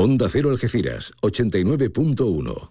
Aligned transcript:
Onda 0.00 0.28
Cero 0.30 0.50
Algeciras, 0.50 1.12
89.1. 1.22 2.70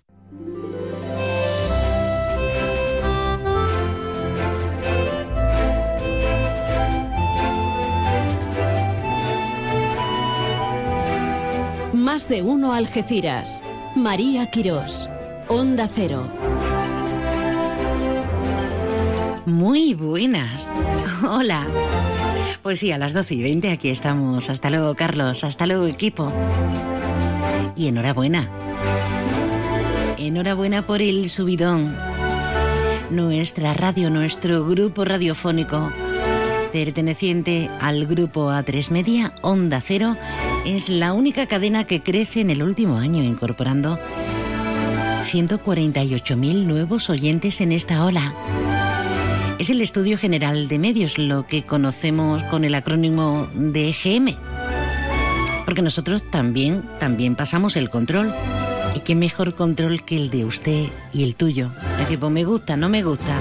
Más 11.92 12.30
de 12.30 12.44
uno 12.44 12.72
Algeciras. 12.72 13.62
María 13.98 14.50
Quirós. 14.50 15.10
Onda 15.50 15.90
Cero. 15.94 16.32
Muy 19.46 19.96
buenas. 19.96 20.70
Hola. 21.30 21.68
Pues 22.64 22.80
sí, 22.80 22.94
a 22.94 22.98
las 22.98 23.12
12 23.12 23.36
y 23.36 23.44
20 23.44 23.70
aquí 23.72 23.90
estamos. 23.90 24.50
Hasta 24.50 24.70
luego, 24.70 24.96
Carlos. 24.96 25.44
Hasta 25.44 25.66
luego, 25.66 25.88
equipo. 25.88 26.32
Y 27.78 27.88
enhorabuena. 27.88 28.50
Enhorabuena 30.18 30.86
por 30.86 31.02
el 31.02 31.30
subidón. 31.30 31.96
Nuestra 33.12 33.74
radio, 33.74 34.10
nuestro 34.10 34.66
grupo 34.66 35.06
radiofónico, 35.06 35.92
perteneciente 36.72 37.70
al 37.80 38.06
grupo 38.06 38.50
A3 38.50 38.90
Media, 38.92 39.34
Onda 39.42 39.80
Cero, 39.80 40.18
es 40.66 40.90
la 40.90 41.14
única 41.14 41.46
cadena 41.46 41.86
que 41.86 42.02
crece 42.02 42.42
en 42.42 42.50
el 42.50 42.64
último 42.64 42.98
año, 42.98 43.24
incorporando 43.24 44.00
148.000 45.28 46.66
nuevos 46.66 47.10
oyentes 47.10 47.62
en 47.62 47.72
esta 47.72 48.04
ola. 48.04 48.34
Es 49.60 49.70
el 49.70 49.82
Estudio 49.82 50.18
General 50.18 50.68
de 50.68 50.80
Medios, 50.80 51.18
lo 51.18 51.48
que 51.48 51.64
conocemos 51.64 52.44
con 52.44 52.64
el 52.64 52.76
acrónimo 52.76 53.48
de 53.54 53.90
EGM. 53.90 54.36
Porque 55.68 55.82
nosotros 55.82 56.24
también, 56.32 56.82
también 56.98 57.36
pasamos 57.36 57.76
el 57.76 57.90
control. 57.90 58.34
¿Y 58.96 59.02
qué 59.02 59.16
mejor 59.16 59.54
control 59.54 60.06
que 60.06 60.16
el 60.16 60.30
de 60.30 60.46
usted 60.46 60.86
y 61.12 61.24
el 61.24 61.36
tuyo? 61.36 61.72
Es 61.92 61.98
decir, 61.98 62.20
pues 62.20 62.32
me 62.32 62.46
gusta, 62.46 62.78
no 62.78 62.88
me 62.88 63.04
gusta. 63.04 63.36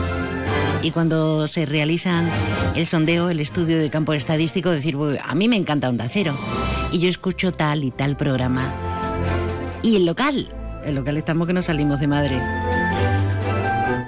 Y 0.82 0.90
cuando 0.90 1.46
se 1.46 1.66
realizan 1.66 2.28
el 2.74 2.84
sondeo, 2.84 3.30
el 3.30 3.38
estudio 3.38 3.78
de 3.78 3.90
campo 3.90 4.12
estadístico, 4.12 4.70
decir, 4.70 4.96
a 5.24 5.34
mí 5.36 5.46
me 5.46 5.54
encanta 5.54 5.88
Onda 5.88 6.08
Cero. 6.10 6.36
Y 6.90 6.98
yo 6.98 7.08
escucho 7.08 7.52
tal 7.52 7.84
y 7.84 7.92
tal 7.92 8.16
programa. 8.16 8.74
Y 9.84 9.94
el 9.94 10.04
local, 10.04 10.48
el 10.84 10.96
local 10.96 11.16
estamos 11.18 11.46
que 11.46 11.52
no 11.52 11.62
salimos 11.62 12.00
de 12.00 12.08
madre. 12.08 12.42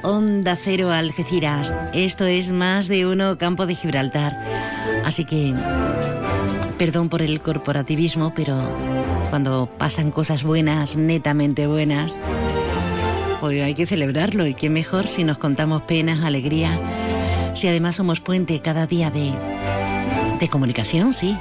Onda 0.02 0.56
Cero 0.60 0.90
Algeciras. 0.90 1.72
Esto 1.94 2.24
es 2.24 2.50
más 2.50 2.88
de 2.88 3.06
uno 3.06 3.38
Campo 3.38 3.64
de 3.64 3.76
Gibraltar. 3.76 4.36
Así 5.04 5.24
que, 5.24 5.54
perdón 6.78 7.08
por 7.08 7.22
el 7.22 7.40
corporativismo, 7.40 8.32
pero 8.34 8.72
cuando 9.30 9.68
pasan 9.78 10.12
cosas 10.12 10.44
buenas, 10.44 10.96
netamente 10.96 11.66
buenas, 11.66 12.12
hoy 13.42 13.60
hay 13.60 13.74
que 13.74 13.84
celebrarlo 13.84 14.46
y 14.46 14.54
qué 14.54 14.70
mejor 14.70 15.08
si 15.08 15.24
nos 15.24 15.38
contamos 15.38 15.82
penas, 15.82 16.22
alegrías, 16.24 16.78
si 17.56 17.66
además 17.66 17.96
somos 17.96 18.20
puente 18.20 18.60
cada 18.60 18.86
día 18.86 19.10
de, 19.10 19.32
de 20.38 20.48
comunicación, 20.48 21.12
sí. 21.12 21.36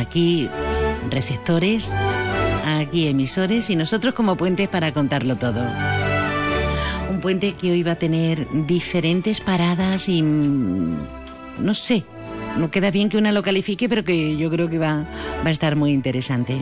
Aquí 0.00 0.48
receptores, 1.08 1.88
aquí 2.66 3.06
emisores 3.06 3.70
y 3.70 3.76
nosotros 3.76 4.12
como 4.12 4.36
puentes 4.36 4.68
para 4.68 4.92
contarlo 4.92 5.36
todo 5.36 5.64
un 7.10 7.20
puente 7.20 7.52
que 7.52 7.70
hoy 7.70 7.82
va 7.84 7.92
a 7.92 7.96
tener 7.96 8.48
diferentes 8.66 9.40
paradas 9.40 10.08
y 10.08 10.20
mm, 10.20 10.96
no 11.60 11.74
sé, 11.74 12.04
no 12.56 12.70
queda 12.70 12.90
bien 12.90 13.08
que 13.08 13.18
una 13.18 13.32
lo 13.32 13.42
califique, 13.42 13.88
pero 13.88 14.04
que 14.04 14.36
yo 14.36 14.50
creo 14.50 14.68
que 14.68 14.78
va, 14.78 15.04
va 15.44 15.48
a 15.48 15.50
estar 15.50 15.76
muy 15.76 15.92
interesante. 15.92 16.56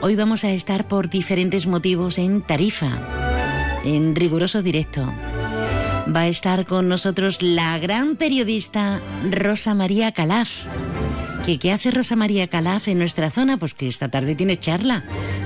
Hoy 0.00 0.16
vamos 0.16 0.44
a 0.44 0.52
estar 0.52 0.86
por 0.86 1.08
diferentes 1.08 1.66
motivos 1.66 2.18
en 2.18 2.42
Tarifa, 2.42 2.98
en 3.84 4.14
riguroso 4.14 4.62
directo. 4.62 5.10
Va 6.14 6.20
a 6.20 6.28
estar 6.28 6.66
con 6.66 6.88
nosotros 6.88 7.40
la 7.40 7.78
gran 7.78 8.16
periodista 8.16 9.00
Rosa 9.30 9.74
María 9.74 10.12
Calaf. 10.12 10.50
¿Qué, 11.46 11.58
¿Qué 11.58 11.72
hace 11.72 11.90
Rosa 11.90 12.16
María 12.16 12.48
Calaf 12.48 12.88
en 12.88 12.98
nuestra 12.98 13.30
zona? 13.30 13.56
Pues 13.56 13.72
que 13.72 13.88
esta 13.88 14.10
tarde 14.10 14.34
tiene 14.34 14.58
charla 14.58 15.04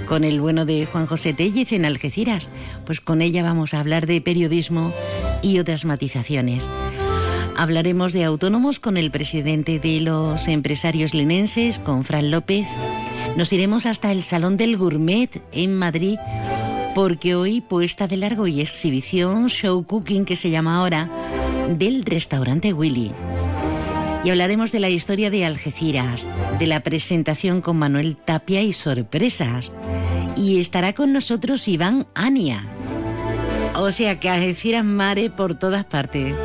con 0.08 0.24
el 0.24 0.40
bueno 0.40 0.64
de 0.64 0.86
Juan 0.86 1.06
José 1.06 1.34
Tellez 1.34 1.72
en 1.72 1.84
Algeciras. 1.84 2.50
Pues 2.84 3.00
con 3.00 3.22
ella 3.22 3.44
vamos 3.44 3.74
a 3.74 3.80
hablar 3.80 4.06
de 4.06 4.20
periodismo 4.20 4.92
y 5.42 5.60
otras 5.60 5.84
matizaciones. 5.84 6.68
Hablaremos 7.58 8.12
de 8.12 8.22
autónomos 8.22 8.78
con 8.78 8.96
el 8.96 9.10
presidente 9.10 9.80
de 9.80 10.00
los 10.00 10.46
empresarios 10.46 11.12
linenses, 11.12 11.80
con 11.80 12.04
Fran 12.04 12.30
López. 12.30 12.68
Nos 13.36 13.52
iremos 13.52 13.84
hasta 13.84 14.12
el 14.12 14.22
Salón 14.22 14.56
del 14.56 14.76
Gourmet 14.76 15.42
en 15.50 15.74
Madrid, 15.74 16.20
porque 16.94 17.34
hoy 17.34 17.60
puesta 17.60 18.06
de 18.06 18.16
largo 18.16 18.46
y 18.46 18.60
exhibición, 18.60 19.48
show 19.48 19.84
cooking 19.84 20.24
que 20.24 20.36
se 20.36 20.50
llama 20.50 20.76
ahora, 20.76 21.10
del 21.76 22.04
restaurante 22.04 22.72
Willy. 22.72 23.10
Y 24.22 24.30
hablaremos 24.30 24.70
de 24.70 24.78
la 24.78 24.88
historia 24.88 25.28
de 25.28 25.44
Algeciras, 25.44 26.28
de 26.60 26.68
la 26.68 26.84
presentación 26.84 27.60
con 27.60 27.76
Manuel 27.76 28.16
Tapia 28.16 28.62
y 28.62 28.72
sorpresas. 28.72 29.72
Y 30.36 30.60
estará 30.60 30.92
con 30.92 31.12
nosotros 31.12 31.66
Iván 31.66 32.06
Ania. 32.14 32.64
O 33.74 33.90
sea 33.90 34.20
que 34.20 34.28
Algeciras 34.28 34.84
mare 34.84 35.28
por 35.28 35.58
todas 35.58 35.84
partes. 35.84 36.36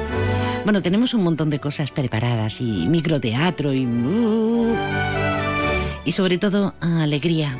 Bueno, 0.63 0.81
tenemos 0.81 1.13
un 1.13 1.23
montón 1.23 1.49
de 1.49 1.59
cosas 1.59 1.91
preparadas 1.91 2.61
y 2.61 2.87
microteatro 2.87 3.73
y... 3.73 3.85
uh, 3.85 4.75
y 6.05 6.11
sobre 6.13 6.37
todo 6.37 6.73
alegría. 6.79 7.57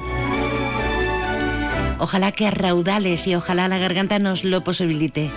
Ojalá 2.00 2.32
que 2.32 2.48
a 2.48 2.52
raudales 2.52 3.28
y 3.28 3.36
ojalá 3.36 3.68
la 3.68 3.78
garganta 3.78 4.20
nos 4.20 4.44
lo 4.44 4.64
posibilite. 4.64 5.30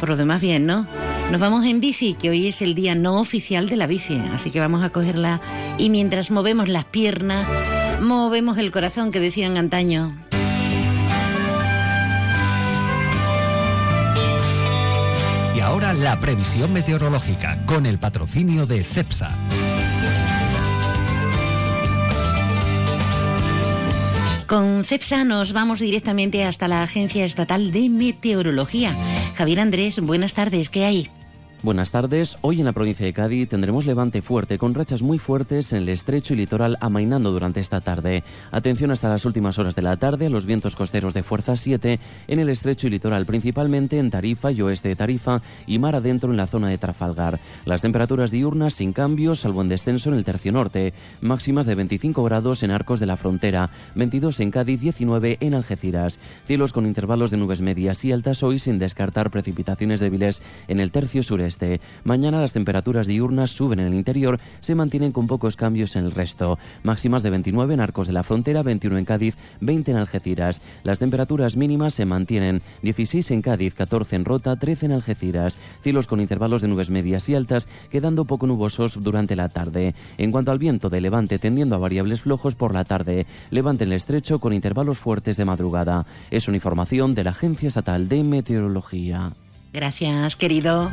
Por 0.00 0.08
lo 0.08 0.16
demás 0.16 0.40
bien, 0.40 0.66
¿no? 0.66 0.86
Nos 1.30 1.40
vamos 1.40 1.64
en 1.66 1.80
bici, 1.80 2.14
que 2.14 2.30
hoy 2.30 2.48
es 2.48 2.62
el 2.62 2.74
día 2.74 2.94
no 2.94 3.20
oficial 3.20 3.68
de 3.68 3.76
la 3.76 3.86
bici, 3.86 4.20
así 4.32 4.50
que 4.50 4.58
vamos 4.58 4.82
a 4.82 4.90
cogerla 4.90 5.40
y 5.78 5.88
mientras 5.90 6.30
movemos 6.30 6.68
las 6.68 6.84
piernas, 6.86 7.46
movemos 8.00 8.58
el 8.58 8.70
corazón 8.70 9.12
que 9.12 9.20
decían 9.20 9.56
antaño. 9.56 10.16
Ahora 15.70 15.92
la 15.92 16.18
previsión 16.18 16.72
meteorológica 16.72 17.56
con 17.64 17.86
el 17.86 17.96
patrocinio 17.96 18.66
de 18.66 18.82
CEPSA. 18.82 19.30
Con 24.48 24.84
CEPSA 24.84 25.22
nos 25.22 25.52
vamos 25.52 25.78
directamente 25.78 26.42
hasta 26.42 26.66
la 26.66 26.82
Agencia 26.82 27.24
Estatal 27.24 27.70
de 27.70 27.88
Meteorología. 27.88 28.96
Javier 29.36 29.60
Andrés, 29.60 30.00
buenas 30.00 30.34
tardes, 30.34 30.70
¿qué 30.70 30.86
hay? 30.86 31.08
Buenas 31.62 31.90
tardes. 31.90 32.38
Hoy 32.40 32.60
en 32.60 32.64
la 32.64 32.72
provincia 32.72 33.04
de 33.04 33.12
Cádiz 33.12 33.50
tendremos 33.50 33.84
levante 33.84 34.22
fuerte 34.22 34.56
con 34.56 34.72
rachas 34.72 35.02
muy 35.02 35.18
fuertes 35.18 35.74
en 35.74 35.80
el 35.80 35.90
estrecho 35.90 36.32
y 36.32 36.38
litoral 36.38 36.78
amainando 36.80 37.32
durante 37.32 37.60
esta 37.60 37.82
tarde. 37.82 38.24
Atención 38.50 38.90
hasta 38.92 39.10
las 39.10 39.26
últimas 39.26 39.58
horas 39.58 39.76
de 39.76 39.82
la 39.82 39.98
tarde 39.98 40.30
los 40.30 40.46
vientos 40.46 40.74
costeros 40.74 41.12
de 41.12 41.22
fuerza 41.22 41.56
7 41.56 42.00
en 42.28 42.38
el 42.38 42.48
estrecho 42.48 42.86
y 42.86 42.90
litoral, 42.90 43.26
principalmente 43.26 43.98
en 43.98 44.10
Tarifa 44.10 44.50
y 44.52 44.62
oeste 44.62 44.88
de 44.88 44.96
Tarifa 44.96 45.42
y 45.66 45.78
mar 45.78 45.96
adentro 45.96 46.30
en 46.30 46.38
la 46.38 46.46
zona 46.46 46.70
de 46.70 46.78
Trafalgar. 46.78 47.38
Las 47.66 47.82
temperaturas 47.82 48.30
diurnas 48.30 48.72
sin 48.72 48.94
cambios, 48.94 49.40
salvo 49.40 49.60
en 49.60 49.68
descenso 49.68 50.08
en 50.08 50.16
el 50.16 50.24
tercio 50.24 50.52
norte. 50.52 50.94
Máximas 51.20 51.66
de 51.66 51.74
25 51.74 52.24
grados 52.24 52.62
en 52.62 52.70
Arcos 52.70 53.00
de 53.00 53.06
la 53.06 53.18
Frontera, 53.18 53.68
22 53.96 54.40
en 54.40 54.50
Cádiz, 54.50 54.80
19 54.80 55.36
en 55.40 55.52
Algeciras. 55.52 56.20
Cielos 56.46 56.72
con 56.72 56.86
intervalos 56.86 57.30
de 57.30 57.36
nubes 57.36 57.60
medias 57.60 58.02
y 58.06 58.12
altas 58.12 58.42
hoy 58.42 58.58
sin 58.58 58.78
descartar 58.78 59.30
precipitaciones 59.30 60.00
débiles 60.00 60.42
en 60.66 60.80
el 60.80 60.90
tercio 60.90 61.22
sureste. 61.22 61.49
Mañana 62.04 62.40
las 62.40 62.52
temperaturas 62.52 63.06
diurnas 63.06 63.50
suben 63.50 63.80
en 63.80 63.86
el 63.86 63.94
interior, 63.94 64.38
se 64.60 64.74
mantienen 64.74 65.12
con 65.12 65.26
pocos 65.26 65.56
cambios 65.56 65.96
en 65.96 66.04
el 66.04 66.12
resto. 66.12 66.58
Máximas 66.82 67.22
de 67.22 67.30
29 67.30 67.74
en 67.74 67.80
Arcos 67.80 68.06
de 68.06 68.12
la 68.12 68.22
Frontera, 68.22 68.62
21 68.62 68.98
en 68.98 69.04
Cádiz, 69.04 69.36
20 69.60 69.90
en 69.90 69.96
Algeciras. 69.96 70.62
Las 70.82 70.98
temperaturas 70.98 71.56
mínimas 71.56 71.94
se 71.94 72.06
mantienen 72.06 72.62
16 72.82 73.30
en 73.30 73.42
Cádiz, 73.42 73.74
14 73.74 74.16
en 74.16 74.24
Rota, 74.24 74.56
13 74.56 74.86
en 74.86 74.92
Algeciras. 74.92 75.58
Cielos 75.80 76.06
con 76.06 76.20
intervalos 76.20 76.62
de 76.62 76.68
nubes 76.68 76.90
medias 76.90 77.28
y 77.28 77.34
altas, 77.34 77.68
quedando 77.90 78.24
poco 78.24 78.46
nubosos 78.46 79.02
durante 79.02 79.36
la 79.36 79.48
tarde. 79.48 79.94
En 80.18 80.30
cuanto 80.32 80.50
al 80.50 80.58
viento 80.58 80.90
de 80.90 81.00
levante 81.00 81.38
tendiendo 81.38 81.76
a 81.76 81.78
variables 81.78 82.22
flojos 82.22 82.54
por 82.54 82.74
la 82.74 82.84
tarde, 82.84 83.26
levante 83.50 83.84
en 83.84 83.90
el 83.90 83.96
estrecho 83.96 84.38
con 84.38 84.52
intervalos 84.52 84.98
fuertes 84.98 85.36
de 85.36 85.44
madrugada. 85.44 86.06
Es 86.30 86.48
una 86.48 86.56
información 86.56 87.14
de 87.14 87.24
la 87.24 87.30
Agencia 87.30 87.68
Estatal 87.68 88.08
de 88.08 88.24
Meteorología. 88.24 89.32
Gracias, 89.72 90.36
querido. 90.36 90.90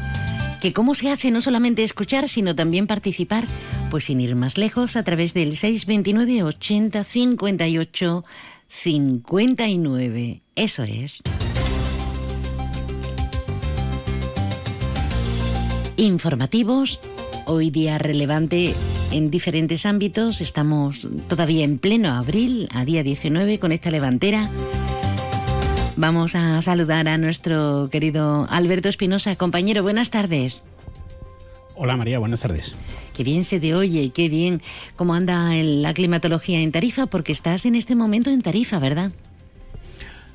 Que 0.61 0.73
cómo 0.73 0.95
se 0.95 1.11
hace 1.11 1.31
no 1.31 1.41
solamente 1.41 1.83
escuchar, 1.83 2.27
sino 2.27 2.55
también 2.55 2.87
participar, 2.87 3.45
pues 3.91 4.05
sin 4.05 4.19
ir 4.21 4.35
más 4.35 4.57
lejos, 4.57 4.95
a 4.95 5.03
través 5.03 5.33
del 5.33 5.55
629 5.55 6.43
80 6.43 7.03
58 7.03 8.25
59. 8.67 10.41
Eso 10.55 10.83
es. 10.83 11.21
Informativos, 15.97 16.99
hoy 17.45 17.71
día 17.71 17.97
relevante 17.97 18.75
en 19.11 19.31
diferentes 19.31 19.85
ámbitos. 19.85 20.41
Estamos 20.41 21.07
todavía 21.27 21.63
en 21.63 21.79
pleno 21.79 22.13
abril, 22.13 22.67
a 22.71 22.85
día 22.85 23.03
19, 23.03 23.59
con 23.59 23.71
esta 23.71 23.89
levantera. 23.89 24.49
Vamos 25.97 26.35
a 26.35 26.61
saludar 26.61 27.07
a 27.07 27.17
nuestro 27.17 27.89
querido 27.91 28.45
Alberto 28.51 28.87
Espinosa. 28.87 29.35
Compañero, 29.35 29.81
buenas 29.81 30.11
tardes. 30.11 30.63
Hola 31.73 31.97
María, 31.97 32.19
buenas 32.19 32.39
tardes. 32.39 32.75
Qué 33.15 33.23
bien 33.23 33.43
se 33.43 33.59
te 33.59 33.73
oye 33.73 34.03
y 34.03 34.09
qué 34.11 34.29
bien 34.29 34.61
cómo 34.95 35.15
anda 35.15 35.51
la 35.55 35.95
climatología 35.95 36.59
en 36.59 36.71
Tarifa, 36.71 37.07
porque 37.07 37.31
estás 37.31 37.65
en 37.65 37.73
este 37.73 37.95
momento 37.95 38.29
en 38.29 38.43
Tarifa, 38.43 38.77
¿verdad? 38.77 39.11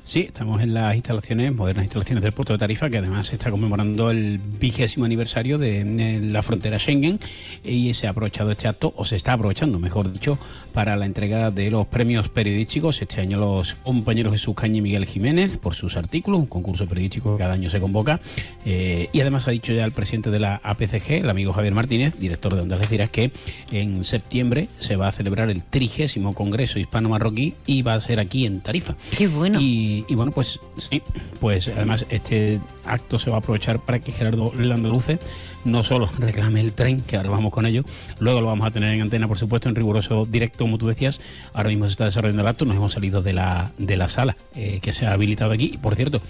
Sí, 0.05 0.19
estamos 0.19 0.61
en 0.61 0.73
las 0.73 0.95
instalaciones, 0.95 1.55
modernas 1.55 1.85
instalaciones 1.85 2.21
del 2.23 2.33
puerto 2.33 2.53
de 2.53 2.59
Tarifa, 2.59 2.89
que 2.89 2.97
además 2.97 3.27
se 3.27 3.35
está 3.35 3.49
conmemorando 3.49 4.11
el 4.11 4.37
vigésimo 4.37 5.05
aniversario 5.05 5.57
de, 5.57 6.19
la 6.21 6.43
frontera 6.43 6.77
Schengen 6.77 7.19
y 7.63 7.93
se 7.93 8.07
ha 8.07 8.09
aprovechado 8.09 8.51
este 8.51 8.67
acto, 8.67 8.93
o 8.97 9.05
se 9.05 9.15
está 9.15 9.33
aprovechando, 9.33 9.79
mejor 9.79 10.11
dicho, 10.11 10.37
para 10.73 10.97
la 10.97 11.05
entrega 11.05 11.51
de 11.51 11.71
los 11.71 11.87
premios 11.87 12.27
periodísticos. 12.27 13.01
Este 13.01 13.21
año 13.21 13.37
los 13.37 13.75
compañeros 13.75 14.33
Jesús 14.33 14.55
Caña 14.55 14.77
y 14.77 14.81
Miguel 14.81 15.05
Jiménez 15.05 15.57
por 15.57 15.73
sus 15.73 15.95
artículos, 15.95 16.41
un 16.41 16.47
concurso 16.47 16.85
periodístico 16.85 17.37
que 17.37 17.41
cada 17.41 17.53
año 17.53 17.69
se 17.69 17.79
convoca. 17.79 18.19
Eh, 18.65 19.07
y 19.13 19.21
además 19.21 19.47
ha 19.47 19.51
dicho 19.51 19.71
ya 19.71 19.85
el 19.85 19.93
presidente 19.93 20.29
de 20.29 20.39
la 20.39 20.59
APCG, 20.63 21.11
el 21.11 21.29
amigo 21.29 21.53
Javier 21.53 21.73
Martínez, 21.73 22.19
director 22.19 22.53
de 22.53 22.61
Ondas 22.61 22.81
Deciras, 22.81 23.09
que 23.09 23.31
en 23.71 24.03
septiembre 24.03 24.67
se 24.79 24.97
va 24.97 25.07
a 25.07 25.11
celebrar 25.13 25.49
el 25.49 25.63
trigésimo 25.63 26.33
Congreso 26.33 26.77
Hispano-Marroquí 26.77 27.55
y 27.65 27.83
va 27.83 27.93
a 27.93 27.99
ser 28.01 28.19
aquí 28.19 28.45
en 28.45 28.59
Tarifa. 28.59 28.95
Qué 29.17 29.27
bueno. 29.27 29.59
Y 29.61 29.92
y, 30.07 30.15
bueno, 30.15 30.31
pues 30.31 30.59
sí, 30.77 31.01
pues 31.39 31.67
además 31.67 32.05
este 32.09 32.59
acto 32.85 33.19
se 33.19 33.29
va 33.29 33.37
a 33.37 33.39
aprovechar 33.39 33.79
para 33.79 33.99
que 33.99 34.11
Gerardo 34.11 34.53
Landaluce 34.57 35.19
no 35.65 35.83
solo 35.83 36.09
reclame 36.17 36.61
el 36.61 36.73
tren, 36.73 37.01
que 37.01 37.17
ahora 37.17 37.29
vamos 37.29 37.51
con 37.51 37.65
ello, 37.65 37.83
luego 38.19 38.41
lo 38.41 38.47
vamos 38.47 38.67
a 38.67 38.71
tener 38.71 38.93
en 38.93 39.01
antena, 39.01 39.27
por 39.27 39.37
supuesto, 39.37 39.69
en 39.69 39.75
riguroso 39.75 40.25
directo, 40.25 40.59
como 40.59 40.77
tú 40.77 40.87
decías, 40.87 41.21
ahora 41.53 41.69
mismo 41.69 41.85
se 41.85 41.91
está 41.91 42.05
desarrollando 42.05 42.41
el 42.41 42.47
acto, 42.47 42.65
nos 42.65 42.75
hemos 42.75 42.93
salido 42.93 43.21
de 43.21 43.33
la, 43.33 43.71
de 43.77 43.95
la 43.95 44.09
sala 44.09 44.35
eh, 44.55 44.79
que 44.81 44.91
se 44.91 45.05
ha 45.05 45.13
habilitado 45.13 45.51
aquí, 45.51 45.71
y 45.73 45.77
por 45.77 45.95
cierto, 45.95 46.21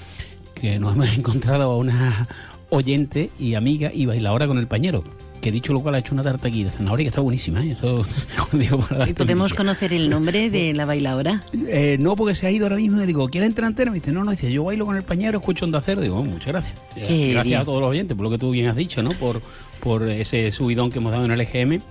que 0.54 0.80
nos 0.80 0.94
hemos 0.94 1.13
encontrado 1.18 1.71
a 1.71 1.77
una 1.77 2.27
oyente 2.69 3.30
y 3.39 3.56
amiga 3.56 3.92
y 3.94 4.06
bailadora 4.06 4.48
con 4.48 4.57
el 4.57 4.68
pañero, 4.68 5.04
que 5.44 5.51
dicho 5.51 5.74
lo 5.74 5.81
cual 5.81 5.95
ha 5.95 6.00
hecho 6.00 6.13
una 6.13 6.24
tarta 6.24 6.48
aquí 6.48 6.63
de 6.63 6.69
zanahoria 6.69 7.04
que 7.04 7.10
está 7.10 7.19
buenísima. 7.19 7.62
¿eh? 7.62 7.72
Eso, 7.72 8.06
¿Y 9.07 9.13
podemos 9.13 9.54
conocer 9.54 9.92
el 9.92 10.10
nombre 10.10 10.50
de 10.50 10.74
la 10.74 10.86
bailadora? 10.86 11.44
Eh, 11.68 11.98
no, 12.00 12.16
porque 12.16 12.34
se 12.34 12.48
ha 12.48 12.51
ido 12.51 12.66
ahora 12.66 12.78
mismo 12.78 13.01
y 13.01 13.06
digo, 13.06 13.28
¿quiere 13.28 13.45
entrar 13.45 13.69
entera? 13.69 13.92
Me 13.92 14.00
dice, 14.00 14.13
no, 14.13 14.24
no, 14.24 14.31
dice, 14.31 14.50
yo 14.50 14.63
bailo 14.63 14.86
con 14.86 14.95
el 14.95 15.04
pañero, 15.04 15.40
escucho 15.40 15.66
onda 15.66 15.80
hacer. 15.80 16.00
Digo, 16.00 16.18
oh, 16.18 16.24
muchas 16.24 16.48
gracias. 16.48 16.74
gracias 16.95 17.62
a 17.62 17.66
todos 17.66 17.81
los 17.81 17.90
oyentes 17.90 18.16
por 18.16 18.24
lo 18.24 18.30
que 18.30 18.38
tú 18.38 18.51
bien 18.51 18.68
has 18.68 18.78
dicho, 18.78 19.04
¿no? 19.04 19.12
Por, 19.12 19.42
por 19.81 20.10
ese 20.10 20.50
subidón 20.54 20.90
que 20.90 21.00
hemos 21.00 21.12
dado 21.12 21.25
en 21.25 21.31
el 21.31 21.42
EGM. 21.42 21.81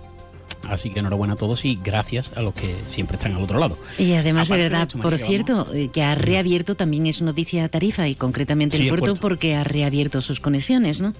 Así 0.68 0.90
que 0.90 1.00
enhorabuena 1.00 1.34
a 1.34 1.36
todos 1.36 1.64
y 1.64 1.78
gracias 1.82 2.32
a 2.36 2.40
los 2.40 2.54
que 2.54 2.74
siempre 2.90 3.16
están 3.16 3.32
al 3.32 3.42
otro 3.42 3.58
lado. 3.58 3.76
Y 3.98 4.12
además, 4.14 4.48
de 4.48 4.56
verdad, 4.56 4.88
por 5.02 5.18
cierto, 5.18 5.66
eh, 5.74 5.90
que 5.92 6.02
ha 6.02 6.14
reabierto 6.14 6.74
también 6.74 7.06
es 7.06 7.20
noticia 7.20 7.68
Tarifa 7.68 8.08
y 8.08 8.14
concretamente 8.14 8.78
el 8.78 8.88
puerto, 8.88 9.16
porque 9.16 9.56
ha 9.56 9.64
reabierto 9.64 10.22
sus 10.22 10.40
conexiones, 10.40 11.00
¿no? 11.00 11.12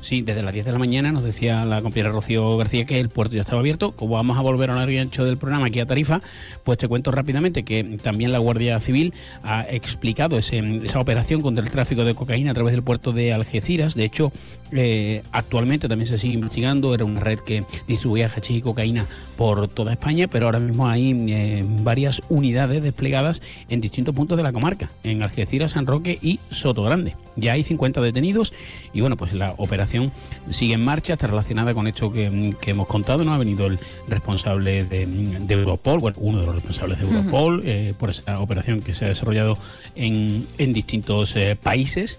Sí, 0.00 0.22
desde 0.22 0.42
las 0.42 0.54
10 0.54 0.66
de 0.66 0.72
la 0.72 0.78
mañana 0.78 1.12
nos 1.12 1.24
decía 1.24 1.64
la 1.64 1.82
compañera 1.82 2.10
Rocío 2.10 2.56
García 2.56 2.84
que 2.84 3.00
el 3.00 3.08
puerto 3.08 3.34
ya 3.34 3.42
estaba 3.42 3.60
abierto. 3.60 3.92
Como 3.92 4.14
vamos 4.14 4.38
a 4.38 4.40
volver 4.40 4.70
a 4.70 4.74
un 4.74 4.78
ancho 4.78 5.24
del 5.24 5.36
programa 5.36 5.66
aquí 5.66 5.80
a 5.80 5.86
Tarifa, 5.86 6.20
pues 6.64 6.78
te 6.78 6.88
cuento 6.88 7.10
rápidamente 7.10 7.64
que 7.64 7.98
también 8.02 8.32
la 8.32 8.38
Guardia 8.38 8.78
Civil 8.80 9.12
ha 9.42 9.62
explicado 9.68 10.38
esa 10.38 11.00
operación 11.00 11.40
contra 11.40 11.64
el 11.64 11.70
tráfico 11.70 12.04
de 12.04 12.14
cocaína 12.14 12.52
a 12.52 12.54
través 12.54 12.72
del 12.72 12.82
puerto 12.82 13.12
de 13.12 13.32
Algeciras. 13.32 13.94
De 13.94 14.04
hecho, 14.04 14.32
eh, 14.72 15.22
actualmente 15.32 15.88
también 15.88 16.06
se 16.06 16.18
sigue 16.18 16.34
investigando. 16.34 16.94
Era 16.94 17.04
una 17.04 17.20
red 17.20 17.40
que 17.40 17.64
distribuía 17.86 18.30
hachís 18.34 18.58
y 18.58 18.62
cocaína 18.62 19.06
por 19.36 19.68
toda 19.68 19.92
España, 19.92 20.26
pero 20.28 20.46
ahora 20.46 20.58
mismo 20.58 20.88
hay 20.88 21.12
eh, 21.32 21.64
varias 21.82 22.20
unidades 22.28 22.82
desplegadas 22.82 23.40
en 23.68 23.80
distintos 23.80 24.14
puntos 24.14 24.36
de 24.36 24.42
la 24.42 24.52
comarca, 24.52 24.90
en 25.04 25.22
Algeciras, 25.22 25.72
San 25.72 25.86
Roque 25.86 26.18
y 26.20 26.40
Soto 26.50 26.82
Grande. 26.82 27.14
Ya 27.36 27.52
hay 27.52 27.62
50 27.62 28.00
detenidos 28.00 28.52
y 28.92 29.00
bueno, 29.00 29.16
pues 29.16 29.32
la 29.34 29.54
operación 29.58 30.10
sigue 30.50 30.74
en 30.74 30.84
marcha, 30.84 31.12
está 31.12 31.28
relacionada 31.28 31.72
con 31.72 31.86
esto 31.86 32.12
que, 32.12 32.26
hemos 32.66 32.88
contado, 32.88 33.24
¿no? 33.24 33.32
Ha 33.32 33.38
venido 33.38 33.66
el 33.66 33.78
responsable 34.08 34.84
de, 34.84 35.02
Europol, 35.48 36.00
bueno, 36.00 36.16
uno 36.20 36.40
de 36.40 36.46
los 36.46 36.54
responsables 36.56 36.98
de 36.98 37.06
Europol, 37.06 37.62
eh, 37.64 37.94
por 37.98 38.10
esa 38.10 38.40
operación 38.40 38.80
que 38.80 38.92
se 38.92 39.04
ha 39.04 39.08
desarrollado 39.08 39.56
en, 39.94 40.46
en 40.58 40.72
distintos 40.72 41.34
países 41.62 42.18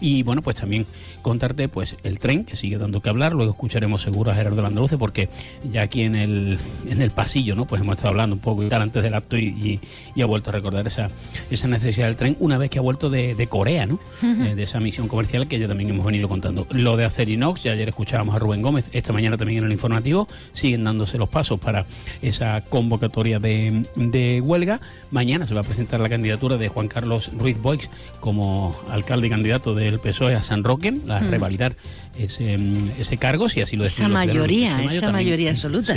y 0.00 0.22
bueno, 0.22 0.42
pues 0.42 0.56
también 0.56 0.86
contarte 1.26 1.68
pues 1.68 1.96
el 2.04 2.20
tren 2.20 2.44
que 2.44 2.54
sigue 2.54 2.78
dando 2.78 3.02
que 3.02 3.08
hablar, 3.08 3.32
luego 3.32 3.50
escucharemos 3.50 4.00
seguro 4.00 4.30
a 4.30 4.36
Gerardo 4.36 4.62
Landaluce 4.62 4.96
porque 4.96 5.28
ya 5.68 5.82
aquí 5.82 6.02
en 6.02 6.14
el, 6.14 6.60
en 6.88 7.02
el 7.02 7.10
pasillo, 7.10 7.56
¿no? 7.56 7.66
Pues 7.66 7.82
hemos 7.82 7.96
estado 7.96 8.10
hablando 8.10 8.36
un 8.36 8.40
poco 8.40 8.62
y 8.62 8.68
tal 8.68 8.82
antes 8.82 9.02
del 9.02 9.12
acto 9.12 9.36
y, 9.36 9.80
y, 10.14 10.22
ha 10.22 10.26
vuelto 10.26 10.50
a 10.50 10.52
recordar 10.52 10.86
esa, 10.86 11.10
esa 11.50 11.66
necesidad 11.66 12.06
del 12.06 12.14
tren 12.14 12.36
una 12.38 12.58
vez 12.58 12.70
que 12.70 12.78
ha 12.78 12.82
vuelto 12.82 13.10
de, 13.10 13.34
de 13.34 13.46
Corea, 13.48 13.86
¿no? 13.86 13.98
Eh, 14.22 14.54
de 14.54 14.62
esa 14.62 14.78
misión 14.78 15.08
comercial 15.08 15.48
que 15.48 15.58
ya 15.58 15.66
también 15.66 15.90
hemos 15.90 16.06
venido 16.06 16.28
contando. 16.28 16.64
Lo 16.70 16.96
de 16.96 17.04
Acerinox, 17.04 17.64
ya 17.64 17.72
ayer 17.72 17.88
escuchábamos 17.88 18.36
a 18.36 18.38
Rubén 18.38 18.62
Gómez, 18.62 18.84
esta 18.92 19.12
mañana 19.12 19.36
también 19.36 19.58
en 19.58 19.64
el 19.64 19.72
informativo, 19.72 20.28
siguen 20.52 20.84
dándose 20.84 21.18
los 21.18 21.28
pasos 21.28 21.58
para 21.58 21.86
esa 22.22 22.60
convocatoria 22.60 23.40
de, 23.40 23.84
de 23.96 24.40
huelga. 24.40 24.80
Mañana 25.10 25.44
se 25.48 25.54
va 25.54 25.62
a 25.62 25.64
presentar 25.64 25.98
la 25.98 26.08
candidatura 26.08 26.56
de 26.56 26.68
Juan 26.68 26.86
Carlos 26.86 27.32
Ruiz 27.36 27.60
Boix 27.60 27.90
como 28.20 28.76
alcalde 28.90 29.26
y 29.26 29.30
candidato 29.30 29.74
de 29.74 29.88
el 29.88 29.98
PSOE 29.98 30.36
a 30.36 30.42
San 30.42 30.62
Roque, 30.62 30.94
a 31.18 31.20
mm. 31.22 31.30
revalidar 31.30 31.76
ese, 32.18 32.58
ese, 32.98 33.16
cargo, 33.16 33.48
si 33.48 33.60
así 33.60 33.76
lo 33.76 33.84
Esa 33.84 34.08
mayoría, 34.08 34.82
esa 34.82 35.10
mayoría 35.10 35.50
absoluta. 35.50 35.96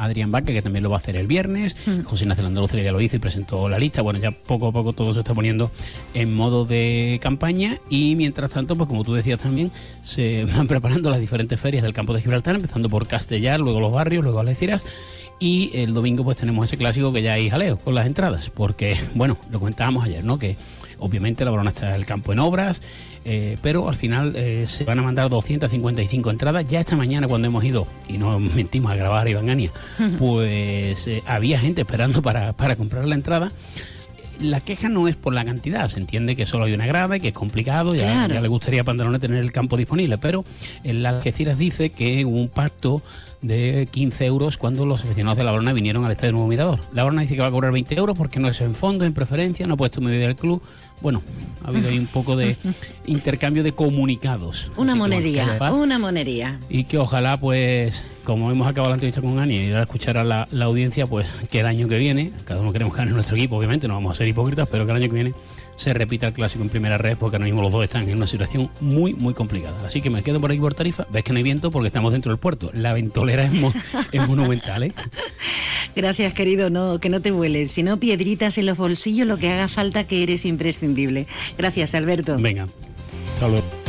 Adrián 0.00 0.30
Vaca, 0.30 0.52
que 0.52 0.62
también 0.62 0.82
lo 0.82 0.90
va 0.90 0.96
a 0.96 0.98
hacer 0.98 1.16
el 1.16 1.26
viernes. 1.26 1.76
Mm. 1.86 2.02
José 2.04 2.24
Ignacio 2.24 2.42
Landaluce 2.44 2.82
ya 2.82 2.92
lo 2.92 3.00
hizo 3.00 3.16
y 3.16 3.18
presentó 3.18 3.68
la 3.68 3.78
lista. 3.78 4.02
Bueno, 4.02 4.18
ya 4.18 4.30
poco 4.30 4.68
a 4.68 4.72
poco 4.72 4.92
todo 4.92 5.12
se 5.12 5.20
está 5.20 5.34
poniendo 5.34 5.70
en 6.14 6.34
modo 6.34 6.64
de 6.64 7.18
campaña. 7.22 7.78
Y 7.90 8.16
mientras 8.16 8.50
tanto, 8.50 8.76
pues 8.76 8.88
como 8.88 9.04
tú 9.04 9.12
decías 9.12 9.38
también, 9.38 9.70
se 10.02 10.44
van 10.56 10.66
preparando 10.66 11.10
las 11.10 11.20
diferentes 11.20 11.60
ferias 11.60 11.82
del 11.82 11.92
campo 11.92 12.14
de 12.14 12.22
Gibraltar, 12.22 12.54
empezando 12.54 12.88
por 12.88 13.06
Castellar, 13.06 13.60
luego 13.60 13.80
los 13.80 13.92
barrios, 13.92 14.24
luego 14.24 14.40
Algeciras. 14.40 14.84
Y 15.38 15.70
el 15.74 15.94
domingo 15.94 16.24
pues 16.24 16.38
tenemos 16.38 16.66
ese 16.66 16.76
clásico 16.76 17.12
que 17.12 17.22
ya 17.22 17.34
hay 17.34 17.48
jaleo 17.48 17.78
con 17.78 17.94
las 17.94 18.06
entradas, 18.06 18.50
porque, 18.50 18.98
bueno, 19.14 19.38
lo 19.50 19.58
comentábamos 19.58 20.04
ayer, 20.04 20.24
¿no? 20.24 20.38
Que 20.38 20.56
Obviamente 21.00 21.44
la 21.44 21.50
Barona 21.50 21.70
está 21.70 21.88
en 21.90 21.96
el 21.96 22.06
campo 22.06 22.32
en 22.32 22.38
obras, 22.38 22.80
eh, 23.24 23.56
pero 23.62 23.88
al 23.88 23.96
final 23.96 24.34
eh, 24.36 24.66
se 24.66 24.84
van 24.84 24.98
a 24.98 25.02
mandar 25.02 25.28
255 25.28 26.30
entradas. 26.30 26.66
Ya 26.68 26.80
esta 26.80 26.96
mañana 26.96 27.28
cuando 27.28 27.48
hemos 27.48 27.64
ido, 27.64 27.86
y 28.08 28.18
no 28.18 28.38
mentimos 28.38 28.92
a 28.92 28.96
grabar 28.96 29.26
a 29.26 29.30
Iván 29.30 29.50
Ania, 29.50 29.70
pues 30.18 31.06
eh, 31.06 31.22
había 31.26 31.58
gente 31.58 31.82
esperando 31.82 32.22
para, 32.22 32.52
para 32.52 32.76
comprar 32.76 33.06
la 33.06 33.14
entrada 33.14 33.50
la 34.40 34.60
queja 34.60 34.88
no 34.88 35.06
es 35.06 35.16
por 35.16 35.34
la 35.34 35.44
cantidad, 35.44 35.86
se 35.88 36.00
entiende 36.00 36.34
que 36.34 36.46
solo 36.46 36.64
hay 36.64 36.72
una 36.72 36.86
grada 36.86 37.16
y 37.16 37.20
que 37.20 37.28
es 37.28 37.34
complicado, 37.34 37.94
ya, 37.94 38.26
ya 38.26 38.40
le 38.40 38.48
gustaría 38.48 38.80
a 38.80 38.84
Pantalone 38.84 39.18
tener 39.18 39.38
el 39.38 39.52
campo 39.52 39.76
disponible, 39.76 40.18
pero 40.18 40.44
en 40.82 41.02
la 41.02 41.10
Algeciras 41.10 41.58
dice 41.58 41.90
que 41.90 42.24
hubo 42.24 42.36
un 42.36 42.48
pacto 42.48 43.02
de 43.42 43.88
15 43.90 44.26
euros 44.26 44.56
cuando 44.56 44.84
los 44.84 45.02
aficionados 45.02 45.38
de 45.38 45.44
la 45.44 45.52
Barona 45.52 45.72
vinieron 45.72 46.04
al 46.04 46.12
Estadio 46.12 46.32
Nuevo 46.32 46.48
Mirador. 46.48 46.80
La 46.92 47.04
Barona 47.04 47.22
dice 47.22 47.34
que 47.34 47.40
va 47.40 47.46
a 47.46 47.50
cobrar 47.50 47.72
20 47.72 47.94
euros 47.94 48.16
porque 48.16 48.40
no 48.40 48.48
es 48.48 48.60
en 48.60 48.74
fondo, 48.74 49.04
en 49.04 49.12
preferencia, 49.14 49.66
no 49.66 49.74
ha 49.74 49.76
puesto 49.76 50.00
medida 50.00 50.26
del 50.26 50.36
club. 50.36 50.62
Bueno, 51.00 51.22
ha 51.64 51.68
habido 51.68 51.88
ahí 51.88 51.98
un 51.98 52.06
poco 52.06 52.36
de 52.36 52.56
intercambio 53.06 53.62
de 53.62 53.72
comunicados. 53.72 54.70
Una 54.76 54.94
monería, 54.94 55.56
una 55.72 55.98
monería. 55.98 56.58
Y 56.68 56.84
que 56.84 56.98
ojalá, 56.98 57.36
pues, 57.36 58.02
como 58.24 58.50
hemos 58.50 58.68
acabado 58.68 58.90
la 58.90 58.96
entrevista 58.96 59.20
con 59.20 59.38
Ani 59.38 59.56
y 59.56 59.72
a 59.72 59.82
escuchar 59.82 60.18
a 60.18 60.24
la, 60.24 60.48
audiencia, 60.62 61.06
pues 61.06 61.26
que 61.50 61.60
el 61.60 61.66
año 61.66 61.88
que 61.88 61.98
viene, 61.98 62.32
cada 62.44 62.60
uno 62.60 62.72
queremos 62.72 62.94
ganar 62.96 63.14
nuestro 63.14 63.36
equipo, 63.36 63.56
obviamente, 63.56 63.88
no 63.88 63.94
vamos 63.94 64.12
a 64.12 64.14
ser 64.14 64.28
hipócritas, 64.28 64.68
pero 64.70 64.84
que 64.84 64.92
el 64.92 64.96
año 64.96 65.08
que 65.08 65.14
viene 65.14 65.34
se 65.80 65.94
repita 65.94 66.26
el 66.26 66.34
clásico 66.34 66.62
en 66.62 66.68
primera 66.68 66.98
red 66.98 67.16
porque 67.16 67.36
ahora 67.36 67.46
mismo 67.46 67.62
los 67.62 67.72
dos 67.72 67.82
están 67.82 68.06
en 68.06 68.16
una 68.16 68.26
situación 68.26 68.68
muy, 68.80 69.14
muy 69.14 69.32
complicada. 69.32 69.86
Así 69.86 70.02
que 70.02 70.10
me 70.10 70.22
quedo 70.22 70.38
por 70.38 70.50
aquí 70.50 70.60
por 70.60 70.74
Tarifa. 70.74 71.06
Ves 71.10 71.24
que 71.24 71.32
no 71.32 71.38
hay 71.38 71.42
viento 71.42 71.70
porque 71.70 71.86
estamos 71.86 72.12
dentro 72.12 72.30
del 72.30 72.38
puerto. 72.38 72.70
La 72.74 72.92
ventolera 72.92 73.44
es, 73.44 73.52
monumental, 74.28 74.82
¿eh? 74.82 74.92
Gracias, 75.96 76.34
querido. 76.34 76.68
No, 76.68 77.00
que 77.00 77.08
no 77.08 77.22
te 77.22 77.30
vuelen. 77.30 77.70
Si 77.70 77.82
no, 77.82 77.98
piedritas 77.98 78.58
en 78.58 78.66
los 78.66 78.76
bolsillos, 78.76 79.26
lo 79.26 79.38
que 79.38 79.50
haga 79.50 79.68
falta 79.68 80.04
que 80.04 80.22
eres 80.22 80.44
imprescindible. 80.44 81.26
Gracias, 81.56 81.94
Alberto. 81.94 82.36
Venga. 82.38 82.66
Hasta 83.34 83.79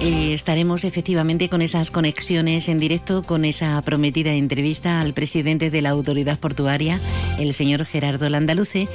eh, 0.00 0.34
estaremos 0.34 0.84
efectivamente 0.84 1.48
con 1.48 1.62
esas 1.62 1.90
conexiones 1.90 2.68
en 2.68 2.78
directo, 2.78 3.22
con 3.22 3.44
esa 3.44 3.80
prometida 3.82 4.32
entrevista 4.32 5.00
al 5.00 5.12
presidente 5.12 5.70
de 5.70 5.82
la 5.82 5.90
autoridad 5.90 6.38
portuaria, 6.38 7.00
el 7.38 7.52
señor 7.52 7.84
Gerardo 7.84 8.28
Landaluce. 8.28 8.88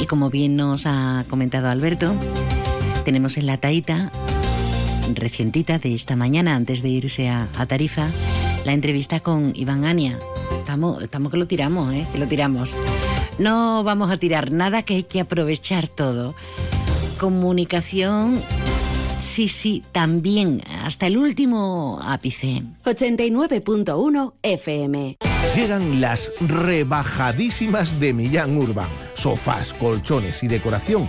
Y 0.00 0.06
como 0.06 0.30
bien 0.30 0.56
nos 0.56 0.86
ha 0.86 1.24
comentado 1.28 1.68
Alberto, 1.68 2.14
tenemos 3.04 3.36
en 3.36 3.46
la 3.46 3.56
taita 3.56 4.12
recientita 5.12 5.78
de 5.78 5.94
esta 5.94 6.16
mañana, 6.16 6.54
antes 6.54 6.82
de 6.82 6.88
irse 6.88 7.28
a, 7.28 7.48
Tarifa, 7.68 8.08
la 8.64 8.72
entrevista 8.72 9.20
con 9.20 9.52
Iván 9.54 9.84
Ania. 9.84 10.18
Estamos, 10.58 11.02
estamos 11.02 11.30
que 11.30 11.38
lo 11.38 11.46
tiramos, 11.46 11.92
¿eh? 11.94 12.06
que 12.12 12.18
lo 12.18 12.26
tiramos. 12.26 12.70
No 13.38 13.82
vamos 13.82 14.10
a 14.10 14.16
tirar 14.16 14.52
nada, 14.52 14.82
que 14.82 14.94
hay 14.94 15.02
que 15.02 15.20
aprovechar 15.20 15.88
todo. 15.88 16.34
Comunicación 17.18 18.42
Sí, 19.24 19.48
sí, 19.48 19.82
también, 19.90 20.62
hasta 20.82 21.08
el 21.08 21.16
último 21.16 21.98
ápice. 22.00 22.62
89.1 22.84 24.32
FM. 24.42 25.16
Llegan 25.56 26.00
las 26.00 26.30
rebajadísimas 26.40 27.98
de 27.98 28.12
Millán 28.12 28.56
Urban. 28.56 28.88
Sofás, 29.16 29.72
colchones 29.72 30.42
y 30.42 30.48
decoración 30.48 31.08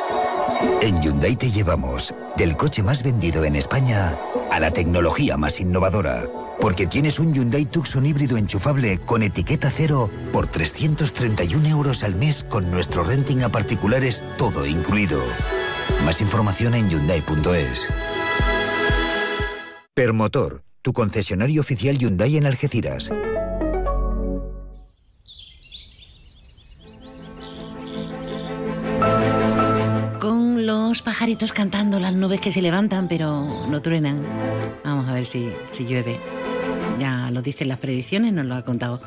En 0.81 1.01
Hyundai 1.01 1.35
te 1.35 1.51
llevamos 1.51 2.13
del 2.37 2.57
coche 2.57 2.83
más 2.83 3.03
vendido 3.03 3.43
en 3.43 3.55
España 3.55 4.15
a 4.49 4.59
la 4.59 4.71
tecnología 4.71 5.37
más 5.37 5.59
innovadora. 5.59 6.23
Porque 6.59 6.87
tienes 6.87 7.19
un 7.19 7.33
Hyundai 7.33 7.65
Tucson 7.65 8.05
híbrido 8.05 8.37
enchufable 8.37 8.97
con 8.99 9.23
etiqueta 9.23 9.71
cero 9.71 10.09
por 10.31 10.47
331 10.47 11.67
euros 11.67 12.03
al 12.03 12.15
mes 12.15 12.43
con 12.43 12.69
nuestro 12.69 13.03
renting 13.03 13.43
a 13.43 13.49
particulares 13.49 14.23
todo 14.37 14.65
incluido. 14.65 15.21
Más 16.05 16.21
información 16.21 16.75
en 16.75 16.89
Hyundai.es. 16.89 17.87
Permotor, 19.93 20.63
tu 20.81 20.93
concesionario 20.93 21.61
oficial 21.61 21.97
Hyundai 21.97 22.37
en 22.37 22.45
Algeciras. 22.45 23.11
Pajaritos 31.21 31.53
cantando, 31.53 31.99
las 31.99 32.15
nubes 32.15 32.39
que 32.39 32.51
se 32.51 32.63
levantan 32.63 33.07
pero 33.07 33.67
no 33.67 33.79
truenan. 33.79 34.25
Vamos 34.83 35.07
a 35.07 35.13
ver 35.13 35.27
si, 35.27 35.51
si 35.69 35.85
llueve. 35.85 36.19
Ya 36.99 37.29
lo 37.29 37.43
dicen 37.43 37.67
las 37.67 37.77
predicciones, 37.77 38.33
nos 38.33 38.47
lo 38.47 38.55
ha 38.55 38.63
contado 38.63 39.03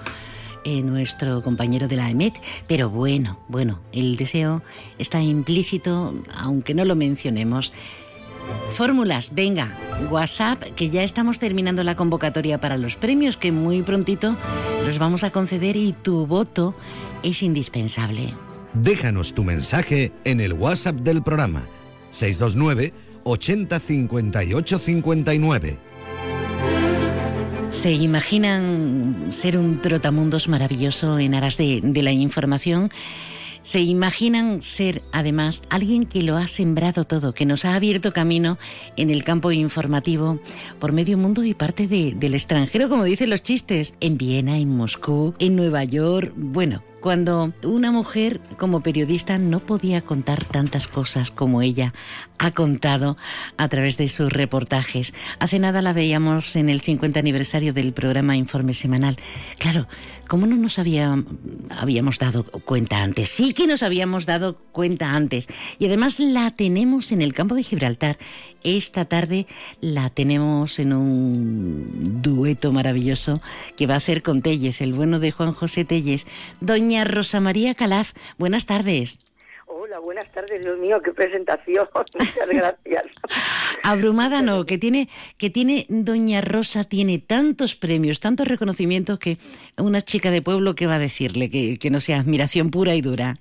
eh, 0.63 0.81
nuestro 0.83 1.43
compañero 1.43 1.89
de 1.89 1.97
la 1.97 2.09
EMET. 2.09 2.35
Pero 2.69 2.89
bueno, 2.89 3.41
bueno, 3.49 3.81
el 3.91 4.15
deseo 4.15 4.63
está 4.97 5.21
implícito, 5.21 6.15
aunque 6.37 6.73
no 6.73 6.85
lo 6.85 6.95
mencionemos. 6.95 7.73
Fórmulas, 8.71 9.35
venga, 9.35 9.77
WhatsApp, 10.09 10.63
que 10.77 10.91
ya 10.91 11.03
estamos 11.03 11.41
terminando 11.41 11.83
la 11.83 11.97
convocatoria 11.97 12.61
para 12.61 12.77
los 12.77 12.95
premios 12.95 13.37
que 13.37 13.51
muy 13.51 13.83
prontito 13.83 14.37
los 14.87 15.01
vamos 15.01 15.25
a 15.25 15.31
conceder 15.31 15.75
y 15.75 15.93
tu 15.95 16.29
voto 16.29 16.77
es 17.25 17.43
indispensable. 17.43 18.33
Déjanos 18.73 19.35
tu 19.35 19.43
mensaje 19.43 20.13
en 20.23 20.41
el 20.41 20.53
WhatsApp 20.53 20.95
del 20.99 21.21
programa 21.21 21.65
629 22.15 22.93
80 23.25 23.81
58 23.81 24.79
59. 24.79 25.79
¿Se 27.71 27.91
imaginan 27.91 29.27
ser 29.31 29.59
un 29.59 29.81
trotamundos 29.83 30.47
maravilloso 30.47 31.19
en 31.19 31.35
aras 31.35 31.57
de, 31.57 31.81
la 31.83 32.13
información? 32.13 32.91
¿Se 33.65 33.81
imaginan 33.81 34.63
ser, 34.63 35.03
además, 35.11 35.63
alguien 35.71 36.05
que 36.07 36.23
lo 36.23 36.37
ha 36.37 36.47
sembrado 36.47 37.05
todo, 37.05 37.35
que 37.35 37.47
nos 37.47 37.65
ha 37.65 37.75
abierto 37.75 38.13
camino 38.13 38.59
en 38.97 39.11
el 39.11 39.25
campo 39.25 39.51
informativo 39.53 40.39
por 40.79 40.93
medio 40.93 41.19
mundo 41.19 41.43
y 41.45 41.55
parte 41.55 41.89
de- 41.89 42.13
del 42.15 42.35
extranjero, 42.35 42.89
como 42.89 43.05
dicen 43.05 43.31
los 43.31 43.43
chistes, 43.43 43.95
en 44.01 44.19
Viena, 44.19 44.59
en 44.59 44.77
Moscú, 44.77 45.35
en 45.39 45.57
Nueva 45.57 45.83
York? 45.85 46.33
Bueno, 46.37 46.83
cuando 47.05 47.53
una 47.63 47.91
mujer 47.91 48.41
como 48.57 48.81
periodista 48.81 49.37
no 49.37 49.61
podía 49.61 50.01
contar 50.01 50.43
tantas 50.47 50.89
cosas 50.89 51.31
como 51.31 51.61
ella 51.61 51.93
ha 52.39 52.53
contado 52.53 53.19
a 53.59 53.69
través 53.69 53.99
de 53.99 54.09
sus 54.09 54.33
reportajes. 54.33 55.13
Hace 55.39 55.59
nada 55.59 55.83
la 55.83 55.93
veíamos 55.93 56.57
en 56.57 56.71
el 56.71 56.81
50 56.81 57.21
aniversario 57.21 57.75
del 57.75 57.93
programa 57.93 58.37
Informe 58.37 58.73
Semanal. 58.73 59.19
Claro, 59.59 59.87
¿cómo 60.29 60.47
no 60.47 60.57
nos 60.57 60.79
había- 60.79 61.23
habíamos 61.71 62.19
dado 62.19 62.45
cuenta 62.45 63.03
antes? 63.03 63.29
Sí 63.31 63.53
que 63.53 63.67
nos 63.67 63.83
habíamos 63.83 64.27
dado 64.27 64.57
cuenta 64.73 65.11
antes. 65.11 65.47
Y 65.79 65.87
además 65.87 66.19
la 66.21 66.51
tenemos 66.51 67.13
en 67.13 67.23
el 67.23 67.33
campo 67.33 67.55
de 67.55 67.63
Gibraltar. 67.63 68.19
Esta 68.63 69.05
tarde 69.05 69.47
la 69.81 70.11
tenemos 70.11 70.79
en 70.79 70.93
un 70.93 72.23
dueto 72.23 72.73
maravilloso 72.73 73.41
que 73.77 73.87
va 73.87 73.95
a 73.95 73.99
hacer 73.99 74.23
con 74.23 74.43
Tellez, 74.43 74.81
el 74.81 74.93
bueno 74.95 75.19
de 75.19 75.31
Juan 75.31 75.53
José 75.53 75.85
Tellez. 75.85 76.25
Doña 76.61 77.05
Rosa 77.05 77.41
María 77.41 77.75
Calaf, 77.75 78.13
buenas 78.39 78.67
tardes. 78.67 79.19
Hola, 79.95 80.01
buenas 80.01 80.33
tardes, 80.33 80.61
Dios 80.61 80.77
mío, 80.77 81.01
qué 81.01 81.13
presentación. 81.13 81.89
Muchas 82.19 82.49
gracias. 82.49 83.07
Abrumada 83.85 84.43
no, 84.43 84.67
que 84.67 84.77
tiene, 84.77 85.09
que 85.39 85.51
tiene 85.51 85.87
Doña 85.89 86.41
Rosa, 86.41 86.83
tiene 86.83 87.21
tantos 87.21 87.77
premios, 87.77 88.19
tantos 88.19 88.49
reconocimientos 88.49 89.21
que 89.21 89.37
una 89.79 90.01
chica 90.01 90.33
de 90.33 90.43
pueblo 90.43 90.75
que 90.75 90.89
va 90.89 90.97
a 90.97 90.99
decirle 90.99 91.49
que, 91.49 91.79
que 91.79 91.91
no 91.91 92.01
sea 92.01 92.19
admiración 92.19 92.73
pura 92.73 92.97
y 92.97 93.03
dura. 93.03 93.35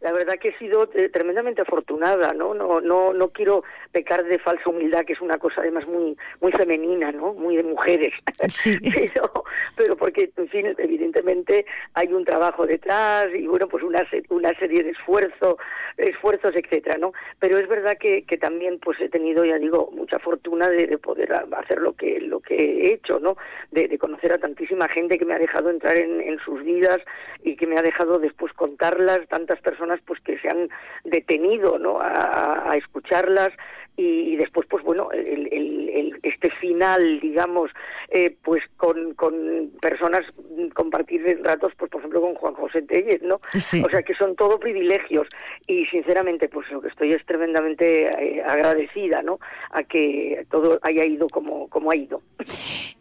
La 0.00 0.12
verdad 0.12 0.38
que 0.40 0.48
he 0.48 0.58
sido 0.58 0.88
eh, 0.94 1.10
tremendamente 1.10 1.60
afortunada, 1.60 2.32
¿no? 2.32 2.54
No, 2.54 2.80
no, 2.80 3.12
no 3.12 3.28
quiero 3.28 3.62
pecar 3.96 4.22
de 4.24 4.38
falsa 4.38 4.68
humildad, 4.68 5.06
que 5.06 5.14
es 5.14 5.22
una 5.22 5.38
cosa 5.38 5.62
además 5.62 5.86
muy, 5.86 6.18
muy 6.42 6.52
femenina, 6.52 7.12
¿no? 7.12 7.32
Muy 7.32 7.56
de 7.56 7.62
mujeres. 7.62 8.12
pero, 8.94 9.44
pero 9.74 9.96
porque, 9.96 10.30
en 10.36 10.48
fin, 10.48 10.74
evidentemente 10.76 11.64
hay 11.94 12.12
un 12.12 12.26
trabajo 12.26 12.66
detrás 12.66 13.28
y 13.34 13.46
bueno, 13.46 13.66
pues 13.68 13.82
una, 13.82 14.06
una 14.28 14.52
serie 14.58 14.82
de 14.82 14.90
esfuerzo, 14.90 15.56
esfuerzos, 15.96 16.54
etcétera, 16.54 16.98
¿no? 16.98 17.14
Pero 17.38 17.56
es 17.56 17.66
verdad 17.68 17.96
que, 17.98 18.24
que 18.24 18.36
también 18.36 18.78
pues 18.80 19.00
he 19.00 19.08
tenido, 19.08 19.46
ya 19.46 19.56
digo, 19.56 19.90
mucha 19.94 20.18
fortuna 20.18 20.68
de, 20.68 20.86
de 20.86 20.98
poder 20.98 21.32
hacer 21.32 21.78
lo 21.78 21.94
que, 21.94 22.20
lo 22.20 22.40
que 22.40 22.54
he 22.54 22.92
hecho, 22.92 23.18
¿no? 23.18 23.38
De, 23.70 23.88
de 23.88 23.96
conocer 23.96 24.30
a 24.30 24.38
tantísima 24.38 24.88
gente 24.88 25.16
que 25.16 25.24
me 25.24 25.32
ha 25.32 25.38
dejado 25.38 25.70
entrar 25.70 25.96
en, 25.96 26.20
en 26.20 26.38
sus 26.40 26.62
vidas 26.62 27.00
y 27.42 27.56
que 27.56 27.66
me 27.66 27.78
ha 27.78 27.82
dejado 27.82 28.18
después 28.18 28.52
contarlas, 28.52 29.26
tantas 29.28 29.58
personas 29.62 30.00
pues 30.04 30.20
que 30.20 30.38
se 30.38 30.50
han 30.50 30.68
detenido, 31.04 31.78
¿no? 31.78 31.96
A 31.98 32.74
escucharlas 32.76 33.52
y, 33.96 34.02
y 34.32 34.36
después 34.36 34.66
pues 34.70 34.84
bueno 34.84 35.10
el, 35.12 35.48
el- 35.52 35.88
el- 35.88 36.20
este 36.22 36.50
final 36.50 37.20
digamos 37.20 37.70
eh, 38.10 38.36
pues 38.42 38.62
con, 38.76 39.14
con 39.14 39.34
personas 39.80 40.22
mm, 40.56 40.68
compartir 40.68 41.40
ratos 41.42 41.72
pues 41.78 41.90
por 41.90 42.00
ejemplo 42.00 42.20
con 42.20 42.34
Juan 42.34 42.54
José 42.54 42.82
Tellez 42.82 43.22
no 43.22 43.40
Sí. 43.54 43.82
o 43.84 43.88
sea 43.90 44.02
que 44.02 44.14
son 44.14 44.34
todo 44.36 44.58
privilegios. 44.60 45.26
Y 45.66 45.84
sinceramente 45.86 46.48
pues 46.48 46.70
lo 46.70 46.80
que 46.80 46.88
estoy 46.88 47.12
es 47.12 47.24
tremendamente 47.26 48.04
eh, 48.04 48.42
agradecida 48.42 49.22
no 49.22 49.38
a 49.70 49.82
que 49.82 50.44
todo 50.50 50.78
haya 50.82 51.04
ido 51.04 51.28
como 51.28 51.68
como 51.68 51.90
ha 51.90 51.96
ido. 51.96 52.20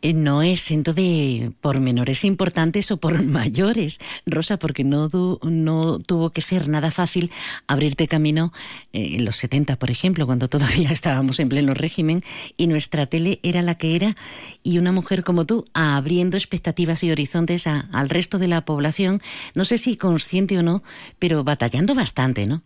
Eh, 0.01 0.13
No 0.13 0.41
es 0.41 0.71
entonces 0.71 1.51
por 1.61 1.79
menores 1.79 2.23
importantes 2.25 2.91
o 2.91 2.97
por 2.97 3.21
mayores, 3.23 3.99
Rosa, 4.25 4.57
porque 4.57 4.83
no, 4.83 5.09
no 5.43 5.99
tuvo 5.99 6.29
que 6.31 6.41
ser 6.41 6.67
nada 6.67 6.91
fácil 6.91 7.31
abrirte 7.67 8.07
camino 8.07 8.51
eh, 8.93 9.15
en 9.15 9.25
los 9.25 9.35
70, 9.37 9.75
por 9.77 9.89
ejemplo, 9.91 10.25
cuando 10.25 10.47
todavía 10.47 10.84
estábamos 10.91 11.39
en 11.39 11.49
pleno 11.49 11.73
régimen 11.73 12.23
y 12.57 12.67
nuestra 12.67 13.05
tele 13.05 13.39
era 13.43 13.61
la 13.61 13.75
que 13.77 13.95
era 13.95 14.15
y 14.63 14.77
una 14.77 14.91
mujer 14.91 15.23
como 15.23 15.45
tú 15.45 15.65
abriendo 15.73 16.37
expectativas 16.37 17.03
y 17.03 17.11
horizontes 17.11 17.67
a- 17.67 17.87
al 17.91 18.09
resto 18.09 18.37
de 18.37 18.47
la 18.47 18.61
población, 18.61 19.21
no 19.53 19.65
sé 19.65 19.77
si 19.77 19.97
consciente 19.97 20.57
o 20.57 20.63
no, 20.63 20.83
pero 21.19 21.43
batallando 21.43 21.95
bastante, 21.95 22.45
¿no? 22.47 22.63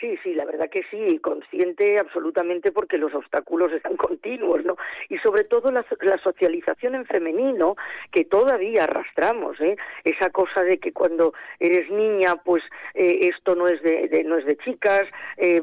Sí, 0.00 0.08
sí, 0.22 0.34
verdad 0.56 0.70
que 0.70 0.82
sí, 0.90 1.18
consciente 1.18 1.98
absolutamente 1.98 2.72
porque 2.72 2.98
los 2.98 3.14
obstáculos 3.14 3.72
están 3.72 3.96
continuos, 4.08 4.64
¿no? 4.64 4.76
Y 5.08 5.18
sobre 5.18 5.44
todo 5.44 5.70
la, 5.70 5.82
so- 5.88 5.96
la 6.02 6.18
socialización 6.18 6.94
en 6.94 7.04
femenino 7.06 7.76
que 8.10 8.24
todavía 8.24 8.84
arrastramos, 8.84 9.60
¿eh? 9.60 9.76
Esa 10.04 10.30
cosa 10.30 10.62
de 10.62 10.78
que 10.78 10.92
cuando 10.92 11.32
eres 11.60 11.90
niña, 11.90 12.36
pues 12.36 12.62
eh, 12.94 13.28
esto 13.32 13.54
no 13.54 13.68
es 13.68 13.82
de, 13.82 14.08
de- 14.08 14.24
no 14.24 14.36
es 14.38 14.44
de 14.46 14.56
chicas, 14.58 15.06
eh, 15.36 15.60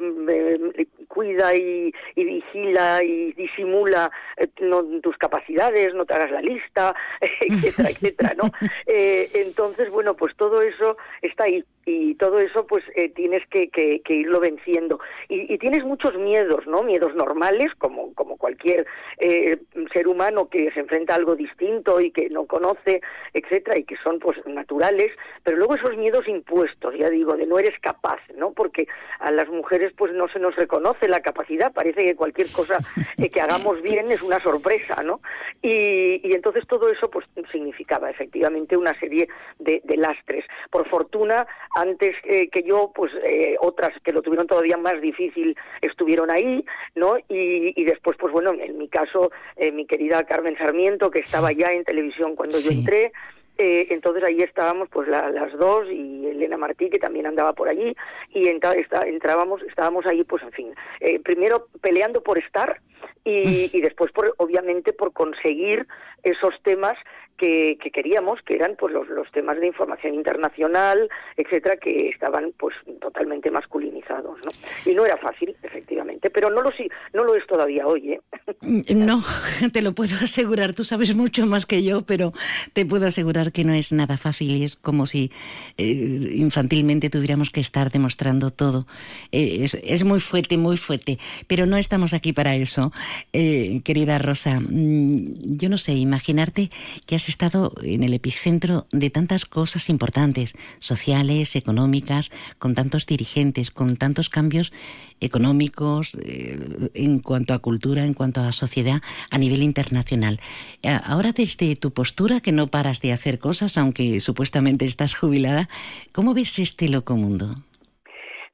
cuida 1.07 1.55
y, 1.55 1.93
y 2.15 2.23
vigila 2.25 3.03
y 3.03 3.33
disimula 3.33 4.11
eh, 4.37 4.47
no, 4.61 4.83
tus 5.01 5.17
capacidades, 5.17 5.93
no 5.93 6.05
te 6.05 6.13
hagas 6.13 6.31
la 6.31 6.41
lista, 6.41 6.95
etcétera, 7.41 7.89
etcétera, 7.89 8.33
¿no? 8.35 8.43
Eh, 8.85 9.29
entonces, 9.35 9.89
bueno, 9.89 10.15
pues 10.15 10.35
todo 10.35 10.61
eso 10.61 10.97
está 11.21 11.45
ahí 11.45 11.63
y 11.85 12.15
todo 12.15 12.39
eso 12.39 12.65
pues 12.65 12.83
eh, 12.95 13.09
tienes 13.09 13.45
que, 13.47 13.69
que, 13.69 14.01
irlo 14.13 14.39
venciendo. 14.39 14.99
Y, 15.29 15.57
tienes 15.57 15.83
muchos 15.83 16.15
miedos 16.17 16.65
no 16.67 16.83
miedos 16.83 17.15
normales 17.15 17.71
como 17.77 18.13
como 18.13 18.37
cualquier 18.37 18.85
eh, 19.17 19.57
ser 19.91 20.07
humano 20.07 20.49
que 20.49 20.71
se 20.71 20.79
enfrenta 20.79 21.13
a 21.13 21.17
algo 21.17 21.35
distinto 21.35 22.01
y 22.01 22.11
que 22.11 22.29
no 22.29 22.45
conoce 22.45 23.01
etcétera 23.33 23.77
y 23.77 23.83
que 23.83 23.95
son 24.03 24.19
pues 24.19 24.37
naturales 24.45 25.11
pero 25.43 25.57
luego 25.57 25.75
esos 25.75 25.95
miedos 25.95 26.27
impuestos 26.27 26.95
ya 26.97 27.09
digo 27.09 27.37
de 27.37 27.45
no 27.45 27.59
eres 27.59 27.79
capaz 27.79 28.19
no 28.35 28.51
porque 28.51 28.87
a 29.19 29.31
las 29.31 29.47
mujeres 29.47 29.93
pues 29.95 30.11
no 30.13 30.27
se 30.27 30.39
nos 30.39 30.55
reconoce 30.55 31.07
la 31.07 31.21
capacidad 31.21 31.71
parece 31.71 32.03
que 32.03 32.15
cualquier 32.15 32.49
cosa 32.51 32.77
que 33.17 33.41
hagamos 33.41 33.81
bien 33.81 34.11
es 34.11 34.21
una 34.21 34.39
sorpresa 34.39 35.01
no 35.03 35.21
y, 35.61 36.27
y, 36.27 36.33
entonces 36.33 36.67
todo 36.67 36.89
eso 36.89 37.09
pues 37.09 37.25
significaba 37.51 38.09
efectivamente 38.09 38.75
una 38.75 38.97
serie 38.99 39.27
de 39.59 39.81
lastres. 39.97 40.45
Por 40.69 40.87
fortuna 40.89 41.45
antes 41.73 42.15
eh, 42.23 42.49
que 42.49 42.63
yo, 42.63 42.91
pues 42.93 43.11
eh, 43.23 43.55
otras 43.59 43.91
que 44.03 44.13
lo 44.13 44.21
tuvieron 44.21 44.47
todavía 44.47 44.77
más 44.77 45.01
difícil 45.01 45.57
estuvieron 45.81 46.29
ahí, 46.29 46.63
¿no? 46.95 47.17
Y, 47.27 47.83
después, 47.83 48.17
pues 48.17 48.31
bueno, 48.31 48.53
en 48.53 48.77
mi 48.77 48.87
caso, 48.87 49.31
eh, 49.55 49.71
mi 49.71 49.85
querida 49.85 50.23
Carmen 50.23 50.57
Sarmiento, 50.57 51.09
que 51.09 51.19
estaba 51.19 51.51
ya 51.51 51.71
en 51.71 51.83
televisión 51.83 52.35
cuando 52.35 52.57
yo 52.59 52.71
entré, 52.71 53.11
entonces 53.55 54.23
ahí 54.23 54.41
estábamos 54.41 54.89
pues 54.89 55.07
las 55.07 55.57
dos 55.59 55.87
y 55.89 56.25
Elena 56.25 56.57
Martí 56.57 56.89
que 56.89 56.97
también 56.97 57.27
andaba 57.27 57.53
por 57.53 57.69
allí 57.69 57.95
y 58.33 58.47
entrábamos 58.47 59.61
estábamos 59.61 60.07
ahí 60.07 60.23
pues 60.23 60.41
en 60.41 60.51
fin 60.51 60.75
primero 61.23 61.67
peleando 61.79 62.23
por 62.23 62.39
estar 62.39 62.81
y, 63.23 63.69
y 63.71 63.81
después 63.81 64.11
por 64.11 64.33
obviamente 64.37 64.91
por 64.91 65.13
conseguir 65.13 65.85
esos 66.23 66.55
temas 66.63 66.97
que, 67.37 67.77
queríamos, 67.93 68.41
que 68.41 68.55
eran 68.55 68.75
pues 68.77 68.93
los, 68.93 69.07
los 69.09 69.31
temas 69.31 69.59
de 69.59 69.67
información 69.67 70.13
internacional, 70.13 71.09
etcétera, 71.37 71.77
que 71.77 72.09
estaban 72.09 72.53
pues 72.57 72.75
totalmente 73.01 73.51
masculinizados, 73.51 74.37
¿no? 74.43 74.51
Y 74.89 74.95
no 74.95 75.05
era 75.05 75.17
fácil, 75.17 75.55
efectivamente, 75.63 76.29
pero 76.29 76.49
no 76.49 76.61
lo 76.61 76.71
no 77.13 77.23
lo 77.23 77.35
es 77.35 77.45
todavía 77.45 77.87
hoy, 77.87 78.13
¿eh? 78.13 78.21
Mm, 78.61 79.05
no, 79.05 79.23
te 79.73 79.81
lo 79.81 79.93
puedo 79.93 80.15
asegurar. 80.15 80.73
Tú 80.73 80.83
sabes 80.83 81.15
mucho 81.15 81.45
más 81.45 81.65
que 81.65 81.83
yo, 81.83 82.01
pero 82.03 82.33
te 82.73 82.85
puedo 82.85 83.05
asegurar 83.05 83.51
que 83.51 83.63
no 83.63 83.73
es 83.73 83.91
nada 83.91 84.17
fácil 84.17 84.51
y 84.51 84.63
es 84.63 84.75
como 84.75 85.05
si 85.05 85.31
eh, 85.77 85.83
infantilmente 85.83 87.09
tuviéramos 87.09 87.49
que 87.49 87.59
estar 87.59 87.91
demostrando 87.91 88.51
todo. 88.51 88.85
Eh, 89.31 89.59
es, 89.61 89.75
es, 89.75 90.03
muy 90.03 90.19
fuerte, 90.19 90.57
muy 90.57 90.77
fuerte, 90.77 91.17
pero 91.47 91.65
no 91.65 91.77
estamos 91.77 92.13
aquí 92.13 92.33
para 92.33 92.55
eso, 92.55 92.91
querida 93.31 94.17
Rosa. 94.17 94.59
Mm, 94.59 95.57
yo 95.57 95.69
no 95.69 95.77
sé, 95.77 95.93
imaginarte 95.93 96.69
que 97.05 97.15
has 97.15 97.22
estado 97.29 97.73
en 97.81 98.03
el 98.03 98.13
epicentro 98.13 98.87
de 98.91 99.09
tantas 99.09 99.45
cosas 99.45 99.89
importantes, 99.89 100.53
sociales, 100.79 101.55
económicas, 101.55 102.31
con 102.59 102.75
tantos 102.75 103.05
dirigentes, 103.05 103.71
con 103.71 103.97
tantos 103.97 104.29
cambios 104.29 104.71
económicos 105.19 106.15
eh, 106.21 106.89
en 106.93 107.19
cuanto 107.19 107.53
a 107.53 107.59
cultura, 107.59 108.05
en 108.05 108.13
cuanto 108.13 108.41
a 108.41 108.51
sociedad 108.51 109.01
a 109.29 109.37
nivel 109.37 109.63
internacional. 109.63 110.39
Eh, 110.81 110.97
ahora 111.05 111.31
desde 111.31 111.75
tu 111.75 111.91
postura, 111.93 112.41
que 112.41 112.51
no 112.51 112.67
paras 112.67 113.01
de 113.01 113.13
hacer 113.13 113.39
cosas, 113.39 113.77
aunque 113.77 114.19
supuestamente 114.19 114.85
estás 114.85 115.15
jubilada, 115.15 115.69
¿cómo 116.11 116.33
ves 116.33 116.59
este 116.59 116.89
loco 116.89 117.15
mundo? 117.15 117.55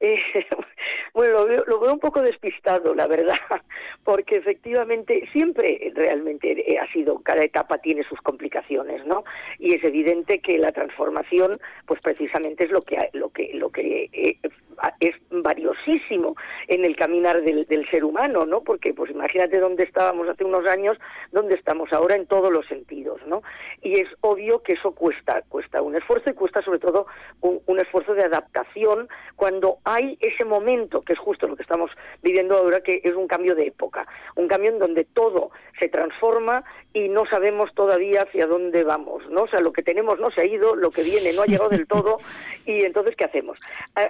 Eh, 0.02 0.16
bueno, 1.14 1.46
lo 1.66 1.80
veo, 1.80 1.92
un 1.92 2.00
poco 2.00 2.22
despistado, 2.22 2.94
la 2.94 3.06
verdad, 3.06 3.38
porque 4.04 4.36
efectivamente 4.36 5.28
siempre 5.32 5.92
realmente 5.94 6.78
ha 6.78 6.92
sido, 6.92 7.20
cada 7.20 7.42
etapa 7.42 7.78
tiene 7.78 8.04
sus 8.04 8.20
complicaciones, 8.20 9.04
¿no? 9.06 9.24
Y 9.58 9.74
es 9.74 9.84
evidente 9.84 10.40
que 10.40 10.58
la 10.58 10.72
transformación, 10.72 11.58
pues 11.86 12.00
precisamente 12.00 12.64
es 12.64 12.70
lo 12.70 12.82
que, 12.82 13.10
lo 13.12 13.30
que, 13.30 13.50
lo 13.54 13.70
que 13.70 14.08
eh, 14.12 14.36
es 15.00 15.14
valiosísimo 15.30 16.36
en 16.68 16.84
el 16.84 16.96
caminar 16.96 17.42
del, 17.42 17.66
ser 17.90 18.04
humano, 18.04 18.46
¿no? 18.46 18.62
Porque, 18.62 18.94
pues 18.94 19.10
imagínate 19.10 19.58
dónde 19.58 19.84
estábamos 19.84 20.28
hace 20.28 20.44
unos 20.44 20.66
años, 20.66 20.98
dónde 21.32 21.54
estamos 21.54 21.92
ahora 21.92 22.16
en 22.16 22.26
todos 22.26 22.52
los 22.52 22.66
sentidos, 22.66 23.20
¿no? 23.26 23.42
Y 23.82 24.00
es 24.00 24.08
obvio 24.20 24.62
que 24.62 24.74
eso 24.74 24.92
cuesta, 24.92 25.42
cuesta 25.48 25.82
un 25.82 25.96
esfuerzo 25.96 26.30
y 26.30 26.34
cuesta 26.34 26.62
sobre 26.62 26.78
todo 26.78 27.06
un 27.40 27.80
esfuerzo 27.80 28.14
de 28.14 28.24
adaptación 28.24 29.08
cuando 29.36 29.78
hay 29.84 30.18
ese 30.20 30.44
momento 30.44 31.02
que 31.02 31.14
es 31.14 31.18
justo 31.18 31.48
lo 31.48 31.56
que 31.56 31.62
estamos 31.62 31.90
viviendo 32.22 32.56
ahora, 32.56 32.82
que 32.82 33.00
es 33.02 33.14
un 33.14 33.26
cambio 33.26 33.54
de 33.54 33.66
época, 33.66 34.06
un 34.36 34.48
cambio 34.48 34.70
en 34.70 34.78
donde 34.78 35.04
todo 35.04 35.50
se 35.78 35.88
transforma 35.88 36.64
y 36.92 37.08
no 37.08 37.24
sabemos 37.26 37.72
todavía 37.74 38.22
hacia 38.22 38.46
dónde 38.46 38.84
vamos, 38.84 39.28
¿no? 39.30 39.42
O 39.42 39.48
sea, 39.48 39.60
lo 39.60 39.72
que 39.72 39.82
tenemos 39.82 40.18
no 40.18 40.30
se 40.30 40.42
ha 40.42 40.44
ido, 40.44 40.74
lo 40.74 40.90
que 40.90 41.02
viene 41.02 41.32
no 41.32 41.42
ha 41.42 41.46
llegado 41.46 41.70
del 41.70 41.86
todo, 41.86 42.18
y 42.66 42.82
entonces, 42.82 43.16
¿qué 43.16 43.24
hacemos? 43.24 43.58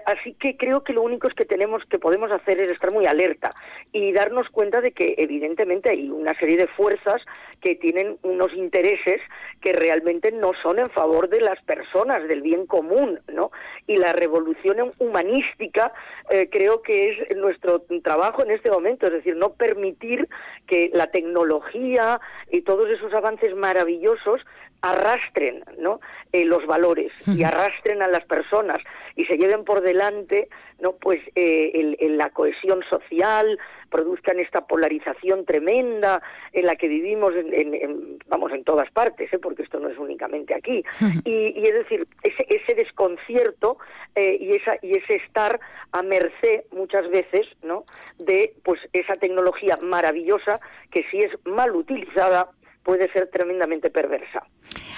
Así 0.06 0.34
que 0.34 0.56
creo 0.60 0.84
que 0.84 0.92
lo 0.92 1.00
único 1.00 1.26
es 1.26 1.32
que 1.32 1.46
tenemos, 1.46 1.82
que 1.86 1.98
podemos 1.98 2.30
hacer 2.30 2.60
es 2.60 2.70
estar 2.70 2.92
muy 2.92 3.06
alerta 3.06 3.54
y 3.92 4.12
darnos 4.12 4.50
cuenta 4.50 4.82
de 4.82 4.92
que 4.92 5.14
evidentemente 5.16 5.88
hay 5.88 6.10
una 6.10 6.34
serie 6.38 6.58
de 6.58 6.66
fuerzas 6.66 7.22
que 7.62 7.76
tienen 7.76 8.18
unos 8.22 8.52
intereses 8.52 9.22
que 9.62 9.72
realmente 9.72 10.30
no 10.30 10.52
son 10.62 10.78
en 10.78 10.90
favor 10.90 11.30
de 11.30 11.40
las 11.40 11.60
personas, 11.62 12.28
del 12.28 12.42
bien 12.42 12.66
común, 12.66 13.20
¿no? 13.32 13.50
Y 13.90 13.96
la 13.96 14.12
revolución 14.12 14.92
humanística 14.98 15.92
eh, 16.30 16.48
creo 16.48 16.80
que 16.80 17.10
es 17.10 17.36
nuestro 17.36 17.82
trabajo 18.04 18.44
en 18.44 18.52
este 18.52 18.70
momento, 18.70 19.08
es 19.08 19.14
decir, 19.14 19.34
no 19.34 19.54
permitir 19.54 20.28
que 20.68 20.92
la 20.94 21.08
tecnología 21.08 22.20
y 22.52 22.60
todos 22.60 22.88
esos 22.88 23.12
avances 23.12 23.52
maravillosos 23.56 24.42
arrastren 24.82 25.64
¿no? 25.78 26.00
Eh, 26.32 26.44
los 26.44 26.64
valores 26.66 27.10
y 27.26 27.42
arrastren 27.42 28.00
a 28.00 28.06
las 28.06 28.24
personas 28.26 28.78
y 29.16 29.24
se 29.24 29.36
lleven 29.36 29.64
por 29.64 29.80
delante 29.80 30.48
no 30.80 30.92
pues 30.92 31.20
eh, 31.34 31.96
la 32.00 32.30
cohesión 32.30 32.82
social 32.88 33.58
produzcan 33.90 34.38
esta 34.38 34.66
polarización 34.66 35.44
tremenda 35.44 36.22
en 36.52 36.66
la 36.66 36.76
que 36.76 36.88
vivimos 36.88 37.34
en, 37.34 38.18
vamos 38.28 38.52
en 38.52 38.64
todas 38.64 38.90
partes 38.90 39.32
¿eh? 39.32 39.38
porque 39.38 39.62
esto 39.62 39.78
no 39.80 39.88
es 39.88 39.98
únicamente 39.98 40.54
aquí. 40.54 40.84
Y, 41.24 41.66
es 41.66 41.74
decir 41.74 42.06
ese, 42.22 42.46
ese 42.48 42.74
desconcierto 42.74 43.78
eh, 44.14 44.36
y 44.40 44.52
esa 44.52 44.76
y 44.82 44.92
ese 44.92 45.16
estar 45.16 45.60
a 45.92 46.02
merced 46.02 46.64
muchas 46.72 47.08
veces 47.10 47.46
no 47.62 47.84
de 48.18 48.54
pues 48.62 48.80
esa 48.92 49.14
tecnología 49.14 49.78
maravillosa 49.82 50.60
que 50.90 51.04
si 51.10 51.18
es 51.18 51.30
mal 51.44 51.74
utilizada 51.74 52.50
puede 52.82 53.10
ser 53.12 53.28
tremendamente 53.28 53.90
perversa. 53.90 54.42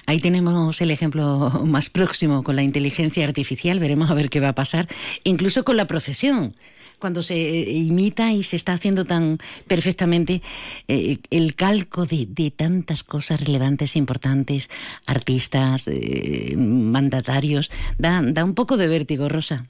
Ahí 0.06 0.20
tenemos 0.20 0.80
el 0.80 0.90
ejemplo 0.90 1.50
más 1.64 1.90
próximo 1.90 2.42
con 2.42 2.56
la 2.56 2.62
inteligencia 2.62 3.24
artificial, 3.24 3.78
veremos 3.78 4.10
a 4.10 4.14
ver 4.14 4.30
qué 4.30 4.40
va 4.40 4.48
a 4.48 4.54
pasar, 4.54 4.86
incluso 5.24 5.64
con 5.64 5.76
la 5.76 5.86
profesión 5.86 6.54
cuando 6.98 7.22
se 7.22 7.36
imita 7.36 8.30
y 8.30 8.44
se 8.44 8.54
está 8.54 8.74
haciendo 8.74 9.04
tan 9.04 9.38
perfectamente 9.66 10.40
eh, 10.86 11.16
el 11.30 11.56
calco 11.56 12.06
de, 12.06 12.52
tantas 12.56 13.02
cosas 13.02 13.44
relevantes 13.44 13.96
importantes, 13.96 14.68
artistas, 15.04 15.88
eh, 15.88 16.54
mandatarios, 16.56 17.72
da, 17.98 18.20
da 18.22 18.44
un 18.44 18.54
poco 18.54 18.76
de 18.76 18.86
vértigo, 18.86 19.28
Rosa. 19.28 19.66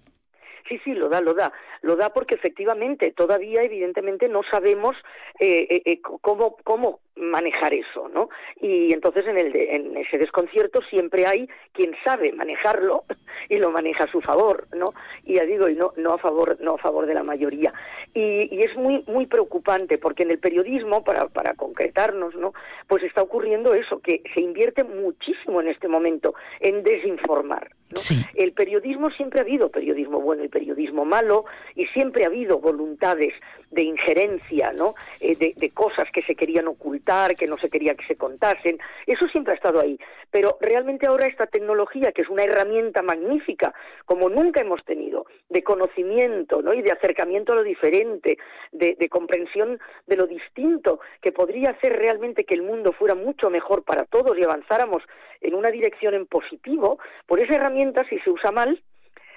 Sí, 0.69 0.79
sí, 0.85 0.93
da, 1.13 1.21
lo 1.21 1.35
da. 1.35 1.53
Lo 1.83 1.97
da 1.97 2.11
porque 2.11 2.35
efectivamente 2.35 3.13
todavía, 3.13 3.63
evidentemente, 3.63 4.29
no 4.29 4.43
sabemos 4.51 4.97
eh, 5.39 5.67
eh, 5.71 5.83
eh 5.85 6.01
cómo, 6.01 6.57
cómo 6.65 7.01
manejar 7.17 7.75
eso, 7.75 8.09
¿no? 8.09 8.31
Y 8.61 8.93
entonces 8.93 9.27
en, 9.27 9.37
el 9.37 9.55
en 9.55 9.97
ese 9.97 10.17
desconcierto 10.19 10.81
siempre 10.89 11.27
hay 11.27 11.49
quien 11.73 11.95
sabe 12.05 12.33
manejarlo 12.33 13.05
y 13.49 13.59
lo 13.59 13.71
maneja 13.71 14.05
a 14.05 14.11
su 14.11 14.21
favor, 14.21 14.67
¿no? 14.75 14.87
Y 15.25 15.35
ya 15.35 15.45
digo, 15.45 15.69
y 15.69 15.75
no, 15.75 15.93
no 15.97 16.15
a 16.15 16.19
favor, 16.19 16.57
no 16.61 16.75
a 16.75 16.79
favor 16.79 17.07
de 17.07 17.15
la 17.15 17.23
mayoría. 17.23 17.73
Y, 18.15 18.55
y 18.55 18.61
es 18.63 18.75
muy, 18.77 19.05
muy 19.07 19.27
preocupante 19.27 19.99
porque 19.99 20.23
en 20.23 20.31
el 20.31 20.39
periodismo, 20.39 21.05
para, 21.05 21.29
para 21.29 21.55
concretarnos, 21.55 22.35
¿no? 22.35 22.55
Pues 22.89 23.03
está 23.03 23.23
ocurriendo 23.23 23.75
eso, 23.75 24.01
que 24.01 24.23
se 24.35 24.41
invierte 24.41 24.85
muchísimo 24.85 25.61
en 25.61 25.69
este 25.69 25.89
momento 25.89 26.35
en 26.61 26.83
desinformar. 26.83 27.71
¿no? 27.91 28.01
El 28.35 28.53
periodismo 28.53 29.11
siempre 29.11 29.41
ha 29.41 29.43
habido 29.43 29.71
periodismo 29.71 30.21
bueno 30.21 30.45
y 30.45 30.49
periodismo 30.49 31.02
malo, 31.05 31.45
y 31.75 31.87
siempre 31.87 32.25
ha 32.25 32.29
habido 32.29 32.59
voluntades 32.59 33.35
de 33.73 33.83
injerencia, 33.83 34.73
¿no? 34.73 34.95
Eh, 35.21 35.35
de, 35.37 35.71
cosas 35.71 36.07
que 36.13 36.23
se 36.23 36.35
querían 36.35 36.69
ocultar, 36.69 37.35
que 37.35 37.47
no 37.47 37.57
se 37.57 37.71
quería 37.71 37.95
que 37.95 38.07
se 38.07 38.17
contasen. 38.17 38.79
Eso 39.07 39.27
siempre 39.29 39.55
ha 39.55 39.57
estado 39.57 39.81
ahí. 39.81 39.99
Pero 40.31 40.59
realmente 40.61 41.07
ahora 41.07 41.27
esta 41.27 41.47
tecnología, 41.47 42.13
que 42.13 42.23
es 42.23 42.29
una 42.29 42.45
herramienta 42.45 43.01
magnífica, 43.01 43.73
como 44.05 44.29
nunca 44.29 44.61
hemos 44.61 44.85
tenido, 44.85 45.25
de 45.49 45.65
conocimiento, 45.65 46.61
¿no? 46.61 46.75
Y 46.75 46.83
de 46.83 46.93
acercamiento 46.93 47.53
a 47.53 47.57
lo 47.57 47.63
diferente, 47.63 48.37
de, 48.73 48.95
de 48.99 49.09
comprensión 49.09 49.81
de 50.07 50.17
lo 50.17 50.27
distinto, 50.27 51.01
que 51.23 51.33
podría 51.33 51.71
hacer 51.71 51.97
realmente 51.97 52.45
que 52.45 52.55
el 52.55 52.63
mundo 52.63 52.93
fuera 52.93 53.15
mucho 53.15 53.49
mejor 53.49 53.85
para 53.85 54.05
todos 54.05 54.39
y 54.39 54.45
avanzáramos 54.45 55.03
en 55.41 55.55
una 55.55 55.71
dirección 55.71 56.15
en 56.15 56.27
positivo, 56.27 56.99
por 57.27 57.41
esa 57.41 57.57
herramienta, 57.57 58.05
si 58.09 58.19
se 58.21 58.31
usa 58.31 58.51
mal, 58.51 58.83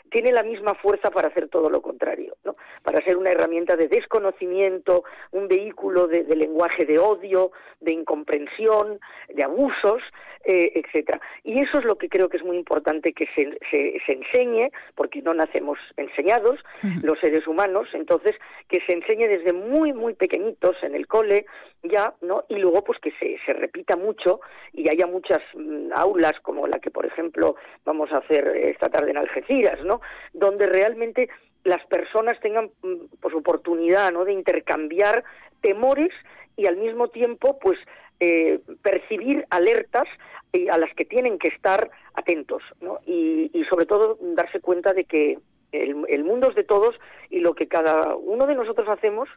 tiene 0.10 0.32
la 0.32 0.44
misma 0.44 0.76
fuerza 0.76 1.12
para 1.12 1.28
hacer 1.28 1.50
todo 1.50 1.70
lo 1.70 1.82
contrario, 1.82 2.36
¿no? 2.44 2.56
Para 2.84 3.02
ser 3.02 3.18
una 3.18 3.32
herramienta 3.32 3.76
de 3.76 3.88
desconocimiento, 3.88 5.04
un 5.32 5.48
vehículo 5.48 6.08
de, 6.08 6.24
de 6.24 6.36
lenguaje 6.36 6.86
de 6.86 7.00
odio, 7.00 7.52
de 7.80 7.94
incomprensión, 7.94 9.00
de 9.30 9.44
abusos, 9.44 10.02
eh, 10.48 10.74
etcétera. 10.76 11.20
Y 11.44 11.60
eso 11.60 11.80
es 11.80 11.86
lo 11.86 11.98
que 11.98 12.08
creo 12.08 12.30
que 12.30 12.38
es 12.38 12.44
muy 12.44 12.56
importante 12.56 13.14
que 13.14 13.26
se, 13.34 13.58
se, 13.72 14.12
enseñe, 14.12 14.70
porque 14.94 15.24
no 15.24 15.34
nacemos 15.34 15.80
enseñados 15.98 16.60
los 17.02 17.20
seres 17.20 17.48
humanos, 17.48 17.88
entonces 17.94 18.36
que 18.68 18.80
se 18.82 18.94
enseñe 18.94 19.28
desde 19.28 19.54
muy 19.54 19.92
muy 19.92 20.14
pequeñitos 20.14 20.76
en 20.84 20.94
el 20.94 21.08
cole 21.08 21.48
ya, 21.82 22.14
¿no? 22.22 22.44
Y 22.48 22.58
luego 22.58 22.84
pues 22.84 23.00
que 23.00 23.12
se, 23.20 23.40
se 23.44 23.54
repita 23.54 23.96
mucho 23.96 24.40
y 24.72 24.88
haya 24.88 25.08
muchas 25.08 25.42
mm, 25.56 25.92
aulas 25.96 26.40
como 26.42 26.68
la 26.68 26.78
que 26.78 26.92
por 26.92 27.08
ejemplo 27.08 27.56
vamos 27.84 28.12
a 28.12 28.18
hacer 28.18 28.46
esta 28.56 28.90
tarde 28.90 29.10
en 29.10 29.18
Algeciras, 29.18 29.84
¿no? 29.84 29.95
Donde 30.34 30.68
realmente 30.68 31.30
las 31.64 31.86
personas 31.88 32.40
tengan 32.40 32.72
mm, 32.84 33.18
pues 33.20 33.34
oportunidad, 33.34 34.12
¿no? 34.12 34.26
De 34.26 34.34
intercambiar 34.34 35.24
temores 35.62 36.12
y 36.58 36.68
al 36.68 36.78
mismo 36.78 37.10
tiempo 37.10 37.60
pues 37.60 37.78
eh, 38.20 38.60
percibir 38.82 39.46
alertas 39.50 40.08
eh, 40.54 40.70
a 40.70 40.78
las 40.78 40.94
que 40.96 41.04
tienen 41.04 41.38
que 41.38 41.50
estar 41.50 41.90
atentos 42.14 42.64
¿no? 42.80 43.00
y, 43.06 43.52
sobre 43.70 43.86
todo 43.86 44.18
darse 44.22 44.62
cuenta 44.62 44.94
de 44.94 45.04
que 45.04 45.38
el, 45.74 46.24
mundo 46.24 46.50
es 46.50 46.56
de 46.56 46.64
todos 46.64 46.96
y 47.30 47.40
lo 47.40 47.56
que 47.56 47.68
cada 47.68 48.16
uno 48.16 48.48
de 48.48 48.56
nosotros 48.56 48.88
hacemos 48.88 49.28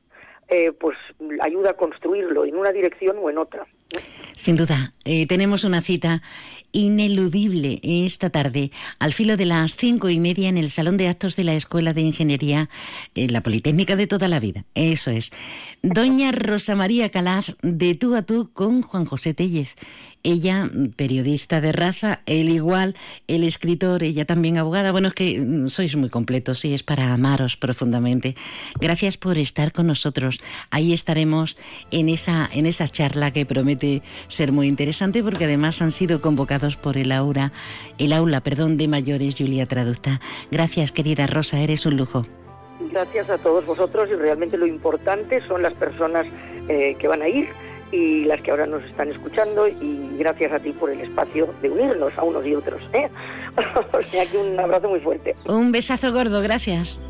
eh, 0.48 0.70
pues 0.70 0.96
ayuda 1.40 1.70
a 1.70 1.76
construirlo 1.76 2.44
en 2.44 2.56
una 2.56 2.70
dirección 2.70 3.16
o 3.20 3.30
en 3.30 3.38
otra. 3.38 3.66
Sin 4.38 4.54
duda, 4.54 4.94
tenemos 5.26 5.64
una 5.64 5.82
cita 5.82 6.22
ineludible 6.70 7.80
esta 7.82 8.30
tarde, 8.30 8.70
al 9.00 9.12
filo 9.12 9.36
de 9.36 9.46
las 9.46 9.74
cinco 9.74 10.10
y 10.10 10.20
media, 10.20 10.48
en 10.48 10.56
el 10.56 10.70
Salón 10.70 10.96
de 10.96 11.08
Actos 11.08 11.34
de 11.34 11.42
la 11.42 11.54
Escuela 11.54 11.92
de 11.92 12.02
Ingeniería, 12.02 12.70
en 13.16 13.32
la 13.32 13.42
Politécnica 13.42 13.96
de 13.96 14.06
toda 14.06 14.28
la 14.28 14.38
vida. 14.38 14.64
Eso 14.76 15.10
es. 15.10 15.30
Doña 15.82 16.30
Rosa 16.30 16.76
María 16.76 17.08
Calaf, 17.10 17.50
de 17.62 17.96
tú 17.96 18.14
a 18.14 18.22
tú 18.22 18.50
con 18.52 18.82
Juan 18.82 19.06
José 19.06 19.34
Tellez. 19.34 19.74
Ella, 20.24 20.68
periodista 20.96 21.60
de 21.60 21.70
raza, 21.70 22.22
él 22.26 22.48
igual, 22.48 22.96
el 23.28 23.44
escritor, 23.44 24.02
ella 24.02 24.24
también 24.24 24.58
abogada. 24.58 24.90
Bueno, 24.90 25.08
es 25.08 25.14
que 25.14 25.40
mm, 25.40 25.68
sois 25.68 25.94
muy 25.94 26.10
completos 26.10 26.64
y 26.64 26.74
es 26.74 26.82
para 26.82 27.14
amaros 27.14 27.56
profundamente. 27.56 28.34
Gracias 28.80 29.16
por 29.16 29.38
estar 29.38 29.72
con 29.72 29.86
nosotros. 29.86 30.38
Ahí 30.70 30.92
estaremos 30.92 31.56
en 31.92 32.08
esa, 32.08 32.50
en 32.52 32.66
esa 32.66 32.88
charla 32.88 33.30
que 33.30 33.46
promete 33.46 34.02
ser 34.28 34.52
muy 34.52 34.68
interesante 34.68 35.22
porque 35.22 35.44
además 35.44 35.82
han 35.82 35.90
sido 35.90 36.20
convocados 36.20 36.76
por 36.76 36.96
el 36.96 37.12
aula, 37.12 37.52
el 37.98 38.12
aula, 38.12 38.40
perdón, 38.40 38.76
de 38.76 38.88
mayores 38.88 39.34
Julia 39.36 39.66
Traducta. 39.66 40.20
Gracias, 40.50 40.92
querida 40.92 41.26
Rosa, 41.26 41.60
eres 41.60 41.86
un 41.86 41.96
lujo. 41.96 42.24
Gracias 42.92 43.28
a 43.30 43.38
todos 43.38 43.66
vosotros 43.66 44.08
y 44.10 44.14
realmente 44.14 44.56
lo 44.56 44.66
importante 44.66 45.40
son 45.48 45.62
las 45.62 45.74
personas 45.74 46.26
eh, 46.68 46.96
que 46.98 47.08
van 47.08 47.22
a 47.22 47.28
ir 47.28 47.48
y 47.90 48.24
las 48.24 48.40
que 48.42 48.50
ahora 48.50 48.66
nos 48.66 48.82
están 48.84 49.08
escuchando 49.10 49.66
y 49.66 50.16
gracias 50.18 50.52
a 50.52 50.58
ti 50.58 50.72
por 50.72 50.90
el 50.90 51.00
espacio 51.00 51.52
de 51.62 51.70
unirnos 51.70 52.16
a 52.16 52.22
unos 52.22 52.46
y 52.46 52.54
otros. 52.54 52.80
¿eh? 52.92 53.08
o 53.92 54.02
sea 54.02 54.26
que 54.26 54.38
un 54.38 54.58
abrazo 54.60 54.88
muy 54.88 55.00
fuerte. 55.00 55.34
Un 55.46 55.72
besazo 55.72 56.12
gordo, 56.12 56.40
gracias. 56.40 57.02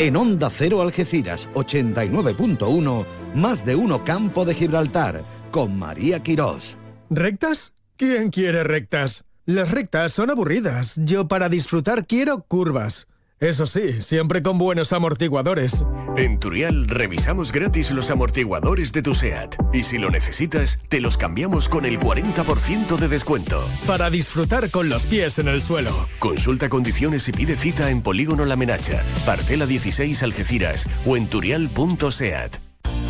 En 0.00 0.16
Onda 0.16 0.48
Cero 0.48 0.80
Algeciras 0.80 1.46
89.1, 1.52 3.04
más 3.34 3.66
de 3.66 3.76
uno 3.76 4.02
Campo 4.02 4.46
de 4.46 4.54
Gibraltar, 4.54 5.22
con 5.50 5.78
María 5.78 6.22
Quirós. 6.22 6.78
¿Rectas? 7.10 7.74
¿Quién 7.98 8.30
quiere 8.30 8.64
rectas? 8.64 9.26
Las 9.44 9.70
rectas 9.70 10.12
son 10.12 10.30
aburridas. 10.30 10.98
Yo 11.04 11.28
para 11.28 11.50
disfrutar 11.50 12.06
quiero 12.06 12.44
curvas. 12.44 13.08
Eso 13.40 13.64
sí, 13.64 14.02
siempre 14.02 14.42
con 14.42 14.58
buenos 14.58 14.92
amortiguadores. 14.92 15.82
En 16.18 16.38
Turial 16.38 16.86
revisamos 16.86 17.52
gratis 17.52 17.90
los 17.90 18.10
amortiguadores 18.10 18.92
de 18.92 19.00
tu 19.00 19.14
SEAT. 19.14 19.56
Y 19.72 19.82
si 19.82 19.96
lo 19.96 20.10
necesitas, 20.10 20.78
te 20.90 21.00
los 21.00 21.16
cambiamos 21.16 21.66
con 21.66 21.86
el 21.86 21.98
40% 21.98 22.98
de 22.98 23.08
descuento. 23.08 23.66
Para 23.86 24.10
disfrutar 24.10 24.70
con 24.70 24.90
los 24.90 25.06
pies 25.06 25.38
en 25.38 25.48
el 25.48 25.62
suelo. 25.62 26.06
Consulta 26.18 26.68
condiciones 26.68 27.26
y 27.30 27.32
pide 27.32 27.56
cita 27.56 27.88
en 27.90 28.02
Polígono 28.02 28.44
La 28.44 28.56
Menacha, 28.56 29.02
Parcela 29.24 29.64
16 29.64 30.22
Algeciras 30.22 30.86
o 31.06 31.16
en 31.16 31.26
turial.seat. 31.26 32.58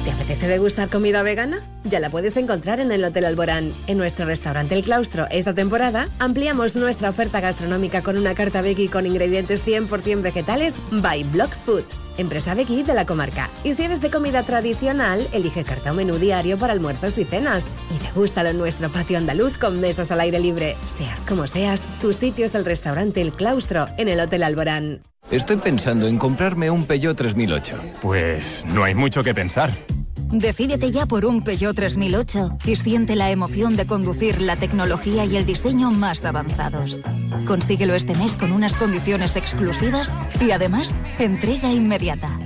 ¿Te 0.04 0.10
apetece 0.12 0.48
degustar 0.48 0.88
comida 0.88 1.22
vegana? 1.22 1.60
Ya 1.84 2.00
la 2.00 2.08
puedes 2.08 2.34
encontrar 2.38 2.80
en 2.80 2.90
el 2.90 3.04
Hotel 3.04 3.26
Alborán. 3.26 3.74
En 3.86 3.98
nuestro 3.98 4.24
restaurante 4.24 4.74
El 4.74 4.82
Claustro, 4.82 5.26
esta 5.30 5.52
temporada, 5.52 6.08
ampliamos 6.18 6.74
nuestra 6.74 7.10
oferta 7.10 7.40
gastronómica 7.40 8.02
con 8.02 8.16
una 8.16 8.34
carta 8.34 8.62
veggie 8.62 8.88
con 8.88 9.04
ingredientes 9.04 9.62
100% 9.66 10.22
vegetales 10.22 10.80
by 10.90 11.24
Blocks 11.24 11.64
Foods, 11.64 12.00
empresa 12.16 12.54
veggie 12.54 12.82
de 12.82 12.94
la 12.94 13.04
comarca. 13.04 13.50
Y 13.62 13.74
si 13.74 13.82
eres 13.82 14.00
de 14.00 14.10
comida 14.10 14.42
tradicional, 14.42 15.28
elige 15.32 15.64
carta 15.64 15.92
o 15.92 15.94
menú 15.94 16.16
diario 16.16 16.58
para 16.58 16.72
almuerzos 16.72 17.18
y 17.18 17.26
cenas. 17.26 17.66
Y 17.94 18.02
degústalo 18.02 18.48
en 18.48 18.58
nuestro 18.58 18.90
patio 18.90 19.18
andaluz 19.18 19.58
con 19.58 19.80
mesas 19.80 20.10
al 20.10 20.20
aire 20.20 20.40
libre. 20.40 20.78
Seas 20.86 21.20
como 21.20 21.46
seas, 21.46 21.82
tu 22.00 22.14
sitio 22.14 22.46
es 22.46 22.54
el 22.54 22.64
restaurante 22.64 23.20
El 23.20 23.32
Claustro 23.32 23.86
en 23.98 24.08
el 24.08 24.20
Hotel 24.20 24.44
Alborán. 24.44 25.02
Estoy 25.30 25.56
pensando 25.56 26.08
en 26.08 26.18
comprarme 26.18 26.70
un 26.70 26.86
Peugeot 26.86 27.16
3008. 27.16 27.76
Pues 28.00 28.64
no 28.66 28.82
hay 28.82 28.94
mucho 28.94 29.22
que 29.22 29.32
pensar. 29.32 29.70
Decídete 30.32 30.92
ya 30.92 31.06
por 31.06 31.24
un 31.24 31.42
Peugeot 31.42 31.74
3008 31.74 32.58
y 32.64 32.76
siente 32.76 33.16
la 33.16 33.30
emoción 33.30 33.76
de 33.76 33.86
conducir 33.86 34.40
la 34.40 34.56
tecnología 34.56 35.24
y 35.24 35.36
el 35.36 35.44
diseño 35.44 35.90
más 35.90 36.24
avanzados. 36.24 37.02
Consíguelo 37.46 37.94
este 37.94 38.14
mes 38.14 38.36
con 38.36 38.52
unas 38.52 38.74
condiciones 38.74 39.34
exclusivas 39.36 40.14
y 40.40 40.52
además 40.52 40.94
entrega 41.18 41.72
inmediata. 41.72 42.38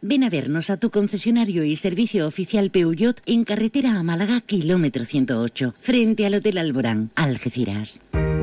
Ven 0.00 0.24
a 0.24 0.30
vernos 0.30 0.70
a 0.70 0.76
tu 0.76 0.90
concesionario 0.90 1.64
y 1.64 1.76
servicio 1.76 2.26
oficial 2.26 2.70
Peugeot 2.70 3.20
en 3.26 3.44
carretera 3.44 3.98
a 3.98 4.02
Málaga, 4.02 4.40
kilómetro 4.40 5.04
108, 5.04 5.74
frente 5.80 6.26
al 6.26 6.34
Hotel 6.34 6.58
Alborán, 6.58 7.10
Algeciras. 7.14 8.00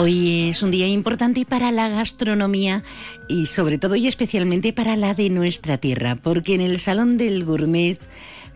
Hoy 0.00 0.48
es 0.48 0.62
un 0.62 0.70
día 0.70 0.88
importante 0.88 1.44
para 1.44 1.70
la 1.70 1.90
gastronomía 1.90 2.82
y 3.28 3.44
sobre 3.44 3.76
todo 3.76 3.96
y 3.96 4.06
especialmente 4.06 4.72
para 4.72 4.96
la 4.96 5.12
de 5.12 5.28
nuestra 5.28 5.76
tierra, 5.76 6.14
porque 6.14 6.54
en 6.54 6.62
el 6.62 6.78
Salón 6.78 7.18
del 7.18 7.44
Gourmet 7.44 7.98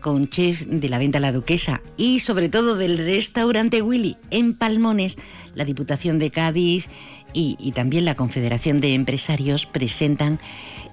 con 0.01 0.27
chef 0.27 0.65
de 0.65 0.89
la 0.89 0.97
venta 0.97 1.19
La 1.19 1.31
Duquesa 1.31 1.83
y 1.97 2.21
sobre 2.21 2.49
todo 2.49 2.75
del 2.75 2.97
restaurante 2.97 3.83
Willy 3.83 4.17
en 4.31 4.55
Palmones, 4.55 5.17
la 5.53 5.65
Diputación 5.65 6.17
de 6.17 6.31
Cádiz 6.31 6.87
y, 7.31 7.71
también 7.73 8.05
la 8.05 8.15
Confederación 8.15 8.81
de 8.81 8.95
Empresarios 8.95 9.67
presentan 9.67 10.39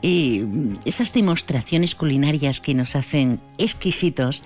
eh, 0.02 0.44
esas 0.84 1.14
demostraciones 1.14 1.94
culinarias 1.94 2.60
que 2.60 2.74
nos 2.74 2.94
hacen 2.94 3.40
exquisitos 3.56 4.44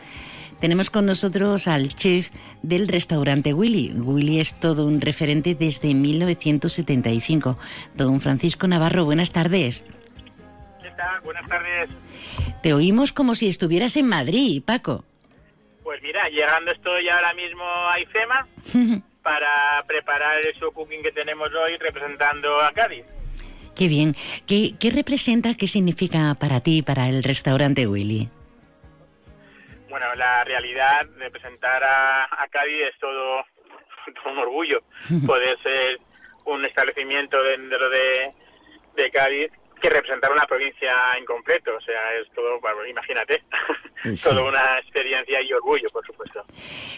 tenemos 0.60 0.90
con 0.90 1.06
nosotros 1.06 1.68
al 1.68 1.94
chef 1.94 2.30
del 2.62 2.88
restaurante 2.88 3.52
Willy. 3.52 3.92
Willy 3.92 4.40
es 4.40 4.58
todo 4.58 4.86
un 4.86 5.00
referente 5.00 5.54
desde 5.54 5.94
1975. 5.94 7.58
Don 7.94 8.20
Francisco 8.20 8.66
Navarro, 8.66 9.04
buenas 9.04 9.32
tardes. 9.32 9.86
¿Qué 10.82 10.90
tal? 10.96 11.20
Buenas 11.20 11.48
tardes. 11.48 11.90
Te 12.62 12.72
oímos 12.72 13.12
como 13.12 13.34
si 13.34 13.48
estuvieras 13.48 13.96
en 13.96 14.08
Madrid, 14.08 14.62
Paco. 14.64 15.04
Pues 15.82 16.02
mira, 16.02 16.28
llegando 16.28 16.72
estoy 16.72 17.08
ahora 17.08 17.32
mismo 17.34 17.62
a 17.64 18.00
IFEMA 18.00 18.48
para 19.22 19.84
preparar 19.86 20.38
el 20.44 20.54
show 20.54 20.72
cooking 20.72 21.02
que 21.02 21.12
tenemos 21.12 21.48
hoy 21.54 21.76
representando 21.78 22.60
a 22.60 22.72
Cádiz. 22.72 23.04
Qué 23.74 23.88
bien. 23.88 24.16
¿Qué, 24.46 24.74
¿Qué 24.80 24.90
representa, 24.90 25.54
qué 25.54 25.68
significa 25.68 26.34
para 26.34 26.60
ti, 26.60 26.82
para 26.82 27.08
el 27.08 27.22
restaurante 27.22 27.86
Willy? 27.86 28.30
Bueno, 29.98 30.14
la 30.14 30.44
realidad 30.44 31.06
de 31.06 31.30
presentar 31.30 31.82
a, 31.82 32.46
Cádiz 32.50 32.82
es 32.92 32.98
todo 33.00 33.42
un 34.30 34.38
orgullo 34.38 34.82
poder 35.26 35.56
ser 35.62 35.98
un 36.44 36.62
establecimiento 36.66 37.42
dentro 37.42 37.88
de, 37.88 38.30
de 38.94 39.10
Cádiz 39.10 39.50
que 39.80 39.88
representar 39.88 40.32
una 40.32 40.46
provincia 40.46 40.92
en 41.18 41.24
completo. 41.24 41.70
O 41.76 41.80
sea, 41.80 42.14
es 42.20 42.30
todo, 42.34 42.60
bueno, 42.60 42.86
imagínate, 42.86 43.42
toda 44.22 44.42
una 44.44 44.78
experiencia 44.78 45.40
y 45.40 45.52
orgullo, 45.54 45.88
por 45.90 46.04
supuesto. 46.06 46.44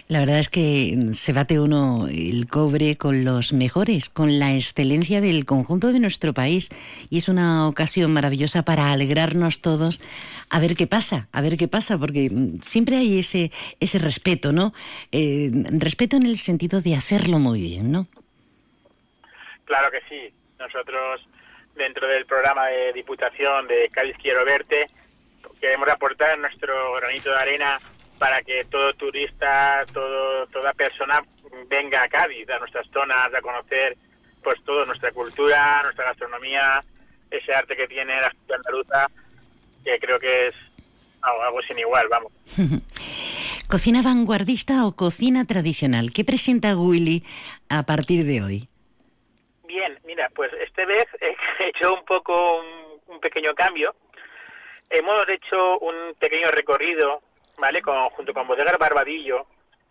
La 0.08 0.20
verdad 0.20 0.40
es 0.40 0.48
que 0.48 0.96
se 1.12 1.32
bate 1.32 1.60
uno 1.60 2.08
el 2.08 2.48
cobre 2.48 2.96
con 2.96 3.24
los 3.24 3.52
mejores, 3.52 4.08
con 4.08 4.38
la 4.40 4.54
excelencia 4.54 5.20
del 5.20 5.44
conjunto 5.44 5.92
de 5.92 6.00
nuestro 6.00 6.34
país. 6.34 6.68
Y 7.10 7.18
es 7.18 7.28
una 7.28 7.68
ocasión 7.68 8.12
maravillosa 8.12 8.64
para 8.64 8.90
alegrarnos 8.90 9.60
todos 9.60 10.00
a 10.50 10.60
ver 10.60 10.74
qué 10.76 10.86
pasa, 10.86 11.28
a 11.32 11.40
ver 11.40 11.56
qué 11.56 11.68
pasa, 11.68 11.98
porque 11.98 12.30
siempre 12.62 12.96
hay 12.96 13.18
ese, 13.18 13.50
ese 13.80 13.98
respeto, 13.98 14.52
¿no? 14.52 14.72
Eh, 15.12 15.50
respeto 15.78 16.16
en 16.16 16.26
el 16.26 16.36
sentido 16.36 16.80
de 16.80 16.94
hacerlo 16.94 17.38
muy 17.38 17.60
bien, 17.60 17.92
¿no? 17.92 18.06
Claro 19.64 19.90
que 19.90 20.00
sí. 20.08 20.32
Nosotros 20.58 21.26
dentro 21.74 22.08
del 22.08 22.26
programa 22.26 22.66
de 22.66 22.92
Diputación 22.92 23.68
de 23.68 23.88
Cádiz 23.90 24.16
Quiero 24.20 24.44
Verte, 24.44 24.88
queremos 25.60 25.88
aportar 25.88 26.38
nuestro 26.38 26.94
granito 26.94 27.30
de 27.30 27.38
arena 27.38 27.78
para 28.18 28.42
que 28.42 28.64
todo 28.64 28.92
turista, 28.94 29.84
todo, 29.92 30.46
toda 30.48 30.72
persona 30.72 31.22
venga 31.68 32.02
a 32.02 32.08
Cádiz, 32.08 32.48
a 32.50 32.58
nuestras 32.58 32.88
zonas, 32.90 33.32
a 33.32 33.40
conocer 33.40 33.96
pues 34.42 34.62
toda 34.64 34.84
nuestra 34.86 35.12
cultura, 35.12 35.82
nuestra 35.82 36.06
gastronomía, 36.06 36.82
ese 37.30 37.52
arte 37.52 37.76
que 37.76 37.86
tiene 37.86 38.20
la 38.20 38.30
ciudad 38.30 38.56
andaluza, 38.56 39.10
que 39.88 39.98
creo 39.98 40.18
que 40.18 40.48
es 40.48 40.54
algo, 41.22 41.62
sin 41.62 41.78
igual, 41.78 42.08
vamos. 42.08 42.32
¿Cocina 43.68 44.02
vanguardista 44.02 44.86
o 44.86 44.94
cocina 44.94 45.44
tradicional? 45.46 46.12
¿Qué 46.12 46.24
presenta 46.24 46.76
Willy 46.76 47.24
a 47.68 47.82
partir 47.84 48.24
de 48.24 48.42
hoy? 48.42 48.68
Bien, 49.66 49.98
mira, 50.04 50.30
pues 50.34 50.50
este 50.60 50.86
vez 50.86 51.06
he 51.20 51.68
hecho 51.68 51.94
un 51.94 52.04
poco 52.04 52.60
un, 53.06 53.20
pequeño 53.20 53.54
cambio. 53.54 53.94
Hemos 54.90 55.28
hecho 55.28 55.78
un 55.80 56.14
pequeño 56.18 56.50
recorrido, 56.50 57.20
¿vale? 57.58 57.82
Con, 57.82 58.08
junto 58.10 58.32
con 58.32 58.46
Bodegas 58.46 58.78
Barbadillo. 58.78 59.46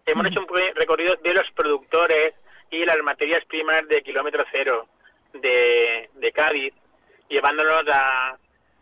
Hemos 0.06 0.28
hecho 0.28 0.40
un 0.40 0.48
recorrido 0.76 1.16
de 1.18 1.34
los 1.34 1.52
productores 1.52 2.34
y 2.72 2.86
las 2.86 2.98
materias 3.04 3.44
primas 3.46 3.88
de 3.88 4.02
kilómetro 4.02 4.46
cero 4.52 4.88
de, 5.34 6.10
de 6.14 6.32
Cádiz, 6.32 6.74
llevándonos 7.30 7.84
a, 7.92 8.38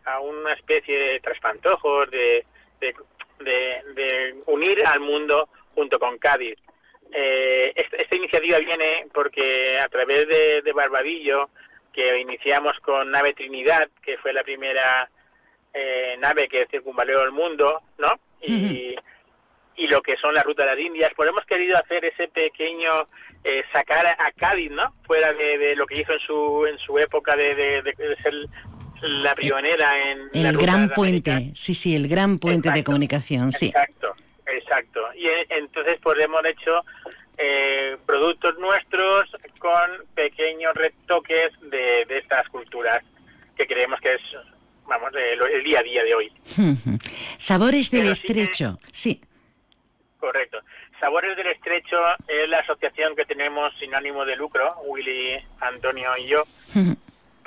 a 0.06 0.20
una 0.20 0.54
especie 0.54 0.98
de 0.98 1.20
traspantojos, 1.20 2.10
de, 2.10 2.44
de, 2.80 2.94
de 3.40 4.34
unir 4.46 4.86
al 4.86 5.00
mundo 5.00 5.48
junto 5.74 5.98
con 5.98 6.18
Cádiz. 6.18 6.58
Eh, 7.12 7.72
esta, 7.76 8.16
iniciativa 8.16 8.58
viene 8.58 9.06
porque 9.12 9.78
a 9.78 9.88
través 9.88 10.26
de, 10.26 10.72
Barbadillo, 10.72 11.50
que 11.92 12.18
iniciamos 12.18 12.78
con 12.80 13.10
Nave 13.10 13.34
Trinidad, 13.34 13.88
que 14.02 14.18
fue 14.18 14.32
la 14.32 14.42
primera 14.42 15.08
eh, 15.72 16.16
nave 16.18 16.48
que 16.48 16.66
circunvaleó 16.66 17.22
el 17.22 17.32
mundo, 17.32 17.82
¿no? 17.98 18.18
Y, 18.42 18.96
y 19.76 19.88
lo 19.88 20.02
que 20.02 20.16
son 20.16 20.34
las 20.34 20.44
rutas 20.44 20.66
de 20.66 20.74
las 20.74 20.80
Indias, 20.80 21.12
pues 21.14 21.28
hemos 21.28 21.44
querido 21.44 21.76
hacer 21.76 22.04
ese 22.04 22.28
pequeño 22.28 23.06
eh, 23.44 23.62
sacar 23.72 24.06
a 24.06 24.32
Cádiz, 24.32 24.70
¿no? 24.70 24.94
Fuera 25.06 25.32
de, 25.32 25.74
lo 25.76 25.86
que 25.86 26.00
hizo 26.00 26.12
en 26.12 26.20
su 26.20 26.66
en 26.66 26.78
su 26.78 26.98
época 26.98 27.36
de, 27.36 27.54
de, 27.54 28.16
ser 28.22 28.34
la 29.06 29.34
pionera 29.34 29.92
en 30.10 30.46
el 30.46 30.56
gran 30.56 30.90
puente, 30.90 31.50
sí, 31.54 31.74
sí, 31.74 31.94
el 31.94 32.08
gran 32.08 32.38
puente 32.38 32.70
de 32.70 32.84
comunicación, 32.84 33.52
sí. 33.52 33.66
Exacto. 33.66 34.14
Exacto. 34.46 35.00
Y 35.14 35.26
entonces 35.50 35.96
pues 36.02 36.18
hemos 36.20 36.44
hecho 36.44 36.82
eh, 37.38 37.96
productos 38.06 38.58
nuestros 38.58 39.30
con 39.58 40.06
pequeños 40.14 40.74
retoques 40.74 41.52
de, 41.62 42.06
estas 42.08 42.48
culturas 42.48 43.02
que 43.56 43.66
creemos 43.66 44.00
que 44.00 44.14
es, 44.14 44.20
vamos, 44.86 45.10
el, 45.14 45.64
día 45.64 45.80
a 45.80 45.82
día 45.82 46.04
de 46.04 46.14
hoy. 46.14 46.32
Sabores 47.38 47.90
del 47.90 48.08
Estrecho, 48.08 48.78
sí. 48.92 49.20
Correcto. 50.18 50.58
Sabores 51.00 51.36
del 51.36 51.48
Estrecho 51.48 51.98
es 52.26 52.48
la 52.48 52.60
asociación 52.60 53.14
que 53.14 53.26
tenemos 53.26 53.72
sin 53.78 53.94
ánimo 53.94 54.24
de 54.24 54.36
lucro, 54.36 54.68
Willy, 54.86 55.36
Antonio 55.60 56.16
y 56.16 56.26
yo, 56.26 56.42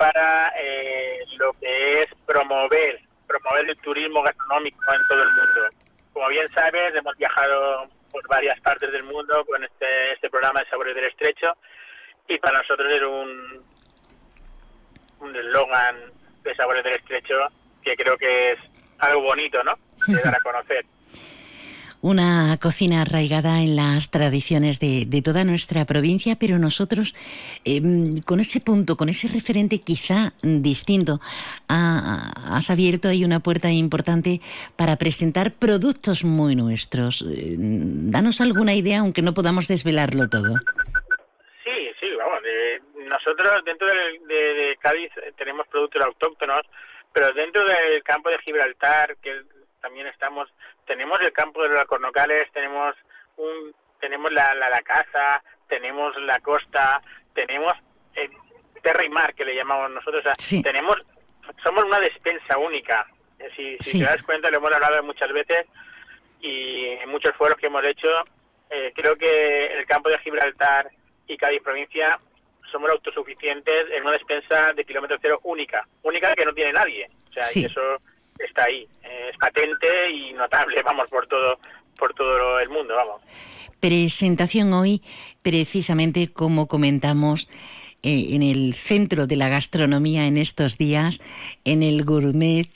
para 0.00 0.50
eh, 0.58 1.18
lo 1.36 1.52
que 1.60 2.00
es 2.00 2.06
promover, 2.26 3.00
promover 3.26 3.68
el 3.68 3.76
turismo 3.80 4.22
gastronómico 4.22 4.80
en 4.94 5.06
todo 5.08 5.22
el 5.22 5.28
mundo 5.28 5.68
como 6.12 6.28
bien 6.28 6.50
sabes, 6.52 6.94
hemos 6.94 7.16
viajado 7.16 7.88
por 8.10 8.26
varias 8.28 8.58
partes 8.60 8.90
del 8.92 9.04
mundo 9.04 9.44
con 9.46 9.62
este, 9.62 10.12
este 10.12 10.30
programa 10.30 10.60
de 10.60 10.68
Sabores 10.68 10.94
del 10.94 11.04
Estrecho 11.04 11.56
y 12.28 12.38
para 12.38 12.58
nosotros 12.58 12.92
es 12.92 13.02
un 13.02 13.64
un 15.20 15.36
eslogan 15.36 15.96
de 16.42 16.54
Sabores 16.54 16.82
del 16.82 16.94
Estrecho 16.94 17.36
que 17.82 17.94
creo 17.96 18.16
que 18.16 18.52
es 18.52 18.58
algo 18.98 19.22
bonito, 19.22 19.62
¿no? 19.62 19.74
De 20.06 20.20
dar 20.20 20.34
a 20.34 20.40
conocer 20.40 20.84
una 22.02 22.56
cocina 22.60 23.02
arraigada 23.02 23.60
en 23.60 23.76
las 23.76 24.10
tradiciones 24.10 24.80
de, 24.80 25.22
toda 25.22 25.44
nuestra 25.44 25.84
provincia, 25.84 26.36
pero 26.38 26.58
nosotros 26.58 27.14
em, 27.64 28.20
con 28.22 28.40
ese 28.40 28.60
punto, 28.60 28.96
con 28.96 29.08
ese 29.08 29.28
referente 29.28 29.78
quizá 29.78 30.32
distinto, 30.42 31.20
has 31.68 32.70
abierto 32.70 33.08
ahí 33.08 33.24
una 33.24 33.40
puerta 33.40 33.70
importante 33.70 34.40
para 34.76 34.96
presentar 34.96 35.52
productos 35.52 36.24
muy 36.24 36.56
nuestros. 36.56 37.22
Eh, 37.22 37.56
danos 37.58 38.40
alguna 38.40 38.74
idea, 38.74 39.00
aunque 39.00 39.22
no 39.22 39.34
podamos 39.34 39.68
desvelarlo 39.68 40.28
todo. 40.28 40.56
Sí, 41.64 41.90
sí, 42.00 42.06
vamos. 42.16 42.40
nosotros 43.08 43.64
dentro 43.64 43.86
de, 43.86 44.34
de 44.34 44.76
Cádiz 44.80 45.10
tenemos 45.36 45.66
productos 45.68 46.02
autóctonos, 46.02 46.62
pero 47.12 47.32
dentro 47.32 47.62
del 47.64 48.02
campo 48.02 48.30
de 48.30 48.38
Gibraltar, 48.38 49.16
que 49.16 49.42
también 49.80 50.06
estamos 50.06 50.48
tenemos 50.86 51.20
el 51.20 51.32
campo 51.32 51.62
de 51.62 51.70
los 51.70 51.84
cornocales, 51.84 52.50
tenemos 52.52 52.94
un 53.36 53.74
tenemos 54.00 54.32
la, 54.32 54.54
la, 54.54 54.82
casa, 54.82 55.42
tenemos 55.68 56.16
la 56.22 56.40
costa, 56.40 57.02
tenemos 57.34 57.72
el 58.14 58.30
terra 58.82 59.04
y 59.04 59.10
mar 59.10 59.34
que 59.34 59.44
le 59.44 59.54
llamamos 59.54 59.90
nosotros, 59.90 60.24
tenemos 60.62 60.96
somos 61.62 61.84
una 61.84 62.00
despensa 62.00 62.58
única. 62.58 63.06
Si, 63.56 63.76
si 63.78 63.98
te 63.98 64.04
das 64.04 64.22
cuenta, 64.22 64.50
lo 64.50 64.58
hemos 64.58 64.72
hablado 64.72 65.02
muchas 65.02 65.32
veces 65.32 65.66
y 66.40 66.86
en 66.86 67.08
muchos 67.10 67.34
foros 67.36 67.56
que 67.56 67.66
hemos 67.66 67.84
hecho, 67.84 68.08
eh, 68.70 68.92
creo 68.94 69.16
que 69.16 69.66
el 69.66 69.86
campo 69.86 70.08
de 70.08 70.18
Gibraltar 70.18 70.90
y 71.26 71.36
Cádiz 71.36 71.62
provincia 71.62 72.18
somos 72.70 72.90
autosuficientes 72.90 73.90
en 73.90 74.02
una 74.02 74.12
despensa 74.12 74.72
de 74.72 74.84
kilómetro 74.84 75.18
cero 75.20 75.40
única, 75.44 75.86
única 76.02 76.34
que 76.34 76.44
no 76.44 76.54
tiene 76.54 76.72
nadie. 76.72 77.10
O 77.30 77.32
sea, 77.32 77.44
y 77.54 77.66
eso 77.66 78.00
está 78.46 78.64
ahí, 78.64 78.86
es 79.02 79.36
patente 79.38 80.10
y 80.10 80.32
notable, 80.32 80.82
vamos, 80.84 81.08
por 81.08 81.26
todo, 81.26 81.58
por 81.98 82.14
todo 82.14 82.58
el 82.60 82.68
mundo, 82.68 82.94
vamos. 82.94 83.22
Presentación 83.80 84.72
hoy, 84.72 85.02
precisamente 85.42 86.32
como 86.32 86.68
comentamos, 86.68 87.48
eh, 88.02 88.28
en 88.30 88.42
el 88.42 88.72
centro 88.74 89.26
de 89.26 89.36
la 89.36 89.50
gastronomía 89.50 90.26
en 90.26 90.38
estos 90.38 90.78
días, 90.78 91.20
en 91.64 91.82
el 91.82 92.04
Gourmet, 92.04 92.68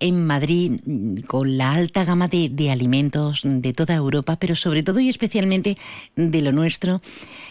en 0.00 0.26
Madrid, 0.26 0.80
mm, 0.84 1.20
con 1.22 1.56
la 1.58 1.72
alta 1.72 2.04
gama 2.04 2.28
de, 2.28 2.48
de, 2.48 2.70
alimentos 2.70 3.42
de 3.44 3.72
toda 3.72 3.94
Europa, 3.94 4.36
pero 4.36 4.56
sobre 4.56 4.82
todo 4.82 5.00
y 5.00 5.08
especialmente 5.08 5.76
de 6.16 6.42
lo 6.42 6.52
nuestro, 6.52 7.00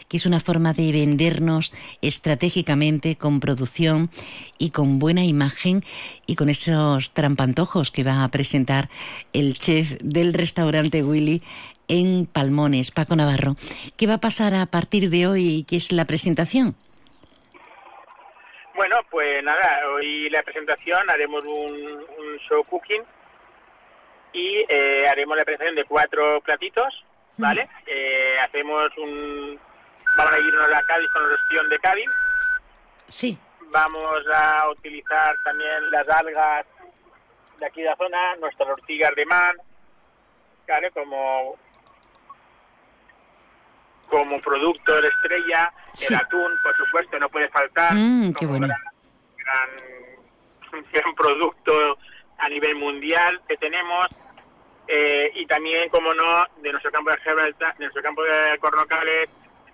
que 0.08 0.18
es 0.18 0.26
una 0.26 0.40
forma 0.40 0.74
de 0.74 0.92
vendernos 0.92 1.74
estratégicamente, 2.02 3.16
con 3.16 3.40
producción 3.40 4.10
y 4.58 4.70
con 4.70 5.00
buena 5.00 5.26
imagen 5.26 5.84
y 6.26 6.36
con 6.36 6.50
esos 6.50 7.12
trampantojos 7.12 7.92
que 7.92 8.04
va 8.04 8.24
a 8.24 8.32
presentar 8.32 8.90
el 9.34 9.54
chef 9.54 9.98
del 10.02 10.34
restaurante 10.34 11.04
Willy 11.04 11.42
en 11.88 12.26
Palmones, 12.26 12.92
Paco 12.92 13.16
Navarro. 13.16 13.56
¿Qué 13.96 14.08
va 14.08 14.16
a 14.16 14.22
pasar 14.22 14.54
a 14.54 14.66
partir 14.66 15.10
de 15.10 15.28
hoy? 15.28 15.66
¿Qué 15.68 15.78
es 15.78 15.92
la 15.92 16.06
presentación? 16.06 16.76
Bueno, 18.78 18.98
pues 19.10 19.44
nada, 19.44 19.90
hoy 19.90 20.30
la 20.30 20.44
presentación 20.44 21.10
haremos 21.10 21.44
un, 21.44 22.38
show 22.48 22.64
cooking 22.64 23.02
y 24.34 24.64
eh, 24.70 25.08
haremos 25.10 25.36
la 25.36 25.44
presentación 25.44 25.76
de 25.76 25.86
cuatro 25.86 26.40
platitos, 26.42 27.04
¿vale? 27.38 27.68
Eh, 27.88 28.38
hacemos 28.40 28.96
un... 29.00 29.60
Vamos 30.16 30.32
a 30.32 30.38
irnos 30.38 30.72
a 30.72 30.84
Cádiz 30.84 31.10
con 31.12 31.26
el 31.26 31.32
ostión 31.32 31.70
de 31.70 31.80
Cádiz. 31.80 32.10
Sí. 33.10 33.38
Vamos 33.72 34.24
a 34.32 34.70
utilizar 34.70 35.36
también 35.44 35.90
las 35.90 36.08
algas 36.10 36.68
de 37.60 37.66
aquí 37.66 37.82
de 37.82 37.90
la 37.90 37.96
zona, 37.96 38.36
nuestras 38.36 38.70
ortigas 38.70 39.16
de 39.16 39.26
mar, 39.26 39.56
¿vale? 40.68 40.92
Como 40.92 41.58
como 44.10 44.40
producto 44.42 45.02
de 45.02 45.08
estrella, 45.08 45.72
el 46.10 46.16
atún, 46.16 46.52
por 46.64 46.76
supuesto, 46.78 47.20
no 47.20 47.30
puede 47.30 47.50
faltar. 47.50 47.94
Mm, 47.94 48.34
qué 48.34 48.46
bueno. 48.46 48.68
Gran, 48.68 50.84
gran, 50.92 51.16
producto 51.16 51.98
a 52.38 52.50
nivel 52.50 52.76
mundial 52.76 53.42
que 53.48 53.58
tenemos. 53.58 54.08
Eh, 54.88 55.32
y 55.36 55.46
también, 55.46 55.90
como 55.90 56.14
no, 56.14 56.46
de 56.62 56.72
nuestro 56.72 56.92
campo 56.92 57.12
de 57.12 57.18
de 57.18 57.74
nuestro 57.80 58.02
campo 58.02 58.24
de 58.24 58.58
Cornocales, 58.60 59.30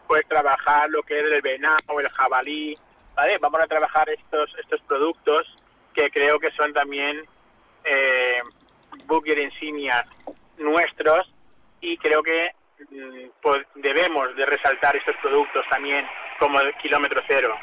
pues 0.08 0.28
trabajar 0.28 0.90
lo 0.90 1.04
que 1.04 1.20
es 1.20 1.26
el 1.26 1.42
venado, 1.42 2.00
el 2.00 2.10
jabalí, 2.10 2.76
¿vale? 3.16 3.38
Vamos 3.38 3.62
a 3.62 3.68
trabajar 3.68 4.10
estos 4.10 4.56
estos 4.60 4.82
productos 4.82 5.56
que 5.94 6.10
creo 6.10 6.40
que 6.40 6.52
son 6.52 6.74
también 6.74 7.24
eh, 7.84 8.42
buques 9.06 9.38
insignia 9.38 10.06
nuestros 10.58 11.32
y 11.82 11.98
creo 11.98 12.24
que 12.24 12.52
pues 13.42 13.66
debemos 13.76 14.36
de 14.36 14.46
resaltar 14.46 14.96
estos 14.96 15.16
productos 15.22 15.66
también 15.70 16.06
como 16.40 16.60
el 16.60 16.74
kilómetro 16.76 17.22
cero. 17.28 17.56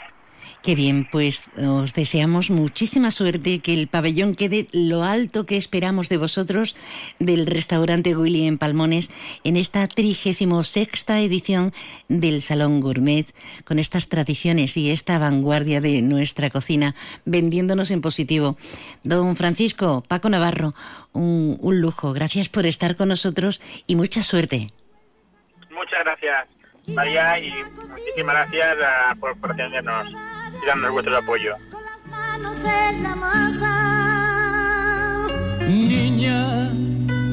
Qué 0.63 0.75
bien, 0.75 1.09
pues 1.11 1.51
os 1.57 1.95
deseamos 1.95 2.51
muchísima 2.51 3.11
suerte, 3.11 3.61
que 3.61 3.73
el 3.73 3.89
pabellón 3.89 4.35
quede 4.35 4.69
lo 4.73 5.05
alto 5.05 5.47
que 5.47 5.57
esperamos 5.57 6.11
de 6.11 6.19
vosotros 6.19 6.77
del 7.19 7.47
restaurante 7.47 8.15
Willy 8.15 8.47
en 8.47 8.59
Palmones 8.59 9.11
en 9.43 9.57
esta 9.57 9.89
36 9.89 10.47
sexta 10.65 11.21
edición 11.21 11.73
del 12.09 12.43
Salón 12.43 12.81
Gourmet, 12.81 13.27
con 13.65 13.79
estas 13.79 14.09
tradiciones 14.09 14.77
y 14.77 14.91
esta 14.91 15.19
vanguardia 15.19 15.81
de 15.81 16.03
nuestra 16.03 16.51
cocina, 16.51 16.95
vendiéndonos 17.25 17.91
en 17.91 18.03
positivo. 18.03 18.59
Don 19.03 19.37
Francisco, 19.37 20.05
Paco 20.07 20.29
Navarro, 20.29 20.75
un 21.13 21.81
lujo. 21.81 22.13
Gracias 22.13 22.51
por 22.51 22.67
estar 22.67 22.97
con 22.97 23.09
nosotros 23.09 23.63
y 23.87 23.97
mucha 23.97 24.23
suerte. 24.23 24.69
Muchas 25.71 26.05
gracias, 26.05 26.49
María, 26.89 27.39
y 27.39 27.53
muchísimas 27.89 28.51
gracias 28.51 28.77
ah, 28.85 29.15
por, 29.19 29.39
por 29.41 29.53
atendernos 29.53 30.09
y 30.63 30.67
darnos 30.67 30.91
vuestro 30.91 31.17
apoyo. 31.17 31.55
Niña, 35.67 36.71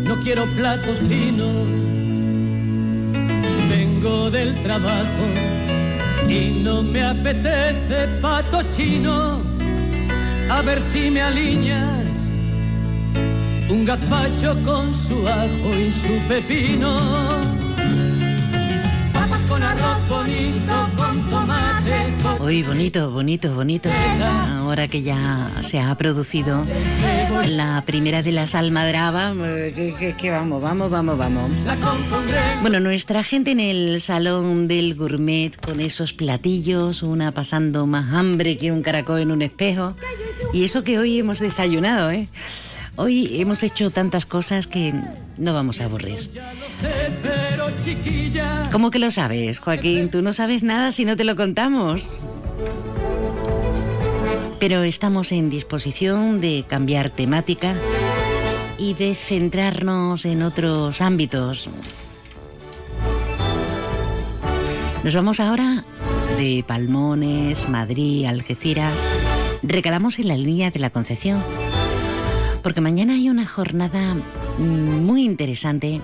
no 0.07 0.15
quiero 0.23 0.45
platos 0.55 0.99
finos. 1.07 1.67
Vengo 3.69 4.29
del 4.29 4.61
trabajo 4.63 5.25
y 6.29 6.61
no 6.63 6.83
me 6.83 7.03
apetece 7.03 8.07
pato 8.21 8.61
chino. 8.71 9.41
A 10.49 10.61
ver 10.61 10.81
si 10.81 11.09
me 11.09 11.21
alineas 11.21 12.07
un 13.69 13.83
gazpacho 13.83 14.55
con 14.63 14.93
su 14.93 15.27
ajo 15.27 15.75
y 15.75 15.91
su 15.91 16.27
pepino. 16.27 17.66
Con 19.47 19.63
arroz 19.63 20.07
bonito, 20.09 20.89
con 20.97 21.25
tomate, 21.29 22.13
con 22.21 22.41
Hoy 22.41 22.63
bonito, 22.63 23.11
bonito, 23.11 23.53
bonito. 23.55 23.89
Ahora 24.57 24.87
que 24.87 25.01
ya 25.03 25.49
se 25.61 25.79
ha 25.79 25.95
producido 25.97 26.65
la 27.49 27.83
primera 27.85 28.21
de 28.23 28.31
las 28.33 28.55
almadrabas, 28.55 29.35
eh, 29.37 29.71
que, 29.75 29.93
que- 29.95 30.13
que 30.15 30.29
vamos, 30.29 30.61
vamos, 30.61 30.89
vamos, 30.91 31.17
vamos. 31.17 31.49
Bueno, 32.61 32.79
nuestra 32.79 33.23
gente 33.23 33.51
en 33.51 33.59
el 33.61 34.01
salón 34.01 34.67
del 34.67 34.95
gourmet 34.95 35.55
con 35.59 35.79
esos 35.79 36.13
platillos, 36.13 37.01
una 37.03 37.31
pasando 37.31 37.85
más 37.87 38.13
hambre 38.13 38.57
que 38.57 38.71
un 38.71 38.81
caracol 38.83 39.19
en 39.21 39.31
un 39.31 39.41
espejo. 39.41 39.93
Y 40.53 40.63
eso 40.65 40.83
que 40.83 40.99
hoy 40.99 41.19
hemos 41.19 41.39
desayunado, 41.39 42.11
¿eh? 42.11 42.27
Hoy 42.99 43.39
hemos 43.39 43.61
hecho 43.61 43.91
tantas 43.91 44.25
cosas 44.25 44.65
que 44.65 44.91
no 45.37 45.53
vamos 45.53 45.79
a 45.79 45.85
aburrir. 45.85 46.31
¿Cómo 48.71 48.89
que 48.89 48.97
lo 48.97 49.11
sabes, 49.11 49.59
Joaquín? 49.59 50.09
Tú 50.09 50.23
no 50.23 50.33
sabes 50.33 50.63
nada 50.63 50.91
si 50.91 51.05
no 51.05 51.15
te 51.15 51.23
lo 51.23 51.35
contamos. 51.35 52.19
Pero 54.59 54.81
estamos 54.81 55.31
en 55.31 55.51
disposición 55.51 56.41
de 56.41 56.65
cambiar 56.67 57.11
temática 57.11 57.75
y 58.79 58.95
de 58.95 59.13
centrarnos 59.13 60.25
en 60.25 60.41
otros 60.41 60.99
ámbitos. 60.99 61.69
Nos 65.03 65.13
vamos 65.13 65.39
ahora 65.39 65.85
de 66.37 66.65
Palmones, 66.67 67.69
Madrid, 67.69 68.25
Algeciras. 68.25 68.95
Recalamos 69.61 70.17
en 70.17 70.29
la 70.29 70.35
línea 70.35 70.71
de 70.71 70.79
la 70.79 70.89
Concepción. 70.89 71.43
Porque 72.67 72.81
mañana 72.81 73.13
hay 73.13 73.29
una 73.29 73.45
jornada 73.45 74.13
mm, 74.57 75.05
muy 75.05 75.23
interesante 75.23 76.01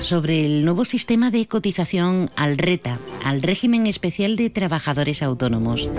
sobre 0.00 0.46
el 0.46 0.64
nuevo 0.64 0.84
sistema 0.84 1.32
de 1.32 1.48
cotización 1.48 2.30
al 2.36 2.58
RETA, 2.58 3.00
al 3.24 3.42
régimen 3.42 3.88
especial 3.88 4.36
de 4.36 4.50
trabajadores 4.50 5.20
autónomos. 5.20 5.90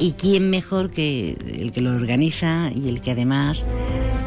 ¿Y 0.00 0.12
quién 0.12 0.48
mejor 0.48 0.90
que 0.90 1.32
el 1.32 1.72
que 1.72 1.82
lo 1.82 1.90
organiza 1.90 2.70
y 2.74 2.88
el 2.88 3.02
que 3.02 3.10
además 3.10 3.66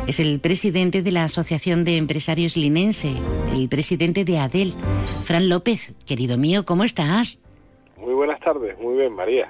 es 0.06 0.20
el 0.20 0.40
presidente 0.40 1.02
de 1.02 1.12
la 1.12 1.24
Asociación 1.24 1.84
de 1.84 1.98
Empresarios 1.98 2.56
Linense, 2.58 3.16
el 3.54 3.68
presidente 3.70 4.24
de 4.24 4.38
ADEL, 4.38 4.76
Fran 5.24 5.50
López? 5.50 5.96
Querido 6.06 6.38
mío, 6.38 6.64
¿cómo 6.64 6.84
estás? 6.84 7.40
Muy 7.98 8.14
buenas 8.14 8.40
tardes, 8.42 8.78
muy 8.78 8.98
bien, 8.98 9.14
María. 9.16 9.50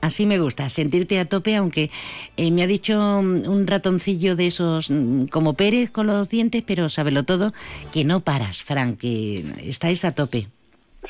Así 0.00 0.24
me 0.24 0.38
gusta, 0.38 0.68
sentirte 0.70 1.18
a 1.20 1.28
tope, 1.28 1.56
aunque 1.56 1.90
eh, 2.36 2.50
me 2.50 2.62
ha 2.62 2.66
dicho 2.66 2.94
mm, 3.22 3.46
un 3.48 3.66
ratoncillo 3.66 4.34
de 4.34 4.46
esos 4.46 4.90
mm, 4.90 5.26
como 5.26 5.54
Pérez 5.54 5.90
con 5.90 6.06
los 6.06 6.30
dientes, 6.30 6.62
pero 6.66 6.88
sábelo 6.88 7.24
todo, 7.24 7.52
que 7.92 8.04
no 8.04 8.20
paras, 8.20 8.62
Fran, 8.62 8.96
que 8.96 9.44
estáis 9.62 10.04
a 10.04 10.14
tope. 10.14 10.46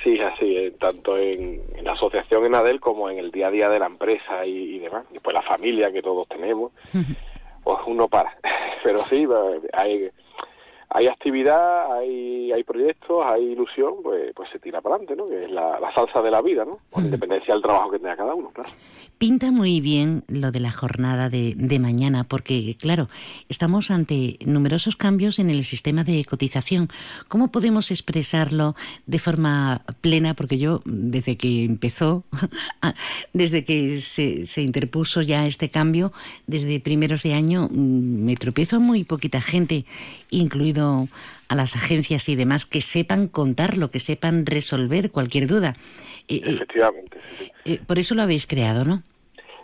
Sí, 0.03 0.19
así, 0.21 0.57
eh, 0.57 0.73
tanto 0.81 1.17
en, 1.19 1.61
en 1.77 1.85
la 1.85 1.93
asociación 1.93 2.47
en 2.47 2.55
ADEL 2.55 2.81
como 2.81 3.11
en 3.11 3.19
el 3.19 3.31
día 3.31 3.49
a 3.49 3.51
día 3.51 3.69
de 3.69 3.79
la 3.79 3.87
empresa 3.87 4.45
y, 4.47 4.77
y 4.77 4.79
demás. 4.79 5.05
Y 5.15 5.19
pues 5.19 5.35
la 5.35 5.43
familia 5.43 5.93
que 5.93 6.03
todos 6.03 6.27
tenemos, 6.29 6.73
pues 7.65 7.79
uno 7.87 8.09
para. 8.09 8.37
Pero 8.85 9.03
sí, 9.03 9.25
va- 9.27 9.53
hay, 9.75 10.09
hay 10.93 11.07
actividad, 11.07 11.93
hay, 11.93 12.51
hay 12.51 12.65
proyectos, 12.65 13.25
hay 13.25 13.53
ilusión, 13.53 13.95
pues, 14.03 14.33
pues 14.35 14.51
se 14.51 14.59
tira 14.59 14.81
para 14.81 14.97
adelante, 14.97 15.15
¿no? 15.15 15.29
Que 15.29 15.45
es 15.45 15.51
la, 15.51 15.79
la 15.79 15.95
salsa 15.95 16.21
de 16.21 16.33
la 16.33 16.43
vida, 16.43 16.65
¿no? 16.65 16.79
Con 16.91 17.05
independencia 17.05 17.55
del 17.55 17.63
trabajo 17.63 17.93
que 17.93 18.01
tenga 18.01 18.17
cada 18.17 18.35
uno, 18.35 18.51
claro. 18.51 18.71
Pinta 19.17 19.53
muy 19.53 19.81
bien 19.81 20.25
lo 20.27 20.51
de 20.51 20.59
la 20.59 20.73
jornada 20.73 21.29
de, 21.29 21.55
de 21.57 21.79
mañana, 21.79 22.25
porque, 22.25 22.77
claro, 22.81 23.09
estamos 23.49 23.93
ante 23.93 24.39
numerosos 24.45 24.97
cambios 24.97 25.39
en 25.39 25.49
el 25.49 25.63
sistema 25.63 26.03
de 26.03 26.25
cotización. 26.25 26.89
¿Cómo 27.29 27.53
podemos 27.53 27.93
expresarlo 27.93 28.75
de 29.07 29.19
forma 29.21 29.83
plena? 30.01 30.35
Porque 30.35 30.59
yo, 30.59 30.81
desde 30.87 31.37
que 31.37 31.65
empezó, 31.65 32.25
desde 33.33 33.65
que 33.65 34.01
se, 34.01 34.47
se 34.47 34.63
interpuso 34.63 35.23
ya 35.23 35.47
este 35.47 35.71
cambio, 35.71 36.13
desde 36.49 36.81
primeros 36.81 37.23
de 37.23 37.35
año, 37.35 37.69
mm, 37.71 38.25
me 38.25 38.35
tropiezo 38.35 38.77
a 38.77 38.81
muy 38.81 39.05
poquita 39.05 39.41
gente, 39.41 39.85
incluido 40.31 40.80
a 40.81 41.55
las 41.55 41.77
agencias 41.77 42.29
y 42.29 42.37
demás, 42.37 42.67
que 42.67 42.81
sepan 42.81 43.27
contarlo, 43.27 43.91
que 43.91 44.01
sepan 44.01 44.47
resolver 44.47 45.11
cualquier 45.11 45.47
duda. 45.47 45.75
Eh, 46.29 46.37
eh, 46.37 46.55
Efectivamente. 46.55 47.19
eh, 47.65 47.81
por 47.87 47.99
eso 47.99 48.15
lo 48.15 48.23
habéis 48.23 48.47
creado, 48.47 48.85
¿no? 48.85 49.03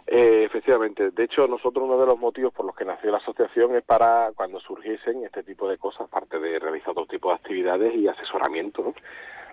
Eh, 0.09 0.45
efectivamente. 0.45 1.11
De 1.11 1.25
hecho, 1.25 1.49
nosotros 1.49 1.85
uno 1.85 1.99
de 1.99 2.07
los 2.07 2.19
motivos 2.19 2.53
por 2.53 2.65
los 2.65 2.77
que 2.77 2.85
nació 2.85 3.11
la 3.11 3.19
asociación 3.19 3.75
es 3.75 3.83
para 3.83 4.31
cuando 4.37 4.61
surgiesen 4.61 5.25
este 5.25 5.43
tipo 5.43 5.69
de 5.69 5.79
cosas, 5.79 6.03
aparte 6.03 6.39
de 6.39 6.59
realizar 6.61 6.91
otro 6.91 7.07
tipo 7.07 7.31
de 7.31 7.35
actividades 7.35 7.93
y 7.95 8.07
asesoramiento 8.07 8.83
¿no? 8.83 8.95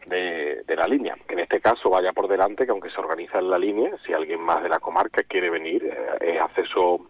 de, 0.06 0.64
de 0.68 0.76
la 0.76 0.86
línea. 0.88 1.16
Que 1.28 1.34
en 1.34 1.40
este 1.40 1.60
caso 1.60 1.90
vaya 1.90 2.14
por 2.14 2.28
delante 2.28 2.66
que 2.66 2.72
aunque 2.72 2.92
se 2.92 3.00
organiza 3.00 3.40
en 3.40 3.50
la 3.50 3.58
línea, 3.58 3.98
si 4.06 4.14
alguien 4.14 4.42
más 4.42 4.62
de 4.62 4.70
la 4.70 4.80
comarca 4.80 5.24
quiere 5.24 5.50
venir, 5.50 5.84
eh, 5.86 6.18
es 6.36 6.40
acceso 6.42 7.08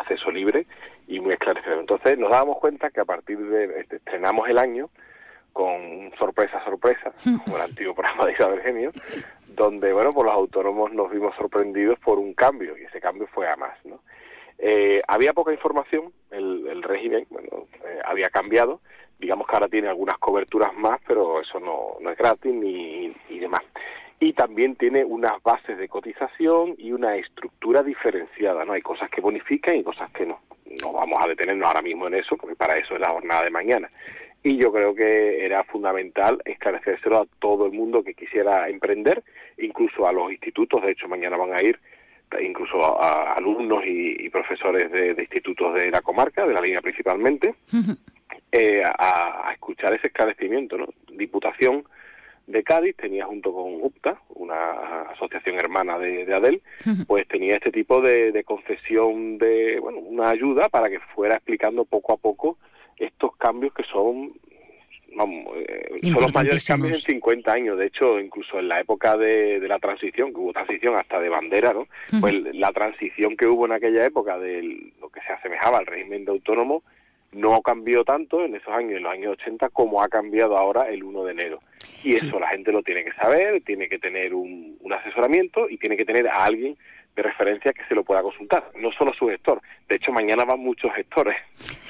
acceso 0.00 0.30
libre 0.30 0.66
y 1.06 1.20
muy 1.20 1.32
esclarecedor. 1.32 1.80
Entonces 1.80 2.18
nos 2.18 2.30
dábamos 2.30 2.58
cuenta 2.58 2.90
que 2.90 3.00
a 3.00 3.04
partir 3.04 3.38
de 3.38 3.80
este, 3.80 3.96
estrenamos 3.96 4.48
el 4.48 4.58
año 4.58 4.90
con 5.52 6.12
sorpresa, 6.18 6.62
sorpresa, 6.64 7.12
como 7.44 7.56
el 7.56 7.62
antiguo 7.62 7.94
programa 7.94 8.26
de 8.26 8.32
Isabel 8.32 8.60
Genio, 8.60 8.92
donde, 9.48 9.92
bueno, 9.92 10.10
pues 10.10 10.26
los 10.26 10.34
autónomos 10.34 10.92
nos 10.92 11.10
vimos 11.10 11.34
sorprendidos 11.36 11.98
por 11.98 12.18
un 12.18 12.34
cambio, 12.34 12.76
y 12.78 12.84
ese 12.84 13.00
cambio 13.00 13.26
fue 13.32 13.48
a 13.48 13.56
más, 13.56 13.76
¿no? 13.84 14.00
Eh, 14.58 15.00
había 15.06 15.32
poca 15.32 15.52
información, 15.52 16.12
el, 16.30 16.66
el 16.66 16.82
régimen, 16.82 17.26
bueno, 17.30 17.66
eh, 17.84 18.00
había 18.04 18.28
cambiado, 18.28 18.80
digamos 19.18 19.46
que 19.46 19.54
ahora 19.54 19.68
tiene 19.68 19.88
algunas 19.88 20.18
coberturas 20.18 20.74
más, 20.74 21.00
pero 21.06 21.40
eso 21.40 21.58
no, 21.60 21.96
no 22.00 22.10
es 22.10 22.16
gratis 22.18 22.52
ni, 22.52 23.14
y 24.20 24.32
también 24.32 24.76
tiene 24.76 25.04
unas 25.04 25.42
bases 25.42 25.78
de 25.78 25.88
cotización 25.88 26.74
y 26.78 26.92
una 26.92 27.16
estructura 27.16 27.82
diferenciada, 27.82 28.64
¿no? 28.64 28.72
Hay 28.72 28.82
cosas 28.82 29.10
que 29.10 29.20
bonifican 29.20 29.76
y 29.76 29.84
cosas 29.84 30.10
que 30.10 30.26
no. 30.26 30.40
No 30.82 30.92
vamos 30.92 31.22
a 31.22 31.28
detenernos 31.28 31.66
ahora 31.66 31.82
mismo 31.82 32.06
en 32.08 32.14
eso, 32.14 32.36
porque 32.36 32.56
para 32.56 32.76
eso 32.76 32.94
es 32.94 33.00
la 33.00 33.10
jornada 33.10 33.44
de 33.44 33.50
mañana 33.50 33.90
y 34.42 34.56
yo 34.56 34.72
creo 34.72 34.94
que 34.94 35.44
era 35.44 35.64
fundamental 35.64 36.40
esclarecérselo 36.44 37.18
a 37.18 37.26
todo 37.38 37.66
el 37.66 37.72
mundo 37.72 38.02
que 38.02 38.14
quisiera 38.14 38.68
emprender, 38.68 39.22
incluso 39.58 40.06
a 40.06 40.12
los 40.12 40.30
institutos, 40.30 40.82
de 40.82 40.92
hecho 40.92 41.08
mañana 41.08 41.36
van 41.36 41.54
a 41.54 41.62
ir 41.62 41.78
incluso 42.42 42.82
a, 42.82 43.32
a 43.32 43.32
alumnos 43.34 43.84
y, 43.86 44.26
y 44.26 44.28
profesores 44.28 44.92
de, 44.92 45.14
de 45.14 45.22
institutos 45.22 45.74
de 45.74 45.90
la 45.90 46.02
comarca, 46.02 46.46
de 46.46 46.52
la 46.52 46.60
línea 46.60 46.82
principalmente, 46.82 47.54
eh, 48.52 48.82
a, 48.84 49.48
a 49.48 49.52
escuchar 49.54 49.94
ese 49.94 50.08
esclarecimiento. 50.08 50.76
¿no? 50.76 50.88
Diputación 51.10 51.84
de 52.48 52.62
Cádiz 52.64 52.96
tenía 52.96 53.26
junto 53.26 53.52
con 53.52 53.74
UPTA, 53.82 54.20
una 54.30 55.02
asociación 55.12 55.56
hermana 55.56 55.98
de, 55.98 56.24
de 56.24 56.34
ADEL, 56.34 56.62
pues 57.06 57.28
tenía 57.28 57.56
este 57.56 57.70
tipo 57.70 58.00
de, 58.00 58.32
de 58.32 58.42
concesión 58.42 59.36
de, 59.36 59.78
bueno, 59.80 59.98
una 59.98 60.30
ayuda 60.30 60.68
para 60.70 60.88
que 60.88 60.98
fuera 61.14 61.36
explicando 61.36 61.84
poco 61.84 62.14
a 62.14 62.16
poco 62.16 62.56
estos 62.96 63.36
cambios 63.36 63.72
que 63.74 63.84
son 63.84 64.32
vamos, 65.14 65.46
eh, 65.56 65.90
son 66.02 66.22
los 66.22 66.34
mayores 66.34 66.66
cambios 66.66 66.94
en 66.94 67.12
50 67.12 67.52
años. 67.52 67.78
De 67.78 67.86
hecho, 67.86 68.18
incluso 68.18 68.58
en 68.58 68.68
la 68.68 68.80
época 68.80 69.16
de, 69.16 69.60
la 69.68 69.78
transición, 69.78 70.32
que 70.32 70.40
hubo 70.40 70.52
transición 70.52 70.96
hasta 70.96 71.20
de 71.20 71.28
bandera, 71.28 71.74
¿no? 71.74 71.86
Pues 72.20 72.34
la 72.54 72.72
transición 72.72 73.36
que 73.36 73.46
hubo 73.46 73.66
en 73.66 73.72
aquella 73.72 74.06
época 74.06 74.38
de 74.38 74.90
lo 75.00 75.10
que 75.10 75.20
se 75.20 75.32
asemejaba 75.32 75.78
al 75.78 75.86
régimen 75.86 76.24
de 76.24 76.32
autónomo 76.32 76.82
no 77.32 77.60
cambió 77.60 78.04
tanto 78.04 78.42
en 78.42 78.54
esos 78.54 78.72
años, 78.72 78.96
en 78.96 79.02
los 79.02 79.12
años 79.12 79.32
80, 79.32 79.68
como 79.68 80.02
ha 80.02 80.08
cambiado 80.08 80.56
ahora 80.56 80.88
el 80.88 81.04
1 81.04 81.24
de 81.24 81.32
enero. 81.32 81.60
Y 82.04 82.14
eso 82.14 82.38
la 82.38 82.48
gente 82.48 82.72
lo 82.72 82.82
tiene 82.82 83.04
que 83.04 83.12
saber, 83.12 83.60
tiene 83.62 83.88
que 83.88 83.98
tener 83.98 84.34
un, 84.34 84.76
un 84.80 84.92
asesoramiento 84.92 85.68
y 85.68 85.78
tiene 85.78 85.96
que 85.96 86.04
tener 86.04 86.28
a 86.28 86.44
alguien 86.44 86.76
de 87.18 87.24
referencia 87.24 87.72
que 87.72 87.84
se 87.88 87.96
lo 87.96 88.04
pueda 88.04 88.22
consultar, 88.22 88.70
no 88.76 88.92
solo 88.92 89.12
su 89.12 89.26
gestor. 89.26 89.60
De 89.88 89.96
hecho, 89.96 90.12
mañana 90.12 90.44
van 90.44 90.60
muchos 90.60 90.92
gestores, 90.94 91.36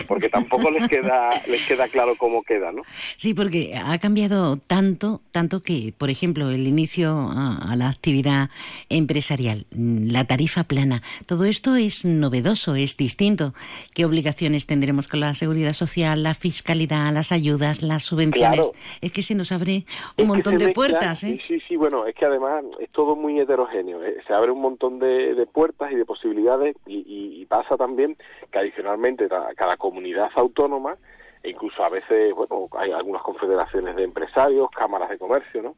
porque 0.07 0.31
tampoco 0.31 0.71
les 0.71 0.89
queda 0.89 1.29
les 1.47 1.67
queda 1.67 1.87
claro 1.89 2.15
cómo 2.17 2.43
queda, 2.43 2.73
¿no? 2.73 2.83
Sí, 3.19 3.35
porque 3.35 3.75
ha 3.77 3.99
cambiado 3.99 4.57
tanto, 4.57 5.21
tanto 5.31 5.61
que, 5.61 5.93
por 5.99 6.09
ejemplo, 6.09 6.49
el 6.49 6.67
inicio 6.67 7.11
a, 7.31 7.75
la 7.77 7.91
actividad 7.91 8.49
empresarial, 8.89 9.67
la 9.71 10.25
tarifa 10.25 10.65
plana, 10.65 11.03
todo 11.27 11.45
esto 11.45 11.77
es 11.77 12.07
novedoso, 12.07 12.75
es 12.75 12.97
distinto. 12.97 13.53
¿Qué 13.95 14.07
obligaciones 14.07 14.67
tendremos 14.67 15.09
con 15.09 15.21
la 15.21 15.35
seguridad 15.35 15.75
social, 15.75 16.23
la 16.23 16.33
fiscalidad, 16.33 17.13
las 17.13 17.33
ayudas, 17.33 17.83
las 17.83 18.05
subvenciones? 18.05 18.71
Es 19.03 19.13
que 19.13 19.23
se 19.23 19.35
nos 19.35 19.53
abre 19.53 19.85
un 20.17 20.27
montón 20.27 20.57
de 20.57 20.73
puertas, 20.73 21.23
¿eh? 21.23 21.39
Sí, 21.47 21.59
sí, 21.59 21.63
sí, 21.69 21.77
bueno, 21.77 22.07
es 22.07 22.15
que 22.15 22.25
además 22.25 22.65
es 22.81 22.91
todo 22.91 23.15
muy 23.15 23.39
heterogéneo, 23.39 24.03
¿eh? 24.03 24.17
se 24.27 24.33
abre 24.33 24.53
un 24.53 24.63
montón 24.63 24.99
de 24.99 25.18
de, 25.35 25.47
puertas 25.47 25.93
y 25.93 25.97
de 25.97 26.05
posibilidades 26.05 26.77
y, 26.87 27.45
pasa 27.49 27.79
también 27.79 28.15
que 28.53 28.59
adicionalmente 28.59 29.27
cada 29.57 29.79
comunidad 29.79 30.29
autónoma 30.35 30.99
e 31.43 31.51
incluso 31.51 31.83
a 31.83 31.89
veces, 31.89 32.35
bueno, 32.35 32.69
hay 32.77 32.93
algunas 32.93 33.23
confederaciones 33.23 33.97
de 33.97 34.05
empresarios, 34.05 34.69
cámaras 34.71 35.09
de 35.09 35.19
comercio, 35.19 35.63
¿no? 35.63 35.77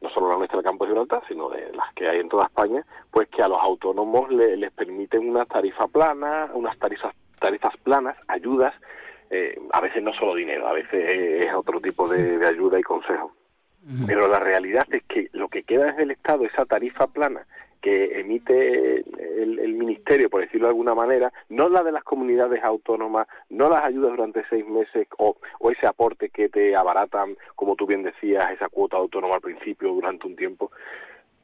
no 0.00 0.10
solo 0.10 0.28
la 0.28 0.36
nuestra 0.36 0.58
del 0.58 0.64
campo 0.64 0.84
de 0.84 0.90
Gibraltar, 0.90 1.22
sino 1.26 1.48
de 1.48 1.72
las 1.72 1.92
que 1.94 2.08
hay 2.08 2.20
en 2.20 2.28
toda 2.28 2.44
España, 2.44 2.84
pues 3.10 3.28
que 3.28 3.42
a 3.42 3.48
los 3.48 3.58
autónomos 3.60 4.30
les 4.30 4.70
permiten 4.72 5.28
una 5.28 5.44
tarifa 5.44 5.88
plana, 5.88 6.50
unas 6.54 6.78
tarifas, 6.78 7.14
tarifas 7.40 7.76
planas, 7.78 8.16
ayudas, 8.28 8.74
eh, 9.30 9.60
a 9.72 9.80
veces 9.80 10.02
no 10.02 10.12
solo 10.14 10.34
dinero, 10.34 10.68
a 10.68 10.72
veces 10.72 11.44
es 11.44 11.52
otro 11.52 11.80
tipo 11.80 12.08
de, 12.08 12.38
de 12.38 12.46
ayuda 12.46 12.78
y 12.78 12.82
consejo. 12.82 13.32
Pero 14.06 14.28
la 14.28 14.38
realidad 14.38 14.86
es 14.90 15.02
que 15.04 15.28
lo 15.32 15.48
que 15.48 15.62
queda 15.62 15.90
es 15.90 15.98
el 15.98 16.10
Estado, 16.10 16.44
esa 16.44 16.66
tarifa 16.66 17.06
plana 17.06 17.46
que 17.80 18.20
emite 18.20 19.04
el, 19.42 19.74
Ministerio, 19.78 20.28
por 20.28 20.40
decirlo 20.40 20.66
de 20.66 20.72
alguna 20.72 20.94
manera, 20.94 21.32
no 21.48 21.68
la 21.68 21.82
de 21.82 21.92
las 21.92 22.02
comunidades 22.02 22.62
autónomas, 22.64 23.28
no 23.48 23.68
las 23.68 23.84
ayudas 23.84 24.10
durante 24.10 24.44
seis 24.50 24.66
meses 24.66 25.06
o, 25.18 25.36
o 25.60 25.70
ese 25.70 25.86
aporte 25.86 26.30
que 26.30 26.48
te 26.48 26.74
abaratan, 26.74 27.36
como 27.54 27.76
tú 27.76 27.86
bien 27.86 28.02
decías, 28.02 28.50
esa 28.50 28.68
cuota 28.68 28.96
autónoma 28.96 29.36
al 29.36 29.40
principio 29.40 29.92
durante 29.92 30.26
un 30.26 30.36
tiempo, 30.36 30.70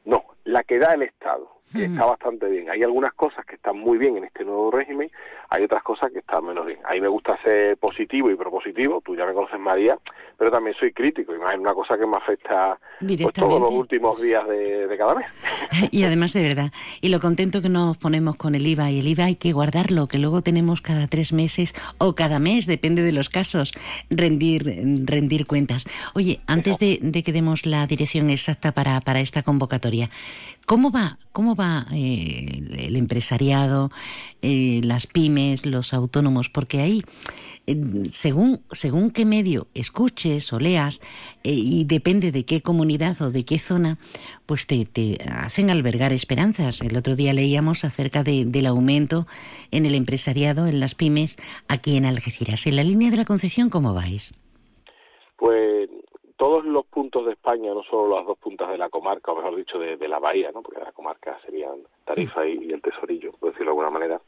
no, 0.03 0.34
la 0.45 0.63
que 0.63 0.79
da 0.79 0.93
el 0.93 1.03
Estado, 1.03 1.55
que 1.73 1.85
está 1.85 2.05
bastante 2.05 2.47
bien. 2.47 2.69
Hay 2.69 2.83
algunas 2.83 3.13
cosas 3.13 3.45
que 3.45 3.55
están 3.55 3.77
muy 3.77 3.97
bien 3.97 4.15
en 4.17 4.23
este 4.23 4.45
nuevo 4.45 4.71
régimen, 4.71 5.11
hay 5.49 5.63
otras 5.63 5.83
cosas 5.83 6.11
que 6.11 6.19
están 6.19 6.45
menos 6.45 6.65
bien. 6.65 6.79
A 6.85 6.93
mí 6.93 7.01
me 7.01 7.07
gusta 7.07 7.37
ser 7.43 7.77
positivo 7.77 8.31
y 8.31 8.35
propositivo, 8.35 9.01
tú 9.03 9.15
ya 9.15 9.25
me 9.25 9.33
conoces 9.33 9.59
María, 9.59 9.97
pero 10.37 10.51
también 10.51 10.75
soy 10.79 10.93
crítico 10.93 11.35
y 11.35 11.39
más 11.39 11.53
es 11.53 11.59
una 11.59 11.73
cosa 11.73 11.97
que 11.97 12.05
me 12.05 12.17
afecta 12.17 12.79
pues, 12.99 13.33
todos 13.33 13.59
los 13.59 13.71
últimos 13.71 14.21
días 14.21 14.47
de, 14.47 14.93
cada 14.97 15.15
mes. 15.15 15.27
Y 15.91 16.03
además 16.03 16.33
de 16.33 16.43
verdad, 16.43 16.71
y 17.01 17.09
lo 17.09 17.19
contento 17.19 17.61
que 17.61 17.69
nos 17.69 17.97
ponemos 17.97 18.37
con 18.37 18.55
el 18.55 18.65
IVA, 18.65 18.91
y 18.91 18.99
el 18.99 19.07
IVA 19.07 19.25
hay 19.25 19.35
que 19.35 19.51
guardarlo, 19.51 20.07
que 20.07 20.17
luego 20.17 20.41
tenemos 20.41 20.81
cada 20.81 21.07
tres 21.07 21.33
meses 21.33 21.73
o 21.97 22.15
cada 22.15 22.39
mes, 22.39 22.65
depende 22.67 23.01
de 23.01 23.11
los 23.11 23.29
casos, 23.29 23.73
rendir, 24.09 24.63
rendir 25.05 25.45
cuentas. 25.47 25.85
Oye, 26.13 26.39
antes 26.47 26.77
de, 26.79 26.99
de 27.01 27.23
que 27.23 27.33
demos 27.33 27.65
la 27.65 27.85
dirección 27.87 28.29
exacta 28.29 28.71
para, 28.71 29.01
para 29.01 29.19
esta 29.19 29.43
convocatoria, 29.43 30.09
¿Cómo 30.65 30.89
va, 30.89 31.19
cómo 31.31 31.55
va 31.55 31.85
eh, 31.93 32.63
el 32.79 32.95
empresariado, 32.95 33.91
eh, 34.41 34.81
las 34.83 35.05
pymes, 35.05 35.67
los 35.67 35.93
autónomos? 35.93 36.49
Porque 36.49 36.79
ahí, 36.81 37.03
según, 38.09 38.61
según 38.71 39.11
qué 39.11 39.25
medio 39.25 39.67
escuches 39.75 40.51
o 40.53 40.59
leas, 40.59 41.01
eh, 41.43 41.51
y 41.53 41.83
depende 41.83 42.31
de 42.31 42.45
qué 42.45 42.61
comunidad 42.61 43.21
o 43.21 43.29
de 43.29 43.45
qué 43.45 43.59
zona, 43.59 43.99
pues 44.47 44.65
te, 44.65 44.87
hacen 45.31 45.69
albergar 45.69 46.11
esperanzas. 46.13 46.81
El 46.81 46.97
otro 46.97 47.15
día 47.15 47.31
leíamos 47.33 47.85
acerca 47.85 48.23
del 48.23 48.65
aumento 48.65 49.27
en 49.69 49.85
el 49.85 49.93
empresariado, 49.93 50.65
en 50.65 50.79
las 50.79 50.95
pymes, 50.95 51.37
aquí 51.67 51.95
en 51.95 52.05
Algeciras. 52.05 52.65
En 52.65 52.75
la 52.75 52.83
línea 52.83 53.11
de 53.11 53.17
la 53.17 53.25
Concepción, 53.25 53.69
¿cómo 53.69 53.93
vais? 53.93 54.33
Pues 55.37 55.89
todos 56.37 56.65
los 56.65 56.85
puntos 56.85 57.25
de 57.25 57.33
España, 57.33 57.73
no 57.73 57.83
solo 57.83 58.17
las 58.17 58.25
dos 58.25 58.37
puntas 58.37 58.69
de 58.69 58.77
la 58.77 58.89
comarca, 58.89 59.31
o 59.31 59.35
mejor 59.35 59.55
dicho, 59.55 59.79
de, 59.79 60.07
la 60.07 60.19
bahía, 60.19 60.51
¿no? 60.51 60.61
porque 60.61 60.81
la 60.81 60.91
comarca 60.91 61.39
serían 61.45 61.79
Tarifa 62.03 62.45
y, 62.45 62.71
el 62.71 62.81
Tesorillo, 62.81 63.31
por 63.33 63.51
decirlo 63.51 63.71
de 63.71 63.77
alguna 63.77 63.89
manera, 63.89 64.21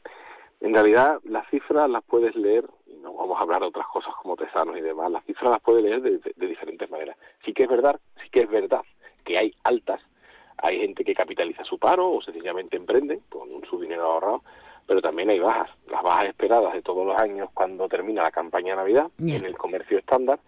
en 0.60 0.74
realidad 0.74 1.20
las 1.24 1.48
cifras 1.50 1.88
las 1.88 2.02
puedes 2.04 2.34
leer, 2.34 2.64
y 2.86 2.96
no 2.96 3.12
vamos 3.12 3.38
a 3.38 3.42
hablar 3.42 3.60
de 3.60 3.68
otras 3.68 3.86
cosas 3.88 4.14
como 4.22 4.36
tesanos 4.36 4.76
y 4.76 4.80
demás, 4.80 5.10
las 5.10 5.24
cifras 5.24 5.50
las 5.50 5.60
puedes 5.60 5.84
leer 5.84 6.00
de, 6.00 6.46
diferentes 6.46 6.90
maneras. 6.90 7.16
Sí 7.44 7.52
que 7.52 7.64
es 7.64 7.68
verdad, 7.68 8.00
sí 8.22 8.30
que 8.30 8.40
es 8.40 8.50
verdad 8.50 8.82
que 9.24 9.38
hay 9.38 9.54
altas, 9.64 10.00
hay 10.56 10.80
gente 10.80 11.04
que 11.04 11.14
capitaliza 11.14 11.62
su 11.64 11.78
paro 11.78 12.10
o 12.10 12.22
sencillamente 12.22 12.76
emprende 12.76 13.20
con 13.28 13.48
su 13.68 13.78
dinero 13.78 14.04
ahorrado, 14.04 14.42
pero 14.88 15.02
también 15.02 15.28
hay 15.28 15.38
bajas, 15.38 15.68
las 15.90 16.02
bajas 16.02 16.30
esperadas 16.30 16.72
de 16.72 16.80
todos 16.80 17.06
los 17.06 17.16
años 17.18 17.50
cuando 17.52 17.86
termina 17.88 18.22
la 18.22 18.30
campaña 18.30 18.70
de 18.70 18.76
Navidad 18.76 19.10
en 19.18 19.44
el 19.44 19.54
comercio 19.54 19.98
estándar 19.98 20.40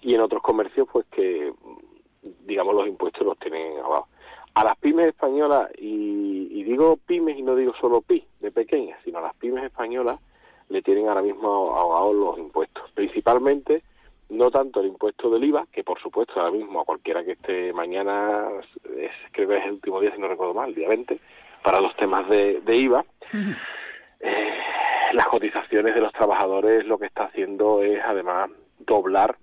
y 0.00 0.14
en 0.14 0.20
otros 0.20 0.40
comercios 0.40 0.86
pues 0.90 1.04
que 1.10 1.52
digamos 2.46 2.76
los 2.76 2.86
impuestos 2.86 3.26
los 3.26 3.36
tienen 3.40 3.76
abajo. 3.78 4.06
A 4.54 4.64
las 4.64 4.78
pymes 4.78 5.08
españolas, 5.08 5.70
y, 5.78 6.62
digo 6.62 6.96
pymes 7.06 7.38
y 7.38 7.42
no 7.42 7.56
digo 7.56 7.72
solo 7.80 8.00
pi 8.00 8.24
de 8.40 8.52
pequeñas, 8.52 9.00
sino 9.04 9.18
a 9.18 9.22
las 9.22 9.34
pymes 9.34 9.64
españolas 9.64 10.20
le 10.68 10.80
tienen 10.82 11.08
ahora 11.08 11.22
mismo 11.22 11.48
ahogados 11.48 12.14
los 12.14 12.38
impuestos, 12.38 12.88
principalmente 12.92 13.82
no 14.28 14.50
tanto 14.50 14.80
el 14.80 14.88
impuesto 14.88 15.28
del 15.28 15.42
IVA, 15.42 15.66
que 15.72 15.82
por 15.82 16.00
supuesto 16.00 16.34
ahora 16.38 16.52
mismo 16.52 16.80
a 16.80 16.84
cualquiera 16.84 17.24
que 17.24 17.32
esté 17.32 17.72
mañana, 17.72 18.46
es, 18.96 19.10
creo 19.32 19.48
que 19.48 19.56
es 19.56 19.64
el 19.64 19.72
último 19.72 20.00
día 20.00 20.14
si 20.14 20.20
no 20.20 20.28
recuerdo 20.28 20.54
mal, 20.54 20.68
el 20.68 20.74
día 20.76 20.88
20, 20.88 21.18
para 21.64 21.80
los 21.80 21.96
temas 21.96 22.28
de, 22.28 22.60
de 22.60 22.76
IVA, 22.76 23.04
eh, 24.20 24.58
las 25.12 25.26
cotizaciones 25.26 25.94
de 25.94 26.00
los 26.00 26.12
trabajadores 26.12 26.86
lo 26.86 26.98
que 26.98 27.06
está 27.06 27.24
haciendo 27.24 27.82
es 27.82 28.00
además 28.04 28.50
doblar 28.78 29.36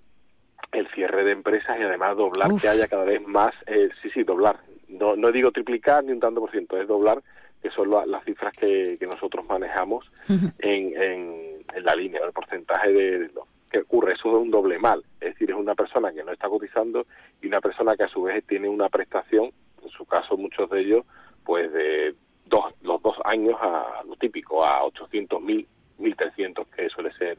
el 0.72 0.88
cierre 0.88 1.24
de 1.24 1.32
empresas 1.32 1.78
y 1.78 1.82
además 1.82 2.16
doblar 2.16 2.50
que 2.60 2.68
haya 2.68 2.88
cada 2.88 3.04
vez 3.04 3.26
más, 3.26 3.54
eh, 3.66 3.88
sí, 4.02 4.10
sí, 4.10 4.22
doblar. 4.24 4.58
No, 4.88 5.16
no 5.16 5.32
digo 5.32 5.50
triplicar 5.50 6.04
ni 6.04 6.12
un 6.12 6.20
tanto 6.20 6.40
por 6.40 6.50
ciento, 6.50 6.80
es 6.80 6.86
doblar, 6.86 7.22
que 7.62 7.70
son 7.70 7.90
las 7.90 8.24
cifras 8.24 8.52
que, 8.52 8.96
que 8.98 9.06
nosotros 9.06 9.44
manejamos 9.46 10.10
en, 10.28 11.02
en, 11.02 11.84
la 11.84 11.94
línea, 11.94 12.20
el 12.24 12.32
porcentaje 12.32 12.92
de, 12.92 13.30
lo 13.34 13.46
que 13.70 13.80
ocurre. 13.80 14.14
Eso 14.14 14.28
es 14.28 14.42
un 14.42 14.50
doble 14.50 14.78
mal, 14.78 15.02
es 15.20 15.32
decir, 15.32 15.50
es 15.50 15.56
una 15.56 15.74
persona 15.74 16.12
que 16.12 16.22
no 16.22 16.32
está 16.32 16.48
cotizando 16.48 17.06
y 17.42 17.46
una 17.46 17.60
persona 17.60 17.96
que 17.96 18.04
a 18.04 18.08
su 18.08 18.22
vez 18.22 18.44
tiene 18.46 18.68
una 18.68 18.88
prestación, 18.88 19.50
en 19.82 19.88
su 19.88 20.04
caso 20.04 20.36
muchos 20.36 20.70
de 20.70 20.80
ellos, 20.80 21.04
pues 21.44 21.72
de 21.72 22.14
dos, 22.46 22.72
los 22.82 23.02
dos 23.02 23.16
años 23.24 23.56
a 23.60 24.02
lo 24.06 24.16
típico, 24.16 24.64
a 24.64 24.84
800, 24.84 25.42
1000, 25.42 25.66
1300, 25.98 26.66
que 26.68 26.88
suele 26.88 27.12
ser 27.14 27.38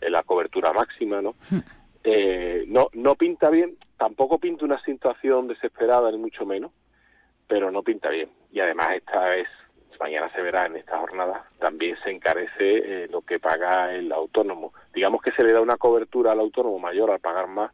eh, 0.00 0.10
la 0.10 0.22
cobertura 0.22 0.72
máxima, 0.72 1.20
¿no? 1.20 1.34
Eh, 2.04 2.64
no, 2.68 2.86
no 2.94 3.16
pinta 3.16 3.50
bien, 3.50 3.76
tampoco 3.98 4.38
pinta 4.38 4.64
una 4.64 4.80
situación 4.82 5.46
desesperada, 5.48 6.10
ni 6.10 6.16
mucho 6.16 6.46
menos, 6.46 6.70
pero 7.46 7.70
no 7.70 7.82
pinta 7.82 8.08
bien. 8.08 8.30
Y 8.50 8.60
además 8.60 8.90
esta 8.94 9.36
es, 9.36 9.48
mañana 10.00 10.30
se 10.32 10.40
verá 10.40 10.66
en 10.66 10.76
esta 10.76 10.96
jornada, 10.96 11.44
también 11.58 11.98
se 12.02 12.10
encarece 12.10 12.54
eh, 13.04 13.08
lo 13.10 13.20
que 13.22 13.40
paga 13.40 13.92
el 13.92 14.10
autónomo. 14.12 14.72
Digamos 14.94 15.20
que 15.20 15.32
se 15.32 15.42
le 15.42 15.52
da 15.52 15.60
una 15.60 15.76
cobertura 15.76 16.32
al 16.32 16.40
autónomo 16.40 16.78
mayor 16.78 17.10
al 17.10 17.20
pagar 17.20 17.48
más, 17.48 17.72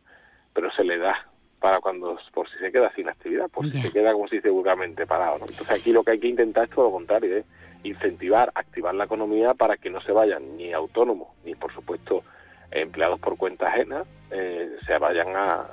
pero 0.52 0.72
se 0.72 0.82
le 0.82 0.98
da 0.98 1.28
para 1.64 1.80
cuando, 1.80 2.18
por 2.34 2.46
si 2.50 2.58
se 2.58 2.70
queda 2.70 2.92
sin 2.94 3.08
actividad, 3.08 3.48
por 3.48 3.64
si 3.72 3.80
se 3.80 3.90
queda, 3.90 4.12
como 4.12 4.28
se 4.28 4.36
dice 4.36 4.50
vulgarmente, 4.50 5.06
parado. 5.06 5.36
Entonces 5.36 5.70
aquí 5.70 5.92
lo 5.92 6.04
que 6.04 6.10
hay 6.10 6.20
que 6.20 6.28
intentar 6.28 6.64
es 6.64 6.70
todo 6.70 6.84
lo 6.84 6.92
contrario, 6.92 7.38
es 7.38 7.46
incentivar, 7.84 8.52
activar 8.54 8.94
la 8.94 9.04
economía 9.04 9.54
para 9.54 9.78
que 9.78 9.88
no 9.88 10.02
se 10.02 10.12
vayan 10.12 10.58
ni 10.58 10.74
autónomos, 10.74 11.28
ni 11.42 11.54
por 11.54 11.72
supuesto 11.72 12.22
empleados 12.70 13.18
por 13.18 13.38
cuenta 13.38 13.68
ajena, 13.68 14.04
eh, 14.30 14.76
se 14.86 14.98
vayan 14.98 15.28
a, 15.34 15.66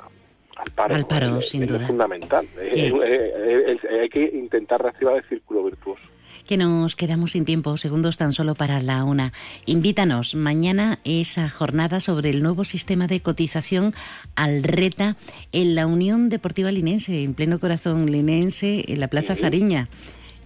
al 0.55 0.71
paro. 0.73 0.95
Al 0.95 1.05
paro, 1.05 1.41
sin 1.41 1.67
duda. 1.67 1.81
Es 1.81 1.87
fundamental. 1.87 2.47
hay 2.57 4.09
que 4.09 4.31
intentar 4.33 4.81
reactivar 4.81 5.17
el 5.17 5.25
círculo 5.25 5.65
virtuoso 5.65 6.10
que 6.47 6.57
nos 6.57 6.95
quedamos 6.95 7.31
sin 7.31 7.45
tiempo, 7.45 7.77
segundos 7.77 8.17
tan 8.17 8.33
solo 8.33 8.55
para 8.55 8.81
la 8.81 9.03
una. 9.03 9.33
Invítanos 9.65 10.35
mañana 10.35 10.99
esa 11.03 11.49
jornada 11.49 11.99
sobre 11.99 12.29
el 12.29 12.43
nuevo 12.43 12.65
sistema 12.65 13.07
de 13.07 13.21
cotización 13.21 13.93
al 14.35 14.63
RETA 14.63 15.15
en 15.51 15.75
la 15.75 15.87
Unión 15.87 16.29
Deportiva 16.29 16.71
Linense, 16.71 17.23
en 17.23 17.33
pleno 17.33 17.59
corazón 17.59 18.11
linense, 18.11 18.85
en 18.87 18.99
la 18.99 19.07
Plaza 19.07 19.35
Fariña. 19.35 19.87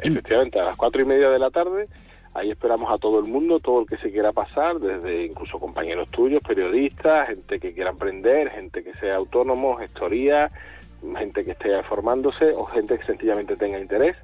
Efectivamente, 0.01 0.59
a 0.59 0.65
las 0.65 0.75
cuatro 0.75 1.01
y 1.01 1.05
media 1.05 1.29
de 1.29 1.39
la 1.39 1.49
tarde 1.49 1.87
Ahí 2.35 2.51
esperamos 2.51 2.93
a 2.93 2.97
todo 2.97 3.19
el 3.19 3.25
mundo, 3.25 3.61
todo 3.61 3.79
el 3.79 3.87
que 3.87 3.95
se 3.95 4.11
quiera 4.11 4.33
pasar, 4.33 4.77
desde 4.79 5.25
incluso 5.25 5.57
compañeros 5.57 6.09
tuyos, 6.09 6.41
periodistas, 6.45 7.29
gente 7.29 7.61
que 7.61 7.73
quiera 7.73 7.91
emprender, 7.91 8.51
gente 8.51 8.83
que 8.83 8.93
sea 8.95 9.15
autónomo, 9.15 9.77
gestoría, 9.77 10.51
gente 11.17 11.45
que 11.45 11.51
esté 11.51 11.81
formándose 11.83 12.51
o 12.51 12.65
gente 12.65 12.99
que 12.99 13.05
sencillamente 13.05 13.55
tenga 13.55 13.79
interés. 13.79 14.17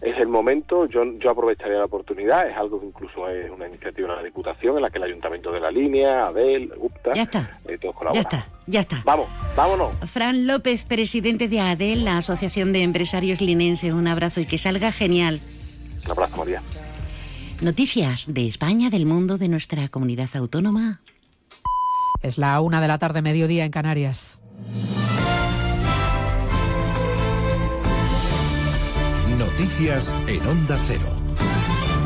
Es 0.00 0.16
el 0.18 0.28
momento, 0.28 0.86
yo, 0.86 1.04
yo 1.18 1.30
aprovecharía 1.30 1.78
la 1.78 1.86
oportunidad, 1.86 2.48
es 2.48 2.56
algo 2.56 2.78
que 2.80 2.86
incluso 2.86 3.28
es 3.28 3.50
una 3.50 3.66
iniciativa 3.66 4.10
de 4.10 4.16
la 4.16 4.22
Diputación 4.22 4.76
en 4.76 4.82
la 4.82 4.90
que 4.90 4.98
el 4.98 5.04
Ayuntamiento 5.04 5.50
de 5.50 5.60
la 5.60 5.72
Línea, 5.72 6.26
Adel, 6.26 6.72
UPTA, 6.76 7.14
ya 7.14 7.22
está. 7.22 7.58
Eh, 7.66 7.78
todos 7.78 7.96
colaboran. 7.96 8.22
Ya 8.22 8.28
está, 8.28 8.48
ya 8.66 8.80
está. 8.80 9.02
Vamos, 9.04 9.28
vámonos. 9.56 9.90
Fran 10.08 10.46
López, 10.46 10.84
presidente 10.84 11.48
de 11.48 11.60
ADEL, 11.60 12.04
la 12.04 12.18
Asociación 12.18 12.72
de 12.72 12.82
Empresarios 12.84 13.40
Linense, 13.40 13.92
un 13.92 14.06
abrazo 14.06 14.40
y 14.40 14.46
que 14.46 14.58
salga 14.58 14.92
genial. 14.92 15.40
Un 16.04 16.12
abrazo, 16.12 16.36
María. 16.36 16.62
Noticias 17.60 18.26
de 18.28 18.46
España, 18.46 18.90
del 18.90 19.04
mundo, 19.04 19.36
de 19.36 19.48
nuestra 19.48 19.88
comunidad 19.88 20.28
autónoma. 20.34 21.00
Es 22.22 22.38
la 22.38 22.60
una 22.60 22.80
de 22.80 22.86
la 22.86 22.98
tarde, 22.98 23.20
mediodía 23.20 23.64
en 23.64 23.72
Canarias. 23.72 24.42
Noticias 29.58 30.14
en 30.28 30.46
Onda 30.46 30.78
Cero. 30.86 31.16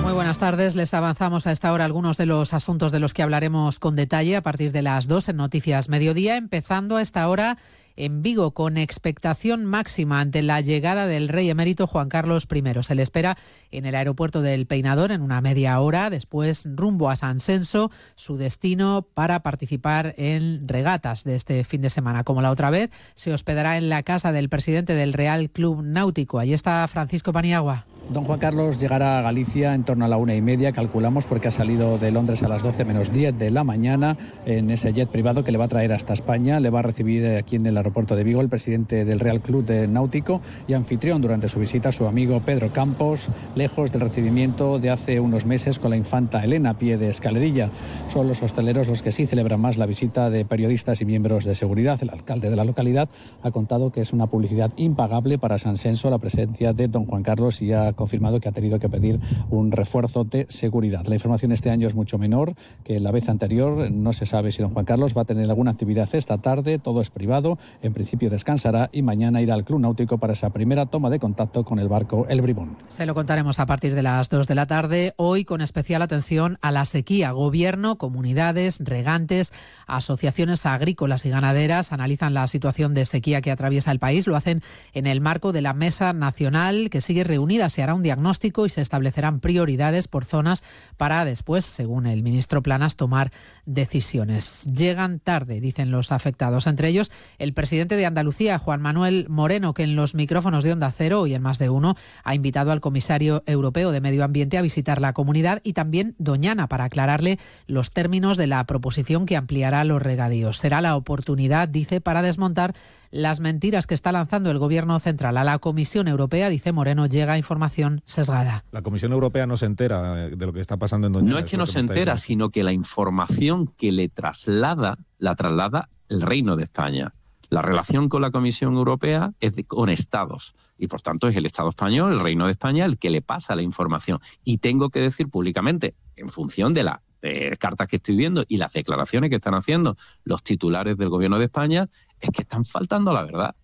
Muy 0.03 0.15
buenas 0.15 0.39
tardes. 0.39 0.75
Les 0.75 0.95
avanzamos 0.95 1.47
a 1.47 1.53
esta 1.53 1.71
hora 1.75 1.85
algunos 1.85 2.17
de 2.17 2.25
los 2.25 2.55
asuntos 2.55 2.93
de 2.93 2.99
los 2.99 3.13
que 3.13 3.23
hablaremos 3.23 3.79
con 3.79 3.95
detalle 3.95 4.37
a 4.37 4.41
partir 4.41 4.73
de 4.73 4.81
las 4.81 5.07
dos 5.07 5.29
en 5.29 5.37
Noticias 5.37 5.91
Mediodía, 5.91 6.39
empezando 6.39 6.97
a 6.97 7.03
esta 7.03 7.29
hora 7.29 7.59
en 7.97 8.23
Vigo 8.23 8.53
con 8.53 8.77
expectación 8.77 9.65
máxima 9.65 10.21
ante 10.21 10.43
la 10.43 10.61
llegada 10.61 11.07
del 11.07 11.29
rey 11.29 11.51
emérito 11.51 11.87
Juan 11.87 12.09
Carlos 12.09 12.47
I. 12.53 12.83
Se 12.83 12.95
le 12.95 13.03
espera 13.03 13.37
en 13.71 13.87
el 13.87 13.95
aeropuerto 13.95 14.43
del 14.43 14.67
Peinador 14.67 15.13
en 15.13 15.23
una 15.23 15.41
media 15.41 15.79
hora, 15.81 16.11
después 16.11 16.67
rumbo 16.75 17.11
a 17.11 17.17
San 17.17 17.41
Senso, 17.41 17.91
su 18.15 18.37
destino 18.37 19.07
para 19.15 19.41
participar 19.41 20.15
en 20.17 20.67
regatas 20.67 21.25
de 21.25 21.37
este 21.37 21.65
fin 21.65 21.83
de 21.83 21.91
semana. 21.91 22.25
Como 22.25 22.43
la 22.43 22.51
otra 22.51 22.71
vez, 22.71 22.91
se 23.15 23.33
hospedará 23.33 23.77
en 23.77 23.89
la 23.89 24.03
casa 24.03 24.33
del 24.33 24.49
presidente 24.49 24.95
del 24.95 25.13
Real 25.13 25.51
Club 25.51 25.83
Náutico. 25.83 26.39
Ahí 26.39 26.53
está 26.53 26.87
Francisco 26.89 27.33
Paniagua. 27.33 27.87
Don 28.11 28.25
Juan 28.25 28.41
Carlos 28.41 28.79
llegará 28.81 29.19
a 29.19 29.23
Galicia 29.23 29.75
en 29.75 29.85
torno 29.85 30.05
a 30.05 30.09
la 30.09 30.17
una 30.17 30.35
y 30.35 30.43
media, 30.43 30.73
calculamos, 30.73 31.25
porque 31.25 31.49
ha 31.49 31.51
salido 31.53 31.99
de 31.99 32.11
Londres 32.11 32.43
a 32.43 32.49
las 32.49 32.63
12 32.63 32.85
menos 32.85 33.13
10 33.13 33.39
de 33.39 33.51
la 33.51 33.65
mañana 33.65 34.17
en 34.45 34.71
ese 34.71 34.93
jet 34.93 35.09
privado 35.09 35.45
que 35.45 35.53
le 35.53 35.57
va 35.57 35.65
a 35.65 35.69
traer 35.69 35.93
hasta 35.93 36.13
España. 36.13 36.61
Le 36.61 36.69
va 36.69 36.81
a 36.81 36.83
recibir 36.83 37.25
aquí 37.37 37.57
en 37.57 37.67
el 37.67 37.77
aeropuerto 37.77 38.17
de 38.17 38.25
Vigo 38.25 38.41
el 38.41 38.49
presidente 38.49 39.05
del 39.05 39.21
Real 39.21 39.41
Club 39.41 39.65
de 39.65 39.89
Náutico 39.89 40.41
y 40.69 40.75
anfitrión 40.75 41.23
durante 41.23 41.49
su 41.49 41.61
visita 41.61 41.93
su 41.93 42.07
amigo 42.07 42.41
Pedro 42.41 42.71
Campos, 42.71 43.29
lejos 43.55 43.93
del 43.93 44.03
recibimiento 44.03 44.79
de 44.79 44.91
hace 44.91 45.21
unos 45.21 45.47
meses 45.47 45.79
con 45.79 45.91
la 45.91 45.97
infanta 45.97 46.43
Elena 46.45 46.71
a 46.71 46.79
pie 46.79 46.99
de 46.99 47.09
escalerilla. 47.09 47.71
Son 48.09 48.29
los 48.29 48.43
hosteleros 48.43 48.89
los 48.89 49.03
que 49.03 49.13
sí 49.13 49.27
celebran 49.27 49.61
más 49.61 49.79
la 49.79 49.87
visita 49.87 50.29
de 50.29 50.45
periodistas 50.45 51.01
y 51.01 51.05
miembros 51.05 51.45
de 51.45 51.55
seguridad. 51.55 51.99
El 52.03 52.11
alcalde 52.11 52.51
de 52.51 52.57
la 52.57 52.65
localidad 52.65 53.09
ha 53.43 53.51
contado 53.53 53.91
que 53.91 54.01
es 54.01 54.13
una 54.13 54.27
publicidad 54.27 54.71
impagable 54.77 55.39
para 55.39 55.59
San 55.59 55.77
Senso 55.77 56.11
la 56.11 56.19
presencia 56.19 56.73
de 56.73 56.89
don 56.89 57.07
Juan 57.07 57.23
Carlos 57.23 57.63
y 57.63 57.73
ha 57.73 57.92
confirmado 57.95 58.41
que 58.41 58.49
ha 58.49 58.53
tenido 58.53 58.79
que 58.79 58.89
pedir 58.89 59.21
un 59.51 59.73
refuerzo 59.73 60.25
de 60.25 60.47
seguridad. 60.49 61.07
La 61.07 61.15
información 61.15 61.53
este 61.53 61.71
año 61.71 61.89
es 61.89 61.95
mucho 61.95 62.19
menor 62.19 62.55
que 62.85 63.01
la 63.01 63.11
vez 63.11 63.29
anterior. 63.29 63.91
No 63.91 64.13
se 64.13 64.27
sabe 64.27 64.53
si 64.53 64.63
don 64.63 64.73
Juan 64.73 64.85
Carlos 64.85 65.17
va 65.17 65.23
a 65.23 65.25
tener 65.25 65.49
alguna 65.49 65.73
actividad 65.73 66.09
esta 66.13 66.39
tarde. 66.39 66.79
Todo 66.79 67.01
es 67.01 67.11
privado. 67.11 67.59
En 67.83 67.93
principio 67.93 68.31
descansará 68.31 68.91
y 68.93 69.03
mañana 69.03 69.41
irá 69.41 69.55
al 69.55 69.65
Club 69.65 69.81
Náutico 69.81 70.19
para 70.19 70.33
esa 70.33 70.51
primera 70.51 70.87
toma 70.87 71.11
de 71.11 71.19
contacto 71.19 71.65
con 71.65 71.79
el 71.79 71.89
barco 71.89 72.27
El 72.29 72.41
Bribón. 72.43 72.77
Se 72.89 73.07
lo 73.07 73.15
contaremos 73.15 73.61
a 73.61 73.67
partir 73.67 73.95
de 73.95 74.03
las 74.03 74.29
2 74.29 74.47
de 74.47 74.55
la 74.55 74.67
tarde. 74.67 75.15
Hoy 75.17 75.45
con 75.45 75.61
especial 75.61 76.03
atención 76.03 76.59
a 76.61 76.73
la 76.73 76.85
sequía. 76.85 77.33
Gobierno, 77.33 77.99
comunidades, 77.99 78.79
regantes, 78.81 79.53
asociaciones 79.87 80.67
agrícolas 80.67 81.25
y 81.27 81.31
ganaderas 81.31 81.93
analizan 81.93 82.35
la 82.35 82.47
situación 82.47 82.95
de 82.95 83.07
sequía 83.07 83.41
que 83.41 83.51
atraviesa 83.51 83.93
el 83.93 83.99
país. 83.99 84.27
Lo 84.27 84.37
hacen 84.37 84.63
en 84.93 85.07
el 85.07 85.21
marco 85.21 85.53
de 85.53 85.63
la 85.63 85.75
Mesa 85.75 86.13
Nacional 86.13 86.91
que 86.91 87.01
sigue 87.01 87.25
reunida. 87.25 87.69
Se 87.69 87.82
hará 87.83 87.95
un 87.95 88.03
diagnóstico 88.03 88.67
y 88.67 88.71
se 88.71 88.81
establecerán 88.81 89.41
prioridades 89.41 90.09
por 90.09 90.25
zonas 90.25 90.63
para 90.97 91.25
después, 91.25 91.65
según 91.65 92.07
el 92.07 92.23
ministro 92.23 92.63
Planas, 92.63 92.97
tomar 92.97 93.33
decisiones. 93.67 94.69
Llegan 94.73 95.21
tarde, 95.21 95.61
dicen 95.61 95.91
los 95.91 96.13
afectados, 96.13 96.67
entre 96.67 96.89
ellos 96.89 97.11
el 97.39 97.53
presidente 97.53 97.97
de 97.97 98.07
Andalucía, 98.07 98.59
Juan 98.59 98.81
Manuel 98.81 99.27
Moreno, 99.29 99.75
que 99.75 99.83
en 99.83 99.97
los 99.97 100.15
micrófonos 100.15 100.65
de 100.65 100.73
Onda 100.73 100.91
Cero 100.91 101.27
y 101.27 101.35
en 101.35 101.43
más 101.43 101.59
de 101.59 101.71
uno 101.71 101.97
ha 102.25 102.35
invitado 102.35 102.73
al 102.73 102.81
comisario 102.81 103.43
europeo 103.47 103.93
de 103.93 104.01
Medio 104.01 104.25
Ambiente 104.25 104.59
a 104.59 104.63
visitar 104.63 105.01
la 105.01 105.13
comunidad 105.13 105.61
y 105.63 105.73
también 105.73 106.15
Doñana 106.19 106.69
para 106.69 106.85
aclararle 106.85 107.39
los 107.67 107.91
términos 107.91 108.37
de 108.37 108.47
la 108.47 108.65
proposición 108.65 109.27
que 109.27 109.37
ampliará 109.37 109.85
los 109.85 110.03
regadíos. 110.03 110.59
Será 110.59 110.81
la 110.81 110.97
oportunidad, 110.97 111.69
dice, 111.69 112.01
para 112.01 112.23
desmontar 112.23 112.75
las 113.13 113.41
mentiras 113.41 113.87
que 113.87 113.95
está 113.95 114.11
lanzando 114.11 114.51
el 114.51 114.59
gobierno 114.59 114.99
central 114.99 115.37
a 115.37 115.45
la 115.45 115.59
Comisión 115.59 116.09
Europea, 116.09 116.49
dice 116.49 116.73
Moreno, 116.73 117.07
llega 117.07 117.39
información 117.39 118.03
sesgada. 118.07 118.65
La 118.73 118.83
Comisión 118.83 119.13
Europea 119.13 119.47
no 119.47 119.57
se 119.57 119.67
entera 119.67 120.15
de 120.15 120.47
lo 120.47 120.53
que 120.53 120.61
está 120.61 120.79
pasando 120.79 121.07
en 121.07 121.13
Doñana. 121.13 121.33
No 121.33 121.39
es 121.39 121.45
que 121.45 121.59
no 121.59 121.67
se 121.67 121.79
entera, 121.79 122.17
sino 122.17 122.49
que 122.49 122.65
la 122.65 122.73
información 122.73 123.67
que 123.79 123.93
le 123.93 124.09
traslada, 124.09 124.99
la 125.19 125.37
traslada 125.37 125.91
el 126.09 126.23
Reino 126.23 126.57
de 126.57 126.65
España. 126.65 127.15
La 127.49 127.61
relación 127.61 128.09
con 128.09 128.23
la 128.23 128.31
Comisión 128.31 128.75
Europea 128.75 129.33
es 129.41 129.57
de, 129.57 129.65
con 129.65 129.91
estados 129.91 130.55
y 130.79 130.87
por 130.87 131.03
tanto 131.03 131.29
es 131.29 131.37
el 131.37 131.45
Estado 131.45 131.69
español, 131.69 132.13
el 132.13 132.21
Reino 132.21 132.47
de 132.47 132.53
España, 132.53 132.87
el 132.87 132.99
que 132.99 133.11
le 133.11 133.21
pasa 133.21 133.55
la 133.55 133.61
información. 133.61 134.21
Y 134.43 134.59
tengo 134.59 134.89
que 134.89 135.01
decir 135.01 135.29
públicamente, 135.29 135.95
en 136.17 136.31
función 136.31 136.73
de 136.73 136.85
las 136.85 137.01
eh, 137.21 137.55
cartas 137.59 137.89
que 137.89 137.97
estoy 137.97 138.17
viendo 138.17 138.45
y 138.49 138.57
las 138.57 138.73
declaraciones 138.73 139.31
que 139.31 139.37
están 139.37 139.55
haciendo 139.55 139.97
los 140.25 140.43
titulares 140.43 140.97
del 140.97 141.09
Gobierno 141.09 141.39
de 141.39 141.45
España, 141.45 141.89
es 142.27 142.31
que 142.33 142.43
están 142.43 142.65
faltando 142.65 143.13
la 143.13 143.23
verdad. 143.23 143.55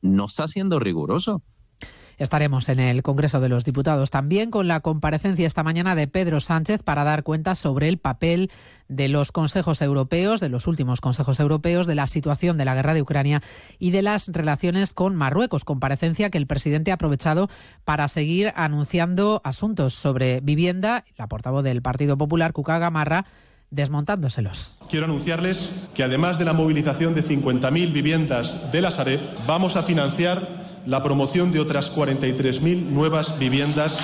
No 0.00 0.26
está 0.26 0.48
siendo 0.48 0.78
riguroso. 0.78 1.42
Estaremos 2.18 2.68
en 2.68 2.78
el 2.78 3.02
Congreso 3.02 3.40
de 3.40 3.48
los 3.48 3.64
Diputados 3.64 4.10
también 4.10 4.50
con 4.50 4.68
la 4.68 4.80
comparecencia 4.80 5.46
esta 5.46 5.64
mañana 5.64 5.94
de 5.94 6.06
Pedro 6.06 6.40
Sánchez 6.40 6.82
para 6.82 7.04
dar 7.04 7.22
cuenta 7.22 7.54
sobre 7.54 7.88
el 7.88 7.98
papel 7.98 8.50
de 8.88 9.08
los 9.08 9.32
consejos 9.32 9.82
europeos, 9.82 10.38
de 10.38 10.48
los 10.48 10.66
últimos 10.66 11.00
consejos 11.00 11.40
europeos, 11.40 11.86
de 11.86 11.94
la 11.94 12.06
situación 12.06 12.58
de 12.58 12.64
la 12.64 12.74
guerra 12.74 12.94
de 12.94 13.02
Ucrania 13.02 13.42
y 13.78 13.90
de 13.90 14.02
las 14.02 14.28
relaciones 14.28 14.92
con 14.92 15.16
Marruecos. 15.16 15.64
Comparecencia 15.64 16.30
que 16.30 16.38
el 16.38 16.46
presidente 16.46 16.90
ha 16.90 16.94
aprovechado 16.94 17.48
para 17.84 18.06
seguir 18.08 18.52
anunciando 18.54 19.40
asuntos 19.42 19.94
sobre 19.94 20.40
vivienda. 20.40 21.04
La 21.16 21.28
portavoz 21.28 21.64
del 21.64 21.82
Partido 21.82 22.16
Popular, 22.18 22.52
Cuca 22.52 22.78
Gamarra, 22.78 23.24
desmontándoselos. 23.72 24.76
Quiero 24.88 25.06
anunciarles 25.06 25.74
que 25.94 26.04
además 26.04 26.38
de 26.38 26.44
la 26.44 26.52
movilización 26.52 27.14
de 27.14 27.24
50.000 27.24 27.92
viviendas 27.92 28.70
de 28.70 28.82
la 28.82 28.92
Sareb, 28.92 29.20
vamos 29.46 29.76
a 29.76 29.82
financiar 29.82 30.62
la 30.86 31.02
promoción 31.02 31.50
de 31.50 31.58
otras 31.58 31.96
43.000 31.96 32.90
nuevas 32.90 33.38
viviendas 33.38 33.98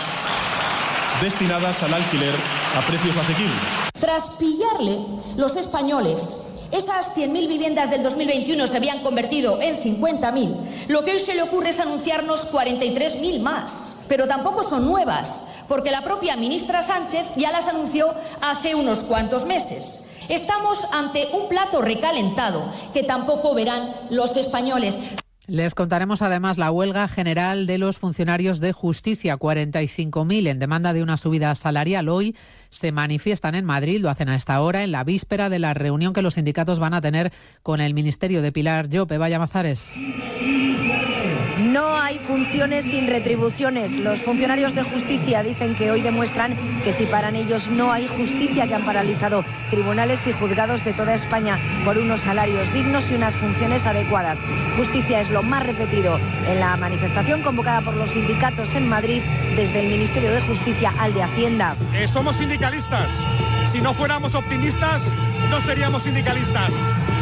destinadas 1.22 1.82
al 1.82 1.94
alquiler 1.94 2.34
a 2.76 2.80
precios 2.86 3.16
asequibles. 3.16 3.56
Tras 4.00 4.36
pillarle, 4.38 5.04
los 5.36 5.56
españoles 5.56 6.48
esas 6.70 7.16
100.000 7.16 7.48
viviendas 7.48 7.90
del 7.90 8.02
2021 8.02 8.66
se 8.66 8.76
habían 8.76 9.02
convertido 9.02 9.60
en 9.62 9.76
50.000. 9.76 10.86
Lo 10.88 11.02
que 11.02 11.12
hoy 11.12 11.20
se 11.20 11.34
le 11.34 11.42
ocurre 11.42 11.70
es 11.70 11.80
anunciarnos 11.80 12.52
43.000 12.52 13.40
más. 13.40 14.00
Pero 14.06 14.26
tampoco 14.26 14.62
son 14.62 14.84
nuevas, 14.84 15.48
porque 15.68 15.90
la 15.90 16.02
propia 16.02 16.36
ministra 16.36 16.82
Sánchez 16.82 17.28
ya 17.36 17.52
las 17.52 17.68
anunció 17.68 18.14
hace 18.40 18.74
unos 18.74 19.00
cuantos 19.00 19.46
meses. 19.46 20.04
Estamos 20.28 20.78
ante 20.92 21.28
un 21.32 21.48
plato 21.48 21.80
recalentado 21.80 22.72
que 22.92 23.02
tampoco 23.02 23.54
verán 23.54 23.94
los 24.10 24.36
españoles. 24.36 24.98
Les 25.46 25.74
contaremos 25.74 26.20
además 26.20 26.58
la 26.58 26.70
huelga 26.70 27.08
general 27.08 27.66
de 27.66 27.78
los 27.78 27.96
funcionarios 27.96 28.60
de 28.60 28.74
justicia, 28.74 29.38
45.000 29.38 30.46
en 30.46 30.58
demanda 30.58 30.92
de 30.92 31.02
una 31.02 31.16
subida 31.16 31.54
salarial. 31.54 32.10
Hoy 32.10 32.36
se 32.68 32.92
manifiestan 32.92 33.54
en 33.54 33.64
Madrid, 33.64 34.02
lo 34.02 34.10
hacen 34.10 34.28
a 34.28 34.36
esta 34.36 34.60
hora, 34.60 34.82
en 34.82 34.92
la 34.92 35.04
víspera 35.04 35.48
de 35.48 35.58
la 35.58 35.72
reunión 35.72 36.12
que 36.12 36.20
los 36.20 36.34
sindicatos 36.34 36.80
van 36.80 36.92
a 36.92 37.00
tener 37.00 37.32
con 37.62 37.80
el 37.80 37.94
Ministerio 37.94 38.42
de 38.42 38.52
Pilar 38.52 38.90
Llope. 38.90 39.16
Vaya 39.16 39.38
Mazares. 39.38 39.98
No 41.78 41.96
hay 41.96 42.18
funciones 42.18 42.86
sin 42.86 43.06
retribuciones. 43.06 43.92
Los 43.92 44.20
funcionarios 44.22 44.74
de 44.74 44.82
justicia 44.82 45.44
dicen 45.44 45.76
que 45.76 45.92
hoy 45.92 46.00
demuestran 46.00 46.56
que 46.82 46.92
si 46.92 47.06
paran 47.06 47.36
ellos 47.36 47.68
no 47.68 47.92
hay 47.92 48.08
justicia, 48.08 48.66
que 48.66 48.74
han 48.74 48.84
paralizado 48.84 49.44
tribunales 49.70 50.26
y 50.26 50.32
juzgados 50.32 50.84
de 50.84 50.92
toda 50.92 51.14
España 51.14 51.56
por 51.84 51.96
unos 51.96 52.22
salarios 52.22 52.72
dignos 52.74 53.12
y 53.12 53.14
unas 53.14 53.36
funciones 53.36 53.86
adecuadas. 53.86 54.40
Justicia 54.76 55.20
es 55.20 55.30
lo 55.30 55.44
más 55.44 55.64
repetido 55.64 56.18
en 56.48 56.58
la 56.58 56.76
manifestación 56.76 57.42
convocada 57.42 57.80
por 57.80 57.94
los 57.94 58.10
sindicatos 58.10 58.74
en 58.74 58.88
Madrid 58.88 59.22
desde 59.54 59.78
el 59.78 59.86
Ministerio 59.86 60.32
de 60.32 60.40
Justicia 60.40 60.92
al 60.98 61.14
de 61.14 61.22
Hacienda. 61.22 61.76
Eh, 61.94 62.08
somos 62.08 62.38
sindicalistas. 62.38 63.22
Si 63.70 63.80
no 63.80 63.94
fuéramos 63.94 64.34
optimistas, 64.34 65.14
no 65.48 65.60
seríamos 65.60 66.02
sindicalistas. 66.02 66.72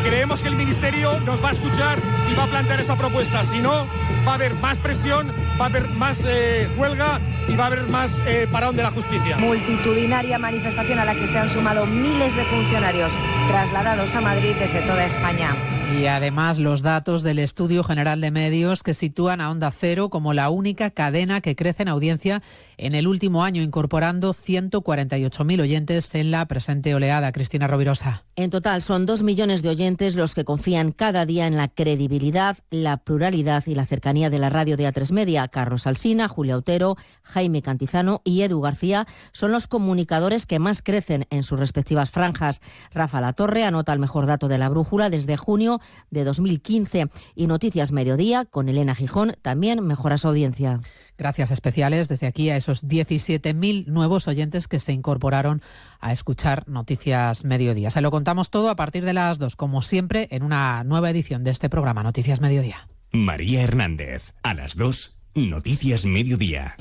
creemos 0.03 0.41
que 0.41 0.49
el 0.49 0.57
Ministerio 0.57 1.19
nos 1.21 1.43
va 1.43 1.49
a 1.51 1.53
escuchar 1.53 1.99
y 2.31 2.35
va 2.35 2.45
a 2.45 2.47
plantear 2.47 2.81
esa 2.81 2.97
propuesta. 2.97 3.43
Si 3.43 3.59
no, 3.59 3.87
va 4.27 4.35
a 4.35 4.39
más 4.55 4.79
presión, 4.79 5.27
va 5.61 5.67
a 5.67 5.69
haber 5.69 5.89
más 5.91 6.25
eh, 6.25 6.69
huelga 6.77 7.21
y 7.49 7.57
va 7.57 7.65
a 7.65 7.67
haber 7.69 7.87
más 7.89 8.21
eh, 8.27 8.47
parón 8.51 8.77
de 8.77 8.83
la 8.83 8.91
justicia. 8.91 9.37
Multitudinaria 9.39 10.39
manifestación 10.39 10.99
a 10.99 11.05
la 11.05 11.15
que 11.15 11.27
se 11.27 11.39
han 11.39 11.49
sumado 11.49 11.87
miles 11.87 12.35
de 12.37 12.45
funcionarios 12.45 13.13
trasladados 13.49 14.15
a 14.15 14.21
Madrid 14.21 14.55
desde 14.59 14.81
toda 14.83 15.05
España. 15.05 15.51
Y 15.99 16.07
además 16.07 16.59
los 16.59 16.83
datos 16.83 17.23
del 17.23 17.39
Estudio 17.39 17.85
General 17.85 18.21
de 18.21 18.31
Medios 18.31 18.83
que 18.83 18.93
sitúan 18.93 19.41
a 19.41 19.51
Onda 19.51 19.71
Cero 19.71 20.11
como 20.11 20.35
la 20.35 20.51
única 20.51 20.91
cadena 20.91 21.41
que 21.41 21.55
crece 21.55 21.83
en 21.85 21.89
audiencia 21.89 22.43
en 22.77 22.95
el 22.95 23.07
último 23.07 23.45
año, 23.45 23.63
incorporando 23.63 24.35
148.000 24.35 25.61
oyentes 25.61 26.15
en 26.15 26.33
la 26.33 26.45
presente 26.47 26.95
oleada. 26.95 27.33
Cristina 27.33 27.69
Rovirosa. 27.69 28.26
En 28.39 28.51
total 28.51 28.83
son 28.83 29.07
dos 29.07 29.23
millones 29.23 29.63
de 29.63 29.71
oyentes 29.71 30.15
los 30.15 30.35
que 30.35 30.45
confían 30.45 30.93
cada 30.93 31.25
día 31.25 31.47
en 31.47 31.57
la 31.57 31.69
credibilidad, 31.69 32.59
la 32.69 32.99
pluralidad 32.99 33.65
y 33.67 33.75
la 33.75 33.87
cercanía 33.87 34.29
de 34.29 34.39
la 34.39 34.51
radio 34.51 34.77
de 34.77 34.87
A3 34.87 35.11
Media. 35.13 35.49
Carlos 35.49 35.87
Alsina, 35.87 36.29
Julia 36.29 36.59
Otero, 36.59 36.97
Jaime 37.23 37.63
Cantizano 37.63 38.21
y 38.25 38.43
Edu 38.43 38.61
García 38.61 39.07
son 39.33 39.53
los 39.53 39.67
comunicadores 39.67 40.45
que 40.45 40.59
más 40.59 40.83
crecen 40.83 41.25
en 41.31 41.45
sus 41.45 41.59
respectivas 41.59 42.11
franjas. 42.11 42.61
Rafa 42.93 43.23
Latorre 43.23 43.65
anota 43.65 43.95
el 43.95 44.01
mejor 44.01 44.27
dato 44.27 44.49
de 44.49 44.59
la 44.59 44.69
brújula 44.69 45.09
desde 45.09 45.39
junio 45.39 45.81
de 46.11 46.25
2015 46.25 47.09
y 47.35 47.47
Noticias 47.47 47.91
Mediodía 47.91 48.45
con 48.45 48.69
Elena 48.69 48.95
Gijón 48.95 49.33
también 49.41 49.83
mejora 49.83 50.19
su 50.19 50.29
audiencia. 50.29 50.81
Gracias 51.19 51.51
especiales 51.51 52.09
desde 52.09 52.27
aquí 52.27 52.51
a 52.51 52.57
esos 52.57 52.87
17.000 52.87 53.87
nuevos 53.87 54.29
oyentes 54.29 54.69
que 54.69 54.81
se 54.81 54.93
incorporaron 54.93 55.63
a 56.01 56.13
escuchar 56.13 56.69
Noticias 56.69 57.45
Mediodía. 57.45 57.91
Se 57.91 58.01
lo 58.01 58.11
contamos 58.11 58.51
todo 58.51 58.71
a 58.71 58.77
partir 58.77 59.05
de 59.05 59.13
las 59.13 59.39
2, 59.39 59.57
como 59.57 59.83
siempre, 59.83 60.29
en 60.31 60.43
una 60.43 60.85
nueva 60.85 61.11
edición 61.11 61.45
de 61.45 61.51
este 61.51 61.71
programa 61.71 62.03
Noticias 62.03 62.41
Mediodía. 62.41 62.89
María 63.13 63.63
Hernández, 63.63 64.35
a 64.43 64.55
las 64.55 64.77
2, 64.77 65.17
Noticias 65.35 66.05
Mediodía. 66.05 66.77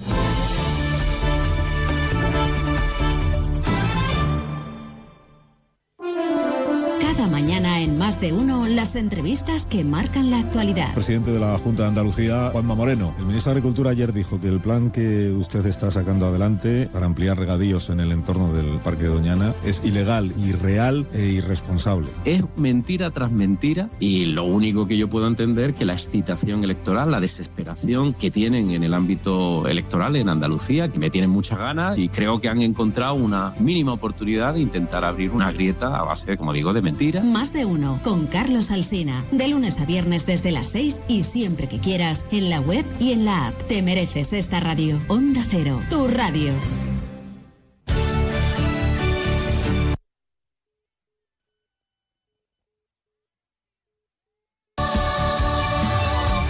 Cada 7.02 7.28
mañana 7.28 7.75
Más 8.06 8.22
de 8.22 8.34
Uno, 8.34 8.68
las 8.68 8.96
entrevistas 8.96 9.66
que 9.66 9.84
marcan 9.84 10.30
la 10.30 10.38
actualidad. 10.38 10.94
Presidente 10.94 11.32
de 11.32 11.40
la 11.40 11.58
Junta 11.58 11.82
de 11.82 11.90
Andalucía, 11.90 12.50
Juanma 12.52 12.76
Moreno. 12.76 13.16
El 13.18 13.26
ministro 13.26 13.52
de 13.52 13.58
Agricultura 13.58 13.90
ayer 13.90 14.14
dijo 14.14 14.40
que 14.40 14.48
el 14.48 14.60
plan 14.60 14.92
que 14.92 15.32
usted 15.32 15.66
está 15.66 15.90
sacando 15.90 16.28
adelante 16.28 16.88
para 16.94 17.08
ampliar 17.08 17.36
regadíos 17.36 17.90
en 17.90 18.00
el 18.00 18.12
entorno 18.12 18.54
del 18.54 18.78
Parque 18.78 19.06
de 19.06 19.10
Doñana 19.10 19.56
es 19.66 19.84
ilegal, 19.84 20.32
irreal 20.38 21.08
e 21.14 21.26
irresponsable. 21.26 22.10
Es 22.26 22.44
mentira 22.58 23.10
tras 23.10 23.32
mentira 23.32 23.90
y 24.00 24.26
lo 24.26 24.44
único 24.44 24.86
que 24.86 24.98
yo 24.98 25.10
puedo 25.10 25.26
entender 25.26 25.74
que 25.74 25.84
la 25.84 25.94
excitación 25.94 26.64
electoral, 26.64 27.10
la 27.10 27.20
desesperación 27.20 28.14
que 28.14 28.30
tienen 28.30 28.70
en 28.70 28.84
el 28.84 28.94
ámbito 28.94 29.68
electoral 29.68 30.16
en 30.16 30.30
Andalucía, 30.30 30.90
que 30.92 31.00
me 31.00 31.10
tienen 31.10 31.32
muchas 31.32 31.58
ganas 31.58 31.98
y 31.98 32.08
creo 32.10 32.40
que 32.40 32.50
han 32.50 32.62
encontrado 32.62 33.16
una 33.16 33.56
mínima 33.58 33.94
oportunidad 33.94 34.54
de 34.54 34.60
intentar 34.60 35.04
abrir 35.04 35.32
una 35.32 35.52
grieta 35.52 35.98
a 35.98 36.04
base, 36.04 36.38
como 36.38 36.54
digo, 36.54 36.72
de 36.72 36.84
mentiras. 36.84 37.26
Más 37.26 37.52
de 37.52 37.66
uno 37.66 37.95
con 38.04 38.28
Carlos 38.28 38.72
Alsina. 38.72 39.24
De 39.32 39.48
lunes 39.48 39.80
a 39.80 39.86
viernes 39.86 40.26
desde 40.26 40.52
las 40.52 40.68
6 40.68 41.02
y 41.08 41.24
siempre 41.24 41.68
que 41.68 41.80
quieras 41.80 42.26
en 42.32 42.50
la 42.50 42.60
web 42.60 42.86
y 43.00 43.12
en 43.12 43.26
la 43.26 43.48
app. 43.48 43.68
Te 43.68 43.82
mereces 43.82 44.34
esta 44.34 44.60
radio. 44.60 45.00
Onda 45.08 45.42
Cero, 45.48 45.82
tu 45.90 46.08
radio. 46.08 46.54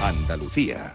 Andalucía. 0.01 0.94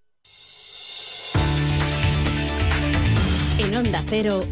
Onda 3.81 4.03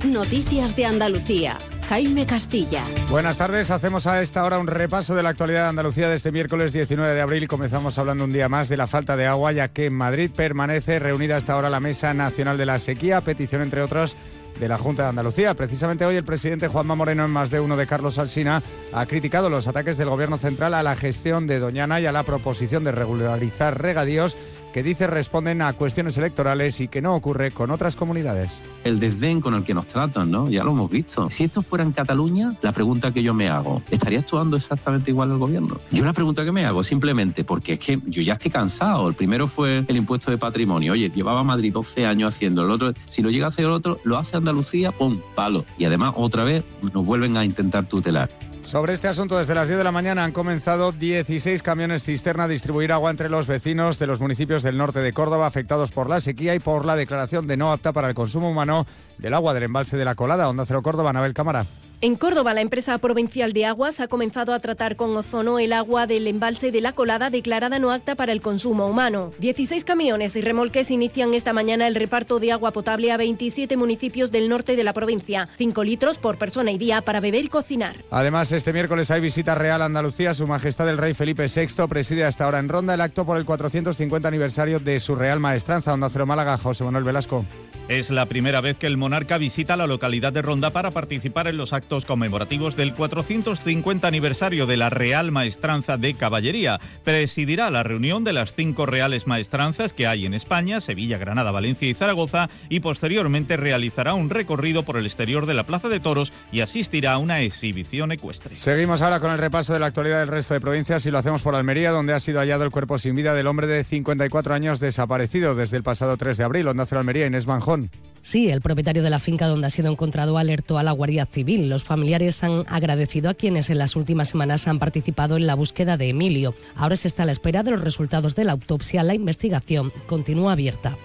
Noticias 0.06 0.76
de 0.76 0.86
Andalucía. 0.88 1.56
Jaime 1.88 2.26
Castilla. 2.26 2.84
Buenas 3.12 3.38
tardes, 3.38 3.70
hacemos 3.70 4.08
a 4.08 4.22
esta 4.24 4.44
hora 4.44 4.58
un 4.58 4.66
repaso 4.66 5.14
de 5.14 5.22
la 5.22 5.30
actualidad 5.30 5.66
de 5.66 5.70
Andalucía 5.70 6.10
de 6.10 6.16
este 6.16 6.32
miércoles 6.32 6.74
19 6.74 7.14
de 7.14 7.22
abril. 7.22 7.48
Comenzamos 7.48 8.00
hablando 8.00 8.24
un 8.24 8.34
día 8.34 8.50
más 8.50 8.70
de 8.70 8.78
la 8.78 8.88
falta 8.88 9.16
de 9.16 9.28
agua, 9.28 9.52
ya 9.52 9.68
que 9.68 9.86
en 9.86 9.94
Madrid 9.94 10.32
permanece 10.36 10.98
reunida 10.98 11.36
hasta 11.36 11.54
ahora 11.54 11.70
la 11.70 11.80
Mesa 11.80 12.12
Nacional 12.16 12.58
de 12.58 12.66
la 12.66 12.80
Sequía, 12.80 13.22
petición 13.22 13.62
entre 13.62 13.84
otros 13.84 14.16
de 14.60 14.68
la 14.68 14.80
Junta 14.80 15.04
de 15.04 15.10
Andalucía. 15.10 15.54
Precisamente 15.54 16.06
hoy 16.06 16.16
el 16.16 16.26
presidente 16.26 16.68
Juanma 16.68 16.96
Moreno, 16.96 17.24
en 17.24 17.32
más 17.32 17.52
de 17.52 17.60
uno 17.60 17.78
de 17.78 17.86
Carlos 17.86 18.18
Alsina, 18.18 18.64
ha 18.94 19.06
criticado 19.06 19.52
los 19.52 19.68
ataques 19.68 19.98
del 19.98 20.10
Gobierno 20.10 20.40
central 20.40 20.74
a 20.74 20.82
la 20.82 20.96
gestión 20.96 21.46
de 21.46 21.60
Doñana 21.60 22.00
y 22.00 22.08
a 22.08 22.12
la 22.12 22.24
proposición 22.24 22.84
de 22.84 22.94
regularizar 22.94 23.80
regadíos 23.80 24.36
que 24.74 24.84
dice 24.84 25.08
responden 25.08 25.62
a 25.62 25.74
cuestiones 25.74 26.18
electorales 26.18 26.80
y 26.82 26.88
que 26.88 27.02
no 27.02 27.16
ocurre 27.16 27.52
con 27.52 27.72
otras 27.72 27.96
comunidades. 27.96 28.62
El 28.84 29.00
desdén 29.00 29.42
con 29.42 29.54
el 29.54 29.64
que 29.64 29.74
nos 29.74 29.88
tratan, 29.88 30.32
¿no? 30.32 30.50
Ya 30.50 30.64
lo 30.64 30.72
hemos 30.72 30.90
visto. 30.90 31.30
Si 31.30 31.44
esto 31.44 31.62
fuera 31.62 31.84
en 31.84 31.92
Cataluña, 31.92 32.54
la 32.62 32.72
pregunta 32.72 33.12
que 33.12 33.24
yo 33.24 33.34
me 33.34 33.50
hago, 33.50 33.82
¿estaría 33.90 34.20
actuando 34.20 34.58
exactamente 34.58 35.12
igual 35.12 35.32
el 35.32 35.38
gobierno? 35.38 35.78
Yo 35.92 36.06
la 36.06 36.14
pregunta 36.14 36.46
que 36.46 36.52
me 36.52 36.66
hago, 36.66 36.84
simplemente, 36.84 37.44
porque 37.44 37.74
es 37.74 37.80
que 37.80 38.00
yo 38.06 38.22
ya 38.22 38.34
estoy 38.34 38.52
cansado. 38.52 39.08
El 39.08 39.16
primero 39.16 39.48
fue 39.48 39.84
el 39.88 39.98
impuesto 39.98 40.32
de 40.32 40.38
patrimonio. 40.38 40.94
Oye, 40.94 41.10
llevaba 41.10 41.44
Madrid 41.44 41.74
12 41.74 42.06
años 42.06 42.34
haciendo 42.36 42.64
el 42.64 42.72
otro. 42.72 42.94
Si 43.08 43.22
lo 43.22 43.30
llega 43.30 43.46
a 43.46 43.50
hacer 43.50 43.66
el 43.66 43.72
otro, 43.72 44.00
lo 44.04 44.18
hace 44.18 44.38
Andalucía, 44.38 44.92
¡pum! 44.92 45.20
Palo. 45.36 45.66
Y 45.78 45.86
además, 45.86 46.14
otra 46.16 46.44
vez, 46.44 46.64
nos 46.94 47.06
vuelven 47.06 47.38
a 47.38 47.46
intentar 47.46 47.86
tutelar. 47.86 48.30
Sobre 48.70 48.94
este 48.94 49.08
asunto, 49.08 49.36
desde 49.36 49.56
las 49.56 49.68
10 49.68 49.80
de 49.80 49.84
la 49.84 49.92
mañana 49.92 50.24
han 50.24 50.32
comenzado 50.32 50.92
16 50.92 51.64
camiones 51.64 52.04
cisterna 52.04 52.44
a 52.44 52.48
distribuir 52.48 52.92
agua 52.92 53.10
entre 53.10 53.28
los 53.28 53.48
vecinos 53.48 53.98
de 53.98 54.06
los 54.06 54.20
municipios 54.20 54.62
del 54.62 54.78
norte 54.78 55.00
de 55.00 55.12
Córdoba 55.12 55.48
afectados 55.48 55.90
por 55.90 56.08
la 56.08 56.22
sequía 56.22 56.54
y 56.54 56.60
por 56.60 56.86
la 56.86 56.96
declaración 56.96 57.48
de 57.48 57.58
no 57.58 57.72
apta 57.72 57.94
para 57.94 58.10
el 58.10 58.14
consumo 58.14 58.52
humano 58.52 58.86
del 59.18 59.34
agua 59.34 59.56
del 59.56 59.64
embalse 59.64 59.98
de 59.98 60.06
la 60.06 60.14
Colada. 60.14 60.48
Onda 60.48 60.68
Cero 60.68 60.84
Córdoba, 60.84 61.10
Anabel 61.10 61.34
Cámara. 61.34 61.66
En 62.02 62.16
Córdoba, 62.16 62.54
la 62.54 62.62
empresa 62.62 62.98
provincial 62.98 63.52
de 63.52 63.66
aguas 63.66 64.00
ha 64.00 64.08
comenzado 64.08 64.54
a 64.54 64.60
tratar 64.60 64.96
con 64.96 65.18
ozono 65.18 65.60
el 65.60 65.74
agua 65.74 66.08
del 66.08 66.28
embalse 66.28 66.72
de 66.72 66.80
la 66.80 66.94
colada 66.94 67.30
declarada 67.30 67.78
no 67.78 67.92
apta 67.92 68.16
para 68.16 68.32
el 68.32 68.40
consumo 68.40 68.88
humano. 68.88 69.34
16 69.40 69.84
camiones 69.84 70.34
y 70.38 70.42
remolques 70.42 70.92
inician 70.92 71.34
esta 71.34 71.52
mañana 71.52 71.88
el 71.88 71.96
reparto 71.96 72.40
de 72.40 72.54
agua 72.54 72.72
potable 72.72 73.12
a 73.12 73.18
27 73.18 73.76
municipios 73.76 74.32
del 74.32 74.48
norte 74.48 74.78
de 74.78 74.86
la 74.86 74.94
provincia. 74.94 75.50
5 75.58 75.84
litros 75.84 76.18
por 76.18 76.38
persona 76.38 76.72
y 76.72 76.78
día 76.78 77.02
para 77.02 77.20
beber 77.20 77.44
y 77.44 77.50
cocinar. 77.50 77.98
Además, 78.12 78.54
este 78.54 78.72
miércoles 78.72 79.12
hay 79.12 79.20
visita 79.20 79.54
real 79.54 79.82
a 79.82 79.86
Andalucía. 79.86 80.34
Su 80.34 80.48
Majestad 80.48 80.88
el 80.88 80.98
Rey 80.98 81.14
Felipe 81.14 81.48
VI 81.54 81.86
preside 81.90 82.24
hasta 82.24 82.46
ahora 82.46 82.60
en 82.60 82.70
Ronda 82.70 82.94
el 82.94 83.02
acto 83.02 83.26
por 83.26 83.36
el 83.36 83.44
450 83.44 84.26
aniversario 84.26 84.80
de 84.80 85.02
su 85.02 85.16
Real 85.16 85.42
Maestranza. 85.42 85.94
Onda 85.94 86.10
Cero 86.10 86.26
Málaga, 86.26 86.58
José 86.58 86.86
Manuel 86.86 87.04
Velasco. 87.04 87.44
Es 87.90 88.12
la 88.12 88.28
primera 88.28 88.62
vez 88.62 88.78
que 88.78 88.86
el 88.86 88.98
monarca 88.98 89.40
visita 89.40 89.76
la 89.76 89.88
localidad 89.88 90.32
de 90.32 90.44
Ronda 90.44 90.70
para 90.70 90.92
participar 90.92 91.48
en 91.48 91.58
los 91.58 91.74
actos 91.74 92.06
conmemorativos 92.06 92.76
del 92.76 92.94
450 92.94 94.08
aniversario 94.08 94.68
de 94.68 94.78
la 94.78 94.92
Real 94.92 95.32
Maestranza 95.32 95.98
de 95.98 96.14
Caballería. 96.14 96.80
Presidirá 97.04 97.72
la 97.72 97.82
reunión 97.82 98.24
de 98.24 98.34
las 98.34 98.54
cinco 98.54 98.86
reales 98.86 99.26
maestranzas 99.26 99.92
que 99.92 100.06
hay 100.06 100.28
en 100.28 100.36
España, 100.36 100.82
Sevilla, 100.82 101.18
Granada, 101.18 101.50
Valencia 101.50 101.90
y 101.90 101.96
Zaragoza, 101.96 102.52
y 102.70 102.82
posteriormente 102.82 103.58
realizará 103.58 104.14
un 104.14 104.30
recorrido 104.30 104.84
por 104.84 104.98
el 104.98 105.08
exterior 105.08 105.48
de 105.48 105.56
la 105.56 105.66
Plaza 105.66 105.90
de 105.90 106.00
Toros 106.00 106.32
y 106.52 106.62
asistirá 106.62 107.14
a 107.14 107.18
una 107.18 107.42
exhibición 107.42 108.12
ecuestre. 108.12 108.56
Seguimos 108.56 109.02
ahora 109.02 109.20
con 109.20 109.32
el 109.32 109.40
repaso 109.40 109.74
de 109.74 109.80
la 109.80 109.88
actualidad 109.88 110.20
del 110.20 110.28
resto 110.28 110.54
de 110.54 110.62
provincias 110.62 111.08
y 111.08 111.10
lo 111.12 111.18
hacemos 111.18 111.42
por 111.42 111.56
Almería, 111.56 111.90
donde 111.90 112.14
ha 112.14 112.20
sido 112.20 112.38
hallado 112.38 112.66
el 112.66 112.70
cuerpo 112.70 113.00
sin 113.00 113.16
vida 113.16 113.34
del 113.34 113.48
hombre 113.48 113.66
de 113.66 113.84
54 113.84 114.54
años 114.54 114.80
desaparecido 114.80 115.56
desde 115.56 115.78
el 115.78 115.82
pasado 115.82 116.18
3 116.18 116.38
de 116.38 116.44
abril. 116.44 116.68
Onda 116.68 116.86
Almería, 116.92 117.26
Inés 117.26 117.48
Manjón. 117.48 117.79
Sí, 118.22 118.50
el 118.50 118.62
propietario 118.62 119.02
de 119.02 119.10
la 119.10 119.20
finca 119.20 119.48
donde 119.48 119.68
ha 119.68 119.70
sido 119.70 119.92
encontrado 119.92 120.38
alertó 120.38 120.78
a 120.78 120.84
la 120.84 120.92
Guardia 120.92 121.26
Civil. 121.26 121.70
Los 121.70 121.84
familiares 121.84 122.44
han 122.44 122.64
agradecido 122.68 123.30
a 123.30 123.34
quienes 123.34 123.70
en 123.70 123.80
las 123.80 123.96
últimas 123.96 124.30
semanas 124.30 124.68
han 124.68 124.78
participado 124.78 125.38
en 125.38 125.48
la 125.48 125.56
búsqueda 125.56 125.98
de 125.98 126.10
Emilio. 126.10 126.54
Ahora 126.76 126.96
se 126.96 127.08
está 127.08 127.24
a 127.24 127.26
la 127.26 127.32
espera 127.32 127.64
de 127.64 127.72
los 127.72 127.82
resultados 127.82 128.36
de 128.36 128.44
la 128.44 128.52
autopsia. 128.52 129.04
La 129.04 129.16
investigación 129.16 129.92
continúa 130.08 130.52
abierta. 130.52 130.98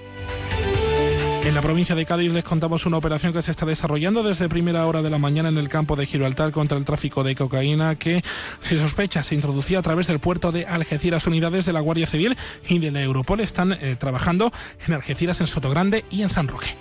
En 1.44 1.54
la 1.54 1.60
provincia 1.60 1.94
de 1.94 2.06
Cádiz 2.06 2.32
les 2.32 2.42
contamos 2.42 2.86
una 2.86 2.96
operación 2.96 3.34
que 3.34 3.42
se 3.42 3.50
está 3.50 3.66
desarrollando 3.66 4.22
desde 4.22 4.48
primera 4.48 4.86
hora 4.86 5.02
de 5.02 5.10
la 5.10 5.18
mañana 5.18 5.50
en 5.50 5.58
el 5.58 5.68
campo 5.68 5.94
de 5.94 6.06
Gibraltar 6.06 6.52
contra 6.52 6.78
el 6.78 6.86
tráfico 6.86 7.22
de 7.22 7.34
cocaína 7.34 7.96
que 7.96 8.22
se 8.62 8.78
sospecha 8.78 9.22
se 9.22 9.34
introducía 9.34 9.80
a 9.80 9.82
través 9.82 10.06
del 10.06 10.20
puerto 10.20 10.52
de 10.52 10.64
Algeciras. 10.64 11.26
Unidades 11.26 11.66
de 11.66 11.74
la 11.74 11.80
Guardia 11.80 12.06
Civil 12.06 12.34
y 12.66 12.78
de 12.78 12.90
la 12.90 13.02
Europol 13.02 13.40
están 13.40 13.72
eh, 13.72 13.94
trabajando 13.98 14.52
en 14.86 14.94
Algeciras, 14.94 15.42
en 15.42 15.46
Sotogrande 15.46 16.06
y 16.10 16.22
en 16.22 16.30
San 16.30 16.48
Roque. 16.48 16.74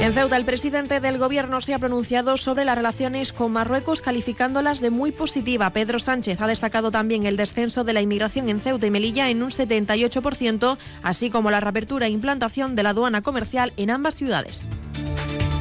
En 0.00 0.14
Ceuta, 0.14 0.38
el 0.38 0.46
presidente 0.46 0.98
del 0.98 1.18
Gobierno 1.18 1.60
se 1.60 1.74
ha 1.74 1.78
pronunciado 1.78 2.38
sobre 2.38 2.64
las 2.64 2.74
relaciones 2.74 3.34
con 3.34 3.52
Marruecos, 3.52 4.00
calificándolas 4.00 4.80
de 4.80 4.88
muy 4.88 5.12
positiva. 5.12 5.68
Pedro 5.74 5.98
Sánchez 5.98 6.40
ha 6.40 6.46
destacado 6.46 6.90
también 6.90 7.26
el 7.26 7.36
descenso 7.36 7.84
de 7.84 7.92
la 7.92 8.00
inmigración 8.00 8.48
en 8.48 8.60
Ceuta 8.60 8.86
y 8.86 8.90
Melilla 8.90 9.28
en 9.28 9.42
un 9.42 9.50
78%, 9.50 10.78
así 11.02 11.28
como 11.28 11.50
la 11.50 11.60
reapertura 11.60 12.06
e 12.06 12.10
implantación 12.10 12.76
de 12.76 12.82
la 12.82 12.90
aduana 12.90 13.20
comercial 13.20 13.74
en 13.76 13.90
ambas 13.90 14.16
ciudades. 14.16 14.70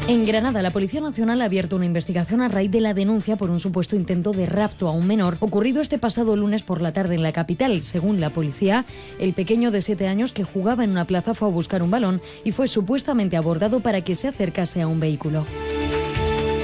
En 0.10 0.26
Granada, 0.26 0.64
la 0.64 0.72
Policía 0.72 1.02
Nacional 1.02 1.40
ha 1.40 1.46
abierto 1.46 1.76
una 1.76 1.86
investigación 1.86 2.42
a 2.42 2.48
raíz 2.48 2.72
de 2.72 2.82
la 2.82 2.96
denuncia 2.96 3.36
por 3.36 3.52
un 3.52 3.60
supuesto 3.60 3.96
intento 3.96 4.32
de 4.32 4.48
rapto 4.48 4.88
a 4.88 4.92
un 4.92 5.06
menor 5.06 5.38
ocurrido 5.40 5.84
este 5.84 6.00
pasado 6.00 6.36
lunes 6.36 6.64
por 6.64 6.82
la 6.82 6.92
tarde 6.94 7.14
en 7.14 7.22
la 7.22 7.32
capital. 7.32 7.84
Según 7.84 8.20
la 8.20 8.32
policía, 8.32 8.88
el 9.20 9.36
pequeño 9.36 9.70
de 9.70 9.82
siete 9.82 10.08
años 10.08 10.32
que 10.32 10.44
jugaba 10.44 10.84
en 10.84 10.90
una 10.90 11.06
plaza 11.06 11.36
fue 11.36 11.48
a 11.48 11.52
buscar 11.52 11.84
un 11.84 11.92
balón 11.92 12.22
y 12.44 12.54
fue 12.54 12.68
supuestamente 12.68 13.38
abordado 13.38 13.82
para 13.82 14.02
que 14.02 14.16
se 14.16 14.28
acercase 14.28 14.82
a 14.82 14.88
un 14.88 15.00
vehículo. 15.00 15.46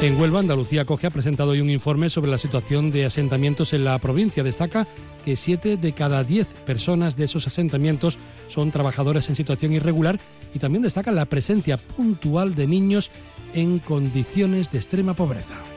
En 0.02 0.20
Huelva, 0.20 0.40
Andalucía 0.40 0.86
Coge 0.86 1.08
ha 1.08 1.12
presentado 1.12 1.52
hoy 1.52 1.62
un 1.62 1.70
informe 1.70 2.10
sobre 2.10 2.30
la 2.30 2.38
situación 2.38 2.92
de 2.92 3.06
asentamientos 3.06 3.74
en 3.74 3.86
la 3.86 3.98
provincia. 4.00 4.44
Destaca 4.44 4.88
que 5.24 5.36
siete 5.36 5.78
de 5.78 5.94
cada 5.94 6.24
diez 6.24 6.48
personas 6.48 7.16
de 7.16 7.26
esos 7.26 7.48
asentamientos 7.48 8.20
son 8.48 8.72
trabajadores 8.72 9.30
en 9.30 9.36
situación 9.36 9.74
irregular 9.74 10.20
y 10.54 10.60
también 10.60 10.84
destaca 10.84 11.12
la 11.12 11.26
presencia 11.26 11.78
puntual 11.78 12.56
de 12.56 12.68
niños 12.68 13.10
en 13.56 13.80
condiciones 13.80 14.72
de 14.72 14.78
extrema 14.78 15.16
pobreza. 15.16 15.75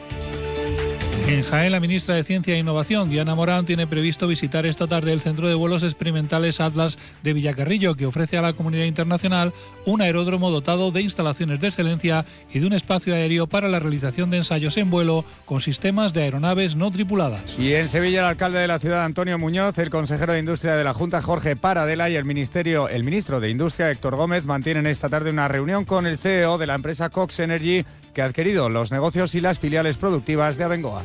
En 1.28 1.42
Jaén, 1.42 1.72
la 1.72 1.78
ministra 1.78 2.14
de 2.14 2.24
Ciencia 2.24 2.54
e 2.54 2.58
Innovación, 2.58 3.10
Diana 3.10 3.34
Morán, 3.34 3.66
tiene 3.66 3.86
previsto 3.86 4.26
visitar 4.26 4.64
esta 4.64 4.86
tarde 4.86 5.12
el 5.12 5.20
Centro 5.20 5.46
de 5.46 5.54
Vuelos 5.54 5.82
Experimentales 5.82 6.58
Atlas 6.58 6.96
de 7.22 7.34
Villacarrillo, 7.34 7.96
que 7.96 8.06
ofrece 8.06 8.38
a 8.38 8.42
la 8.42 8.54
comunidad 8.54 8.86
internacional 8.86 9.52
un 9.84 10.00
aeródromo 10.00 10.50
dotado 10.50 10.90
de 10.90 11.02
instalaciones 11.02 11.60
de 11.60 11.66
excelencia 11.66 12.24
y 12.50 12.60
de 12.60 12.66
un 12.66 12.72
espacio 12.72 13.12
aéreo 13.14 13.46
para 13.46 13.68
la 13.68 13.78
realización 13.78 14.30
de 14.30 14.38
ensayos 14.38 14.78
en 14.78 14.88
vuelo 14.88 15.26
con 15.44 15.60
sistemas 15.60 16.14
de 16.14 16.22
aeronaves 16.22 16.76
no 16.76 16.90
tripuladas. 16.90 17.58
Y 17.58 17.74
en 17.74 17.90
Sevilla, 17.90 18.20
el 18.20 18.26
alcalde 18.28 18.60
de 18.60 18.66
la 18.66 18.78
ciudad, 18.78 19.04
Antonio 19.04 19.38
Muñoz, 19.38 19.76
el 19.76 19.90
consejero 19.90 20.32
de 20.32 20.38
Industria 20.38 20.76
de 20.76 20.84
la 20.84 20.94
Junta, 20.94 21.20
Jorge 21.20 21.56
Paradela, 21.56 22.08
y 22.08 22.16
el, 22.16 22.24
ministerio, 22.24 22.88
el 22.88 23.04
ministro 23.04 23.38
de 23.38 23.50
Industria, 23.50 23.90
Héctor 23.90 24.16
Gómez, 24.16 24.46
mantienen 24.46 24.86
esta 24.86 25.10
tarde 25.10 25.28
una 25.28 25.46
reunión 25.46 25.84
con 25.84 26.06
el 26.06 26.16
CEO 26.16 26.56
de 26.56 26.66
la 26.66 26.74
empresa 26.74 27.10
Cox 27.10 27.40
Energy, 27.40 27.84
que 28.14 28.22
ha 28.22 28.24
adquirido 28.24 28.70
los 28.70 28.90
negocios 28.90 29.34
y 29.34 29.42
las 29.42 29.58
filiales 29.58 29.98
productivas 29.98 30.56
de 30.56 30.64
Abengoa. 30.64 31.04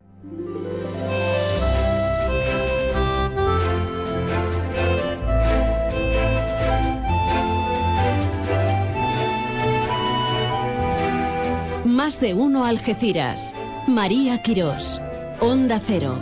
Más 12.03 12.19
de 12.19 12.33
uno 12.33 12.65
Algeciras. 12.65 13.53
María 13.87 14.41
Quirós. 14.41 14.99
Onda 15.39 15.79
Cero. 15.79 16.19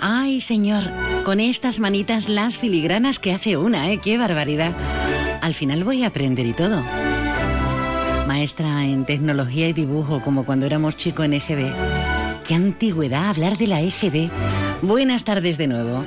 Ay, 0.00 0.40
señor, 0.40 0.82
con 1.22 1.38
estas 1.38 1.78
manitas 1.78 2.28
las 2.28 2.58
filigranas 2.58 3.20
que 3.20 3.30
hace 3.30 3.56
una, 3.56 3.92
¿eh? 3.92 4.00
¡Qué 4.02 4.18
barbaridad! 4.18 4.72
Al 5.40 5.54
final 5.54 5.84
voy 5.84 6.02
a 6.02 6.08
aprender 6.08 6.46
y 6.46 6.52
todo. 6.52 6.82
Maestra 8.32 8.86
en 8.86 9.04
tecnología 9.04 9.68
y 9.68 9.74
dibujo, 9.74 10.22
como 10.22 10.46
cuando 10.46 10.64
éramos 10.64 10.96
chicos 10.96 11.26
en 11.26 11.34
EGB. 11.34 11.70
¡Qué 12.42 12.54
antigüedad 12.54 13.28
hablar 13.28 13.58
de 13.58 13.66
la 13.66 13.82
EGB! 13.82 14.30
Buenas 14.80 15.24
tardes 15.24 15.58
de 15.58 15.66
nuevo. 15.66 16.02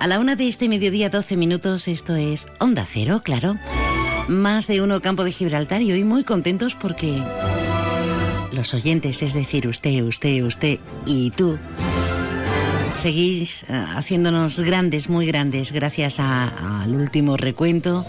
A 0.00 0.08
la 0.08 0.18
una 0.18 0.34
de 0.34 0.48
este 0.48 0.68
mediodía, 0.68 1.08
12 1.08 1.36
minutos, 1.36 1.86
esto 1.86 2.16
es 2.16 2.48
Onda 2.58 2.84
Cero, 2.84 3.22
claro. 3.24 3.58
Más 4.26 4.66
de 4.66 4.82
uno 4.82 5.00
Campo 5.00 5.22
de 5.22 5.30
Gibraltar 5.30 5.80
y 5.82 5.92
hoy 5.92 6.02
muy 6.02 6.24
contentos 6.24 6.74
porque 6.74 7.22
los 8.50 8.74
oyentes, 8.74 9.22
es 9.22 9.32
decir, 9.32 9.68
usted, 9.68 10.02
usted, 10.02 10.42
usted 10.42 10.80
y 11.06 11.30
tú, 11.30 11.60
seguís 13.00 13.62
eh, 13.62 13.84
haciéndonos 13.94 14.58
grandes, 14.58 15.08
muy 15.08 15.26
grandes, 15.26 15.70
gracias 15.70 16.18
al 16.18 16.92
último 16.92 17.36
recuento 17.36 18.04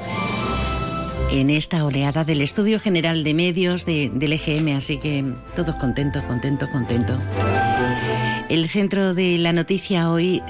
en 1.32 1.50
esta 1.50 1.86
oleada 1.86 2.24
del 2.24 2.42
Estudio 2.42 2.80
General 2.80 3.24
de 3.24 3.34
Medios 3.34 3.86
de- 3.86 4.10
del 4.14 4.34
EGM, 4.34 4.76
así 4.76 4.98
que 4.98 5.24
todos 5.56 5.76
contentos, 5.76 6.24
contentos, 6.24 6.70
contentos. 6.70 7.20
El 8.50 8.68
centro 8.68 9.14
de 9.14 9.38
la 9.38 9.54
noticia 9.54 10.10
hoy 10.12 10.42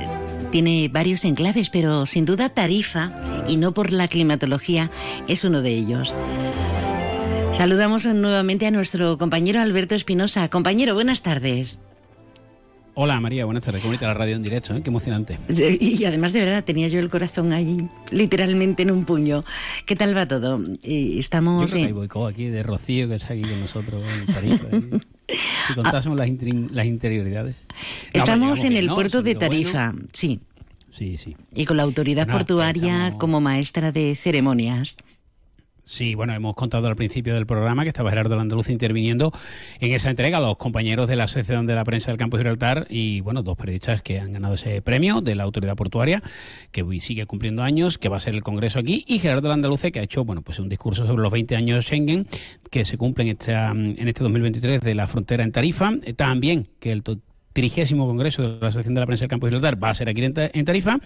tiene 0.52 0.90
varios 0.92 1.26
enclaves, 1.26 1.70
pero 1.70 2.06
sin 2.06 2.26
duda 2.26 2.50
Tarifa, 2.50 3.12
y 3.48 3.58
no 3.58 3.74
por 3.74 3.92
la 3.92 4.08
climatología, 4.08 4.90
es 5.28 5.44
uno 5.44 5.62
de 5.62 5.72
ellos. 5.72 6.14
Saludamos 7.56 8.06
nuevamente 8.06 8.66
a 8.68 8.72
nuestro 8.72 9.18
compañero 9.18 9.60
Alberto 9.60 9.96
Espinosa. 9.96 10.48
Compañero, 10.50 10.94
buenas 10.94 11.22
tardes. 11.22 11.78
Hola 13.02 13.18
María, 13.22 13.46
buenas 13.46 13.64
tardes. 13.64 13.82
Qué 13.82 13.88
bonita 13.88 14.08
la 14.08 14.14
radio 14.14 14.36
en 14.36 14.44
directo, 14.44 14.76
¿eh? 14.76 14.82
qué 14.84 14.90
emocionante. 14.90 15.40
Y 15.80 16.04
además, 16.04 16.34
de 16.34 16.42
verdad, 16.42 16.66
tenía 16.66 16.90
yo 16.90 17.00
el 17.00 17.10
corazón 17.10 17.54
ahí, 17.54 17.88
literalmente 18.12 18.84
en 18.84 18.92
un 18.92 19.06
puño. 19.06 19.42
¿Qué 19.86 19.96
tal 19.96 20.18
va 20.18 20.28
todo? 20.28 20.60
Eh, 20.84 21.12
Yo 21.14 21.20
Estamos 21.22 21.72
creo 21.72 21.76
que 21.76 21.86
hay 21.86 21.90
en... 21.92 21.96
boicot 21.96 22.30
aquí 22.30 22.48
de 22.48 22.62
Rocío 22.62 23.08
que 23.08 23.16
está 23.16 23.32
aquí 23.32 23.44
con 23.44 23.62
nosotros 23.62 24.04
en 24.04 24.34
Tarifa. 24.34 24.68
¿eh? 24.74 25.00
Si 25.68 25.76
contásemos 25.76 26.18
las, 26.18 26.30
las 26.72 26.86
interioridades. 26.88 27.56
No, 27.56 27.68
hombre, 27.70 28.20
Estamos 28.20 28.38
llegamos 28.40 28.64
en 28.66 28.76
el 28.76 28.88
¿no? 28.88 28.96
puerto 28.96 29.22
de 29.22 29.32
Sonido 29.32 29.48
bueno. 29.48 29.72
Tarifa, 29.72 29.94
sí. 30.12 30.40
Sí, 30.92 31.18
sí. 31.18 31.38
Y 31.56 31.66
con 31.66 31.78
la 31.78 31.84
autoridad 31.84 32.28
portuaria 32.28 33.14
como 33.18 33.40
maestra 33.40 33.94
de 33.94 34.18
ceremonias. 34.18 34.98
Sí, 35.90 36.14
bueno, 36.14 36.36
hemos 36.36 36.54
contado 36.54 36.88
al 36.88 36.96
principio 36.96 37.34
del 37.34 37.48
programa 37.48 37.82
que 37.82 37.90
estaba 37.90 38.12
Gerardo 38.12 38.36
Landaluz 38.36 38.70
interviniendo 38.70 39.34
en 39.80 39.92
esa 39.92 40.12
entrega 40.12 40.40
los 40.40 40.56
compañeros 40.56 41.08
de 41.10 41.16
la 41.16 41.24
Asociación 41.24 41.66
de 41.66 41.74
la 41.74 41.84
Prensa 41.84 42.12
del 42.12 42.20
Campo 42.20 42.38
de 42.38 42.44
Gibraltar 42.44 42.86
y, 42.92 43.22
bueno, 43.22 43.42
dos 43.42 43.58
periodistas 43.58 44.04
que 44.04 44.20
han 44.20 44.32
ganado 44.32 44.54
ese 44.54 44.84
premio 44.84 45.22
de 45.22 45.34
la 45.34 45.46
autoridad 45.46 45.76
portuaria, 45.76 46.22
que 46.72 46.86
sigue 47.00 47.26
cumpliendo 47.26 47.64
años, 47.64 47.98
que 47.98 48.08
va 48.08 48.18
a 48.18 48.20
ser 48.20 48.36
el 48.36 48.44
congreso 48.44 48.78
aquí, 48.78 49.04
y 49.08 49.18
Gerardo 49.18 49.50
Landaluce, 49.50 49.92
que 49.92 50.00
ha 50.00 50.04
hecho, 50.04 50.24
bueno, 50.24 50.44
pues 50.44 50.60
un 50.60 50.70
discurso 50.70 51.08
sobre 51.08 51.24
los 51.24 51.32
20 51.32 51.56
años 51.56 51.78
de 51.78 51.82
Schengen, 51.82 52.28
que 52.70 52.86
se 52.86 52.96
cumplen 52.96 53.30
en 53.30 54.08
este 54.08 54.24
2023 54.24 54.82
de 54.82 54.94
la 54.94 55.08
frontera 55.08 55.44
en 55.44 55.52
Tarifa, 55.52 55.92
eh, 56.04 56.14
también 56.14 56.68
que 56.80 56.92
el 56.92 57.02
trigésimo 57.60 58.08
congreso 58.08 58.42
de 58.42 58.60
la 58.60 58.68
Asociación 58.70 58.94
de 58.94 59.02
la 59.02 59.06
Prensa 59.06 59.24
del 59.24 59.30
Campo 59.30 59.48
Gibraltar 59.48 59.84
va 59.84 59.90
a 59.90 59.94
ser 59.94 60.08
aquí 60.08 60.24
en 60.24 60.66
Tarifa. 60.66 61.00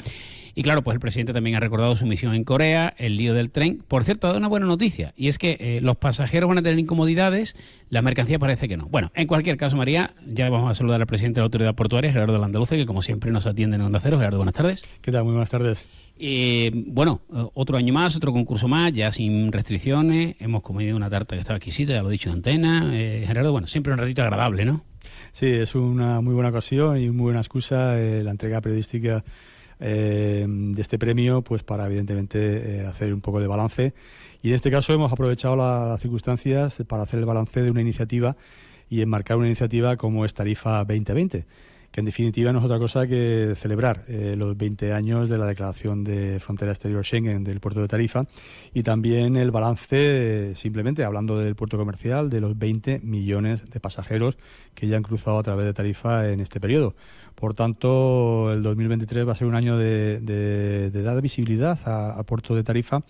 Y 0.55 0.61
claro, 0.61 0.83
pues 0.83 0.93
el 0.93 0.99
presidente 0.99 1.33
también 1.33 1.55
ha 1.55 1.59
recordado 1.59 1.95
su 1.95 2.05
misión 2.05 2.35
en 2.35 2.43
Corea, 2.43 2.93
el 2.99 3.17
lío 3.17 3.33
del 3.33 3.49
tren. 3.49 3.83
Por 3.87 4.03
cierto, 4.03 4.27
ha 4.27 4.29
dado 4.29 4.37
una 4.37 4.47
buena 4.47 4.67
noticia, 4.67 5.11
y 5.17 5.27
es 5.29 5.39
que 5.39 5.57
eh, 5.59 5.79
los 5.81 5.97
pasajeros 5.97 6.47
van 6.47 6.59
a 6.59 6.61
tener 6.61 6.77
incomodidades, 6.77 7.55
la 7.89 8.03
mercancía 8.03 8.37
parece 8.37 8.67
que 8.67 8.77
no. 8.77 8.85
Bueno, 8.85 9.11
en 9.15 9.25
cualquier 9.25 9.57
caso, 9.57 9.75
María, 9.75 10.13
ya 10.27 10.51
vamos 10.51 10.69
a 10.69 10.75
saludar 10.75 11.01
al 11.01 11.07
presidente 11.07 11.37
de 11.37 11.41
la 11.41 11.45
Autoridad 11.45 11.73
Portuaria, 11.73 12.11
Gerardo 12.11 12.37
Landaluce, 12.37 12.77
que 12.77 12.85
como 12.85 13.01
siempre 13.01 13.31
nos 13.31 13.47
atiende 13.47 13.77
en 13.77 13.81
Onda 13.81 13.99
Cero. 13.99 14.19
Gerardo, 14.19 14.37
buenas 14.37 14.53
tardes. 14.53 14.83
¿Qué 15.01 15.11
tal? 15.11 15.23
Muy 15.23 15.33
buenas 15.33 15.49
tardes. 15.49 15.87
Eh, 16.19 16.69
bueno, 16.73 17.21
otro 17.55 17.77
año 17.77 17.91
más, 17.91 18.15
otro 18.15 18.31
concurso 18.31 18.67
más, 18.67 18.93
ya 18.93 19.11
sin 19.11 19.51
restricciones. 19.51 20.35
Hemos 20.39 20.61
comido 20.61 20.95
una 20.95 21.09
tarta 21.09 21.35
que 21.35 21.41
estaba 21.41 21.57
exquisita, 21.57 21.93
ya 21.93 22.03
lo 22.03 22.09
he 22.09 22.11
dicho 22.11 22.29
de 22.29 22.35
antena. 22.35 22.91
Eh, 22.93 23.23
Gerardo, 23.25 23.51
bueno, 23.51 23.65
siempre 23.65 23.91
un 23.91 23.97
ratito 23.97 24.21
agradable, 24.21 24.65
¿no? 24.65 24.83
Sí, 25.33 25.47
es 25.47 25.73
una 25.73 26.21
muy 26.21 26.35
buena 26.35 26.49
ocasión 26.49 26.95
y 27.01 27.09
muy 27.09 27.23
buena 27.23 27.39
excusa 27.39 27.95
la 27.95 28.29
entrega 28.29 28.61
periodística 28.61 29.23
eh, 29.79 30.45
de 30.47 30.79
este 30.79 30.99
premio, 30.99 31.41
pues 31.41 31.63
para 31.63 31.87
evidentemente 31.87 32.81
eh, 32.81 32.85
hacer 32.85 33.11
un 33.11 33.19
poco 33.19 33.39
de 33.39 33.47
balance. 33.47 33.95
Y 34.43 34.49
en 34.49 34.53
este 34.53 34.69
caso 34.69 34.93
hemos 34.93 35.11
aprovechado 35.11 35.55
las 35.55 35.99
circunstancias 35.99 36.83
para 36.87 37.01
hacer 37.01 37.19
el 37.19 37.25
balance 37.25 37.63
de 37.63 37.71
una 37.71 37.81
iniciativa 37.81 38.37
y 38.91 39.01
enmarcar 39.01 39.37
una 39.37 39.47
iniciativa 39.47 39.97
como 39.97 40.23
es 40.23 40.35
Tarifa 40.35 40.85
2020 40.85 41.47
que 41.93 41.99
en 41.99 42.07
definitiva 42.07 42.51
no 42.51 42.57
es 42.57 42.65
otra 42.65 42.79
cosa 42.79 43.05
que 43.05 43.53
celebrar 43.55 44.03
eh, 44.07 44.33
los 44.35 44.57
20 44.57 44.93
años 44.93 45.29
de 45.29 45.37
la 45.37 45.45
declaración 45.45 46.03
de 46.03 46.39
frontera 46.39 46.71
exterior 46.71 47.05
Schengen 47.05 47.43
del 47.43 47.59
puerto 47.59 47.81
de 47.81 47.87
Tarifa 47.87 48.25
y 48.73 48.81
también 48.81 49.35
el 49.35 49.51
balance, 49.51 50.55
simplemente 50.55 51.03
hablando 51.03 51.37
del 51.37 51.55
puerto 51.55 51.77
comercial, 51.77 52.31
de 52.31 52.41
los 52.41 52.57
20 52.57 53.01
millones 53.03 53.65
de 53.69 53.79
pasajeros 53.79 54.39
que 54.73 54.87
ya 54.87 54.97
han 54.97 55.03
cruzado 55.03 55.37
a 55.37 55.43
través 55.43 55.67
de 55.67 55.73
Tarifa 55.73 56.31
en 56.31 56.39
este 56.39 56.59
periodo. 56.59 56.95
Por 57.35 57.53
tanto, 57.53 58.53
el 58.53 58.63
2023 58.63 59.27
va 59.27 59.33
a 59.33 59.35
ser 59.35 59.47
un 59.47 59.55
año 59.55 59.77
de, 59.77 60.91
dar 60.91 61.21
visibilidad 61.21 61.77
al 61.85 62.23
puerto 62.25 62.55
de 62.55 62.63
Tarifa 62.63 63.01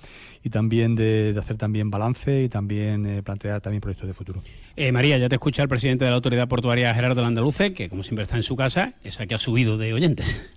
y 0.44 0.50
también 0.50 0.96
de, 0.96 1.36
hacer 1.40 1.58
también 1.58 1.90
balance 1.90 2.44
y 2.44 2.50
también 2.50 3.06
eh, 3.06 3.22
plantear 3.22 3.62
también 3.62 3.82
proyectos 3.82 4.08
de 4.08 4.14
futuro. 4.14 4.42
Eh, 4.76 4.92
María, 4.92 5.18
ya 5.18 5.30
te 5.30 5.36
escucha 5.36 5.62
el 5.62 5.70
presidente 5.70 6.06
de 6.06 6.10
la 6.10 6.16
Autoridad 6.16 6.48
Portuaria, 6.48 6.94
Gerardo 6.94 7.22
Landaluce, 7.22 7.74
que 7.74 7.90
como 7.90 8.04
siempre 8.04 8.24
está 8.24 8.36
en 8.36 8.44
su 8.44 8.56
casa, 8.56 8.94
esa 9.04 9.28
que 9.28 9.36
ha 9.36 9.40
subido 9.40 9.78
de 9.78 9.94
oyentes. 9.94 10.52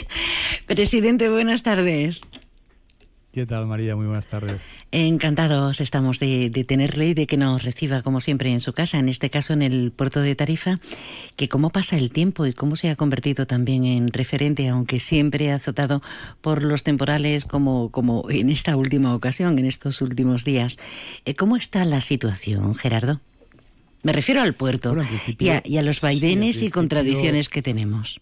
presidente, 0.66 1.30
buenas 1.30 1.62
tardes. 1.62 2.20
¿Qué 3.34 3.46
tal, 3.46 3.66
María? 3.66 3.96
Muy 3.96 4.06
buenas 4.06 4.28
tardes. 4.28 4.60
Encantados 4.92 5.80
estamos 5.80 6.20
de, 6.20 6.50
tenerle 6.68 7.08
y 7.08 7.14
de 7.14 7.26
que 7.26 7.36
nos 7.36 7.64
reciba, 7.64 8.00
como 8.00 8.20
siempre, 8.20 8.52
en 8.52 8.60
su 8.60 8.72
casa, 8.72 9.00
en 9.00 9.08
este 9.08 9.28
caso 9.28 9.52
en 9.52 9.62
el 9.62 9.90
puerto 9.90 10.20
de 10.20 10.36
Tarifa, 10.36 10.78
que 11.34 11.48
cómo 11.48 11.70
pasa 11.70 11.98
el 11.98 12.12
tiempo 12.12 12.46
y 12.46 12.52
cómo 12.52 12.76
se 12.76 12.90
ha 12.90 12.94
convertido 12.94 13.44
también 13.44 13.86
en 13.86 14.12
referente, 14.12 14.68
aunque 14.68 15.00
siempre 15.00 15.50
azotado 15.50 16.00
por 16.42 16.62
los 16.62 16.84
temporales, 16.84 17.44
como, 17.44 17.90
como 17.90 18.30
en 18.30 18.50
esta 18.50 18.76
última 18.76 19.12
ocasión, 19.16 19.58
en 19.58 19.66
estos 19.66 20.00
últimos 20.00 20.44
días. 20.44 20.78
Eh, 21.24 21.34
¿Cómo 21.34 21.56
está 21.56 21.84
la 21.84 22.02
situación, 22.02 22.76
Gerardo? 22.76 23.20
Me 24.04 24.12
refiero 24.12 24.42
al 24.42 24.54
puerto 24.54 24.94
y, 25.40 25.48
a, 25.48 25.82
los 25.82 26.00
vaivenes 26.00 26.62
y 26.62 26.70
contradicciones 26.70 27.48
que 27.48 27.62
tenemos. 27.62 28.20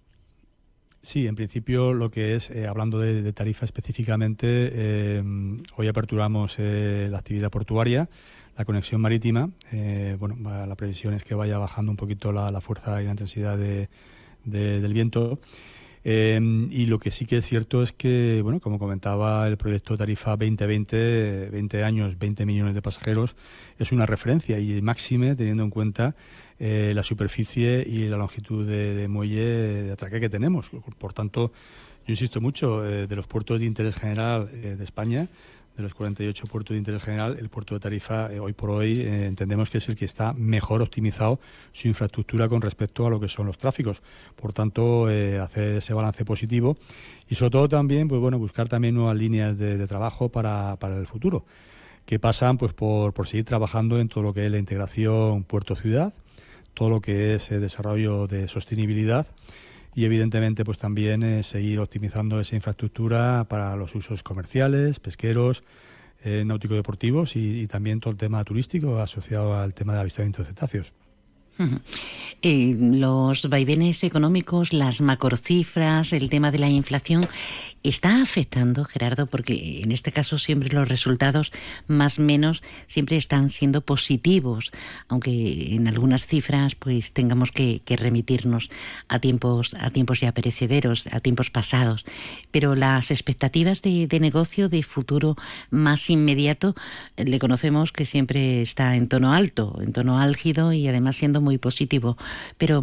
Sí, 1.02 1.26
en 1.26 1.34
principio 1.34 1.92
lo 1.94 2.12
que 2.12 2.36
es, 2.36 2.48
eh, 2.50 2.68
hablando 2.68 3.00
de, 3.00 3.32
tarifa 3.32 3.64
específicamente, 3.64 4.46
eh, 4.72 5.22
hoy 5.74 5.88
aperturamos 5.88 6.54
eh, 6.58 7.08
la 7.10 7.18
actividad 7.18 7.50
portuaria, 7.50 8.08
la 8.56 8.64
conexión 8.64 9.00
marítima. 9.00 9.50
bueno, 10.20 10.36
la 10.66 10.76
previsión 10.76 11.14
es 11.14 11.24
que 11.24 11.34
vaya 11.34 11.58
bajando 11.58 11.90
un 11.90 11.96
poquito 11.96 12.30
la, 12.30 12.60
fuerza 12.60 13.02
y 13.02 13.06
la 13.06 13.10
intensidad 13.10 13.58
del 13.58 14.92
viento. 14.92 15.40
y 16.04 16.86
lo 16.86 16.98
que 17.00 17.10
sí 17.10 17.26
que 17.26 17.38
es 17.38 17.46
cierto 17.46 17.82
es 17.82 17.92
que, 17.92 18.40
bueno, 18.42 18.60
como 18.60 18.78
comentaba 18.78 19.48
el 19.48 19.56
proyecto 19.56 19.96
Tarifa 19.96 20.36
2020, 20.36 21.50
20 21.50 21.82
años, 21.82 22.16
20 22.18 22.46
millones 22.46 22.74
de 22.74 22.82
pasajeros, 22.82 23.34
es 23.78 23.90
una 23.90 24.06
referencia 24.06 24.60
y 24.60 24.80
máxime 24.82 25.34
teniendo 25.34 25.64
en 25.64 25.70
cuenta 25.70 26.14
eh, 26.64 26.92
la 26.94 27.02
superficie 27.02 27.84
y 27.84 28.06
la 28.06 28.16
longitud 28.16 28.64
de, 28.64 29.08
muelle 29.08 29.82
de 29.82 29.90
atraque 29.90 30.20
que 30.20 30.28
tenemos. 30.28 30.70
Por 30.96 31.12
tanto, 31.12 31.50
yo 32.06 32.12
insisto 32.12 32.40
mucho, 32.40 32.86
eh, 32.86 33.08
de 33.08 33.16
los 33.16 33.26
puertos 33.26 33.58
de 33.58 33.66
interés 33.66 33.96
general 33.96 34.48
eh, 34.52 34.76
de 34.76 34.84
España, 34.84 35.26
de 35.76 35.82
los 35.82 35.92
48 35.92 36.46
puertos 36.46 36.74
de 36.74 36.78
interés 36.78 37.02
general, 37.02 37.36
el 37.40 37.48
puerto 37.48 37.74
de 37.74 37.80
Tarifa 37.80 38.28
hoy 38.40 38.52
por 38.52 38.70
hoy 38.70 39.00
entendemos 39.00 39.70
que 39.70 39.78
es 39.78 39.88
el 39.88 39.96
que 39.96 40.04
está 40.04 40.34
mejor 40.34 40.82
optimizado 40.82 41.40
su 41.72 41.88
infraestructura 41.88 42.48
con 42.48 42.62
respecto 42.62 43.08
a 43.08 43.10
lo 43.10 43.18
que 43.18 43.26
son 43.26 43.46
los 43.46 43.58
tráficos. 43.58 44.00
Por 44.36 44.52
tanto, 44.52 45.06
hacer 45.06 45.78
ese 45.78 45.94
balance 45.94 46.24
positivo 46.24 46.76
y 47.28 47.34
sobre 47.34 47.50
todo 47.50 47.68
también, 47.68 48.06
pues 48.06 48.20
bueno, 48.20 48.38
buscar 48.38 48.68
también 48.68 48.94
nuevas 48.94 49.16
líneas 49.16 49.58
de, 49.58 49.84
trabajo 49.88 50.28
para, 50.28 50.76
para 50.76 50.96
el 50.96 51.08
futuro 51.08 51.44
que 52.06 52.18
pasan 52.18 52.58
pues 52.58 52.72
por, 52.72 53.12
por 53.12 53.26
seguir 53.26 53.46
trabajando 53.46 53.98
en 53.98 54.08
todo 54.08 54.22
lo 54.22 54.34
que 54.34 54.44
es 54.44 54.52
la 54.52 54.58
integración 54.58 55.44
puerto-ciudad, 55.44 56.12
todo 56.74 56.88
lo 56.88 57.00
que 57.00 57.34
es 57.34 57.50
el 57.50 57.60
desarrollo 57.60 58.26
de 58.26 58.48
sostenibilidad 58.48 59.26
y 59.94 60.04
evidentemente 60.04 60.64
pues 60.64 60.78
también 60.78 61.22
eh, 61.22 61.42
seguir 61.42 61.80
optimizando 61.80 62.40
esa 62.40 62.56
infraestructura 62.56 63.44
para 63.48 63.76
los 63.76 63.94
usos 63.94 64.22
comerciales, 64.22 65.00
pesqueros, 65.00 65.64
eh, 66.24 66.44
náutico 66.46 66.74
deportivos 66.74 67.36
y, 67.36 67.66
también 67.66 68.00
todo 68.00 68.12
el 68.12 68.16
tema 68.16 68.44
turístico 68.44 69.00
asociado 69.00 69.54
al 69.58 69.74
tema 69.74 69.94
de 69.94 70.00
avistamiento 70.00 70.42
de 70.42 70.48
cetáceos. 70.48 70.92
Eh, 72.42 72.76
los 72.78 73.48
vaivenes 73.48 74.02
económicos, 74.02 74.72
las 74.72 75.00
macrocifras, 75.00 76.12
el 76.12 76.28
tema 76.28 76.50
de 76.50 76.58
la 76.58 76.68
inflación 76.68 77.28
¿Está 77.84 78.22
afectando, 78.22 78.84
Gerardo? 78.84 79.26
Porque 79.26 79.80
en 79.82 79.90
este 79.90 80.12
caso 80.12 80.38
siempre 80.38 80.68
los 80.68 80.88
resultados 80.88 81.50
más 81.88 82.20
o 82.20 82.22
menos 82.22 82.62
siempre 82.86 83.16
están 83.16 83.50
siendo 83.50 83.80
positivos, 83.80 84.70
aunque 85.08 85.74
en 85.74 85.88
algunas 85.88 86.24
cifras 86.24 86.76
pues 86.76 87.12
tengamos 87.12 87.50
que, 87.50 87.82
remitirnos 87.88 88.70
a 89.08 89.18
tiempos, 89.18 89.74
a 89.74 89.90
tiempos 89.90 90.20
ya 90.20 90.30
perecederos, 90.30 91.08
a 91.08 91.18
tiempos 91.18 91.50
pasados. 91.50 92.04
Pero 92.52 92.76
las 92.76 93.10
expectativas 93.10 93.82
de, 93.82 94.06
negocio, 94.20 94.68
de 94.68 94.84
futuro 94.84 95.36
más 95.70 96.08
inmediato, 96.08 96.76
le 97.16 97.40
conocemos 97.40 97.90
que 97.90 98.06
siempre 98.06 98.62
está 98.62 98.94
en 98.94 99.08
tono 99.08 99.32
alto, 99.32 99.80
en 99.82 99.92
tono 99.92 100.20
álgido 100.20 100.72
y 100.72 100.86
además 100.86 101.16
siendo 101.16 101.40
muy 101.40 101.51
positivo. 101.58 102.16
Pero 102.58 102.82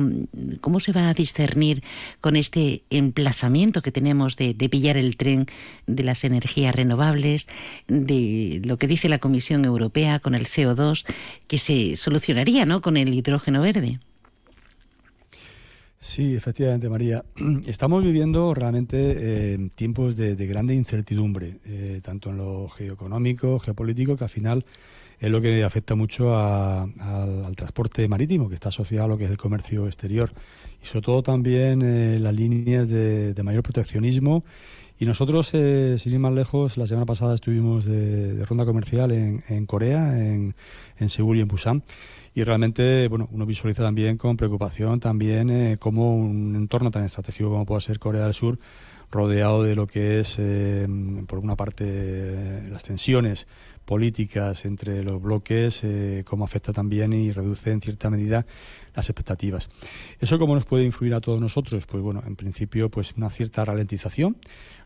¿cómo 0.61 0.79
se 0.79 0.91
va 0.91 1.09
a 1.09 1.13
discernir 1.13 1.83
con 2.21 2.35
este 2.35 2.83
emplazamiento 2.89 3.81
que 3.81 3.91
tenemos 3.91 4.35
de, 4.35 4.53
de 4.53 4.69
pillar 4.69 4.97
el 4.97 5.17
tren 5.17 5.47
de 5.87 6.03
las 6.03 6.23
energías 6.23 6.75
renovables, 6.75 7.47
de 7.87 8.61
lo 8.63 8.77
que 8.77 8.87
dice 8.87 9.09
la 9.09 9.19
Comisión 9.19 9.65
Europea 9.65 10.19
con 10.19 10.35
el 10.35 10.47
CO2, 10.47 11.05
que 11.47 11.57
se 11.57 11.95
solucionaría 11.95 12.65
¿no? 12.65 12.81
con 12.81 12.97
el 12.97 13.13
hidrógeno 13.13 13.61
verde. 13.61 13.99
Sí, 15.99 16.33
efectivamente, 16.35 16.87
María. 16.89 17.25
Estamos 17.67 18.03
viviendo 18.03 18.53
realmente 18.53 18.97
eh, 19.53 19.69
tiempos 19.75 20.15
de, 20.15 20.35
grande 20.47 20.73
incertidumbre, 20.73 21.59
eh, 21.65 21.99
tanto 22.01 22.29
en 22.29 22.37
lo 22.37 22.69
geoeconómico, 22.69 23.59
geopolítico, 23.59 24.15
que 24.15 24.23
al 24.23 24.29
final 24.29 24.65
es 25.19 25.29
lo 25.29 25.41
que 25.41 25.63
afecta 25.63 25.95
mucho 25.95 26.37
al, 26.37 27.55
transporte 27.55 28.07
marítimo, 28.07 28.49
que 28.49 28.55
está 28.55 28.69
asociado 28.69 29.05
a 29.05 29.07
lo 29.09 29.17
que 29.17 29.25
es 29.25 29.31
el 29.31 29.37
comercio 29.37 29.85
exterior, 29.87 30.31
y 30.81 30.85
sobre 30.85 31.01
todo 31.01 31.23
también 31.23 31.81
eh, 31.81 32.19
las 32.19 32.33
líneas 32.33 32.87
de, 32.87 33.35
mayor 33.43 33.63
proteccionismo 33.63 34.43
y 34.97 35.05
nosotros, 35.05 35.49
eh, 35.53 35.95
sin 35.97 36.13
ir 36.13 36.19
más 36.19 36.33
lejos, 36.33 36.77
la 36.77 36.85
semana 36.85 37.05
pasada 37.05 37.35
estuvimos 37.35 37.85
de, 37.85 38.43
ronda 38.45 38.65
comercial 38.65 39.11
en, 39.11 39.65
Corea, 39.65 40.19
en, 40.19 40.55
en, 40.97 41.09
Seúl 41.09 41.37
y 41.37 41.41
en 41.41 41.47
Busan. 41.47 41.83
Y 42.35 42.43
realmente, 42.43 43.07
bueno, 43.07 43.27
uno 43.31 43.45
visualiza 43.45 43.83
también 43.83 44.17
con 44.17 44.37
preocupación 44.37 44.99
también 44.99 45.49
eh, 45.49 45.77
cómo 45.79 46.15
un 46.15 46.55
entorno 46.55 46.91
tan 46.91 47.03
estratégico 47.03 47.49
como 47.49 47.65
puede 47.65 47.81
ser 47.81 47.97
Corea 47.97 48.25
del 48.25 48.33
Sur, 48.33 48.59
rodeado 49.11 49.63
de 49.63 49.75
lo 49.75 49.87
que 49.87 50.19
es, 50.19 50.35
eh, 50.37 50.87
por 51.27 51.39
una 51.39 51.55
parte, 51.55 52.69
las 52.69 52.83
tensiones 52.83 53.47
políticas 53.89 54.65
entre 54.65 55.03
los 55.03 55.19
bloques, 55.19 55.81
cómo 56.23 56.45
afecta 56.45 56.71
también 56.71 57.11
y 57.11 57.31
reduce 57.31 57.71
en 57.71 57.81
cierta 57.81 58.11
medida 58.11 58.45
las 58.93 59.09
expectativas. 59.09 59.67
¿Eso 60.19 60.37
cómo 60.37 60.53
nos 60.53 60.65
puede 60.65 60.85
influir 60.85 61.15
a 61.15 61.21
todos 61.21 61.41
nosotros? 61.41 61.87
Pues 61.87 62.03
bueno, 62.03 62.21
en 62.23 62.35
principio, 62.35 62.91
pues 62.91 63.13
una 63.17 63.31
cierta 63.31 63.65
ralentización 63.65 64.37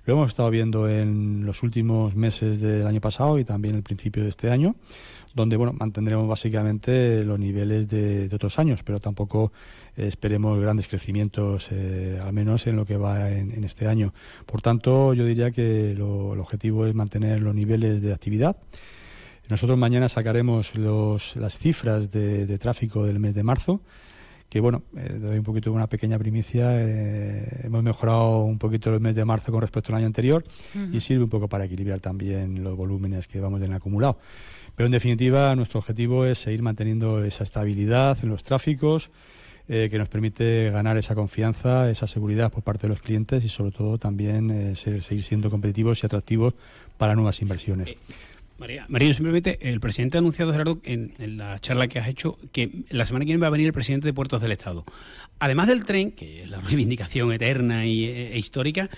lo 0.06 0.14
hemos 0.16 0.30
estado 0.30 0.50
viendo 0.50 0.90
en 0.90 1.46
los 1.46 1.64
últimos 1.64 2.16
meses 2.16 2.60
del 2.60 2.86
año 2.88 3.00
pasado 3.00 3.40
y 3.40 3.46
también 3.46 3.76
el 3.76 3.84
principio 3.84 4.24
de 4.24 4.30
este 4.30 4.50
año, 4.50 4.76
donde 5.34 5.56
bueno 5.56 5.74
mantendremos 5.74 6.28
básicamente 6.28 7.24
los 7.24 7.40
niveles 7.40 7.88
de, 7.88 8.30
otros 8.34 8.60
años, 8.60 8.84
pero 8.84 9.00
tampoco 9.00 9.54
esperemos 9.96 10.60
grandes 10.60 10.88
crecimientos, 10.88 11.70
eh, 11.72 12.20
al 12.22 12.34
menos 12.34 12.66
en 12.68 12.76
lo 12.76 12.86
que 12.86 12.98
va 12.98 13.32
en, 13.32 13.64
este 13.64 13.88
año. 13.88 14.14
Por 14.46 14.62
tanto, 14.62 15.14
yo 15.14 15.26
diría 15.26 15.52
que 15.52 15.92
el 15.92 16.02
objetivo 16.02 16.86
es 16.86 16.96
mantener 16.96 17.42
los 17.42 17.54
niveles 17.54 18.02
de 18.02 18.14
actividad. 18.14 18.58
Nosotros 19.50 19.78
mañana 19.78 20.10
sacaremos 20.10 20.76
las 20.76 21.58
cifras 21.58 22.12
de, 22.12 22.58
tráfico 22.58 23.06
del 23.06 23.20
mes 23.20 23.36
de 23.36 23.44
marzo 23.44 23.82
que 24.50 24.60
bueno, 24.60 24.84
eh, 24.96 25.18
doy 25.20 25.40
un 25.40 25.44
poquito 25.44 25.74
una 25.74 25.88
pequeña 25.88 26.20
primicia, 26.20 26.80
eh, 26.80 27.62
hemos 27.64 27.82
mejorado 27.82 28.44
un 28.44 28.60
poquito 28.60 28.94
el 28.94 29.02
mes 29.02 29.16
de 29.16 29.26
marzo 29.26 29.52
con 29.52 29.62
respecto 29.62 29.92
al 29.92 29.98
año 29.98 30.06
anterior 30.06 30.46
y 30.92 31.00
sirve 31.00 31.24
un 31.24 31.30
poco 31.32 31.50
para 31.50 31.66
equilibrar 31.66 32.00
también 32.02 32.64
los 32.64 32.78
volúmenes 32.78 33.28
que 33.28 33.40
vamos 33.40 33.62
tener 33.62 33.76
acumulado. 33.76 34.20
Pero 34.76 34.86
en 34.86 34.92
definitiva, 34.92 35.56
nuestro 35.56 35.80
objetivo 35.80 36.26
es 36.26 36.38
seguir 36.38 36.62
manteniendo 36.62 37.24
esa 37.24 37.44
estabilidad 37.44 38.18
en 38.22 38.30
los 38.30 38.44
tráficos, 38.44 39.10
eh, 39.70 39.88
que 39.90 39.98
nos 39.98 40.10
permite 40.10 40.70
ganar 40.72 40.98
esa 40.98 41.16
confianza, 41.16 41.90
esa 41.90 42.06
seguridad 42.06 42.52
por 42.52 42.64
parte 42.64 42.84
de 42.84 42.90
los 42.90 43.02
clientes 43.02 43.46
y 43.46 43.50
sobre 43.50 43.72
todo 43.72 43.98
también 43.98 44.52
eh, 44.52 44.76
seguir 44.76 45.24
siendo 45.24 45.50
competitivos 45.50 46.04
y 46.04 46.06
atractivos 46.06 46.54
para 46.98 47.16
nuevas 47.16 47.42
inversiones. 47.42 47.90
Eh, 47.90 47.98
María, 48.58 49.14
simplemente 49.14 49.58
el 49.62 49.80
presidente 49.80 50.18
ha 50.18 50.20
anunciado, 50.20 50.52
Gerardo, 50.52 50.80
en, 50.84 51.14
la 51.38 51.60
charla 51.60 51.88
que 51.88 52.00
has 52.00 52.08
hecho, 52.08 52.38
que 52.52 52.84
la 52.90 53.06
semana 53.06 53.26
que 53.26 53.32
viene 53.32 53.42
va 53.42 53.48
a 53.48 53.52
venir 53.52 53.68
el 53.68 53.74
presidente 53.74 54.08
de 54.08 54.14
Puertos 54.14 54.42
del 54.42 54.52
Estado. 54.52 54.86
Además 55.40 55.68
del 55.68 55.84
tren, 55.84 56.12
que 56.12 56.44
es 56.44 56.50
la 56.50 56.60
reivindicación 56.60 57.32
eterna 57.32 57.86
y, 57.86 58.06
e 58.06 58.38
histórica, 58.38 58.90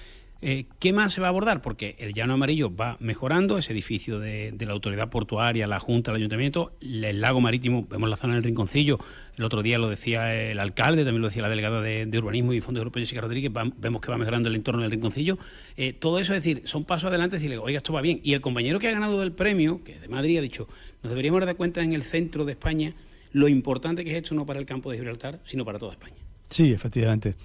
eh, 0.42 0.66
¿Qué 0.80 0.94
más 0.94 1.14
se 1.14 1.22
va 1.22 1.28
a 1.28 1.30
abordar? 1.30 1.62
Porque 1.62 1.96
el 1.98 2.14
llano 2.14 2.34
amarillo 2.34 2.76
va 2.76 2.98
mejorando, 3.00 3.58
ese 3.58 3.74
edificio 3.74 4.20
de, 4.20 4.54
la 4.60 4.74
autoridad 4.74 5.10
portuaria, 5.10 5.66
la 5.66 5.80
Junta, 5.80 6.12
el 6.12 6.18
Ayuntamiento, 6.18 6.74
el 6.82 7.22
lago 7.22 7.42
marítimo, 7.42 7.88
vemos 7.90 8.10
la 8.10 8.18
zona 8.18 8.36
del 8.36 8.44
Rinconcillo, 8.44 9.00
el 9.38 9.44
otro 9.44 9.64
día 9.64 9.78
lo 9.78 9.90
decía 9.90 10.36
el 10.36 10.60
alcalde, 10.60 11.04
también 11.04 11.22
lo 11.22 11.30
decía 11.30 11.42
la 11.42 11.50
delegada 11.50 11.82
de, 11.82 12.18
Urbanismo 12.18 12.54
y 12.54 12.62
Fondos 12.62 12.82
Europeos, 12.82 13.08
Jessica 13.08 13.22
Rodríguez, 13.22 13.52
vemos 13.78 14.02
que 14.02 14.12
va 14.12 14.18
mejorando 14.18 14.50
el 14.50 14.56
entorno 14.56 14.82
del 14.82 14.92
Rinconcillo. 14.92 15.38
Eh, 15.78 15.94
todo 15.94 16.20
eso 16.20 16.34
es 16.34 16.44
decir, 16.44 16.62
son 16.66 16.86
pasos 16.86 17.08
adelante, 17.08 17.38
decirle, 17.38 17.58
oiga, 17.58 17.78
esto 17.78 17.94
va 17.94 18.02
bien. 18.02 18.20
Y 18.24 18.34
el 18.34 18.42
compañero 18.42 18.78
que 18.80 18.88
ha 18.88 18.92
ganado 18.92 19.24
el 19.24 19.32
premio, 19.32 19.84
que 19.84 19.94
es 19.94 20.02
de 20.02 20.10
Madrid, 20.10 20.38
ha 20.38 20.42
dicho, 20.42 20.68
nos 21.02 21.10
deberíamos 21.12 21.46
dar 21.46 21.56
cuenta 21.56 21.82
en 21.82 21.94
el 21.94 22.04
centro 22.04 22.46
de 22.46 22.52
España 22.52 22.94
lo 23.32 23.48
importante 23.48 24.06
que 24.06 24.12
es 24.12 24.18
esto 24.18 24.36
no 24.36 24.46
para 24.46 24.60
el 24.60 24.66
campo 24.66 24.92
de 24.92 24.98
Gibraltar, 24.98 25.40
sino 25.46 25.66
para 25.66 25.80
toda 25.80 25.94
España. 25.94 26.16
Sí, 26.50 26.72
efectivamente. 26.72 27.36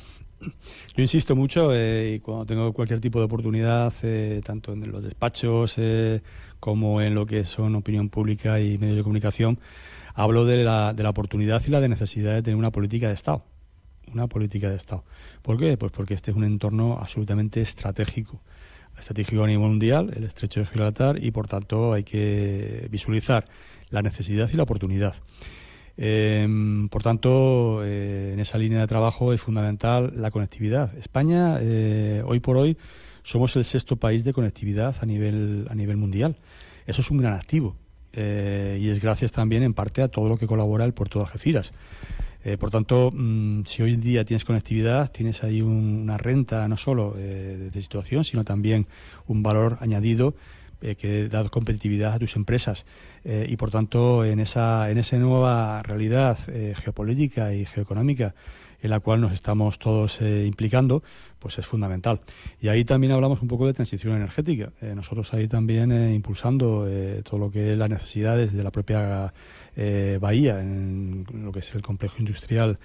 Yo 0.40 1.02
insisto 1.02 1.36
mucho 1.36 1.74
eh, 1.74 2.14
y 2.16 2.20
cuando 2.20 2.46
tengo 2.46 2.72
cualquier 2.72 3.00
tipo 3.00 3.18
de 3.18 3.26
oportunidad, 3.26 3.92
eh, 4.02 4.40
tanto 4.44 4.72
en 4.72 4.90
los 4.90 5.02
despachos 5.02 5.76
eh, 5.78 6.22
como 6.58 7.00
en 7.00 7.14
lo 7.14 7.26
que 7.26 7.44
son 7.44 7.74
opinión 7.74 8.08
pública 8.08 8.60
y 8.60 8.78
medios 8.78 8.96
de 8.96 9.02
comunicación, 9.02 9.58
hablo 10.14 10.44
de 10.44 10.58
la, 10.58 10.94
de 10.94 11.02
la 11.02 11.10
oportunidad 11.10 11.62
y 11.66 11.70
la 11.70 11.80
de 11.80 11.88
necesidad 11.88 12.34
de 12.34 12.42
tener 12.42 12.56
una 12.56 12.70
política 12.70 13.08
de 13.08 13.14
Estado. 13.14 13.44
Una 14.12 14.26
política 14.26 14.68
de 14.68 14.76
Estado. 14.76 15.04
¿Por 15.42 15.58
qué? 15.58 15.76
Pues 15.76 15.92
porque 15.92 16.14
este 16.14 16.32
es 16.32 16.36
un 16.36 16.44
entorno 16.44 16.98
absolutamente 16.98 17.60
estratégico. 17.60 18.42
Estratégico 18.98 19.44
a 19.44 19.46
nivel 19.46 19.68
mundial, 19.68 20.12
el 20.16 20.24
estrecho 20.24 20.60
de 20.60 20.66
Gibraltar, 20.66 21.22
y 21.22 21.30
por 21.30 21.46
tanto 21.46 21.92
hay 21.92 22.02
que 22.02 22.88
visualizar 22.90 23.46
la 23.88 24.02
necesidad 24.02 24.50
y 24.52 24.56
la 24.56 24.64
oportunidad. 24.64 25.14
Em, 26.02 26.88
por 26.88 27.02
tanto, 27.02 27.84
eh, 27.84 28.30
en 28.32 28.40
esa 28.40 28.56
línea 28.56 28.80
de 28.80 28.86
trabajo 28.86 29.34
es 29.34 29.40
fundamental 29.42 30.14
la 30.16 30.30
conectividad. 30.30 30.96
España, 30.96 31.58
eh, 31.60 32.22
hoy 32.24 32.40
por 32.40 32.56
hoy, 32.56 32.78
somos 33.22 33.54
el 33.56 33.66
sexto 33.66 33.96
país 33.96 34.24
de 34.24 34.32
conectividad 34.32 34.96
a 35.02 35.04
nivel, 35.04 35.66
a 35.68 35.74
nivel 35.74 35.98
mundial. 35.98 36.36
Eso 36.86 37.02
es 37.02 37.10
un 37.10 37.18
gran 37.18 37.34
activo 37.34 37.76
eh, 38.14 38.78
y 38.80 38.88
es 38.88 38.98
gracias 38.98 39.30
también 39.30 39.62
en 39.62 39.74
parte 39.74 40.00
a 40.00 40.08
todo 40.08 40.26
lo 40.26 40.38
que 40.38 40.46
colabora 40.46 40.86
el 40.86 40.94
puerto 40.94 41.18
de 41.18 41.26
Algeciras. 41.26 41.72
por 42.58 42.70
tanto, 42.70 43.10
mm, 43.12 43.64
si 43.66 43.82
hoy 43.82 43.92
en 43.92 44.00
día 44.00 44.24
tienes 44.24 44.46
conectividad, 44.46 45.12
tienes 45.12 45.44
ahí 45.44 45.60
una 45.60 46.16
renta 46.16 46.66
no 46.66 46.78
solo 46.78 47.12
de 47.12 47.82
situación, 47.82 48.24
sino 48.24 48.44
también 48.44 48.86
un 49.26 49.42
valor 49.42 49.76
añadido 49.80 50.34
eh, 50.82 50.94
que 50.94 51.28
da 51.28 51.46
competitividad 51.48 52.14
a 52.14 52.18
tus 52.18 52.36
empresas. 52.36 52.86
Eh, 53.24 53.46
y 53.48 53.56
por 53.56 53.70
tanto 53.70 54.24
en 54.24 54.40
esa 54.40 54.90
en 54.90 54.96
esa 54.96 55.18
nueva 55.18 55.82
realidad 55.82 56.38
eh, 56.48 56.74
geopolítica 56.74 57.52
y 57.52 57.66
geoeconómica 57.66 58.34
en 58.80 58.88
la 58.88 59.00
cual 59.00 59.20
nos 59.20 59.32
estamos 59.32 59.78
todos 59.78 60.22
implicando 60.22 61.02
pues 61.38 61.58
es 61.58 61.66
fundamental. 61.66 62.22
Y 62.62 62.68
ahí 62.68 62.82
también 62.86 63.12
hablamos 63.12 63.42
un 63.42 63.48
poco 63.48 63.66
de 63.66 63.74
transición 63.74 64.14
energética. 64.14 64.72
Nosotros 64.94 65.34
ahí 65.34 65.48
también 65.48 65.92
impulsando 66.14 66.88
todo 67.22 67.38
lo 67.38 67.50
que 67.50 67.72
es 67.72 67.78
las 67.78 67.90
necesidades 67.90 68.54
de 68.54 68.62
la 68.62 68.70
propia 68.70 69.34
bahía 70.18 70.60
en 70.62 71.26
lo 71.30 71.52
que 71.52 71.58
es 71.58 71.74
el 71.74 71.82
complejo 71.82 72.16
industrial 72.20 72.78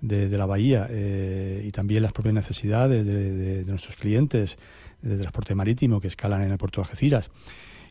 de, 0.00 0.28
la 0.38 0.46
bahía 0.46 0.88
y 0.90 1.70
también 1.70 2.02
las 2.02 2.12
propias 2.12 2.34
necesidades 2.34 3.04
de 3.04 3.64
nuestros 3.66 3.96
clientes 3.96 4.56
de 5.02 5.18
transporte 5.18 5.54
marítimo 5.54 6.00
que 6.00 6.08
escalan 6.08 6.42
en 6.42 6.52
el 6.52 6.58
puerto 6.58 6.80
de 6.80 6.86
Algeciras 6.86 7.30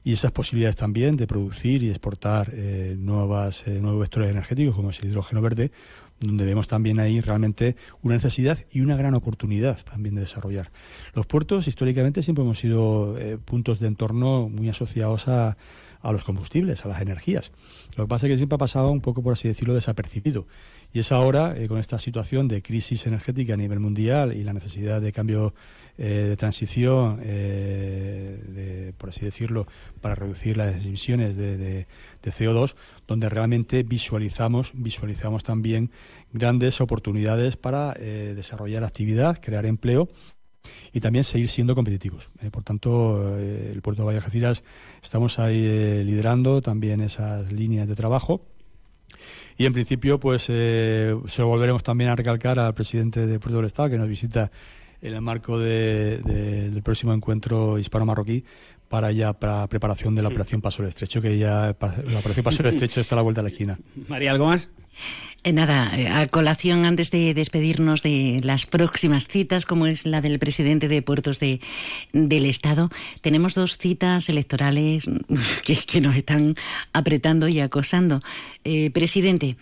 y 0.03 0.13
esas 0.13 0.31
posibilidades 0.31 0.75
también 0.75 1.15
de 1.15 1.27
producir 1.27 1.83
y 1.83 1.89
exportar 1.89 2.49
eh, 2.53 2.95
nuevas, 2.97 3.67
eh, 3.67 3.79
nuevos 3.81 4.01
vectores 4.01 4.29
energéticos 4.29 4.75
como 4.75 4.89
es 4.89 4.99
el 5.01 5.09
hidrógeno 5.09 5.41
verde, 5.41 5.71
donde 6.19 6.45
vemos 6.45 6.67
también 6.67 6.99
ahí 6.99 7.19
realmente 7.21 7.75
una 8.01 8.15
necesidad 8.15 8.57
y 8.71 8.81
una 8.81 8.95
gran 8.95 9.13
oportunidad 9.13 9.79
también 9.83 10.15
de 10.15 10.21
desarrollar. 10.21 10.71
Los 11.13 11.25
puertos 11.25 11.67
históricamente 11.67 12.23
siempre 12.23 12.43
hemos 12.43 12.59
sido 12.59 13.17
eh, 13.17 13.37
puntos 13.37 13.79
de 13.79 13.87
entorno 13.87 14.49
muy 14.49 14.69
asociados 14.69 15.27
a, 15.27 15.57
a 16.01 16.11
los 16.11 16.23
combustibles, 16.23 16.83
a 16.85 16.89
las 16.89 17.01
energías. 17.01 17.51
Lo 17.97 18.05
que 18.05 18.09
pasa 18.09 18.25
es 18.25 18.33
que 18.33 18.37
siempre 18.37 18.55
ha 18.55 18.59
pasado 18.59 18.91
un 18.91 19.01
poco, 19.01 19.21
por 19.21 19.33
así 19.33 19.47
decirlo, 19.47 19.73
desapercibido. 19.73 20.47
Y 20.93 20.99
es 20.99 21.11
ahora, 21.11 21.55
con 21.67 21.79
esta 21.79 21.99
situación 21.99 22.47
de 22.47 22.61
crisis 22.61 23.05
energética 23.07 23.53
a 23.53 23.57
nivel 23.57 23.79
mundial 23.79 24.33
y 24.33 24.43
la 24.43 24.51
necesidad 24.51 24.99
de 24.99 25.11
cambio 25.11 25.53
eh, 25.97 26.25
de 26.29 26.37
transición, 26.37 27.19
eh, 27.21 28.93
por 28.97 29.09
así 29.09 29.25
decirlo, 29.25 29.67
para 29.99 30.15
reducir 30.15 30.55
las 30.55 30.85
emisiones 30.85 31.35
de, 31.35 31.85
CO2, 32.23 32.75
donde 33.07 33.29
realmente 33.29 33.83
visualizamos, 33.83 34.71
visualizamos 34.73 35.43
también 35.43 35.91
grandes 36.31 36.79
oportunidades 36.79 37.57
para 37.57 37.93
eh, 37.99 38.33
desarrollar 38.35 38.83
actividad, 38.83 39.39
crear 39.41 39.65
empleo 39.65 40.09
y 40.93 41.01
también 41.01 41.23
seguir 41.23 41.49
siendo 41.49 41.75
competitivos. 41.75 42.29
por 42.51 42.63
tanto, 42.63 43.37
el 43.37 43.81
puerto 43.81 44.03
de 44.03 44.05
Valle 44.07 44.19
Algeciras 44.19 44.63
estamos 45.03 45.39
ahí 45.39 46.03
liderando 46.03 46.61
también 46.61 47.01
esas 47.01 47.51
líneas 47.51 47.87
de 47.87 47.95
trabajo. 47.95 48.45
Y 49.57 49.65
en 49.65 49.73
principio, 49.73 50.19
pues 50.19 50.43
se 50.43 51.13
lo 51.37 51.47
volveremos 51.47 51.83
también 51.83 52.11
a 52.11 52.15
recalcar 52.15 52.59
al 52.59 52.73
presidente 52.73 53.27
de 53.27 53.39
Puerto 53.39 53.57
del 53.57 53.65
Estado, 53.65 53.89
que 53.89 53.97
nos 53.97 54.07
visita 54.07 54.51
en 55.01 55.13
el 55.13 55.21
marco 55.21 55.57
del 55.59 56.81
próximo 56.83 57.13
encuentro 57.13 57.79
hispano-marroquí 57.79 58.43
para 58.91 59.11
ya 59.11 59.31
para 59.31 59.67
preparación 59.67 60.15
de 60.15 60.21
la 60.21 60.27
operación 60.27 60.61
Paso 60.61 60.83
del 60.83 60.89
Estrecho, 60.89 61.21
que 61.21 61.37
ya 61.37 61.75
la 61.79 62.19
operación 62.19 62.43
Paso 62.43 62.61
del 62.61 62.73
Estrecho 62.73 62.99
está 62.99 63.15
a 63.15 63.17
la 63.17 63.21
vuelta 63.21 63.41
de 63.41 63.47
la 63.47 63.51
esquina. 63.51 63.79
María, 64.07 64.31
¿algo 64.31 64.47
más? 64.47 64.69
Eh, 65.43 65.53
nada, 65.53 65.91
eh, 65.97 66.07
a 66.07 66.27
colación 66.27 66.85
antes 66.85 67.09
de 67.09 67.33
despedirnos 67.33 68.03
de 68.03 68.41
las 68.43 68.67
próximas 68.67 69.27
citas, 69.27 69.65
como 69.65 69.87
es 69.87 70.05
la 70.05 70.21
del 70.21 70.37
presidente 70.37 70.87
de 70.87 71.01
Puertos 71.01 71.39
de, 71.39 71.61
del 72.13 72.45
Estado, 72.45 72.89
tenemos 73.21 73.55
dos 73.55 73.77
citas 73.77 74.29
electorales 74.29 75.05
que, 75.63 75.77
que 75.77 76.01
nos 76.01 76.15
están 76.15 76.53
apretando 76.93 77.47
y 77.47 77.59
acosando. 77.59 78.21
Eh, 78.63 78.91
presidente, 78.91 79.55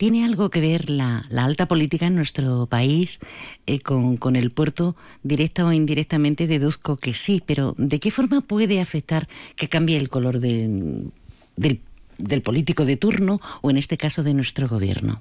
¿Tiene 0.00 0.24
algo 0.24 0.48
que 0.48 0.62
ver 0.62 0.88
la, 0.88 1.26
alta 1.36 1.68
política 1.68 2.06
en 2.06 2.14
nuestro 2.14 2.64
país 2.64 3.18
eh, 3.66 3.80
con, 3.80 4.34
el 4.34 4.50
puerto? 4.50 4.96
Directa 5.22 5.66
o 5.66 5.72
indirectamente 5.72 6.46
deduzco 6.46 6.96
que 6.96 7.12
sí, 7.12 7.42
pero 7.44 7.74
¿de 7.76 8.00
qué 8.00 8.10
forma 8.10 8.40
puede 8.40 8.80
afectar 8.80 9.28
que 9.56 9.68
cambie 9.68 9.98
el 9.98 10.08
color 10.08 10.40
del, 10.40 11.12
del, 11.56 12.40
político 12.40 12.86
de 12.86 12.96
turno 12.96 13.42
o 13.60 13.68
en 13.68 13.76
este 13.76 13.98
caso 13.98 14.22
de 14.22 14.32
nuestro 14.32 14.68
gobierno? 14.68 15.20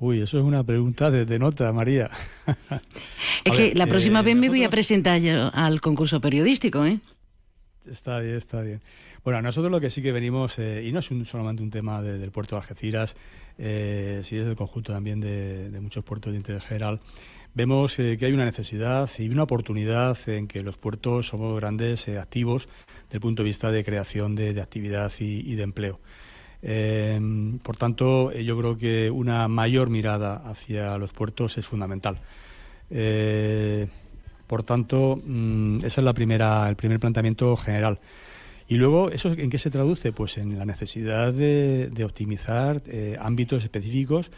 Uy, 0.00 0.20
eso 0.20 0.38
es 0.38 0.44
una 0.44 0.64
pregunta 0.64 1.12
de, 1.12 1.38
nota, 1.38 1.72
María. 1.72 2.10
es 3.44 3.52
que 3.56 3.76
la 3.76 3.86
próxima 3.86 4.18
eh, 4.18 4.24
vez 4.24 4.34
me 4.34 4.48
voy 4.48 4.64
a 4.64 4.70
presentar 4.70 5.20
yo 5.20 5.52
al 5.54 5.80
concurso 5.80 6.20
periodístico, 6.20 6.84
¿eh? 6.84 6.98
Está 7.86 8.18
bien, 8.18 8.34
está 8.34 8.62
bien. 8.62 8.80
Bueno, 9.24 9.40
nosotros 9.40 9.70
lo 9.70 9.80
que 9.80 9.90
sí 9.90 10.02
que 10.02 10.10
venimos, 10.10 10.58
eh, 10.58 10.82
y 10.84 10.90
no 10.90 10.98
es 10.98 11.06
solamente 11.26 11.62
un 11.62 11.70
tema 11.70 12.02
del 12.02 12.32
puerto 12.32 12.56
de 12.56 12.62
Algeciras, 12.62 13.14
eh, 13.58 14.22
sí 14.24 14.36
es 14.36 14.46
el 14.46 14.56
conjunto 14.56 14.92
también 14.92 15.20
de, 15.20 15.78
muchos 15.80 16.04
puertos 16.04 16.32
de 16.32 16.38
interés 16.38 16.64
general, 16.64 17.00
vemos 17.54 17.98
eh, 17.98 18.16
que 18.18 18.26
hay 18.26 18.32
una 18.32 18.44
necesidad 18.44 19.08
y 19.18 19.28
una 19.28 19.44
oportunidad 19.44 20.18
en 20.28 20.48
que 20.48 20.62
los 20.62 20.76
puertos 20.76 21.28
somos 21.28 21.56
grandes 21.56 22.08
eh, 22.08 22.18
activos 22.18 22.68
desde 23.04 23.18
el 23.18 23.20
punto 23.20 23.42
de 23.42 23.48
vista 23.48 23.70
de 23.70 23.84
creación 23.84 24.34
de, 24.34 24.60
actividad 24.60 25.12
y, 25.18 25.54
de 25.54 25.62
empleo. 25.62 26.00
por 27.62 27.76
tanto, 27.76 28.32
yo 28.32 28.58
creo 28.58 28.76
que 28.76 29.10
una 29.10 29.46
mayor 29.48 29.90
mirada 29.90 30.36
hacia 30.36 30.96
los 30.98 31.12
puertos 31.12 31.58
es 31.58 31.66
fundamental. 31.66 32.20
por 34.46 34.62
tanto, 34.64 35.20
mm, 35.24 35.78
ese 35.78 36.00
es 36.00 36.04
la 36.04 36.14
primera, 36.14 36.68
el 36.68 36.76
primer 36.76 36.98
planteamiento 37.00 37.56
general. 37.56 37.98
Y 38.72 38.76
luego, 38.76 39.10
¿eso 39.10 39.30
en 39.30 39.50
qué 39.50 39.58
se 39.58 39.68
traduce? 39.68 40.12
Pues 40.12 40.38
en 40.38 40.58
la 40.58 40.64
necesidad 40.64 41.34
de, 41.34 42.04
optimizar 42.06 42.82
eh, 42.86 43.18
ámbitos 43.20 43.64
específicos 43.64 44.30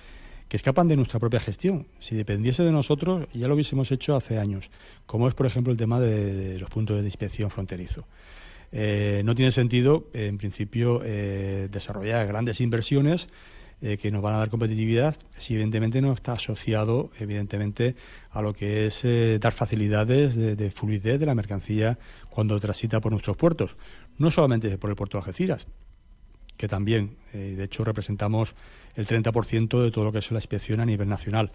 que 0.49 0.57
escapan 0.57 0.89
de 0.89 0.97
nuestra 0.97 1.20
propia 1.20 1.39
gestión. 1.39 1.87
Si 2.01 2.16
dependiese 2.16 2.64
de 2.64 2.72
nosotros, 2.72 3.28
ya 3.32 3.47
lo 3.47 3.55
hubiésemos 3.55 3.93
hecho 3.93 4.16
hace 4.16 4.41
años, 4.41 4.72
como 5.07 5.28
es, 5.28 5.35
por 5.35 5.47
ejemplo, 5.47 5.70
el 5.70 5.78
tema 5.78 6.01
de, 6.01 6.59
los 6.59 6.68
puntos 6.68 6.99
de 6.99 7.05
inspección 7.05 7.49
fronterizo. 7.49 8.09
Eh, 8.72 9.22
no 9.24 9.37
tiene 9.37 9.53
sentido, 9.53 10.09
en 10.14 10.37
principio, 10.37 11.03
eh, 11.05 11.68
desarrollar 11.70 12.26
grandes 12.26 12.61
inversiones 12.61 13.28
que 14.01 14.11
nos 14.11 14.22
van 14.22 14.37
a 14.37 14.39
dar 14.39 14.49
competitividad, 14.49 15.14
si 15.32 15.53
evidentemente 15.55 16.01
no 16.01 16.14
está 16.14 16.32
asociado, 16.32 17.11
evidentemente, 17.18 17.97
a 18.30 18.41
lo 18.41 18.55
que 18.55 18.87
es 18.87 19.05
dar 19.39 19.53
facilidades 19.53 20.35
de, 20.35 20.70
fluidez 20.70 21.20
de 21.20 21.26
la 21.26 21.35
mercancía 21.35 21.99
cuando 22.30 22.59
transita 22.59 23.01
por 23.01 23.12
nuestros 23.12 23.37
puertos. 23.37 23.76
No 24.18 24.30
solamente 24.30 24.76
por 24.78 24.90
el 24.90 24.96
puerto 24.96 25.18
de 25.18 25.22
Algeciras, 25.22 25.66
que 26.56 26.68
también, 26.68 27.16
de 27.32 27.64
hecho, 27.64 27.84
representamos 27.84 28.54
el 28.94 29.06
30% 29.06 29.82
de 29.82 29.90
todo 29.90 30.04
lo 30.04 30.12
que 30.12 30.18
es 30.18 30.30
la 30.30 30.38
inspección 30.38 30.80
a 30.80 30.86
nivel 30.86 31.08
nacional, 31.08 31.50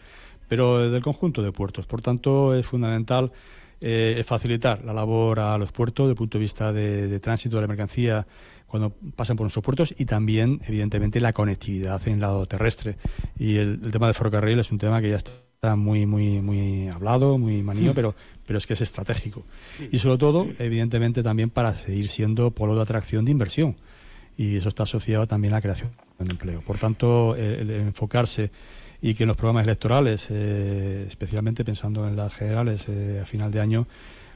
pero 0.49 0.89
del 0.89 1.01
conjunto 1.01 1.41
de 1.41 1.51
puertos. 1.51 1.85
Por 1.85 2.01
tanto, 2.01 2.53
es 2.53 2.65
fundamental 2.65 3.31
eh, 3.81 4.21
facilitar 4.25 4.83
la 4.83 4.93
labor 4.93 5.39
a 5.39 5.57
los 5.57 5.71
puertos 5.71 6.05
desde 6.05 6.11
el 6.11 6.17
punto 6.17 6.37
de 6.37 6.41
vista 6.41 6.73
de, 6.73 7.19
tránsito 7.21 7.55
de 7.55 7.61
la 7.61 7.67
mercancía 7.67 8.27
cuando 8.67 8.93
pasan 9.15 9.37
por 9.37 9.45
nuestros 9.45 9.63
puertos 9.63 9.95
y 9.97 10.03
también, 10.05 10.59
evidentemente, 10.67 11.21
la 11.21 11.31
conectividad 11.31 12.05
en 12.05 12.15
el 12.15 12.19
lado 12.19 12.45
terrestre. 12.45 12.97
Y 13.37 13.55
el, 13.55 13.79
tema 13.91 14.07
del 14.07 14.15
ferrocarril 14.15 14.59
es 14.59 14.71
un 14.71 14.79
tema 14.79 15.01
que 15.01 15.09
ya 15.09 15.15
está 15.15 15.75
muy 15.77 16.05
muy 16.05 16.41
muy 16.41 16.89
hablado, 16.89 17.37
muy 17.37 17.63
manío, 17.63 17.93
pero 17.93 18.15
pero 18.49 18.57
es 18.57 18.65
que 18.65 18.73
es 18.73 18.81
estratégico. 18.81 19.43
Y 19.91 19.99
sobre 19.99 20.17
todo, 20.17 20.47
evidentemente, 20.57 21.21
también 21.21 21.51
para 21.51 21.75
seguir 21.75 22.09
siendo 22.09 22.49
polo 22.49 22.73
de 22.73 22.81
atracción 22.81 23.23
de 23.23 23.29
inversión. 23.29 23.75
Y 24.37 24.55
eso 24.55 24.69
está 24.69 24.83
asociado 24.83 25.27
también 25.27 25.53
a 25.53 25.57
la 25.57 25.61
creación 25.61 25.91
de 26.17 26.31
empleo. 26.31 26.61
Por 26.61 26.79
tanto, 26.79 27.35
el 27.35 27.69
enfocarse 27.69 28.49
y 29.03 29.13
que 29.13 29.25
en 29.25 29.27
los 29.27 29.37
programas 29.37 29.65
electorales, 29.65 30.29
eh, 30.31 31.05
especialmente 31.07 31.63
pensando 31.63 32.07
en 32.07 32.15
las 32.15 32.33
generales 32.33 32.89
eh, 32.89 33.19
a 33.21 33.27
final 33.27 33.51
de 33.51 33.59
año, 33.59 33.87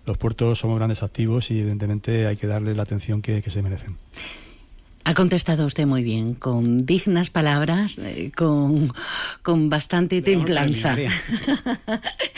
los 0.06 0.20
puertos 0.20 0.60
somos 0.60 0.78
grandes 0.78 1.02
activos 1.02 1.50
y 1.50 1.62
evidentemente 1.62 2.28
hay 2.28 2.38
que 2.38 2.46
darle 2.46 2.76
la 2.76 2.84
atención 2.84 3.20
que, 3.20 3.42
se 3.42 3.64
merecen. 3.64 3.98
Ha 5.06 5.16
contestado 5.16 5.66
usted 5.66 5.88
muy 5.88 6.04
bien, 6.04 6.36
con 6.36 6.86
dignas 6.86 7.32
palabras, 7.32 7.98
eh, 7.98 8.32
con, 8.36 8.94
con, 9.42 9.72
bastante 9.72 10.22
templanza. 10.22 10.96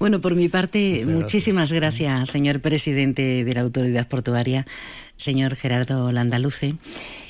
bueno, 0.00 0.22
por 0.22 0.34
mi 0.34 0.48
parte, 0.48 1.04
muchísimas 1.06 1.70
gracias, 1.70 2.30
señor 2.30 2.60
presidente 2.60 3.44
de 3.44 3.54
la 3.54 3.60
Autoridad 3.60 4.08
Portuaria, 4.08 4.66
señor 5.18 5.54
Gerardo 5.56 6.10
Landaluce. 6.10 6.76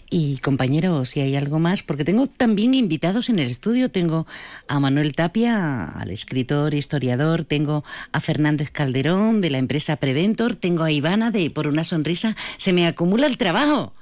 Y 0.09 0.39
compañeros, 0.39 1.11
si 1.11 1.21
hay 1.21 1.35
algo 1.35 1.59
más, 1.59 1.83
porque 1.83 2.05
tengo 2.05 2.29
también 2.29 2.75
invitados 2.75 3.29
en 3.29 3.41
el 3.41 3.51
estudio, 3.51 3.91
tengo 3.91 4.25
a 4.69 4.79
Manuel 4.79 5.17
Tapia, 5.17 5.85
al 5.85 6.11
escritor, 6.13 6.73
historiador, 6.73 7.45
tengo 7.45 7.83
a 8.13 8.21
Fernández 8.21 8.71
Calderón 8.71 9.41
de 9.41 9.51
la 9.51 9.59
empresa 9.59 9.97
Preventor, 9.97 10.55
tengo 10.55 10.85
a 10.85 10.93
Ivana 10.93 11.33
de 11.33 11.51
Por 11.51 11.67
una 11.67 11.83
sonrisa, 11.83 12.37
se 12.57 12.73
me 12.73 12.87
acumula 12.87 13.27
el 13.27 13.37
trabajo. 13.37 13.95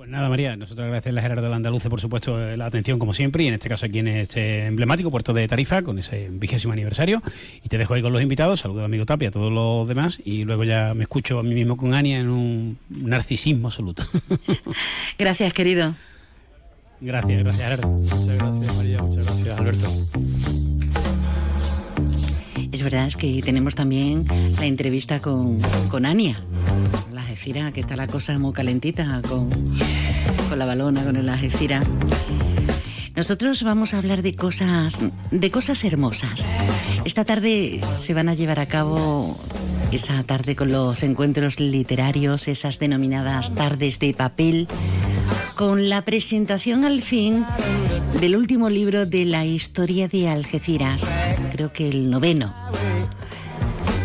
Pues 0.00 0.08
nada, 0.08 0.30
María, 0.30 0.56
nosotros 0.56 0.86
agradecerle 0.86 1.20
a 1.20 1.22
Gerardo 1.24 1.46
de 1.46 1.54
Andaluce, 1.54 1.90
por 1.90 2.00
supuesto, 2.00 2.38
la 2.56 2.64
atención 2.64 2.98
como 2.98 3.12
siempre, 3.12 3.44
y 3.44 3.48
en 3.48 3.52
este 3.52 3.68
caso 3.68 3.84
aquí 3.84 3.98
en 3.98 4.08
este 4.08 4.64
emblemático 4.64 5.10
puerto 5.10 5.34
de 5.34 5.46
Tarifa, 5.46 5.82
con 5.82 5.98
ese 5.98 6.28
vigésimo 6.30 6.72
aniversario. 6.72 7.22
Y 7.62 7.68
te 7.68 7.76
dejo 7.76 7.92
ahí 7.92 8.00
con 8.00 8.10
los 8.10 8.22
invitados, 8.22 8.60
saludo 8.60 8.80
a 8.80 8.84
amigo 8.86 9.04
Tapia, 9.04 9.28
a 9.28 9.30
todos 9.30 9.52
los 9.52 9.86
demás, 9.86 10.18
y 10.24 10.44
luego 10.44 10.64
ya 10.64 10.94
me 10.94 11.02
escucho 11.02 11.38
a 11.38 11.42
mí 11.42 11.54
mismo 11.54 11.76
con 11.76 11.92
Ania 11.92 12.18
en 12.18 12.30
un 12.30 12.78
narcisismo 12.88 13.68
absoluto. 13.68 14.02
gracias, 15.18 15.52
querido. 15.52 15.94
Gracias, 17.02 17.42
gracias, 17.42 17.62
Gerardo. 17.62 17.88
Muchas 17.88 18.26
gracias, 18.26 18.76
María, 18.78 19.02
muchas 19.02 19.26
gracias, 19.26 19.58
Alberto. 19.58 20.59
Es 22.80 22.84
verdad 22.84 23.12
que 23.12 23.42
tenemos 23.42 23.74
también 23.74 24.24
la 24.58 24.64
entrevista 24.64 25.20
con, 25.20 25.60
con 25.90 26.06
Ania 26.06 26.40
la 27.12 27.20
Algeciras, 27.20 27.74
que 27.74 27.80
está 27.80 27.94
la 27.94 28.06
cosa 28.06 28.38
muy 28.38 28.54
calentita 28.54 29.20
con, 29.28 29.50
con 30.48 30.58
la 30.58 30.64
balona, 30.64 31.04
con 31.04 31.14
el 31.16 31.28
Algeciras. 31.28 31.86
Nosotros 33.20 33.62
vamos 33.64 33.92
a 33.92 33.98
hablar 33.98 34.22
de 34.22 34.34
cosas, 34.34 34.96
de 35.30 35.50
cosas 35.50 35.84
hermosas. 35.84 36.40
Esta 37.04 37.26
tarde 37.26 37.78
se 37.92 38.14
van 38.14 38.30
a 38.30 38.34
llevar 38.34 38.58
a 38.58 38.66
cabo 38.66 39.38
esa 39.92 40.22
tarde 40.22 40.56
con 40.56 40.72
los 40.72 41.02
encuentros 41.02 41.60
literarios, 41.60 42.48
esas 42.48 42.78
denominadas 42.78 43.54
tardes 43.54 43.98
de 43.98 44.14
papel, 44.14 44.68
con 45.54 45.90
la 45.90 46.02
presentación 46.02 46.86
al 46.86 47.02
fin 47.02 47.44
del 48.22 48.36
último 48.36 48.70
libro 48.70 49.04
de 49.04 49.26
la 49.26 49.44
historia 49.44 50.08
de 50.08 50.30
Algeciras, 50.30 51.02
creo 51.52 51.74
que 51.74 51.90
el 51.90 52.08
noveno, 52.08 52.54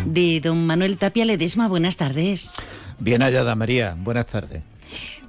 de 0.04 0.40
don 0.40 0.66
Manuel 0.66 0.98
Tapia 0.98 1.24
Ledesma. 1.24 1.68
Buenas 1.68 1.96
tardes. 1.96 2.50
Bien 2.98 3.22
hallada, 3.22 3.54
María. 3.54 3.96
Buenas 3.98 4.26
tardes. 4.26 4.62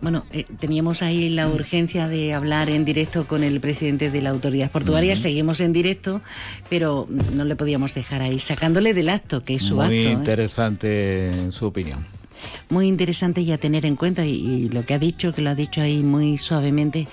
Bueno, 0.02 0.24
eh, 0.32 0.46
teníamos 0.60 1.02
ahí 1.02 1.30
la 1.30 1.48
urgencia 1.48 2.08
de 2.08 2.34
hablar 2.34 2.70
en 2.70 2.86
directo 2.86 3.26
con 3.26 3.44
el 3.44 3.60
presidente 3.60 4.12
de 4.12 4.22
la 4.22 4.30
autoridad 4.30 4.70
portuaria. 4.70 5.16
Seguimos 5.16 5.60
en 5.60 5.74
directo, 5.74 6.22
pero 6.70 7.08
no 7.34 7.46
le 7.46 7.56
podíamos 7.56 7.94
dejar 7.96 8.22
ahí, 8.22 8.40
sacándole 8.40 8.94
del 8.94 9.10
acto, 9.10 9.42
que 9.42 9.56
es 9.56 9.64
su 9.64 9.82
acto. 9.82 9.94
Muy 9.94 10.06
¿eh? 10.06 10.12
interesante 10.12 11.52
su 11.52 11.66
opinión. 11.66 12.06
Muy 12.70 12.88
interesante 12.88 13.42
y 13.42 13.52
a 13.52 13.58
tener 13.58 13.86
en 13.86 13.96
cuenta, 13.96 14.26
y, 14.26 14.70
lo 14.70 14.86
que 14.86 14.94
ha 14.94 15.00
dicho, 15.00 15.34
que 15.34 15.42
lo 15.42 15.50
ha 15.50 15.56
dicho 15.56 15.82
ahí 15.82 16.04
muy 16.04 16.38
suavemente, 16.38 17.08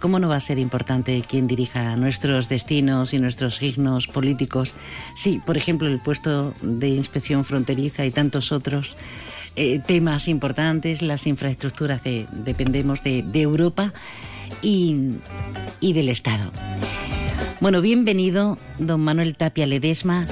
¿cómo 0.00 0.18
no 0.18 0.28
va 0.28 0.36
a 0.36 0.40
ser 0.40 0.58
importante 0.58 1.24
quién 1.26 1.46
dirija 1.46 1.96
nuestros 1.96 2.48
destinos 2.48 3.14
y 3.14 3.18
nuestros 3.18 3.56
signos 3.56 4.06
políticos? 4.08 4.74
Sí, 5.16 5.40
por 5.44 5.56
ejemplo, 5.56 5.88
el 5.88 6.00
puesto 6.00 6.52
de 6.60 6.88
inspección 6.88 7.44
fronteriza 7.44 8.04
y 8.04 8.10
tantos 8.10 8.52
otros 8.52 8.96
eh, 9.56 9.80
temas 9.84 10.28
importantes, 10.28 11.02
las 11.02 11.26
infraestructuras 11.26 12.02
de, 12.02 12.26
dependemos 12.30 13.02
de, 13.02 13.24
Europa 13.34 13.92
y, 14.62 15.16
del 15.80 16.08
Estado. 16.08 16.50
Bueno, 17.60 17.80
bienvenido, 17.80 18.58
don 18.78 19.00
Manuel 19.00 19.34
Tapia 19.36 19.66
Ledesma. 19.66 20.26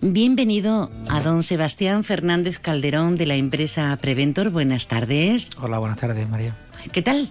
Bienvenido 0.00 0.90
a 1.10 1.20
don 1.20 1.42
Sebastián 1.42 2.02
Fernández 2.02 2.58
Calderón 2.58 3.16
de 3.16 3.26
la 3.26 3.36
empresa 3.36 3.96
Preventor. 4.00 4.50
Buenas 4.50 4.88
tardes. 4.88 5.50
Hola, 5.60 5.78
buenas 5.78 5.98
tardes, 5.98 6.28
María. 6.28 6.56
¿Qué 6.92 7.02
tal? 7.02 7.30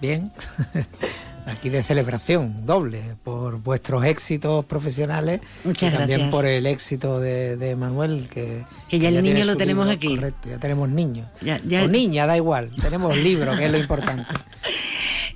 Bien. 0.00 0.30
aquí 1.46 1.68
de 1.68 1.82
celebración 1.82 2.66
doble 2.66 3.02
por 3.24 3.62
vuestros 3.62 4.04
éxitos 4.04 4.64
profesionales 4.64 5.40
Muchas 5.64 5.92
y 5.92 5.96
también 5.96 6.30
por 6.30 6.46
el 6.46 6.66
éxito 6.66 7.20
de, 7.20 7.76
Manuel 7.78 8.28
que, 8.28 8.64
que 8.88 8.98
ya 8.98 9.08
el 9.08 9.22
niño 9.22 9.44
lo 9.44 9.56
tenemos 9.56 9.88
aquí. 9.88 10.16
correcto 10.16 10.48
ya 10.48 10.58
tenemos 10.58 10.88
niños. 10.88 11.28
O 11.42 11.88
niña 11.88 12.26
da 12.26 12.36
igual 12.36 12.70
tenemos 12.80 13.16
libros 13.16 13.58
que 13.58 13.66
es 13.66 13.70
lo 13.70 13.78
importante. 13.78 14.32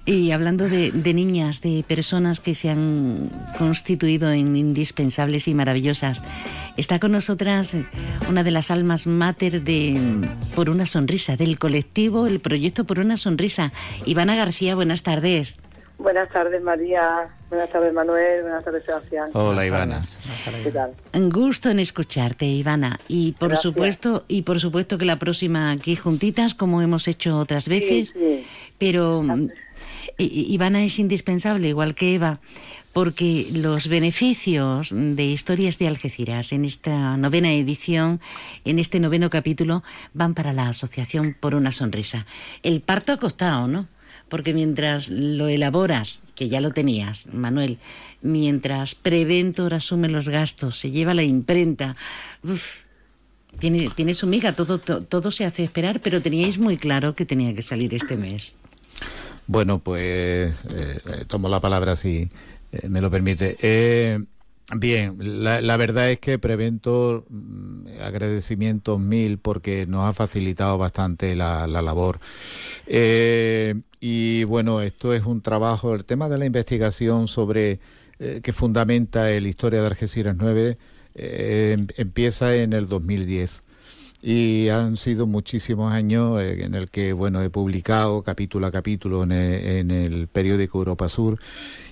Y 0.07 0.33
hablando 0.33 0.69
de, 0.69 0.93
niñas, 1.15 1.63
de 1.63 1.83
personas 1.89 2.39
que 2.39 2.55
se 2.55 2.69
han 2.69 3.31
constituido 3.57 4.31
en 4.33 4.55
indispensables 4.55 5.49
y 5.49 5.55
maravillosas, 5.55 6.23
está 6.77 6.99
con 6.99 7.13
nosotras 7.13 7.73
una 8.29 8.45
de 8.45 8.51
las 8.51 8.71
almas 8.71 9.07
mater 9.07 9.65
de 9.65 10.29
Por 10.55 10.69
una 10.69 10.85
Sonrisa, 10.85 11.39
del 11.39 11.59
colectivo 11.59 12.27
El 12.27 12.41
Proyecto 12.41 12.85
Por 12.85 12.99
una 12.99 13.17
Sonrisa. 13.17 13.73
Ivana 14.05 14.37
García, 14.37 14.75
buenas 14.75 15.03
tardes. 15.05 15.59
Buenas 15.99 16.29
tardes, 16.31 16.61
María. 16.63 17.29
Buenas 17.49 17.71
tardes, 17.71 17.95
Manuel. 17.95 18.43
Buenas 18.43 18.65
tardes, 18.65 18.85
Sebastián. 18.85 19.31
Hola, 19.33 19.65
Ivana. 19.65 20.03
¿Qué 20.65 20.71
tal? 20.73 20.93
Un 21.13 21.31
gusto 21.31 21.71
en 21.71 21.79
escucharte, 21.79 22.47
Ivana. 22.47 22.99
Y 23.07 23.33
por 23.33 23.57
supuesto, 23.57 24.25
y 24.27 24.43
por 24.43 24.59
supuesto 24.59 24.99
que 24.99 25.05
la 25.05 25.19
próxima 25.19 25.71
aquí 25.71 25.95
juntitas, 25.95 26.55
como 26.55 26.83
hemos 26.83 27.07
hecho 27.07 27.39
otras 27.39 27.69
veces. 27.69 28.13
Sí, 28.13 28.45
Pero 28.79 29.23
mm, 29.23 29.51
Ivana 30.19 30.85
es 30.85 30.99
indispensable, 30.99 31.69
igual 31.69 31.95
que 31.95 32.17
Eva, 32.17 32.41
porque 32.93 33.49
los 33.53 33.89
beneficios 33.89 34.91
de 34.93 35.25
Historias 35.25 35.79
de 35.79 35.87
Algeciras 35.87 36.53
en 36.53 36.65
esta 36.65 37.17
novena 37.17 37.53
edición, 37.53 38.21
en 38.65 38.79
este 38.79 38.99
noveno 38.99 39.31
capítulo, 39.31 39.85
van 40.13 40.35
para 40.35 40.53
la 40.53 40.69
Asociación 40.69 41.37
por 41.39 41.55
una 41.55 41.73
Sonrisa. 41.73 42.27
El 42.63 42.81
parto 42.81 43.13
ha 43.13 43.17
costado, 43.17 43.69
¿no? 43.69 43.87
Porque 44.35 44.53
mientras 44.53 45.11
lo 45.11 45.47
elaboras, 45.47 46.25
que 46.35 46.49
ya 46.49 46.61
lo 46.61 46.73
tenías, 46.73 47.33
Manuel, 47.33 47.79
mientras 48.21 48.97
Preventor 48.97 49.75
asume 49.75 50.09
los 50.09 50.29
gastos, 50.29 50.77
se 50.77 50.91
lleva 50.91 51.15
la 51.15 51.23
imprenta, 51.23 51.95
tiene, 53.61 54.15
su 54.15 54.27
miga, 54.27 54.53
todo, 54.53 54.81
todo, 54.81 55.31
se 55.31 55.45
hace 55.45 55.63
esperar, 55.63 56.01
pero 56.01 56.21
teníais 56.21 56.59
muy 56.59 56.79
claro 56.79 57.15
que 57.15 57.25
tenía 57.25 57.55
que 57.55 57.63
salir 57.63 57.95
este 57.95 58.17
mes. 58.17 58.59
Bueno, 59.47 59.79
pues 59.79 60.65
eh, 60.65 60.99
eh, 61.07 61.25
tomo 61.29 61.49
la 61.49 61.61
palabra 61.61 61.95
si 61.95 62.29
eh, 62.73 62.89
me 62.89 63.01
lo 63.01 63.13
permite. 63.13 63.57
Bien, 64.73 65.45
la, 65.45 65.77
verdad 65.77 66.11
es 66.11 66.19
que 66.21 66.39
Preventor, 66.39 67.27
mm, 67.29 68.01
agradecimientos 68.01 68.99
mil 68.99 69.39
porque 69.39 69.87
nos 69.87 70.09
ha 70.09 70.15
facilitado 70.15 70.79
bastante 70.79 71.37
la, 71.37 71.67
labor. 71.67 72.19
Eh, 72.87 73.75
y 74.01 74.45
bueno, 74.45 74.81
esto 74.81 75.13
es 75.13 75.25
un 75.27 75.43
trabajo, 75.43 75.95
el 75.95 76.07
tema 76.07 76.31
de 76.31 76.39
la 76.39 76.47
investigación 76.47 77.29
sobre 77.29 77.81
eh, 78.19 78.41
que 78.43 78.53
fundamenta 78.53 79.25
la 79.25 79.49
historia 79.49 79.81
de 79.81 79.87
Algeciras 79.87 80.35
9 80.37 80.79
eh, 81.15 81.75
em, 81.77 81.87
empieza 81.97 82.57
en 82.57 82.73
el 82.73 82.89
2010. 82.89 83.64
Y 84.27 84.71
han 84.71 84.97
sido 84.97 85.27
muchísimos 85.27 85.93
años 85.93 86.41
eh, 86.41 86.65
en 86.65 86.75
el 86.75 86.89
que 86.89 87.13
bueno 87.13 87.43
he 87.43 87.51
publicado 87.51 88.23
capítulo 88.23 88.67
a 88.67 88.73
capítulo 88.73 89.23
en 89.23 89.33
el, 89.33 90.29
periódico 90.29 90.79
Europa 90.79 91.11
Sur. 91.11 91.39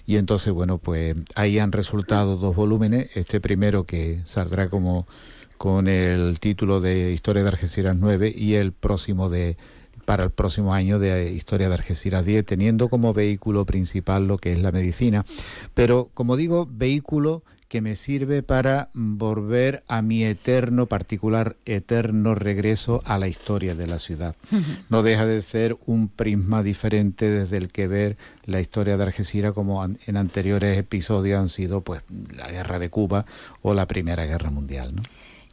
Y 0.07 0.17
entonces 0.17 0.51
bueno 0.51 0.79
pues 0.79 1.15
ahí 1.35 1.59
han 1.59 1.73
resultado 1.73 2.39
dos 2.39 2.57
volúmenes. 2.57 3.11
Este 3.15 3.39
primero 3.39 3.85
que 3.85 4.23
saldrá 4.25 4.71
como 4.71 5.07
con 5.59 5.89
el 5.89 6.41
título 6.41 6.81
de 6.81 7.13
Historia 7.13 7.43
de 7.43 7.51
Algeciras 7.51 7.97
9 7.99 8.33
y 8.35 8.55
el 8.55 8.73
próximo 8.73 9.29
de 9.29 9.59
para 10.07 10.25
el 10.25 10.31
próximo 10.31 10.73
año 10.73 10.99
de 10.99 11.33
Historia 11.35 11.69
de 11.69 11.75
Algeciras 11.75 12.25
10 12.25 12.47
teniendo 12.47 12.89
como 12.89 13.13
vehículo 13.13 13.67
principal 13.67 14.27
lo 14.27 14.39
que 14.39 14.55
es 14.55 14.59
la 14.59 14.73
medicina. 14.73 15.27
Pero 15.75 16.09
como 16.15 16.39
digo 16.39 16.67
vehículo 16.67 17.43
que 17.73 17.81
me 17.81 17.97
sirve 17.97 18.43
para 18.43 18.91
volver 18.93 19.83
a 19.89 20.03
mi 20.03 20.25
eterno, 20.25 20.85
particular, 20.85 21.57
eterno 21.65 22.35
regreso 22.35 23.01
a 23.07 23.17
la 23.17 23.29
historia 23.29 23.75
de 23.75 23.87
la 23.87 23.99
ciudad. 23.99 24.37
No 24.91 25.03
deja 25.03 25.25
de 25.25 25.41
ser 25.41 25.79
un 25.87 26.09
prisma 26.09 26.63
diferente 26.63 27.31
desde 27.31 27.57
el 27.57 27.71
que 27.71 27.87
ver 27.87 28.19
la 28.45 28.61
historia 28.61 28.99
de 28.99 29.05
Algeciras 29.05 29.55
como 29.55 29.83
en 29.83 30.17
anteriores 30.19 30.77
episodios 30.77 31.41
han 31.41 31.49
sido 31.49 31.81
pues 31.81 32.03
la 32.37 32.51
guerra 32.51 32.79
de 32.79 32.91
Cuba 32.91 33.25
o 33.63 33.73
la 33.73 33.87
Primera 33.87 34.27
Guerra 34.27 34.51
Mundial. 34.51 34.95
¿no? 34.95 35.03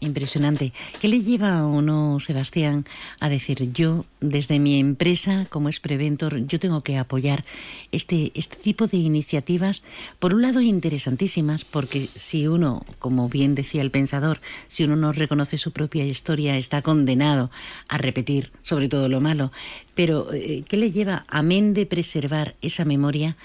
Impresionante. 0.02 0.72
¿Qué 1.02 1.10
le 1.10 1.24
lleva 1.24 1.60
a 1.60 1.68
uno, 1.68 2.22
Sebastián, 2.22 2.86
a 3.20 3.28
decir 3.28 3.74
yo, 3.74 4.06
desde 4.22 4.58
mi 4.58 4.80
empresa, 4.80 5.46
como 5.50 5.68
es 5.68 5.82
Preventor, 5.82 6.46
yo 6.48 6.58
tengo 6.58 6.80
que 6.82 6.98
apoyar 6.98 7.44
este, 7.92 8.32
este 8.34 8.56
tipo 8.56 8.88
de 8.88 8.96
iniciativas? 8.96 9.84
Por 10.18 10.34
un 10.34 10.42
lado, 10.42 10.62
interesantísimas, 10.62 11.66
porque 11.66 12.08
si 12.16 12.48
uno, 12.48 12.86
como 13.00 13.28
bien 13.28 13.56
decía 13.56 13.82
el 13.82 13.92
pensador, 13.92 14.40
si 14.70 14.86
uno 14.86 14.96
no 14.96 15.12
reconoce 15.12 15.58
su 15.58 15.74
propia 15.74 16.06
historia, 16.06 16.58
está 16.58 16.82
condenado 16.82 17.52
a 17.90 17.98
repetir 17.98 18.54
sobre 18.62 18.88
todo 18.88 19.10
lo 19.10 19.20
malo. 19.20 19.52
Pero, 19.96 20.32
eh, 20.34 20.64
¿qué 20.66 20.78
le 20.78 20.92
lleva, 20.92 21.26
amén 21.28 21.74
de 21.74 21.86
preservar 21.86 22.56
esa 22.62 22.86
memoria, 22.86 23.36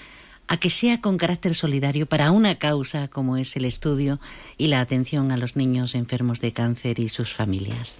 a 0.47 0.57
que 0.57 0.69
sea 0.69 1.01
con 1.01 1.17
carácter 1.17 1.55
solidario 1.55 2.05
para 2.05 2.31
una 2.31 2.55
causa 2.59 3.07
como 3.07 3.37
es 3.37 3.55
el 3.55 3.65
estudio 3.65 4.19
y 4.57 4.67
la 4.67 4.81
atención 4.81 5.31
a 5.31 5.37
los 5.37 5.55
niños 5.55 5.95
enfermos 5.95 6.39
de 6.39 6.53
cáncer 6.53 6.99
y 6.99 7.09
sus 7.09 7.33
familias? 7.33 7.97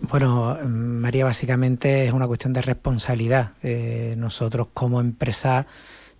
Bueno, 0.00 0.56
María, 0.66 1.24
básicamente 1.24 2.06
es 2.06 2.12
una 2.12 2.26
cuestión 2.26 2.52
de 2.52 2.62
responsabilidad. 2.62 3.52
Eh, 3.62 4.14
nosotros 4.16 4.68
como 4.72 5.00
empresa 5.00 5.66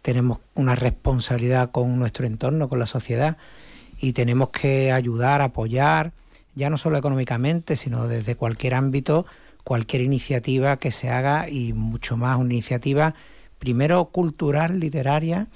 tenemos 0.02 0.38
una 0.54 0.74
responsabilidad 0.74 1.70
con 1.70 1.98
nuestro 1.98 2.26
entorno, 2.26 2.68
con 2.68 2.78
la 2.78 2.86
sociedad, 2.86 3.36
y 3.98 4.12
tenemos 4.12 4.50
que 4.50 4.92
ayudar, 4.92 5.42
apoyar, 5.42 6.12
ya 6.54 6.70
no 6.70 6.78
solo 6.78 6.98
económicamente, 6.98 7.76
sino 7.76 8.06
desde 8.06 8.34
cualquier 8.34 8.74
ámbito, 8.74 9.26
cualquier 9.64 10.02
iniciativa 10.02 10.78
que 10.78 10.90
se 10.90 11.10
haga 11.10 11.48
y 11.48 11.72
mucho 11.72 12.16
más 12.16 12.38
una 12.38 12.52
iniciativa 12.52 13.14
primero 13.60 14.06
cultural, 14.06 14.80
literaria, 14.80 15.46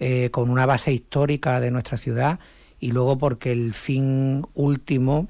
eh, 0.00 0.30
con 0.32 0.50
una 0.50 0.66
base 0.66 0.92
histórica 0.92 1.60
de 1.60 1.70
nuestra 1.70 1.96
ciudad 1.96 2.40
y 2.80 2.90
luego 2.90 3.16
porque 3.16 3.52
el 3.52 3.74
fin 3.74 4.44
último 4.54 5.28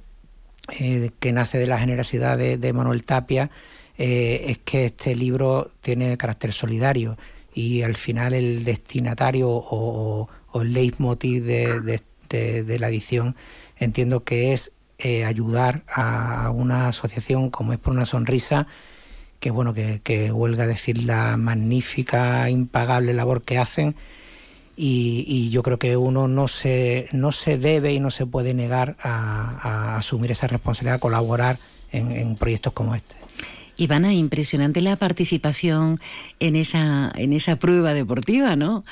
eh, 0.81 1.11
que 1.21 1.33
nace 1.33 1.59
de 1.59 1.67
la 1.67 1.79
generosidad 1.79 2.39
de, 2.39 2.73
Manuel 2.73 3.05
Tapia 3.05 3.51
eh, 3.99 4.47
es 4.49 4.59
que 4.59 4.87
este 4.87 5.15
libro 5.15 5.71
tiene 5.83 6.17
carácter 6.17 6.55
solidario 6.55 7.19
y 7.53 7.83
al 7.83 7.97
final 7.97 8.33
el 8.33 8.65
destinatario 8.65 9.49
o, 9.51 10.31
el 10.55 10.73
leitmotiv 10.73 11.45
de, 11.45 12.01
de, 12.31 12.79
la 12.79 12.89
edición 12.89 13.37
entiendo 13.77 14.25
que 14.25 14.55
es 14.55 14.73
ayudar 15.27 15.83
a 15.93 16.51
una 16.55 16.89
asociación 16.89 17.51
como 17.51 17.73
es 17.73 17.79
por 17.79 17.93
una 17.93 18.07
sonrisa 18.07 18.67
que 19.45 19.51
bueno, 19.51 19.75
que, 19.75 20.01
que 20.03 20.33
huelga 20.33 20.67
decir 20.67 21.05
la 21.05 21.37
magnífica, 21.37 22.49
impagable 22.49 23.13
labor 23.13 23.43
que 23.43 23.59
hacen. 23.59 23.95
Y, 24.75 25.51
yo 25.51 25.63
creo 25.63 25.79
que 25.79 25.99
uno 25.99 26.29
no 26.29 26.49
se, 26.49 27.09
no 27.13 27.31
se 27.31 27.59
debe 27.59 27.93
y 27.93 28.01
no 28.01 28.11
se 28.11 28.25
puede 28.25 28.55
negar 28.55 28.97
a, 29.03 29.99
asumir 29.99 30.31
esa 30.31 30.47
responsabilidad, 30.47 30.95
a 30.95 30.99
colaborar 30.99 31.59
en, 31.93 32.37
proyectos 32.37 32.73
como 32.73 32.95
este. 32.95 33.17
Ivana, 33.77 34.15
impresionante 34.15 34.81
la 34.81 34.97
participación 34.97 36.01
en 36.41 36.57
esa 36.57 37.13
en 37.15 37.35
esa 37.35 37.57
prueba 37.57 37.93
deportiva, 37.93 38.57
¿no? 38.57 38.83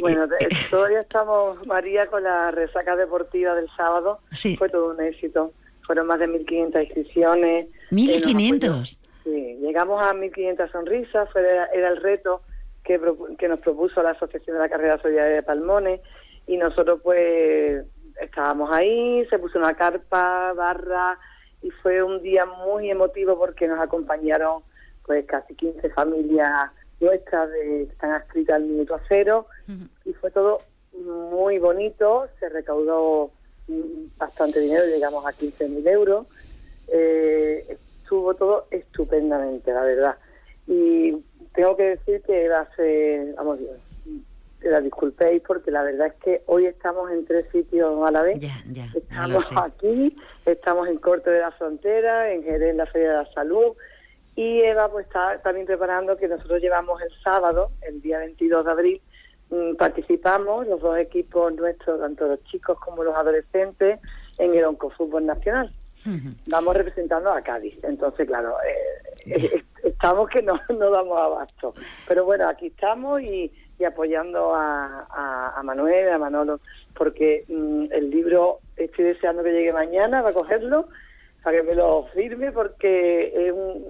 bueno, 0.00 0.26
todavía 0.70 1.02
estamos, 1.02 1.64
María, 1.68 2.08
con 2.08 2.24
la 2.24 2.50
resaca 2.50 2.96
deportiva 2.96 3.54
del 3.54 3.68
sábado. 3.76 4.18
Sí. 4.32 4.56
Fue 4.56 4.68
todo 4.68 4.90
un 4.92 5.00
éxito. 5.00 5.52
Fueron 5.82 6.08
más 6.08 6.18
de 6.18 6.26
1.500 6.26 6.82
inscripciones. 6.82 7.66
¿1.500? 7.92 8.98
Sí, 9.24 9.58
llegamos 9.60 10.02
a 10.02 10.12
1.500 10.12 10.70
sonrisas, 10.70 11.30
fue, 11.32 11.42
era 11.42 11.88
el 11.88 11.96
reto 11.96 12.42
que, 12.84 13.00
que 13.38 13.48
nos 13.48 13.58
propuso 13.60 14.02
la 14.02 14.10
Asociación 14.10 14.56
de 14.56 14.62
la 14.62 14.68
Carrera 14.68 15.00
Solidaria 15.00 15.36
de 15.36 15.42
Palmones 15.42 16.00
y 16.46 16.58
nosotros 16.58 17.00
pues 17.02 17.84
estábamos 18.20 18.70
ahí, 18.70 19.26
se 19.30 19.38
puso 19.38 19.58
una 19.58 19.74
carpa, 19.74 20.52
barra 20.52 21.18
y 21.62 21.70
fue 21.70 22.02
un 22.02 22.22
día 22.22 22.44
muy 22.44 22.90
emotivo 22.90 23.38
porque 23.38 23.66
nos 23.66 23.80
acompañaron 23.80 24.62
pues 25.06 25.24
casi 25.26 25.54
15 25.54 25.88
familias 25.90 26.70
nuestras 27.00 27.50
de, 27.50 27.58
que 27.58 27.82
están 27.84 28.12
adscritas 28.12 28.56
al 28.56 28.64
minuto 28.64 28.94
a 28.94 29.00
cero 29.08 29.46
y 30.04 30.12
fue 30.12 30.30
todo 30.30 30.58
muy 30.92 31.58
bonito, 31.58 32.28
se 32.38 32.48
recaudó 32.50 33.30
bastante 34.16 34.60
dinero, 34.60 34.84
llegamos 34.86 35.24
a 35.26 35.30
15.000 35.30 35.88
euros. 35.88 36.26
Eh, 36.88 37.78
estuvo 38.04 38.34
todo 38.34 38.66
estupendamente, 38.70 39.72
la 39.72 39.82
verdad. 39.82 40.16
Y 40.66 41.16
tengo 41.54 41.74
que 41.76 41.96
decir 41.96 42.22
que 42.22 42.50
ser, 42.76 43.34
vamos, 43.34 43.58
la 44.60 44.80
disculpéis 44.80 45.42
porque 45.46 45.70
la 45.70 45.82
verdad 45.82 46.08
es 46.08 46.14
que 46.22 46.42
hoy 46.46 46.66
estamos 46.66 47.10
en 47.10 47.24
tres 47.24 47.46
sitios 47.50 48.06
a 48.06 48.10
la 48.10 48.22
vez. 48.22 48.40
estamos 48.94 49.50
aquí, 49.56 50.16
estamos 50.44 50.88
en 50.88 50.98
Corte 50.98 51.30
de 51.30 51.40
la 51.40 51.50
Frontera, 51.52 52.30
en 52.30 52.42
Jerez, 52.44 52.70
en 52.70 52.76
la 52.76 52.86
Feria 52.86 53.10
de 53.10 53.16
la 53.24 53.32
Salud. 53.32 53.72
Y 54.36 54.60
Eva 54.60 54.90
pues 54.90 55.06
está 55.06 55.40
también 55.42 55.66
preparando 55.66 56.16
que 56.16 56.28
nosotros 56.28 56.60
llevamos 56.60 57.00
el 57.00 57.10
sábado, 57.22 57.70
el 57.82 58.02
día 58.02 58.18
22 58.18 58.64
de 58.64 58.70
abril, 58.70 59.02
mm, 59.50 59.76
participamos 59.76 60.66
los 60.66 60.80
dos 60.80 60.98
equipos 60.98 61.54
nuestros, 61.54 62.00
tanto 62.00 62.26
los 62.26 62.42
chicos 62.44 62.78
como 62.80 63.04
los 63.04 63.14
adolescentes, 63.14 64.00
en 64.38 64.54
el 64.54 64.64
Oncofútbol 64.64 65.24
Nacional 65.24 65.72
vamos 66.46 66.76
representando 66.76 67.30
a 67.32 67.42
Cádiz. 67.42 67.76
Entonces, 67.82 68.26
claro, 68.26 68.56
eh, 69.26 69.62
estamos 69.82 70.28
que 70.28 70.42
no, 70.42 70.60
no 70.78 70.90
damos 70.90 71.18
abasto. 71.18 71.74
Pero 72.06 72.24
bueno, 72.24 72.48
aquí 72.48 72.66
estamos 72.66 73.22
y, 73.22 73.50
apoyando 73.86 74.54
a, 74.54 75.52
a, 75.56 75.62
Manuel, 75.62 76.08
a 76.10 76.18
Manolo, 76.18 76.60
porque 76.96 77.44
mm, 77.48 77.86
el 77.90 78.10
libro 78.10 78.60
estoy 78.76 79.04
deseando 79.04 79.42
que 79.42 79.52
llegue 79.52 79.72
mañana 79.72 80.22
para 80.22 80.34
cogerlo, 80.34 80.88
para 81.42 81.58
que 81.58 81.62
me 81.64 81.74
lo 81.74 82.06
firme, 82.14 82.50
porque 82.50 83.46
es 83.46 83.52
un 83.52 83.86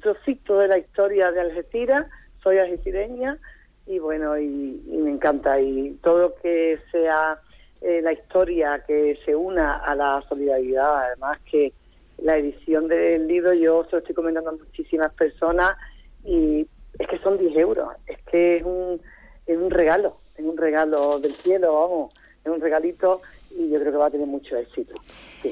trocito 0.00 0.58
de 0.58 0.68
la 0.68 0.78
historia 0.78 1.30
de 1.30 1.40
Algeciras, 1.40 2.06
soy 2.42 2.58
algecireña 2.58 3.38
y 3.86 3.98
bueno, 3.98 4.38
y 4.38 4.80
me 4.88 5.10
encanta. 5.10 5.60
Y 5.60 5.98
todo 6.02 6.18
lo 6.18 6.34
que 6.36 6.80
sea 6.90 7.40
eh, 7.80 8.00
la 8.02 8.12
historia 8.12 8.82
que 8.86 9.18
se 9.24 9.34
una 9.34 9.76
a 9.76 9.94
la 9.94 10.22
solidaridad. 10.28 11.06
Además 11.06 11.38
que 11.50 11.72
la 12.18 12.36
edición 12.36 12.88
del 12.88 13.26
libro 13.26 13.52
yo 13.52 13.84
se 13.84 13.92
lo 13.92 13.98
estoy 13.98 14.14
comentando 14.14 14.50
a 14.50 14.54
muchísimas 14.54 15.12
personas 15.14 15.76
y 16.24 16.66
es 16.98 17.08
que 17.08 17.18
son 17.18 17.38
10 17.38 17.56
euros, 17.56 17.88
es 18.06 18.18
que 18.22 18.56
es 18.56 18.64
un, 18.64 19.00
es 19.46 19.56
un 19.56 19.70
regalo, 19.70 20.16
es 20.36 20.44
un 20.44 20.56
regalo 20.56 21.18
del 21.20 21.32
cielo, 21.32 21.80
vamos, 21.80 22.14
es 22.44 22.50
un 22.50 22.60
regalito 22.60 23.20
y 23.58 23.70
yo 23.70 23.80
creo 23.80 23.92
que 23.92 23.98
va 23.98 24.06
a 24.06 24.10
tener 24.10 24.26
mucho 24.26 24.56
éxito. 24.56 24.94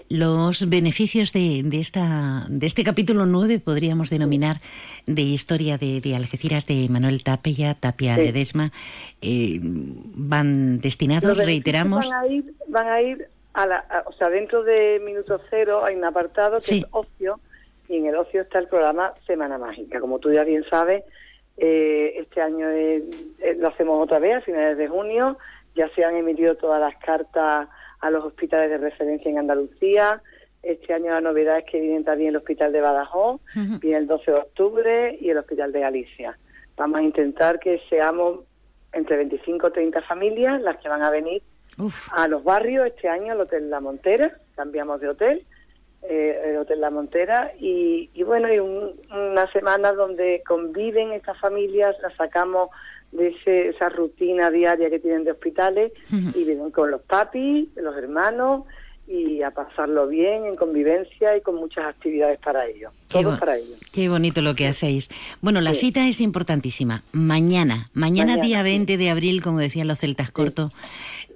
Los 0.09 0.69
beneficios 0.69 1.33
de, 1.33 1.63
de, 1.65 1.81
esta, 1.81 2.47
de 2.49 2.67
este 2.67 2.85
capítulo 2.85 3.27
9 3.27 3.61
podríamos 3.61 4.11
denominar 4.11 4.57
de 5.07 5.23
historia 5.23 5.79
de, 5.79 6.01
de 6.01 6.17
Algeciras 6.17 6.67
de 6.67 6.87
Manuel 6.91 7.23
Tapia, 7.23 7.75
Tapia 7.75 8.17
Ledesma, 8.17 8.73
eh, 9.23 9.59
van 9.63 10.79
destinados, 10.79 11.37
reiteramos. 11.37 12.09
Van 12.09 12.25
a 12.25 12.27
ir, 12.27 12.55
van 12.69 12.89
a 12.89 13.03
ir 13.03 13.29
a 13.55 13.67
la, 13.67 14.05
o 14.07 14.13
sea, 14.13 14.29
dentro 14.29 14.65
de 14.65 15.01
minuto 15.05 15.41
cero 15.49 15.85
hay 15.85 15.97
un 15.97 16.05
apartado 16.05 16.59
que 16.59 16.79
es 16.79 16.87
ocio 16.91 17.39
y 17.89 17.97
en 17.97 18.07
el 18.07 18.17
ocio 18.17 18.43
está 18.43 18.59
el 18.59 18.69
programa 18.69 19.15
Semana 19.27 19.59
Mágica. 19.59 20.01
Como 20.01 20.19
tú 20.19 20.33
ya 20.33 20.45
bien 20.45 20.65
sabes, 20.69 21.05
eh, 21.57 22.15
este 22.17 22.41
año 22.41 22.67
lo 23.59 23.69
hacemos 23.69 24.03
otra 24.03 24.19
vez 24.19 24.37
a 24.37 24.41
finales 24.41 24.77
de 24.77 24.89
junio. 24.89 25.39
Ya 25.77 25.89
se 25.91 26.05
han 26.05 26.17
emitido 26.17 26.57
todas 26.57 26.81
las 26.81 26.97
cartas 26.97 27.69
a 28.05 28.11
los 28.11 28.25
hospitales 28.25 28.69
de 28.71 28.77
referencia 28.79 29.31
en 29.31 29.39
Andalucía. 29.39 30.23
Este 30.63 30.93
año 30.93 31.11
la 31.11 31.21
novedad 31.21 31.59
es 31.59 31.65
que 31.65 31.81
viene 31.81 32.05
también 32.05 32.31
el 32.31 32.37
Hospital 32.37 32.73
de 32.73 32.81
Badajoz, 32.81 33.41
viene 33.81 33.99
el 33.99 34.07
12 34.07 34.31
de 34.31 34.37
octubre 34.39 35.19
y 35.21 35.31
el 35.31 35.39
Hospital 35.39 35.73
de 35.73 35.81
Galicia. 35.81 36.39
Vamos 36.77 36.99
a 37.01 37.03
intentar 37.03 37.59
que 37.61 37.81
seamos 37.89 38.41
entre 38.93 39.17
25 39.17 39.67
o 39.67 39.73
30 39.73 40.03
familias 40.03 40.61
las 40.61 40.77
que 40.79 40.89
van 40.89 41.03
a 41.03 41.11
venir 41.11 41.43
a 42.15 42.29
los 42.29 42.45
barrios 42.45 42.87
este 42.87 43.09
año 43.09 43.33
al 43.33 43.41
Hotel 43.41 43.69
La 43.71 43.81
Montera, 43.81 44.37
cambiamos 44.55 45.01
de 45.01 45.09
hotel, 45.09 45.45
eh, 46.03 46.41
el 46.51 46.57
Hotel 46.59 46.81
La 46.81 46.91
Montera, 46.91 47.53
y, 47.59 48.11
y 48.15 48.23
bueno, 48.23 48.53
y 48.53 48.59
un- 48.59 48.93
una 49.11 49.51
semana 49.53 49.93
donde 49.93 50.43
conviven 50.47 51.13
estas 51.13 51.39
familias, 51.41 51.97
las 52.03 52.15
sacamos 52.15 52.69
de 53.15 53.28
ese- 53.28 53.69
esa 53.70 53.89
rutina 53.89 54.51
diaria 54.51 54.91
que 54.91 54.99
tienen 54.99 55.24
de 55.24 55.31
hospitales 55.32 55.93
y 56.35 56.45
viven 56.45 56.70
con 56.70 56.91
los 56.91 57.01
papis, 57.03 57.69
los 57.77 57.97
hermanos 57.97 58.65
y 59.07 59.43
a 59.43 59.51
pasarlo 59.51 60.09
bien 60.09 60.47
en 60.47 60.55
convivencia 60.57 61.36
y 61.36 61.43
con 61.43 61.57
muchas 61.57 61.85
actividades 61.85 62.39
para 62.41 62.66
ellos. 62.66 62.91
Qué 63.09 63.23
Todo 63.23 63.39
para 63.39 63.57
ellos. 63.59 63.78
Qué 63.93 64.09
bonito 64.09 64.41
lo 64.41 64.55
que 64.55 64.66
hacéis. 64.66 65.11
Bueno, 65.43 65.61
la 65.61 65.73
Sí. 65.74 65.81
cita 65.81 66.09
es 66.09 66.20
importantísima. 66.20 67.03
Mañana, 67.12 67.89
mañana, 67.93 68.32
Mañana, 68.32 68.43
día 68.43 68.59
sí. 68.59 68.65
20 68.65 68.97
de 68.97 69.11
abril, 69.11 69.43
como 69.43 69.59
decían 69.59 69.89
los 69.89 69.99
celtas 69.99 70.31
cortos, 70.31 70.73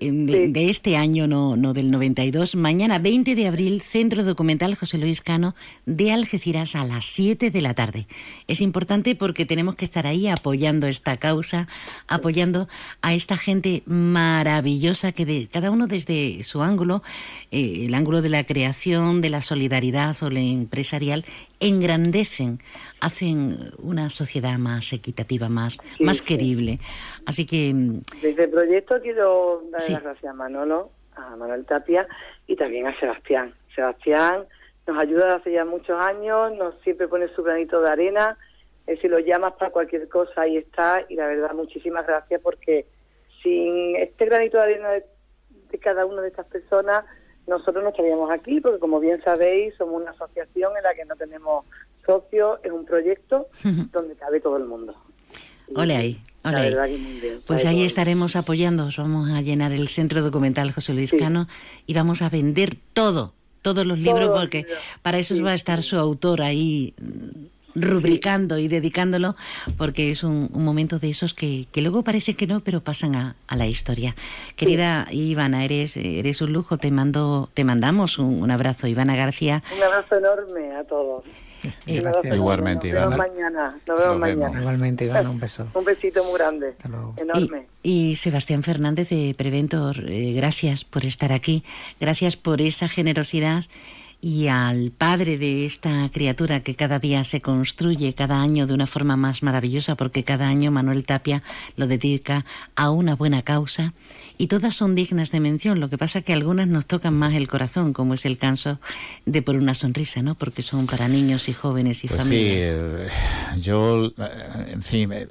de, 0.00 0.48
de 0.48 0.70
este 0.70 0.96
año, 0.96 1.26
no, 1.26 1.56
no 1.56 1.72
del 1.72 1.90
92. 1.90 2.54
Mañana, 2.54 2.98
20 2.98 3.34
de 3.34 3.46
abril, 3.46 3.82
Centro 3.82 4.24
Documental 4.24 4.74
José 4.74 4.98
Luis 4.98 5.20
Cano 5.20 5.54
de 5.86 6.12
Algeciras 6.12 6.74
a 6.74 6.84
las 6.84 7.06
7 7.06 7.50
de 7.50 7.62
la 7.62 7.74
tarde. 7.74 8.06
Es 8.46 8.60
importante 8.60 9.14
porque 9.14 9.46
tenemos 9.46 9.74
que 9.74 9.84
estar 9.84 10.06
ahí 10.06 10.28
apoyando 10.28 10.86
esta 10.86 11.16
causa, 11.16 11.68
apoyando 12.06 12.68
a 13.02 13.14
esta 13.14 13.36
gente 13.36 13.82
maravillosa 13.86 15.12
que 15.12 15.26
de, 15.26 15.48
cada 15.48 15.70
uno 15.70 15.86
desde 15.86 16.42
su 16.44 16.62
ángulo, 16.62 17.02
eh, 17.50 17.84
el 17.86 17.94
ángulo 17.94 18.22
de 18.22 18.28
la 18.28 18.44
creación, 18.44 19.20
de 19.20 19.30
la 19.30 19.42
solidaridad 19.42 20.16
o 20.22 20.30
la 20.30 20.40
empresarial, 20.40 21.24
engrandecen, 21.60 22.60
hacen 23.01 23.56
una 23.78 24.10
sociedad 24.10 24.59
más 24.59 24.93
equitativa, 24.93 25.48
más, 25.48 25.78
Sí, 25.97 26.05
más 26.05 26.18
sí. 26.18 26.24
querible. 26.24 26.78
Así 27.26 27.47
que 27.47 27.72
mm, 27.74 28.01
Desde 28.22 28.44
el 28.44 28.51
proyecto 28.51 29.01
quiero 29.02 29.62
dar 29.70 29.80
Sí. 29.80 29.93
las 29.93 30.02
gracias 30.02 30.30
a 30.30 30.35
Manolo, 30.35 30.90
a 31.16 31.36
Manuel 31.36 31.64
Tapia 31.66 32.06
y 32.47 32.56
también 32.56 32.86
a 32.86 32.98
Sebastián. 33.01 33.55
Sebastián 33.74 34.44
nos 34.86 34.98
ayuda 35.02 35.24
desde 35.26 35.36
hace 35.36 35.52
ya 35.52 35.64
muchos 35.64 36.01
años, 36.01 36.52
nos 36.56 36.74
siempre 36.82 37.09
pone 37.09 37.28
su 37.28 37.43
granito 37.43 37.80
de 37.80 37.90
arena. 37.90 38.39
Eh, 38.86 38.97
si 39.02 39.09
lo 39.09 39.18
llamas 39.18 39.52
para 39.55 39.70
cualquier 39.70 40.09
cosa, 40.09 40.43
ahí 40.43 40.56
está. 40.56 41.05
Y 41.09 41.14
la 41.16 41.26
verdad, 41.26 41.52
muchísimas 41.55 42.06
gracias 42.06 42.40
porque 42.43 42.86
sin 43.43 43.97
este 43.97 44.24
granito 44.24 44.56
de 44.56 44.62
arena 44.62 44.89
de, 44.90 45.05
de 45.70 45.78
cada 45.78 46.06
una 46.06 46.22
de 46.22 46.28
estas 46.28 46.47
personas, 46.47 47.05
nosotros 47.48 47.82
no 47.82 47.90
estaríamos 47.90 48.30
aquí, 48.30 48.60
porque 48.60 48.78
como 48.78 49.00
bien 49.00 49.20
sabéis, 49.24 49.74
somos 49.76 50.02
una 50.02 50.10
asociación 50.12 50.72
en 50.76 50.82
la 50.82 50.94
que 50.94 51.04
no 51.04 51.16
tenemos 51.16 51.64
socios, 52.06 52.60
es 52.62 52.72
un 52.72 52.84
proyecto 52.84 53.48
donde 53.92 54.14
cabe 54.16 54.40
todo 54.40 54.56
el 54.56 54.64
mundo. 54.64 54.94
ole 55.74 55.96
ahí, 55.96 56.22
ole 56.44 56.88
bien. 57.20 57.40
Pues 57.46 57.64
ahí 57.64 57.84
estaremos 57.84 58.36
apoyando, 58.36 58.86
os 58.86 58.96
vamos 58.96 59.30
a 59.30 59.40
llenar 59.42 59.72
el 59.72 59.88
centro 59.88 60.22
documental 60.22 60.70
José 60.72 60.94
Luis 60.94 61.12
Cano 61.18 61.48
y 61.86 61.94
vamos 61.94 62.22
a 62.22 62.28
vender 62.30 62.76
todo, 62.92 63.32
todos 63.62 63.84
los 63.86 63.98
libros, 63.98 64.20
Todos 64.26 64.30
los 64.30 64.40
porque 64.40 64.58
libros. 64.58 64.78
para 65.02 65.18
eso 65.18 65.42
va 65.42 65.50
a 65.50 65.54
estar 65.54 65.82
su 65.82 65.96
autor 65.96 66.42
ahí 66.42 66.94
rubricando 67.82 68.59
y 68.59 68.68
dedicándolo, 68.68 69.36
porque 69.76 70.10
es 70.10 70.22
un, 70.24 70.48
un 70.52 70.64
momento 70.64 70.98
de 70.98 71.10
esos 71.10 71.34
que, 71.34 71.66
que 71.72 71.80
luego 71.82 72.02
parece 72.02 72.34
que 72.34 72.46
no, 72.46 72.60
pero 72.60 72.80
pasan 72.82 73.14
a, 73.16 73.36
a 73.46 73.56
la 73.56 73.66
historia. 73.66 74.14
Querida 74.56 75.09
Ivana, 75.10 75.64
eres, 75.64 75.96
eres 75.96 76.40
un 76.40 76.52
lujo, 76.52 76.78
te 76.78 76.90
mando, 76.90 77.50
te 77.55 77.64
mandamos 77.64 78.18
un, 78.18 78.42
un 78.42 78.50
abrazo, 78.50 78.86
Ivana 78.86 79.16
García. 79.16 79.62
Un 79.76 79.82
abrazo 79.82 80.16
enorme 80.16 80.74
a 80.76 80.84
todos. 80.84 81.24
Eh. 81.86 82.05
Igualmente, 82.34 82.92
Nos 82.92 83.00
vemos 83.00 83.14
Ivana. 83.14 83.16
mañana. 83.16 83.76
Nos 83.84 83.98
vemos 83.98 83.98
Nos 83.98 84.20
vemos. 84.20 84.38
mañana. 84.44 84.60
Igualmente, 84.60 85.05
Ivana, 85.06 85.28
un 85.30 85.40
beso. 85.40 85.66
Un 85.74 85.84
besito 85.84 86.22
muy 86.22 86.34
grande. 86.38 86.74
Enorme. 87.16 87.66
Y 87.82 88.14
Sebastián 88.14 88.62
Fernández 88.62 89.09
de 89.09 89.34
Preventor, 89.36 90.05
eh, 90.09 90.34
gracias 90.34 90.84
por 90.84 91.05
estar 91.05 91.32
aquí, 91.32 91.64
gracias 92.00 92.36
por 92.36 92.60
esa 92.60 92.88
generosidad 92.88 93.64
y 94.20 94.49
al 94.49 94.90
padre 94.90 95.39
de 95.39 95.65
esta 95.65 96.09
criatura 96.12 96.61
que 96.61 96.74
cada 96.74 96.99
día 96.99 97.23
se 97.24 97.40
construye, 97.40 98.15
cada 98.15 98.40
año 98.40 98.66
de 98.66 98.74
una 98.74 98.86
forma 98.86 99.16
más 99.16 99.43
maravillosa, 99.43 99.95
porque 99.95 100.24
cada 100.24 100.49
año 100.49 100.70
Manuel 100.70 101.05
Tapia 101.05 101.43
lo 101.77 101.86
dedica 101.86 102.45
a 102.74 102.90
una 102.90 103.15
buena 103.15 103.43
causa 103.43 103.95
y 104.39 104.47
todas 104.47 104.74
son 104.74 104.94
dignas 104.94 105.31
de 105.32 105.40
mención. 105.40 105.81
Lo 105.81 105.89
que 105.90 105.98
pasa 105.98 106.23
que 106.23 106.32
algunas 106.32 106.69
nos 106.69 106.86
tocan 106.86 107.15
más 107.15 107.35
el 107.35 107.48
corazón, 107.48 107.93
como 107.93 108.15
es 108.15 108.24
el 108.24 108.39
caso 108.39 108.78
de 109.27 109.43
Por 109.43 109.56
una 109.56 109.74
sonrisa, 109.74 110.23
¿no? 110.23 110.36
Porque 110.36 110.62
son 110.62 110.86
para 110.86 111.09
niños 111.09 111.48
y 111.48 111.52
jóvenes 111.52 112.05
y 112.05 112.09
Pues 112.09 112.23
sí, 112.23 112.28
familias. 112.28 112.77
eh, 112.77 113.09
yo, 113.60 114.06
eh, 114.06 114.12
en 114.73 114.82
fin, 114.82 115.12
eh, 115.12 115.28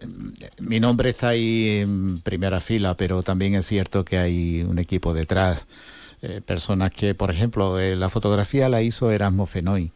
mi 0.59 0.79
nombre 0.79 1.09
está 1.09 1.29
ahí 1.29 1.79
en 1.79 2.19
primera 2.19 2.59
fila, 2.59 2.95
pero 2.95 3.23
también 3.23 3.55
es 3.55 3.65
cierto 3.65 4.03
que 4.05 4.17
hay 4.17 4.61
un 4.61 4.77
equipo 4.77 5.13
detrás, 5.13 5.67
eh, 6.21 6.41
personas 6.45 6.91
que, 6.91 7.15
por 7.15 7.31
ejemplo, 7.31 7.79
eh, 7.79 7.95
la 7.95 8.09
fotografía 8.09 8.69
la 8.69 8.81
hizo 8.81 9.09
Erasmo 9.11 9.45
Fenoy. 9.45 9.91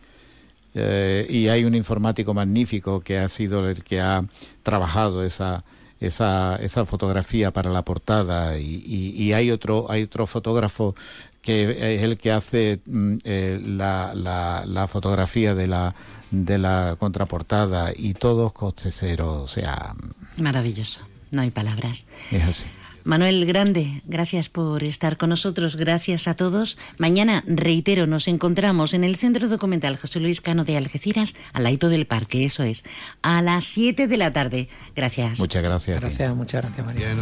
Eh, 0.73 1.25
y 1.29 1.49
hay 1.49 1.65
un 1.65 1.75
informático 1.75 2.33
magnífico 2.33 3.01
que 3.01 3.17
ha 3.17 3.27
sido 3.27 3.69
el 3.69 3.83
que 3.83 3.99
ha 3.99 4.23
trabajado 4.63 5.23
esa, 5.25 5.65
esa, 6.01 6.57
esa 6.57 6.85
fotografía 6.85 7.51
para 7.51 7.69
la 7.69 7.83
portada 7.83 8.57
y, 8.59 8.83
y- 8.85 9.23
y 9.23 9.33
hay 9.33 9.51
otro 9.51 9.89
hay 9.89 10.03
otro 10.03 10.27
fotógrafo 10.27 10.95
que 11.41 11.95
es 11.95 12.03
el 12.03 12.17
que 12.17 12.31
hace 12.31 12.81
mm, 12.85 13.17
eh, 13.23 13.61
la, 13.65 14.11
la, 14.13 14.63
la 14.65 14.87
fotografía 14.87 15.55
de 15.55 15.67
la 15.67 15.95
de 16.31 16.57
la 16.57 16.95
contraportada 16.99 17.91
y 17.95 18.13
todos 18.13 18.53
coste 18.53 18.89
cero, 18.91 19.41
o 19.43 19.47
sea, 19.47 19.95
Maravilloso, 20.37 21.01
no 21.31 21.41
hay 21.41 21.51
palabras. 21.51 22.07
es 22.31 22.43
así. 22.43 22.65
Manuel 23.03 23.45
Grande, 23.45 24.01
gracias 24.05 24.49
por 24.49 24.83
estar 24.83 25.17
con 25.17 25.29
nosotros, 25.29 25.75
gracias 25.75 26.27
a 26.27 26.35
todos. 26.35 26.77
Mañana, 26.97 27.43
reitero, 27.47 28.07
nos 28.07 28.27
encontramos 28.27 28.93
en 28.93 29.03
el 29.03 29.15
Centro 29.15 29.47
Documental 29.47 29.97
José 29.97 30.19
Luis 30.19 30.41
Cano 30.41 30.65
de 30.65 30.77
Algeciras, 30.77 31.33
al 31.53 31.63
laito 31.63 31.89
del 31.89 32.07
parque, 32.07 32.45
eso 32.45 32.63
es, 32.63 32.83
a 33.21 33.41
las 33.41 33.65
7 33.65 34.07
de 34.07 34.17
la 34.17 34.33
tarde. 34.33 34.69
Gracias. 34.95 35.39
Muchas 35.39 35.63
gracias. 35.63 35.99
Gracias, 35.99 36.35
muchas 36.35 36.61
gracias, 36.63 36.85
María. 36.85 37.15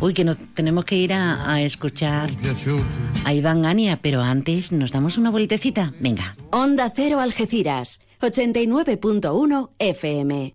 Uy, 0.00 0.14
que 0.14 0.24
nos 0.24 0.36
tenemos 0.54 0.84
que 0.84 0.96
ir 0.96 1.12
a, 1.12 1.50
a 1.50 1.60
escuchar 1.62 2.30
a 3.24 3.34
Iván 3.34 3.66
Ania, 3.66 3.98
pero 4.00 4.22
antes 4.22 4.72
nos 4.72 4.92
damos 4.92 5.18
una 5.18 5.30
vueltecita. 5.30 5.92
Venga. 6.00 6.36
Onda 6.50 6.90
Cero 6.94 7.20
Algeciras, 7.20 8.00
89.1 8.20 9.70
FM. 9.78 10.54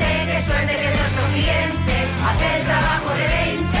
Excelente 0.41 0.75
que 0.75 0.89
nuestro 0.89 1.23
cliente 1.33 1.93
hace 2.25 2.57
el 2.57 2.63
trabajo 2.63 3.09
de 3.13 3.27
20. 3.27 3.77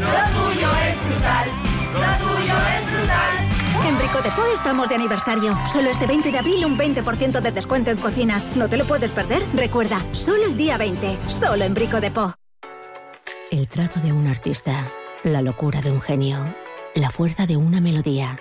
Lo 0.00 0.10
suyo 0.28 0.68
es 0.86 1.08
brutal, 1.08 1.48
lo 1.94 2.10
suyo 2.18 2.54
es 2.76 2.82
brutal. 2.92 3.32
En 3.88 3.96
Brico 3.96 4.20
de 4.20 4.30
Po 4.32 4.42
estamos 4.54 4.88
de 4.90 4.94
aniversario. 4.96 5.58
Solo 5.72 5.88
este 5.88 6.06
20 6.06 6.30
de 6.30 6.38
abril 6.38 6.66
un 6.66 6.76
20% 6.76 7.40
de 7.40 7.52
descuento 7.52 7.90
en 7.90 7.96
cocinas. 7.96 8.54
¿No 8.54 8.68
te 8.68 8.76
lo 8.76 8.84
puedes 8.84 9.12
perder? 9.12 9.42
Recuerda, 9.54 9.98
solo 10.12 10.44
el 10.44 10.58
día 10.58 10.76
20. 10.76 11.16
Solo 11.30 11.64
en 11.64 11.72
Brico 11.72 11.98
de 11.98 12.10
Po. 12.10 12.34
El 13.50 13.66
trazo 13.66 14.00
de 14.00 14.12
un 14.12 14.26
artista, 14.26 14.92
la 15.24 15.40
locura 15.40 15.80
de 15.80 15.90
un 15.90 16.02
genio, 16.02 16.54
la 16.94 17.10
fuerza 17.10 17.46
de 17.46 17.56
una 17.56 17.80
melodía. 17.80 18.38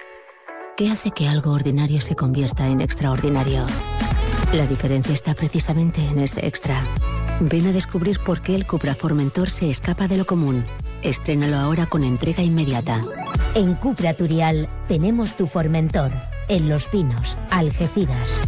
¿Qué 0.75 0.91
hace 0.91 1.11
que 1.11 1.29
algo 1.29 1.53
ordinario 1.53 2.01
se 2.01 2.17
convierta 2.17 2.67
en 2.67 2.81
extraordinario? 2.81 3.65
La 4.53 4.65
diferencia 4.65 5.13
está 5.13 5.35
precisamente 5.35 6.01
en 6.01 6.17
ese 6.17 6.47
extra. 6.47 6.81
Ven 7.39 7.67
a 7.67 7.71
descubrir 7.71 8.19
por 8.19 8.41
qué 8.41 8.55
el 8.55 8.65
Cupra 8.65 8.95
Formentor 8.95 9.51
se 9.51 9.69
escapa 9.69 10.07
de 10.07 10.17
lo 10.17 10.25
común. 10.25 10.65
Estrénalo 11.03 11.55
ahora 11.55 11.85
con 11.85 12.03
entrega 12.03 12.41
inmediata. 12.41 12.99
En 13.53 13.75
Cupra 13.75 14.15
Turial 14.15 14.67
tenemos 14.87 15.37
tu 15.37 15.45
Formentor, 15.45 16.11
en 16.47 16.67
Los 16.67 16.85
Pinos, 16.85 17.37
Algeciras. 17.51 18.41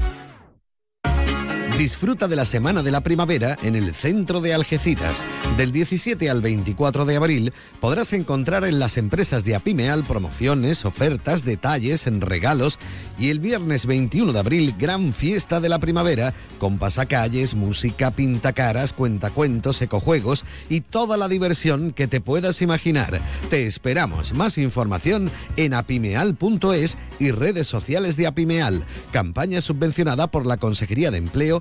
Disfruta 1.78 2.28
de 2.28 2.36
la 2.36 2.46
Semana 2.46 2.84
de 2.84 2.92
la 2.92 3.02
Primavera 3.02 3.58
en 3.64 3.76
el 3.76 3.94
centro 3.94 4.40
de 4.40 4.54
Algeciras. 4.54 5.24
Del 5.58 5.72
17 5.72 6.30
al 6.30 6.42
24 6.42 7.06
de 7.06 7.16
abril 7.16 7.54
podrás 7.80 8.14
encontrar 8.14 8.66
en 8.66 8.80
las 8.80 8.98
empresas 8.98 9.44
de 9.44 9.56
Apimeal 9.56 10.04
promociones, 10.04 10.86
ofertas, 10.86 11.44
detalles, 11.44 12.08
en 12.08 12.22
regalos 12.22 12.78
y 13.18 13.30
el 13.30 13.40
viernes 13.40 13.86
21 13.86 14.32
de 14.32 14.40
abril 14.40 14.76
gran 14.78 15.12
fiesta 15.12 15.60
de 15.60 15.70
la 15.70 15.80
primavera 15.80 16.34
con 16.60 16.78
pasacalles, 16.78 17.56
música, 17.56 18.12
pintacaras, 18.12 18.94
cuentacuentos, 18.94 19.82
ecojuegos 19.82 20.46
y 20.70 20.82
toda 20.82 21.18
la 21.18 21.28
diversión 21.28 21.92
que 21.92 22.08
te 22.08 22.22
puedas 22.22 22.62
imaginar. 22.62 23.20
Te 23.50 23.66
esperamos. 23.66 24.34
Más 24.34 24.58
información 24.58 25.32
en 25.58 25.74
apimeal.es 25.74 26.98
y 27.20 27.32
redes 27.32 27.68
sociales 27.68 28.18
de 28.18 28.28
Apimeal. 28.28 28.84
Campaña 29.12 29.62
subvencionada 29.62 30.28
por 30.28 30.46
la 30.46 30.58
Consejería 30.58 31.12
de 31.12 31.18
Empleo, 31.18 31.61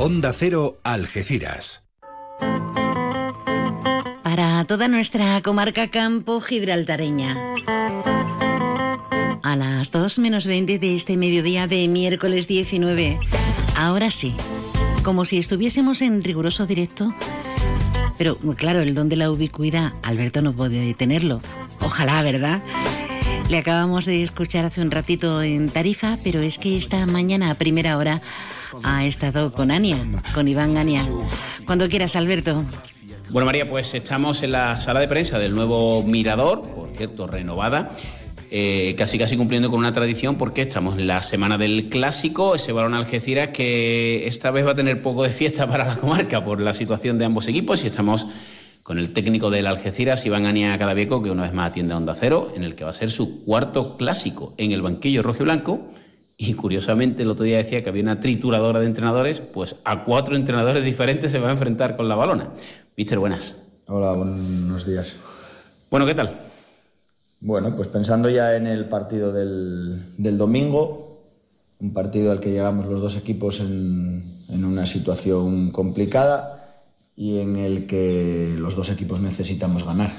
Onda 0.00 0.32
Cero 0.32 0.78
Algeciras. 0.84 1.82
Para 4.22 4.64
toda 4.64 4.86
nuestra 4.86 5.42
comarca 5.42 5.88
campo 5.88 6.40
gibraltareña. 6.40 7.36
A 9.42 9.56
las 9.56 9.90
2 9.90 10.20
menos 10.20 10.46
20 10.46 10.78
de 10.78 10.94
este 10.94 11.16
mediodía 11.16 11.66
de 11.66 11.88
miércoles 11.88 12.46
19. 12.46 13.18
Ahora 13.76 14.12
sí, 14.12 14.36
como 15.02 15.24
si 15.24 15.38
estuviésemos 15.38 16.00
en 16.00 16.22
riguroso 16.22 16.64
directo. 16.64 17.12
Pero 18.16 18.36
claro, 18.56 18.82
el 18.82 18.94
don 18.94 19.08
de 19.08 19.16
la 19.16 19.32
ubicuidad, 19.32 19.94
Alberto 20.02 20.42
no 20.42 20.52
puede 20.52 20.94
tenerlo. 20.94 21.40
Ojalá, 21.80 22.22
¿verdad? 22.22 22.62
Le 23.50 23.58
acabamos 23.58 24.04
de 24.04 24.22
escuchar 24.22 24.64
hace 24.64 24.80
un 24.80 24.92
ratito 24.92 25.42
en 25.42 25.68
Tarifa, 25.70 26.18
pero 26.22 26.38
es 26.38 26.56
que 26.58 26.78
esta 26.78 27.04
mañana 27.06 27.50
a 27.50 27.56
primera 27.56 27.96
hora 27.96 28.22
ha 28.82 29.04
estado 29.06 29.52
con 29.52 29.70
Ania, 29.70 29.98
con 30.34 30.48
Iván 30.48 30.76
Ania. 30.76 31.06
Cuando 31.66 31.88
quieras, 31.88 32.16
Alberto. 32.16 32.64
Bueno, 33.30 33.46
María, 33.46 33.68
pues 33.68 33.92
estamos 33.94 34.42
en 34.42 34.52
la 34.52 34.80
sala 34.80 35.00
de 35.00 35.08
prensa 35.08 35.38
del 35.38 35.54
nuevo 35.54 36.02
Mirador, 36.02 36.62
por 36.62 36.88
cierto, 36.96 37.26
renovada. 37.26 37.90
eh, 38.50 38.94
casi 38.96 39.18
casi 39.18 39.36
cumpliendo 39.36 39.70
con 39.70 39.78
una 39.78 39.92
tradición 39.92 40.36
porque 40.36 40.62
estamos 40.62 40.98
en 40.98 41.06
la 41.06 41.22
semana 41.22 41.58
del 41.58 41.88
clásico, 41.88 42.54
ese 42.54 42.72
balón 42.72 42.94
Algeciras 42.94 43.48
que 43.48 44.26
esta 44.26 44.50
vez 44.50 44.66
va 44.66 44.70
a 44.70 44.74
tener 44.74 45.02
poco 45.02 45.22
de 45.22 45.30
fiesta 45.30 45.68
para 45.68 45.86
la 45.86 45.96
comarca 45.96 46.42
por 46.42 46.60
la 46.60 46.74
situación 46.74 47.18
de 47.18 47.26
ambos 47.26 47.46
equipos 47.48 47.84
y 47.84 47.88
estamos 47.88 48.26
con 48.82 48.98
el 48.98 49.12
técnico 49.12 49.50
del 49.50 49.66
Algeciras, 49.66 50.24
Iván 50.24 50.46
Ania 50.46 50.78
Cadavieco, 50.78 51.22
que 51.22 51.30
una 51.30 51.42
vez 51.42 51.52
más 51.52 51.70
atiende 51.70 51.92
a 51.92 51.98
Onda 51.98 52.14
Cero, 52.14 52.52
en 52.56 52.64
el 52.64 52.74
que 52.74 52.84
va 52.84 52.90
a 52.90 52.94
ser 52.94 53.10
su 53.10 53.44
cuarto 53.44 53.98
clásico 53.98 54.54
en 54.56 54.72
el 54.72 54.80
banquillo 54.80 55.22
rojo 55.22 55.42
y 55.42 55.44
blanco. 55.44 55.90
Y 56.40 56.54
curiosamente 56.54 57.22
el 57.22 57.30
otro 57.30 57.44
día 57.44 57.56
decía 57.56 57.82
que 57.82 57.88
había 57.88 58.04
una 58.04 58.20
trituradora 58.20 58.78
de 58.78 58.86
entrenadores, 58.86 59.40
pues 59.40 59.74
a 59.82 60.04
cuatro 60.04 60.36
entrenadores 60.36 60.84
diferentes 60.84 61.32
se 61.32 61.40
va 61.40 61.48
a 61.48 61.50
enfrentar 61.50 61.96
con 61.96 62.08
la 62.08 62.14
balona. 62.14 62.52
Mister, 62.96 63.18
buenas. 63.18 63.60
Hola, 63.88 64.12
buenos 64.12 64.86
días. 64.86 65.16
Bueno, 65.90 66.06
¿qué 66.06 66.14
tal? 66.14 66.32
Bueno, 67.40 67.74
pues 67.74 67.88
pensando 67.88 68.30
ya 68.30 68.54
en 68.54 68.68
el 68.68 68.88
partido 68.88 69.32
del, 69.32 70.14
del 70.16 70.38
domingo, 70.38 71.24
un 71.80 71.92
partido 71.92 72.30
al 72.30 72.38
que 72.38 72.52
llegamos 72.52 72.86
los 72.86 73.00
dos 73.00 73.16
equipos 73.16 73.58
en, 73.58 74.22
en 74.48 74.64
una 74.64 74.86
situación 74.86 75.72
complicada 75.72 76.84
y 77.16 77.40
en 77.40 77.56
el 77.56 77.86
que 77.86 78.54
los 78.56 78.76
dos 78.76 78.90
equipos 78.90 79.20
necesitamos 79.20 79.84
ganar. 79.84 80.12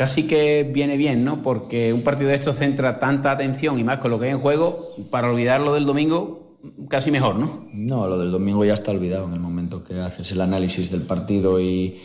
Casi 0.00 0.22
que 0.22 0.62
viene 0.62 0.96
bien, 0.96 1.26
¿no? 1.26 1.42
Porque 1.42 1.92
un 1.92 2.00
partido 2.00 2.30
de 2.30 2.36
estos 2.36 2.56
centra 2.56 2.98
tanta 2.98 3.32
atención 3.32 3.78
y 3.78 3.84
más 3.84 3.98
con 3.98 4.10
lo 4.10 4.18
que 4.18 4.24
hay 4.24 4.30
en 4.30 4.38
juego, 4.38 4.94
para 5.10 5.30
olvidar 5.30 5.60
lo 5.60 5.74
del 5.74 5.84
domingo, 5.84 6.56
casi 6.88 7.10
mejor, 7.10 7.36
¿no? 7.36 7.66
No, 7.74 8.06
lo 8.06 8.18
del 8.18 8.30
domingo 8.30 8.64
ya 8.64 8.72
está 8.72 8.92
olvidado 8.92 9.26
en 9.26 9.34
el 9.34 9.40
momento 9.40 9.84
que 9.84 10.00
haces 10.00 10.32
el 10.32 10.40
análisis 10.40 10.90
del 10.90 11.02
partido 11.02 11.60
y, 11.60 12.00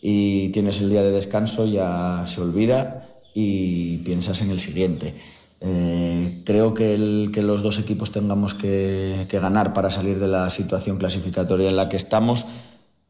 y 0.00 0.48
tienes 0.52 0.80
el 0.80 0.88
día 0.88 1.02
de 1.02 1.10
descanso, 1.10 1.66
ya 1.66 2.24
se 2.26 2.40
olvida 2.40 3.10
y 3.34 3.98
piensas 3.98 4.40
en 4.40 4.48
el 4.48 4.58
siguiente. 4.58 5.12
Eh, 5.60 6.40
creo 6.46 6.72
que, 6.72 6.94
el, 6.94 7.30
que 7.30 7.42
los 7.42 7.62
dos 7.62 7.78
equipos 7.78 8.10
tengamos 8.10 8.54
que, 8.54 9.26
que 9.28 9.38
ganar 9.38 9.74
para 9.74 9.90
salir 9.90 10.18
de 10.18 10.28
la 10.28 10.48
situación 10.48 10.96
clasificatoria 10.96 11.68
en 11.68 11.76
la 11.76 11.90
que 11.90 11.98
estamos 11.98 12.46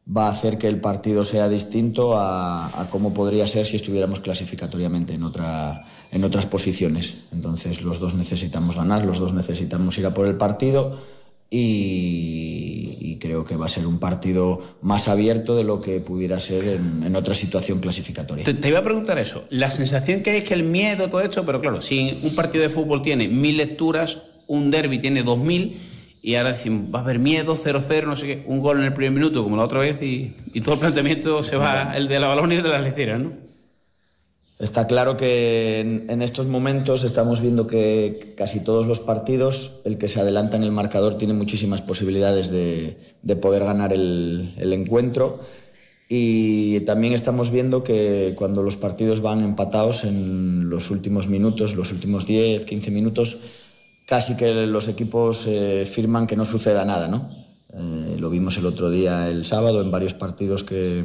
va 0.05 0.27
a 0.27 0.31
hacer 0.31 0.57
que 0.57 0.67
el 0.67 0.79
partido 0.79 1.25
sea 1.25 1.49
distinto 1.49 2.15
a, 2.15 2.79
a 2.79 2.89
cómo 2.89 3.13
podría 3.13 3.47
ser 3.47 3.65
si 3.65 3.75
estuviéramos 3.75 4.19
clasificatoriamente 4.19 5.13
en, 5.13 5.23
otra, 5.23 5.87
en 6.11 6.23
otras 6.23 6.45
posiciones. 6.45 7.23
Entonces 7.33 7.81
los 7.81 7.99
dos 7.99 8.13
necesitamos 8.13 8.75
ganar, 8.75 9.03
los 9.03 9.19
dos 9.19 9.33
necesitamos 9.33 9.97
ir 9.97 10.05
a 10.05 10.13
por 10.13 10.27
el 10.27 10.35
partido 10.35 11.15
y, 11.49 12.97
y 12.99 13.17
creo 13.17 13.45
que 13.45 13.55
va 13.55 13.65
a 13.65 13.69
ser 13.69 13.87
un 13.87 13.97
partido 13.97 14.61
más 14.81 15.07
abierto 15.07 15.55
de 15.55 15.63
lo 15.63 15.81
que 15.81 15.99
pudiera 15.99 16.39
ser 16.39 16.67
en, 16.67 17.03
en 17.03 17.15
otra 17.15 17.33
situación 17.33 17.79
clasificatoria. 17.79 18.43
Te, 18.45 18.53
te 18.53 18.67
iba 18.67 18.79
a 18.79 18.83
preguntar 18.83 19.17
eso. 19.17 19.45
La 19.49 19.71
sensación 19.71 20.21
que 20.21 20.31
hay 20.31 20.37
es 20.37 20.43
que 20.43 20.53
el 20.53 20.63
miedo, 20.63 21.09
todo 21.09 21.21
esto, 21.21 21.43
pero 21.45 21.61
claro, 21.61 21.81
si 21.81 22.19
un 22.21 22.35
partido 22.35 22.63
de 22.63 22.69
fútbol 22.69 23.01
tiene 23.01 23.27
mil 23.27 23.57
lecturas, 23.57 24.19
un 24.47 24.69
derby 24.69 24.99
tiene 24.99 25.23
dos 25.23 25.39
mil, 25.39 25.77
y 26.25 26.33
ahora 26.37 26.53
decimos, 26.53 26.87
va 26.93 26.99
a 26.99 27.01
haber 27.03 27.19
miedo, 27.19 27.55
0-0, 27.55 28.07
no 28.07 28.15
sé 28.15 28.25
qué, 28.25 28.43
un 28.47 28.59
gol 28.59 28.79
en 28.79 28.85
el 28.85 28.93
primer 28.93 29.11
minuto, 29.11 29.43
como 29.43 29.57
la 29.57 29.63
otra 29.63 29.77
vez, 29.77 30.01
y, 30.01 30.33
y 30.55 30.61
todo 30.61 30.73
el 30.73 30.81
planteamiento 30.81 31.43
se 31.43 31.55
va, 31.55 31.95
el 31.95 32.07
de 32.07 32.19
la 32.19 32.25
balón 32.25 32.51
y 32.51 32.55
el 32.55 32.63
de 32.63 32.69
las 32.69 32.81
leceras, 32.81 33.21
¿no? 33.21 33.33
Está 34.57 34.87
claro 34.87 35.17
que 35.17 35.81
en, 35.81 36.09
en, 36.09 36.23
estos 36.23 36.47
momentos 36.47 37.03
estamos 37.03 37.41
viendo 37.41 37.67
que 37.67 38.33
casi 38.35 38.61
todos 38.61 38.87
los 38.87 38.99
partidos, 38.99 39.81
el 39.85 39.99
que 39.99 40.07
se 40.07 40.19
adelanta 40.19 40.57
en 40.57 40.63
el 40.63 40.71
marcador 40.71 41.19
tiene 41.19 41.35
muchísimas 41.35 41.83
posibilidades 41.83 42.49
de, 42.49 42.97
de 43.21 43.35
poder 43.35 43.63
ganar 43.63 43.93
el, 43.93 44.51
el, 44.57 44.73
encuentro. 44.73 45.39
Y 46.09 46.79
también 46.81 47.13
estamos 47.13 47.51
viendo 47.51 47.83
que 47.83 48.33
cuando 48.35 48.63
los 48.63 48.77
partidos 48.77 49.21
van 49.21 49.43
empatados 49.43 50.03
en 50.03 50.71
los 50.71 50.89
últimos 50.89 51.27
minutos, 51.27 51.75
los 51.75 51.91
últimos 51.91 52.25
10, 52.25 52.65
15 52.65 52.89
minutos, 52.89 53.37
casi 54.05 54.35
que 54.35 54.65
los 54.67 54.87
equipos 54.87 55.45
eh, 55.47 55.87
firman 55.91 56.27
que 56.27 56.35
no 56.35 56.45
suceda 56.45 56.85
nada, 56.85 57.07
¿no? 57.07 57.29
Eh, 57.73 58.17
lo 58.19 58.29
vimos 58.29 58.57
el 58.57 58.65
otro 58.65 58.89
día, 58.89 59.29
el 59.29 59.45
sábado, 59.45 59.81
en 59.81 59.91
varios 59.91 60.13
partidos 60.13 60.63
que, 60.63 61.03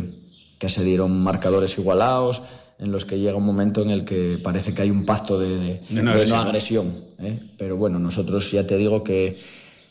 que 0.59 0.69
se 0.69 0.85
dieron 0.85 1.23
marcadores 1.23 1.77
igualados 1.79 2.43
en 2.79 2.93
los 2.93 3.05
que 3.05 3.19
llega 3.19 3.37
un 3.37 3.45
momento 3.45 3.83
en 3.83 3.91
el 3.91 4.05
que 4.05 4.39
parece 4.43 4.73
que 4.73 4.83
hay 4.83 4.91
un 4.91 5.05
pacto 5.05 5.39
de, 5.39 5.59
de, 5.59 5.81
de 5.89 6.03
no 6.03 6.11
agresión. 6.11 6.25
De 6.25 6.27
no 6.27 6.37
agresión 6.37 6.95
¿eh? 7.19 7.41
Pero 7.59 7.77
bueno, 7.77 7.99
nosotros 7.99 8.51
ya 8.51 8.67
te 8.67 8.77
digo 8.77 9.05
que 9.05 9.37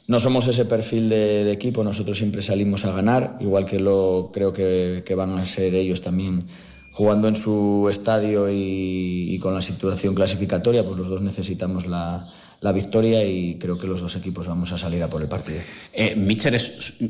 no 0.07 0.19
somos 0.19 0.47
ese 0.47 0.65
perfil 0.65 1.09
de, 1.09 1.43
de, 1.43 1.51
equipo, 1.51 1.83
nosotros 1.83 2.17
siempre 2.17 2.41
salimos 2.41 2.85
a 2.85 2.91
ganar, 2.91 3.37
igual 3.41 3.65
que 3.65 3.79
lo 3.79 4.31
creo 4.33 4.53
que, 4.53 5.03
que 5.05 5.13
van 5.13 5.37
a 5.37 5.45
ser 5.45 5.75
ellos 5.75 6.01
también 6.01 6.43
jugando 6.91 7.27
en 7.27 7.35
su 7.35 7.87
estadio 7.91 8.49
y, 8.49 9.35
y, 9.35 9.39
con 9.39 9.53
la 9.53 9.61
situación 9.61 10.15
clasificatoria, 10.15 10.83
pues 10.83 10.97
los 10.97 11.07
dos 11.07 11.21
necesitamos 11.21 11.85
la, 11.85 12.27
la 12.61 12.71
victoria 12.71 13.23
y 13.23 13.57
creo 13.57 13.77
que 13.77 13.87
los 13.87 14.01
dos 14.01 14.15
equipos 14.15 14.47
vamos 14.47 14.71
a 14.71 14.77
salir 14.77 15.01
a 15.03 15.07
por 15.07 15.21
el 15.21 15.27
partido. 15.27 15.61
Eh, 15.93 16.15
Mister, 16.15 16.59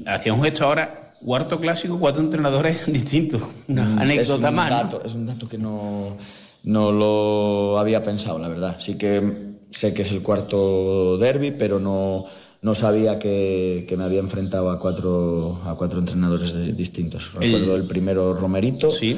hacía 0.05 0.33
un 0.33 0.43
gesto 0.43 0.65
ahora 0.65 0.99
cuarto 1.21 1.59
clásico, 1.59 1.99
cuatro 1.99 2.21
entrenadores 2.21 2.85
distintos. 2.91 3.41
Una 3.67 3.85
mm, 3.85 3.99
anécdota 3.99 4.47
es 4.47 4.49
un 4.49 4.55
más. 4.55 4.69
Dato, 4.69 4.99
¿no? 4.99 5.05
Es 5.05 5.15
un 5.15 5.25
dato 5.25 5.49
que 5.49 5.57
no, 5.57 6.17
no 6.63 6.91
lo 6.91 7.79
había 7.79 8.03
pensado, 8.03 8.39
la 8.39 8.47
verdad. 8.47 8.75
Sí 8.79 8.95
que 8.95 9.49
sé 9.71 9.93
que 9.93 10.03
es 10.03 10.11
el 10.11 10.21
cuarto 10.21 11.17
derby, 11.17 11.51
pero 11.51 11.79
no, 11.79 12.25
no 12.61 12.75
sabía 12.75 13.17
que, 13.17 13.85
que, 13.87 13.97
me 13.97 14.03
había 14.03 14.19
enfrentado 14.19 14.69
a 14.69 14.79
cuatro, 14.79 15.61
a 15.65 15.75
cuatro 15.75 15.99
entrenadores 15.99 16.53
de, 16.53 16.73
distintos. 16.73 17.33
Recuerdo 17.33 17.75
el, 17.75 17.81
el, 17.81 17.87
primero 17.87 18.33
Romerito. 18.33 18.91
Sí. 18.91 19.17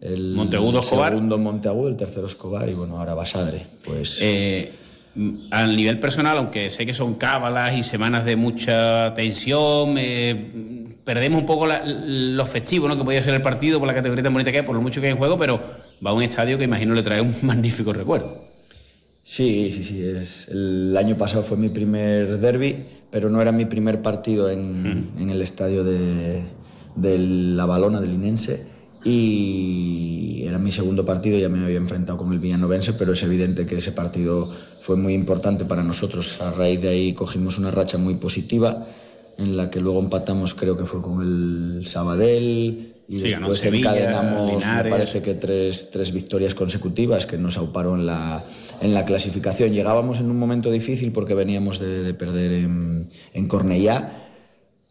El 0.00 0.34
Monteagudo 0.34 0.80
Escobar. 0.80 1.12
segundo 1.12 1.38
Monteagudo, 1.38 1.88
el 1.88 1.96
tercero 1.96 2.26
Escobar 2.26 2.68
y 2.68 2.74
bueno, 2.74 2.98
ahora 2.98 3.14
Basadre. 3.14 3.66
Pues... 3.84 4.18
Eh, 4.20 4.72
a 5.50 5.66
nivel 5.66 5.98
personal, 5.98 6.38
aunque 6.38 6.70
sé 6.70 6.86
que 6.86 6.94
son 6.94 7.14
cábalas 7.14 7.76
y 7.76 7.82
semanas 7.82 8.24
de 8.24 8.36
mucha 8.36 9.12
tensión, 9.14 9.96
eh, 9.98 10.96
perdemos 11.04 11.40
un 11.40 11.46
poco 11.46 11.66
la, 11.66 11.82
los 11.84 12.48
festivos, 12.48 12.88
¿no? 12.88 12.96
que 12.96 13.04
podía 13.04 13.22
ser 13.22 13.34
el 13.34 13.42
partido 13.42 13.78
por 13.78 13.86
la 13.86 13.94
categoría 13.94 14.22
tan 14.22 14.32
bonita 14.32 14.50
que 14.50 14.58
hay, 14.58 14.64
por 14.64 14.74
lo 14.74 14.80
mucho 14.80 15.00
que 15.00 15.08
hay 15.08 15.12
en 15.12 15.18
juego, 15.18 15.36
pero 15.36 15.60
va 16.04 16.10
a 16.10 16.14
un 16.14 16.22
estadio 16.22 16.56
que 16.56 16.64
imagino 16.64 16.94
le 16.94 17.02
trae 17.02 17.20
un 17.20 17.34
magnífico 17.42 17.92
recuerdo. 17.92 18.52
Sí, 19.24 19.72
sí, 19.76 19.84
sí. 19.84 20.02
Es, 20.02 20.48
el 20.48 20.96
año 20.96 21.16
pasado 21.16 21.42
fue 21.42 21.56
mi 21.56 21.68
primer 21.68 22.38
derby, 22.38 22.76
pero 23.10 23.28
no 23.28 23.40
era 23.40 23.52
mi 23.52 23.66
primer 23.66 24.02
partido 24.02 24.50
en, 24.50 25.12
en 25.18 25.30
el 25.30 25.42
estadio 25.42 25.84
de, 25.84 26.42
de 26.96 27.18
La 27.18 27.66
Balona, 27.66 28.00
del 28.00 28.14
Inense. 28.14 28.66
Y 29.04 30.44
era 30.46 30.58
mi 30.58 30.70
segundo 30.70 31.04
partido, 31.04 31.38
ya 31.38 31.48
me 31.48 31.64
había 31.64 31.76
enfrentado 31.76 32.18
con 32.18 32.32
el 32.32 32.38
Villanovense, 32.38 32.92
pero 32.94 33.12
es 33.12 33.22
evidente 33.22 33.66
que 33.66 33.78
ese 33.78 33.92
partido 33.92 34.48
fue 34.82 34.96
muy 34.96 35.14
importante 35.14 35.64
para 35.64 35.84
nosotros. 35.84 36.40
A 36.40 36.50
raíz 36.50 36.80
de 36.80 36.88
ahí 36.88 37.12
cogimos 37.12 37.56
una 37.56 37.70
racha 37.70 37.98
muy 37.98 38.14
positiva 38.14 38.84
en 39.38 39.56
la 39.56 39.70
que 39.70 39.80
luego 39.80 40.00
empatamos, 40.00 40.54
creo 40.54 40.76
que 40.76 40.84
fue 40.84 41.00
con 41.00 41.22
el 41.22 41.86
Sabadell 41.86 42.94
y 43.08 43.16
Sí, 43.16 43.22
después 43.22 43.58
Sevilla, 43.58 43.90
encadenamos, 43.96 44.62
Linares. 44.64 44.84
me 44.84 44.90
parece 44.90 45.22
que 45.22 45.34
tres, 45.34 45.90
tres 45.92 46.12
victorias 46.12 46.54
consecutivas 46.54 47.26
que 47.26 47.38
nos 47.38 47.58
auparon 47.58 48.06
la, 48.06 48.42
en 48.80 48.92
la 48.92 49.04
clasificación. 49.04 49.72
Llegábamos 49.72 50.18
en 50.18 50.28
un 50.30 50.38
momento 50.38 50.70
difícil 50.70 51.12
porque 51.12 51.34
veníamos 51.34 51.78
de, 51.78 52.02
de 52.02 52.14
perder 52.14 52.52
en, 52.52 53.08
en 53.34 53.48
Cornellá, 53.48 54.12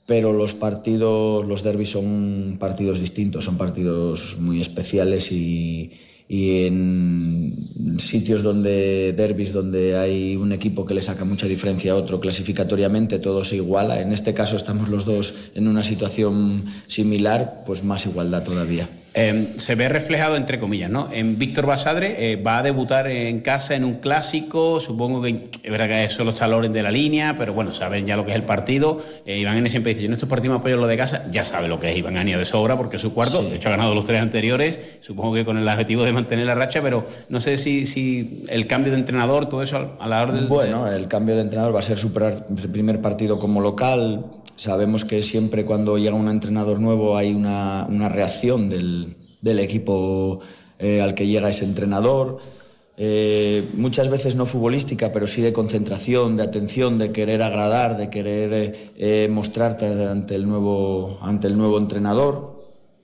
pero 0.08 0.32
los 0.32 0.54
partidos, 0.54 1.46
los 1.46 1.64
derbis 1.64 1.92
son 1.92 2.58
partidos 2.60 3.00
distintos, 3.00 3.44
son 3.44 3.58
partidos 3.58 4.38
muy 4.40 4.62
especiales 4.62 5.32
y, 5.32 5.92
y 6.32 6.66
en 6.66 7.52
sitios 8.00 8.42
donde 8.42 9.12
derbis 9.12 9.52
donde 9.52 9.98
hay 9.98 10.38
un 10.38 10.54
equipo 10.54 10.86
que 10.86 10.94
le 10.94 11.02
saca 11.02 11.26
mucha 11.26 11.46
diferencia 11.46 11.92
a 11.92 11.96
otro 11.98 12.22
clasificatoriamente 12.22 13.20
todo 13.20 13.44
se 13.44 13.58
iguala. 13.58 14.00
En 14.00 14.14
este 14.14 14.34
caso 14.34 14.56
estamos 14.56 14.88
los 14.88 15.04
dos 15.04 15.34
en 15.56 15.68
una 15.68 15.84
situación 15.84 16.64
similar 16.88 17.56
pues 17.68 17.84
más 17.84 18.06
igualdad 18.06 18.44
todavía 18.44 18.88
Eh, 19.14 19.56
se 19.58 19.76
ve 19.76 19.90
reflejado 19.90 20.38
entre 20.38 20.58
comillas, 20.58 20.90
¿no? 20.90 21.10
En 21.12 21.38
Víctor 21.38 21.66
Basadre 21.66 22.32
eh, 22.32 22.38
va 22.38 22.60
a 22.60 22.64
debutar 22.64 23.08
en 23.10 23.42
casa 23.42 23.76
en 23.76 23.84
un 23.84 23.96
clásico, 23.96 24.80
supongo 24.80 25.22
que 25.22 25.50
es 25.62 25.70
verdad 25.70 25.88
que 25.90 26.10
solo 26.10 26.30
está 26.32 26.48
Loren 26.48 26.72
de 26.72 26.82
la 26.82 26.92
línea, 26.92 27.36
pero 27.38 27.54
bueno, 27.54 27.74
saben 27.74 28.06
ya 28.06 28.16
lo 28.16 28.24
que 28.24 28.32
es 28.32 28.38
el 28.38 28.46
partido. 28.46 29.04
Eh, 29.26 29.38
Iván 29.40 29.58
Eni 29.58 29.70
siempre 29.70 29.90
dice, 29.90 30.04
yo 30.04 30.08
en 30.08 30.14
estos 30.14 30.30
partidos 30.30 30.56
me 30.56 30.60
apoyo 30.62 30.78
lo 30.78 30.88
de 30.88 30.96
casa, 30.96 31.26
ya 31.30 31.44
sabe 31.44 31.68
lo 31.68 31.78
que 31.78 31.92
es 31.92 31.98
Iván 31.98 32.16
Eni 32.16 32.32
de 32.36 32.46
sobra 32.46 32.78
porque 32.78 32.96
es 32.96 33.02
su 33.02 33.14
cuarto, 33.14 33.44
de 33.44 33.58
hecho 33.58 33.68
ha 33.68 33.72
ganado 33.72 33.94
los 33.94 34.06
tres 34.06 34.22
anteriores, 34.22 34.80
supongo 35.02 35.34
que 35.34 35.44
con 35.44 35.58
el 35.58 35.68
objetivo 35.68 36.06
de 36.06 36.14
mantener 36.14 36.48
la 36.48 36.56
racha, 36.56 36.82
pero 36.82 37.06
no 37.28 37.42
sé 37.42 37.58
si, 37.58 37.86
si 37.86 38.46
el 38.48 38.66
cambio 38.66 38.94
de 38.94 39.00
entrenador, 39.00 39.50
todo 39.50 39.62
eso 39.62 39.98
a 40.00 40.08
la 40.08 40.22
hora 40.22 40.32
del... 40.32 40.48
Bueno, 40.48 40.88
el 40.88 41.10
cambio 41.10 41.36
de 41.36 41.42
entrenador 41.42 41.76
va 41.76 41.80
a 41.80 41.84
ser 41.84 41.98
su 41.98 42.14
pr- 42.14 42.46
primer 42.72 43.02
partido 43.02 43.40
como 43.40 43.60
local. 43.60 44.24
Sabemos 44.62 45.06
que 45.06 45.24
siempre 45.24 45.66
cuando 45.66 45.98
llega 45.98 46.14
un 46.14 46.30
entrenador 46.30 46.80
nuevo 46.80 47.18
hay 47.18 47.34
una, 47.34 47.88
una 47.90 48.10
reacción 48.10 48.70
del, 48.70 49.16
del 49.42 49.58
equipo 49.58 50.40
eh, 50.78 51.02
al 51.02 51.16
que 51.16 51.26
llega 51.26 51.50
ese 51.50 51.66
entrenador. 51.66 52.38
Eh, 52.96 53.72
muchas 53.74 54.10
veces 54.10 54.36
no 54.36 54.46
futbolística, 54.46 55.12
pero 55.12 55.26
sí 55.26 55.42
de 55.42 55.52
concentración, 55.52 56.38
de 56.38 56.44
atención, 56.44 57.00
de 57.00 57.12
querer 57.12 57.42
agradar, 57.42 57.98
de 57.98 58.12
querer 58.12 58.92
eh, 58.98 59.28
mostrarte 59.32 59.88
ante 59.88 60.36
el 60.36 60.48
nuevo, 60.48 61.18
ante 61.24 61.48
el 61.48 61.58
nuevo 61.58 61.80
entrenador 61.80 62.51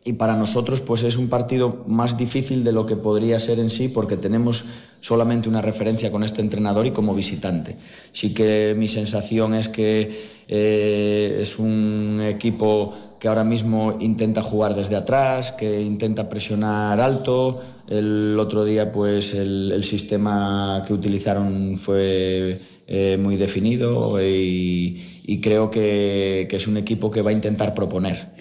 y 0.08 0.14
para 0.14 0.38
nosotros 0.38 0.80
pues 0.80 1.04
es 1.04 1.18
un 1.18 1.28
partido 1.28 1.84
más 1.86 2.18
difícil 2.18 2.64
de 2.64 2.72
lo 2.72 2.86
que 2.86 2.96
podría 2.96 3.40
ser 3.42 3.60
en 3.60 3.70
sí 3.70 3.90
porque 3.90 4.16
tenemos 4.16 4.64
solamente 5.02 5.50
una 5.50 5.62
referencia 5.62 6.12
con 6.12 6.24
este 6.24 6.42
entrenador 6.42 6.86
y 6.86 6.92
como 6.92 7.14
visitante. 7.14 7.76
Sí 8.14 8.34
que 8.34 8.74
mi 8.78 8.88
sensación 8.88 9.54
es 9.54 9.68
que 9.68 10.46
eh, 10.48 11.40
es 11.42 11.60
un 11.60 12.22
equipo 12.24 12.96
que 13.20 13.28
ahora 13.28 13.44
mismo 13.44 13.98
intenta 14.00 14.42
jugar 14.42 14.76
desde 14.76 14.96
atrás, 14.96 15.52
que 15.52 15.82
intenta 15.82 16.30
presionar 16.30 17.02
alto. 17.02 17.62
El 17.90 18.38
otro 18.40 18.64
día 18.64 18.90
pues 18.90 19.34
el, 19.34 19.74
el 19.74 19.84
sistema 19.84 20.84
que 20.88 20.94
utilizaron 20.94 21.76
fue 21.76 22.58
eh, 22.88 23.18
muy 23.22 23.36
definido 23.36 24.22
y, 24.24 25.22
y 25.26 25.42
creo 25.42 25.70
que, 25.70 26.48
que 26.50 26.56
es 26.56 26.66
un 26.68 26.78
equipo 26.78 27.12
que 27.12 27.22
va 27.22 27.32
a 27.32 27.34
intentar 27.34 27.74
proponer 27.74 28.32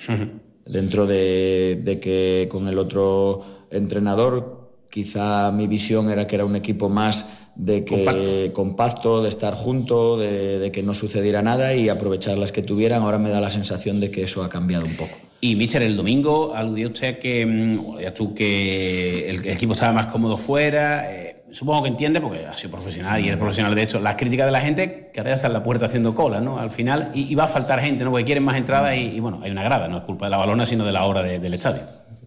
dentro 0.67 1.07
de, 1.07 1.81
de 1.83 1.99
que 2.01 2.49
con 2.51 2.69
el 2.69 2.79
otro 2.79 3.43
entrenador 3.71 4.69
quizá 4.91 5.51
mi 5.53 5.67
visión 5.67 6.11
era 6.11 6.27
que 6.27 6.37
era 6.37 6.45
un 6.45 6.57
equipo 6.57 6.89
más 6.89 7.27
de 7.55 7.85
que 7.85 8.51
compacto, 8.53 9.23
de 9.23 9.29
estar 9.31 9.55
junto, 9.55 10.19
de, 10.19 10.59
de 10.59 10.71
que 10.71 10.83
no 10.83 10.93
sucediera 10.95 11.41
nada 11.43 11.75
y 11.75 11.89
aprovechar 11.89 12.37
las 12.37 12.53
que 12.53 12.63
tuvieran. 12.63 13.03
Ahora 13.03 13.19
me 13.19 13.31
da 13.31 13.41
la 13.41 13.51
sensación 13.51 14.01
de 14.01 14.11
que 14.11 14.25
eso 14.25 14.43
ha 14.45 14.49
cambiado 14.49 14.85
un 14.85 14.97
poco. 14.97 15.17
Y, 15.41 15.55
Mister, 15.55 15.83
el 15.83 15.97
domingo 15.97 16.55
aludió 16.55 16.89
usted 16.89 17.09
a 17.09 17.19
que, 17.19 17.47
mm, 17.47 17.83
bueno, 17.83 18.01
ya 18.01 18.13
tú, 18.13 18.35
que 18.35 19.29
el, 19.31 19.37
el 19.47 19.53
equipo 19.53 19.73
estaba 19.75 19.93
más 19.93 20.07
cómodo 20.09 20.37
fuera. 20.37 21.13
eh, 21.15 21.36
supongo 21.57 21.85
que 21.85 21.89
entiende, 21.89 22.21
porque 22.21 22.45
ha 22.45 22.53
sido 22.53 22.71
profesional 22.73 23.19
y 23.25 23.31
es 23.31 23.37
profesional 23.39 23.75
de 23.75 23.83
hecho, 23.83 23.99
las 23.99 24.17
críticas 24.17 24.45
de 24.45 24.53
la 24.53 24.61
gente, 24.61 25.11
que 25.11 25.21
ahora 25.21 25.35
ya 25.35 25.49
la 25.49 25.63
puerta 25.63 25.87
haciendo 25.87 26.15
cola, 26.15 26.39
¿no? 26.39 26.59
Al 26.59 26.69
final, 26.69 27.11
y, 27.15 27.35
va 27.35 27.45
a 27.45 27.49
faltar 27.49 27.81
gente, 27.81 28.05
¿no? 28.05 28.11
Porque 28.11 28.27
quieren 28.27 28.45
más 28.45 28.59
entradas 28.59 28.95
y, 28.95 29.19
bueno, 29.21 29.41
hay 29.43 29.53
una 29.53 29.63
grada, 29.63 29.89
no 29.89 29.97
es 29.99 30.05
culpa 30.05 30.27
de 30.27 30.31
la 30.33 30.37
balona, 30.37 30.67
sino 30.67 30.85
de 30.85 30.93
la 30.93 31.05
obra 31.05 31.23
de- 31.23 31.39
del 31.39 31.55
estadio. 31.55 31.83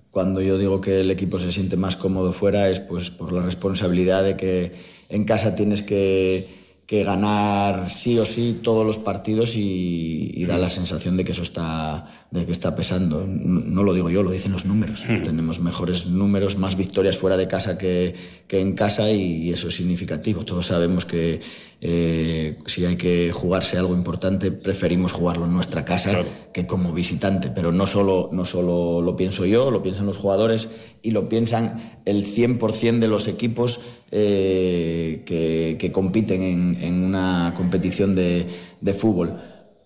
Cuando 0.10 0.42
yo 0.42 0.58
digo 0.58 0.82
que 0.82 1.02
el 1.02 1.12
equipo 1.12 1.38
se 1.40 1.52
siente 1.52 1.78
más 1.78 1.96
cómodo 1.96 2.34
fuera 2.34 2.70
es 2.70 2.80
pues 2.80 3.12
por 3.12 3.32
la 3.32 3.44
responsabilidad 3.44 4.24
de 4.24 4.36
que 4.36 4.72
en 5.10 5.24
casa 5.26 5.54
tienes 5.54 5.84
que, 5.84 6.50
que 6.90 7.04
ganar 7.04 7.88
sí 7.88 8.18
o 8.18 8.26
sí 8.26 8.62
todos 8.64 8.84
los 8.84 8.98
partidos 8.98 9.56
y, 9.56 10.32
y 10.34 10.46
da 10.46 10.58
la 10.58 10.72
sensación 10.72 11.18
de 11.18 11.24
que 11.24 11.34
eso 11.34 11.44
está, 11.44 12.04
de 12.32 12.48
que 12.48 12.52
está 12.52 12.76
pesando. 12.76 13.28
No, 13.28 13.60
no 13.60 13.84
lo 13.84 13.94
digo 13.94 14.10
yo, 14.10 14.24
lo 14.24 14.32
dicen 14.32 14.54
los 14.54 14.66
números. 14.66 15.06
Tenemos 15.24 15.60
mejores 15.60 16.08
números, 16.08 16.58
más 16.58 16.76
victorias 16.76 17.16
fuera 17.16 17.38
de 17.38 17.48
casa 17.48 17.78
que, 17.78 18.16
que 18.48 18.60
en 18.60 18.74
casa 18.74 19.12
y 19.12 19.54
eso 19.54 19.68
es 19.68 19.76
significativo. 19.76 20.46
Todos 20.46 20.66
sabemos 20.66 21.06
que 21.06 21.42
eh, 21.82 22.58
si 22.66 22.86
hay 22.86 22.98
que 22.98 23.32
jugarse 23.32 23.78
algo 23.78 23.94
importante, 23.94 24.52
preferimos 24.52 25.14
jugarlo 25.14 25.46
en 25.46 25.54
nuestra 25.54 25.86
casa 25.86 26.24
que 26.54 26.68
como 26.68 26.92
visitante. 26.92 27.50
Pero 27.50 27.72
no 27.72 27.88
solo, 27.88 28.30
no 28.32 28.46
solo 28.46 29.02
lo 29.02 29.16
pienso 29.16 29.46
yo, 29.46 29.72
lo 29.72 29.82
piensan 29.82 30.06
los 30.06 30.18
jugadores 30.18 30.68
y 31.02 31.12
lo 31.12 31.30
piensan 31.30 31.80
el 32.06 32.26
100% 32.26 33.00
de 33.00 33.08
los 33.08 33.28
equipos 33.28 33.80
eh, 34.12 35.24
que, 35.26 35.78
que 35.80 35.92
compiten 35.92 36.42
en, 36.42 36.78
en 36.82 37.04
una 37.04 37.54
competición 37.56 38.14
de, 38.14 38.46
de 38.82 38.94
fútbol. 38.94 39.40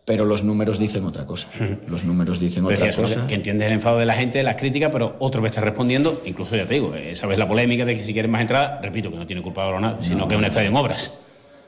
Pero 0.06 0.26
los 0.26 0.44
números 0.44 0.80
dicen 0.80 1.06
otra 1.06 1.26
cosa. 1.26 1.48
Los 1.88 2.04
números 2.04 2.38
dicen 2.40 2.66
otra 2.66 2.76
Decías, 2.76 2.98
¿no? 2.98 3.04
cosa. 3.04 3.28
que 3.28 3.36
entiendes 3.36 3.68
el 3.68 3.74
enfado 3.74 4.00
de 4.00 4.06
la 4.06 4.16
gente, 4.16 4.44
las 4.44 4.58
críticas, 4.58 4.90
pero 4.92 5.16
otro 5.20 5.42
me 5.42 5.48
está 5.48 5.62
respondiendo, 5.62 6.22
incluso 6.26 6.58
ya 6.58 6.66
te 6.66 6.74
digo, 6.74 6.94
eh, 6.94 7.16
sabes 7.16 7.38
la 7.38 7.48
polémica 7.48 7.86
de 7.86 7.96
que 7.96 8.04
si 8.04 8.12
quieres 8.12 8.30
más 8.30 8.42
entradas, 8.42 8.82
repito, 8.82 9.10
que 9.10 9.16
no 9.16 9.26
tiene 9.26 9.42
culpa 9.42 9.62
de 9.62 9.68
balona, 9.72 9.98
sino 10.02 10.28
que 10.28 10.34
es 10.34 10.40
un 10.40 10.46
estadio 10.46 10.68
en 10.70 10.76
obras. 10.76 11.14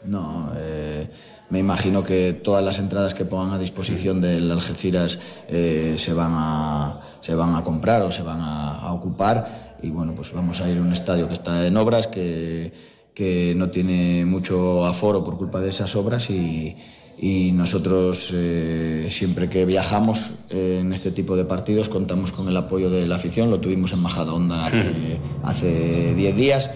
No, 0.08 0.52
eh, 0.56 1.08
me 1.50 1.60
imagino 1.60 2.04
que 2.04 2.34
todas 2.34 2.64
las 2.64 2.80
entradas 2.80 3.14
que 3.14 3.26
pongan 3.26 3.54
a 3.54 3.60
disposición 3.60 4.22
del 4.22 4.52
Algeciras 4.52 5.20
eh, 5.48 5.96
se, 5.98 6.14
van 6.14 6.32
a, 6.34 7.00
se 7.22 7.36
van 7.36 7.56
a 7.56 7.64
comprar 7.64 8.02
o 8.02 8.12
se 8.12 8.24
van 8.24 8.40
a, 8.40 8.80
a 8.80 8.94
ocupar. 8.94 9.76
Y 9.82 9.90
bueno, 9.90 10.14
pues 10.16 10.32
vamos 10.34 10.62
a 10.62 10.70
ir 10.70 10.78
a 10.78 10.82
un 10.82 10.94
estadio 10.94 11.28
que 11.28 11.34
está 11.34 11.66
en 11.66 11.78
obras, 11.78 12.08
que, 12.08 12.72
que 13.14 13.54
no 13.56 13.70
tiene 13.70 14.26
mucho 14.26 14.86
aforo 14.86 15.24
por 15.24 15.38
culpa 15.38 15.62
de 15.62 15.70
esas 15.70 15.96
obras 15.96 16.30
y, 16.30 16.76
y 17.18 17.52
nosotros 17.54 18.32
eh, 18.34 19.08
siempre 19.10 19.50
que 19.50 19.66
viajamos 19.66 20.32
eh, 20.50 20.80
en 20.82 20.92
este 20.92 21.12
tipo 21.12 21.38
de 21.38 21.46
partidos 21.46 21.88
contamos 21.88 22.32
con 22.32 22.50
el 22.50 22.58
apoyo 22.58 22.90
de 22.90 23.08
la 23.08 23.16
afición. 23.16 23.50
Lo 23.50 23.60
tuvimos 23.60 23.94
en 23.94 24.00
Majadahonda 24.00 24.66
hace, 24.66 25.20
hace 25.44 26.14
10 26.14 26.36
días 26.36 26.72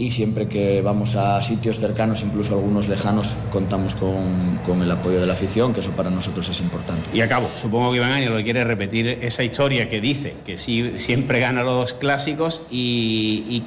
y 0.00 0.10
siempre 0.10 0.48
que 0.48 0.80
vamos 0.80 1.14
a 1.14 1.42
sitios 1.42 1.78
cercanos, 1.78 2.22
incluso 2.22 2.54
algunos 2.54 2.88
lejanos, 2.88 3.34
contamos 3.52 3.94
con, 3.94 4.58
con 4.64 4.80
el 4.80 4.90
apoyo 4.90 5.20
de 5.20 5.26
la 5.26 5.34
afición, 5.34 5.74
que 5.74 5.80
eso 5.80 5.90
para 5.90 6.08
nosotros 6.08 6.48
es 6.48 6.58
importante. 6.60 7.10
Y 7.12 7.20
acabo, 7.20 7.48
supongo 7.54 7.90
que 7.90 7.98
Iván 7.98 8.12
Áñez 8.12 8.30
lo 8.30 8.42
quiere 8.42 8.64
repetir 8.64 9.18
esa 9.20 9.44
historia 9.44 9.90
que 9.90 10.00
dice 10.00 10.36
que 10.46 10.56
sí, 10.56 10.94
siempre 10.98 11.38
gana 11.38 11.62
los 11.62 11.92
clásicos 11.92 12.62
y, 12.70 13.44
y 13.50 13.64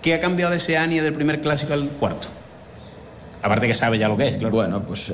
¿qué 0.00 0.14
ha 0.14 0.20
cambiado 0.20 0.52
de 0.52 0.58
ese 0.58 0.76
Áñez 0.76 1.02
del 1.02 1.12
primer 1.12 1.40
clásico 1.40 1.72
al 1.72 1.88
cuarto? 1.88 2.28
Aparte 3.42 3.66
que 3.66 3.74
sabe 3.74 3.98
ya 3.98 4.06
lo 4.06 4.16
que 4.16 4.28
es, 4.28 4.36
claro. 4.36 4.54
Bueno, 4.54 4.86
pues 4.86 5.12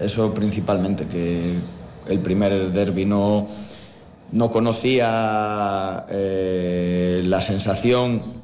eso 0.00 0.34
principalmente, 0.34 1.06
que 1.06 1.54
el 2.08 2.18
primer 2.18 2.72
derby 2.72 3.04
no, 3.04 3.46
no 4.32 4.50
conocía 4.50 6.04
eh, 6.10 7.22
la 7.24 7.40
sensación, 7.40 8.35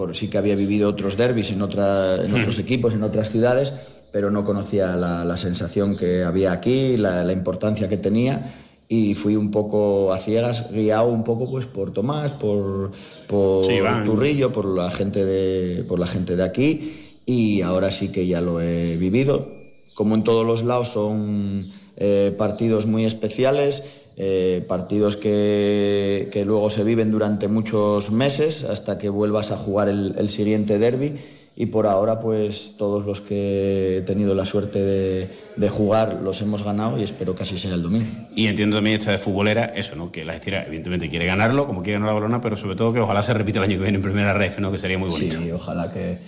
por 0.00 0.16
sí 0.16 0.28
que 0.28 0.38
había 0.38 0.54
vivido 0.54 0.88
otros 0.88 1.18
derbis 1.18 1.50
en, 1.50 1.60
otra, 1.60 2.24
en 2.24 2.32
otros 2.34 2.58
equipos, 2.58 2.94
en 2.94 3.02
otras 3.02 3.28
ciudades, 3.28 3.70
pero 4.10 4.30
no 4.30 4.46
conocía 4.46 4.96
la, 4.96 5.26
la 5.26 5.36
sensación 5.36 5.94
que 5.94 6.24
había 6.24 6.52
aquí, 6.52 6.96
la, 6.96 7.22
la 7.22 7.32
importancia 7.34 7.86
que 7.86 7.98
tenía 7.98 8.50
y 8.88 9.14
fui 9.14 9.36
un 9.36 9.50
poco 9.50 10.10
a 10.10 10.18
ciegas, 10.18 10.70
guiado 10.72 11.08
un 11.08 11.22
poco 11.22 11.50
pues 11.50 11.66
por 11.66 11.92
Tomás, 11.92 12.30
por, 12.32 12.92
por 13.26 13.66
Sí. 13.66 13.74
Turrillo, 14.06 14.50
por 14.52 14.64
la 14.64 14.90
gente 14.90 15.22
de, 15.22 15.84
por 15.84 15.98
la 15.98 16.06
gente 16.06 16.34
de 16.34 16.44
aquí 16.44 17.18
y 17.26 17.60
ahora 17.60 17.90
sí 17.90 18.08
que 18.08 18.26
ya 18.26 18.40
lo 18.40 18.58
he 18.62 18.96
vivido. 18.96 19.48
Como 19.94 20.14
en 20.14 20.24
todos 20.24 20.46
los 20.46 20.62
lados 20.62 20.88
son 20.88 21.70
eh, 21.98 22.34
partidos 22.38 22.86
muy 22.86 23.04
especiales, 23.04 23.84
eh, 24.22 24.62
partidos 24.68 25.16
que, 25.16 26.28
que 26.30 26.44
luego 26.44 26.68
se 26.68 26.84
viven 26.84 27.10
durante 27.10 27.48
muchos 27.48 28.10
meses 28.10 28.64
hasta 28.64 28.98
que 28.98 29.08
vuelvas 29.08 29.50
a 29.50 29.56
jugar 29.56 29.88
el, 29.88 30.14
el 30.18 30.28
siguiente 30.28 30.78
derby 30.78 31.14
y 31.56 31.66
por 31.66 31.86
ahora 31.86 32.20
pues 32.20 32.74
todos 32.76 33.06
los 33.06 33.22
que 33.22 33.96
he 33.96 34.02
tenido 34.02 34.34
la 34.34 34.44
suerte 34.44 34.78
de, 34.78 35.30
de 35.56 35.68
jugar 35.70 36.20
los 36.22 36.42
hemos 36.42 36.62
ganado 36.62 36.98
y 36.98 37.02
espero 37.02 37.34
que 37.34 37.44
así 37.44 37.58
sea 37.58 37.72
el 37.72 37.82
domingo. 37.82 38.08
Y 38.36 38.46
entiendo 38.46 38.76
también 38.76 38.98
esta 38.98 39.10
de 39.10 39.16
futbolera, 39.16 39.72
eso, 39.74 39.96
¿no? 39.96 40.12
Que 40.12 40.22
la 40.22 40.34
Algeciras 40.34 40.66
evidentemente 40.66 41.08
quiere 41.08 41.24
ganarlo, 41.24 41.66
como 41.66 41.82
quiere 41.82 41.98
ganar 41.98 42.14
la 42.14 42.20
balona, 42.20 42.42
pero 42.42 42.58
sobre 42.58 42.76
todo 42.76 42.92
que 42.92 43.00
ojalá 43.00 43.22
se 43.22 43.32
repita 43.32 43.58
el 43.60 43.64
año 43.64 43.78
que 43.78 43.84
viene 43.84 43.96
en 43.96 44.02
primera 44.02 44.34
ref, 44.34 44.58
¿no? 44.58 44.70
Que 44.70 44.78
sería 44.78 44.98
muy 44.98 45.08
bonito. 45.08 45.38
Sí, 45.38 45.50
ojalá 45.50 45.90
que, 45.90 46.18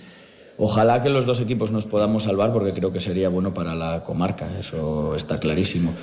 ojalá 0.57 1.03
que 1.03 1.09
los 1.09 1.27
dos 1.27 1.39
equipos 1.41 1.71
nos 1.71 1.85
podamos 1.85 2.23
salvar 2.23 2.51
porque 2.51 2.73
creo 2.73 2.91
que 2.91 3.01
sería 3.01 3.29
bueno 3.29 3.53
para 3.53 3.75
la 3.75 4.03
comarca, 4.03 4.49
eso 4.59 5.15
está 5.15 5.37
clarísimo. 5.37 5.93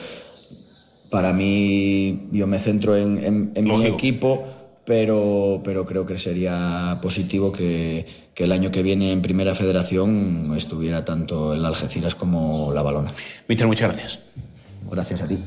Para 1.11 1.33
mí, 1.33 2.29
yo 2.33 2.47
me 2.47 2.59
centro 2.59 2.97
en, 2.97 3.19
en- 3.19 3.51
en 3.55 3.65
mi 3.65 3.85
equipo, 3.87 4.47
pero, 4.85 5.61
pero 5.65 5.85
creo 5.85 6.07
que 6.07 6.19
sería 6.19 6.99
positivo 7.03 7.51
que, 7.53 8.07
que 8.35 8.45
el 8.45 8.53
año 8.53 8.71
que 8.71 8.83
viene 8.83 9.11
en 9.13 9.21
Primera 9.23 9.55
Federación 9.55 10.53
estuviera 10.57 11.05
tanto 11.05 11.53
el 11.55 11.65
Algeciras 11.65 12.15
como 12.15 12.73
la 12.73 12.83
Balona. 12.83 13.13
Mister, 13.49 13.67
muchas 13.67 13.89
gracias. 13.93 14.21
Gracias 14.91 15.23
a 15.23 15.29
ti. 15.29 15.39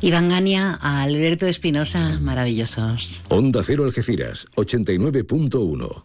Iván 0.00 0.28
Gania, 0.28 0.74
Alberto 0.82 1.46
Espinosa, 1.46 2.10
maravillosos. 2.22 3.22
Onda 3.28 3.62
Cero 3.64 3.84
Algeciras, 3.84 4.46
89.1. 4.56 6.04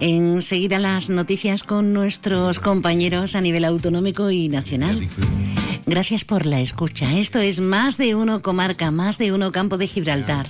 Enseguida 0.00 0.78
las 0.78 1.08
noticias 1.08 1.62
con 1.62 1.92
nuestros 1.92 2.60
compañeros 2.60 3.34
a 3.34 3.40
nivel 3.40 3.64
autonómico 3.64 4.30
y 4.30 4.48
nacional. 4.48 5.08
Gracias 5.86 6.24
por 6.24 6.46
la 6.46 6.60
escucha. 6.60 7.16
Esto 7.16 7.38
es 7.38 7.60
Más 7.60 7.96
de 7.96 8.14
Uno 8.14 8.42
Comarca, 8.42 8.90
Más 8.90 9.18
de 9.18 9.32
Uno 9.32 9.52
Campo 9.52 9.78
de 9.78 9.86
Gibraltar. 9.86 10.48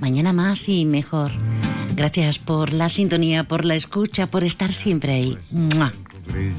Mañana 0.00 0.32
más 0.32 0.68
y 0.68 0.86
mejor. 0.86 1.32
Gracias 1.96 2.38
por 2.38 2.72
la 2.72 2.88
sintonía, 2.88 3.44
por 3.44 3.64
la 3.64 3.74
escucha, 3.74 4.28
por 4.28 4.44
estar 4.44 4.72
siempre 4.72 5.12
ahí. 5.12 5.38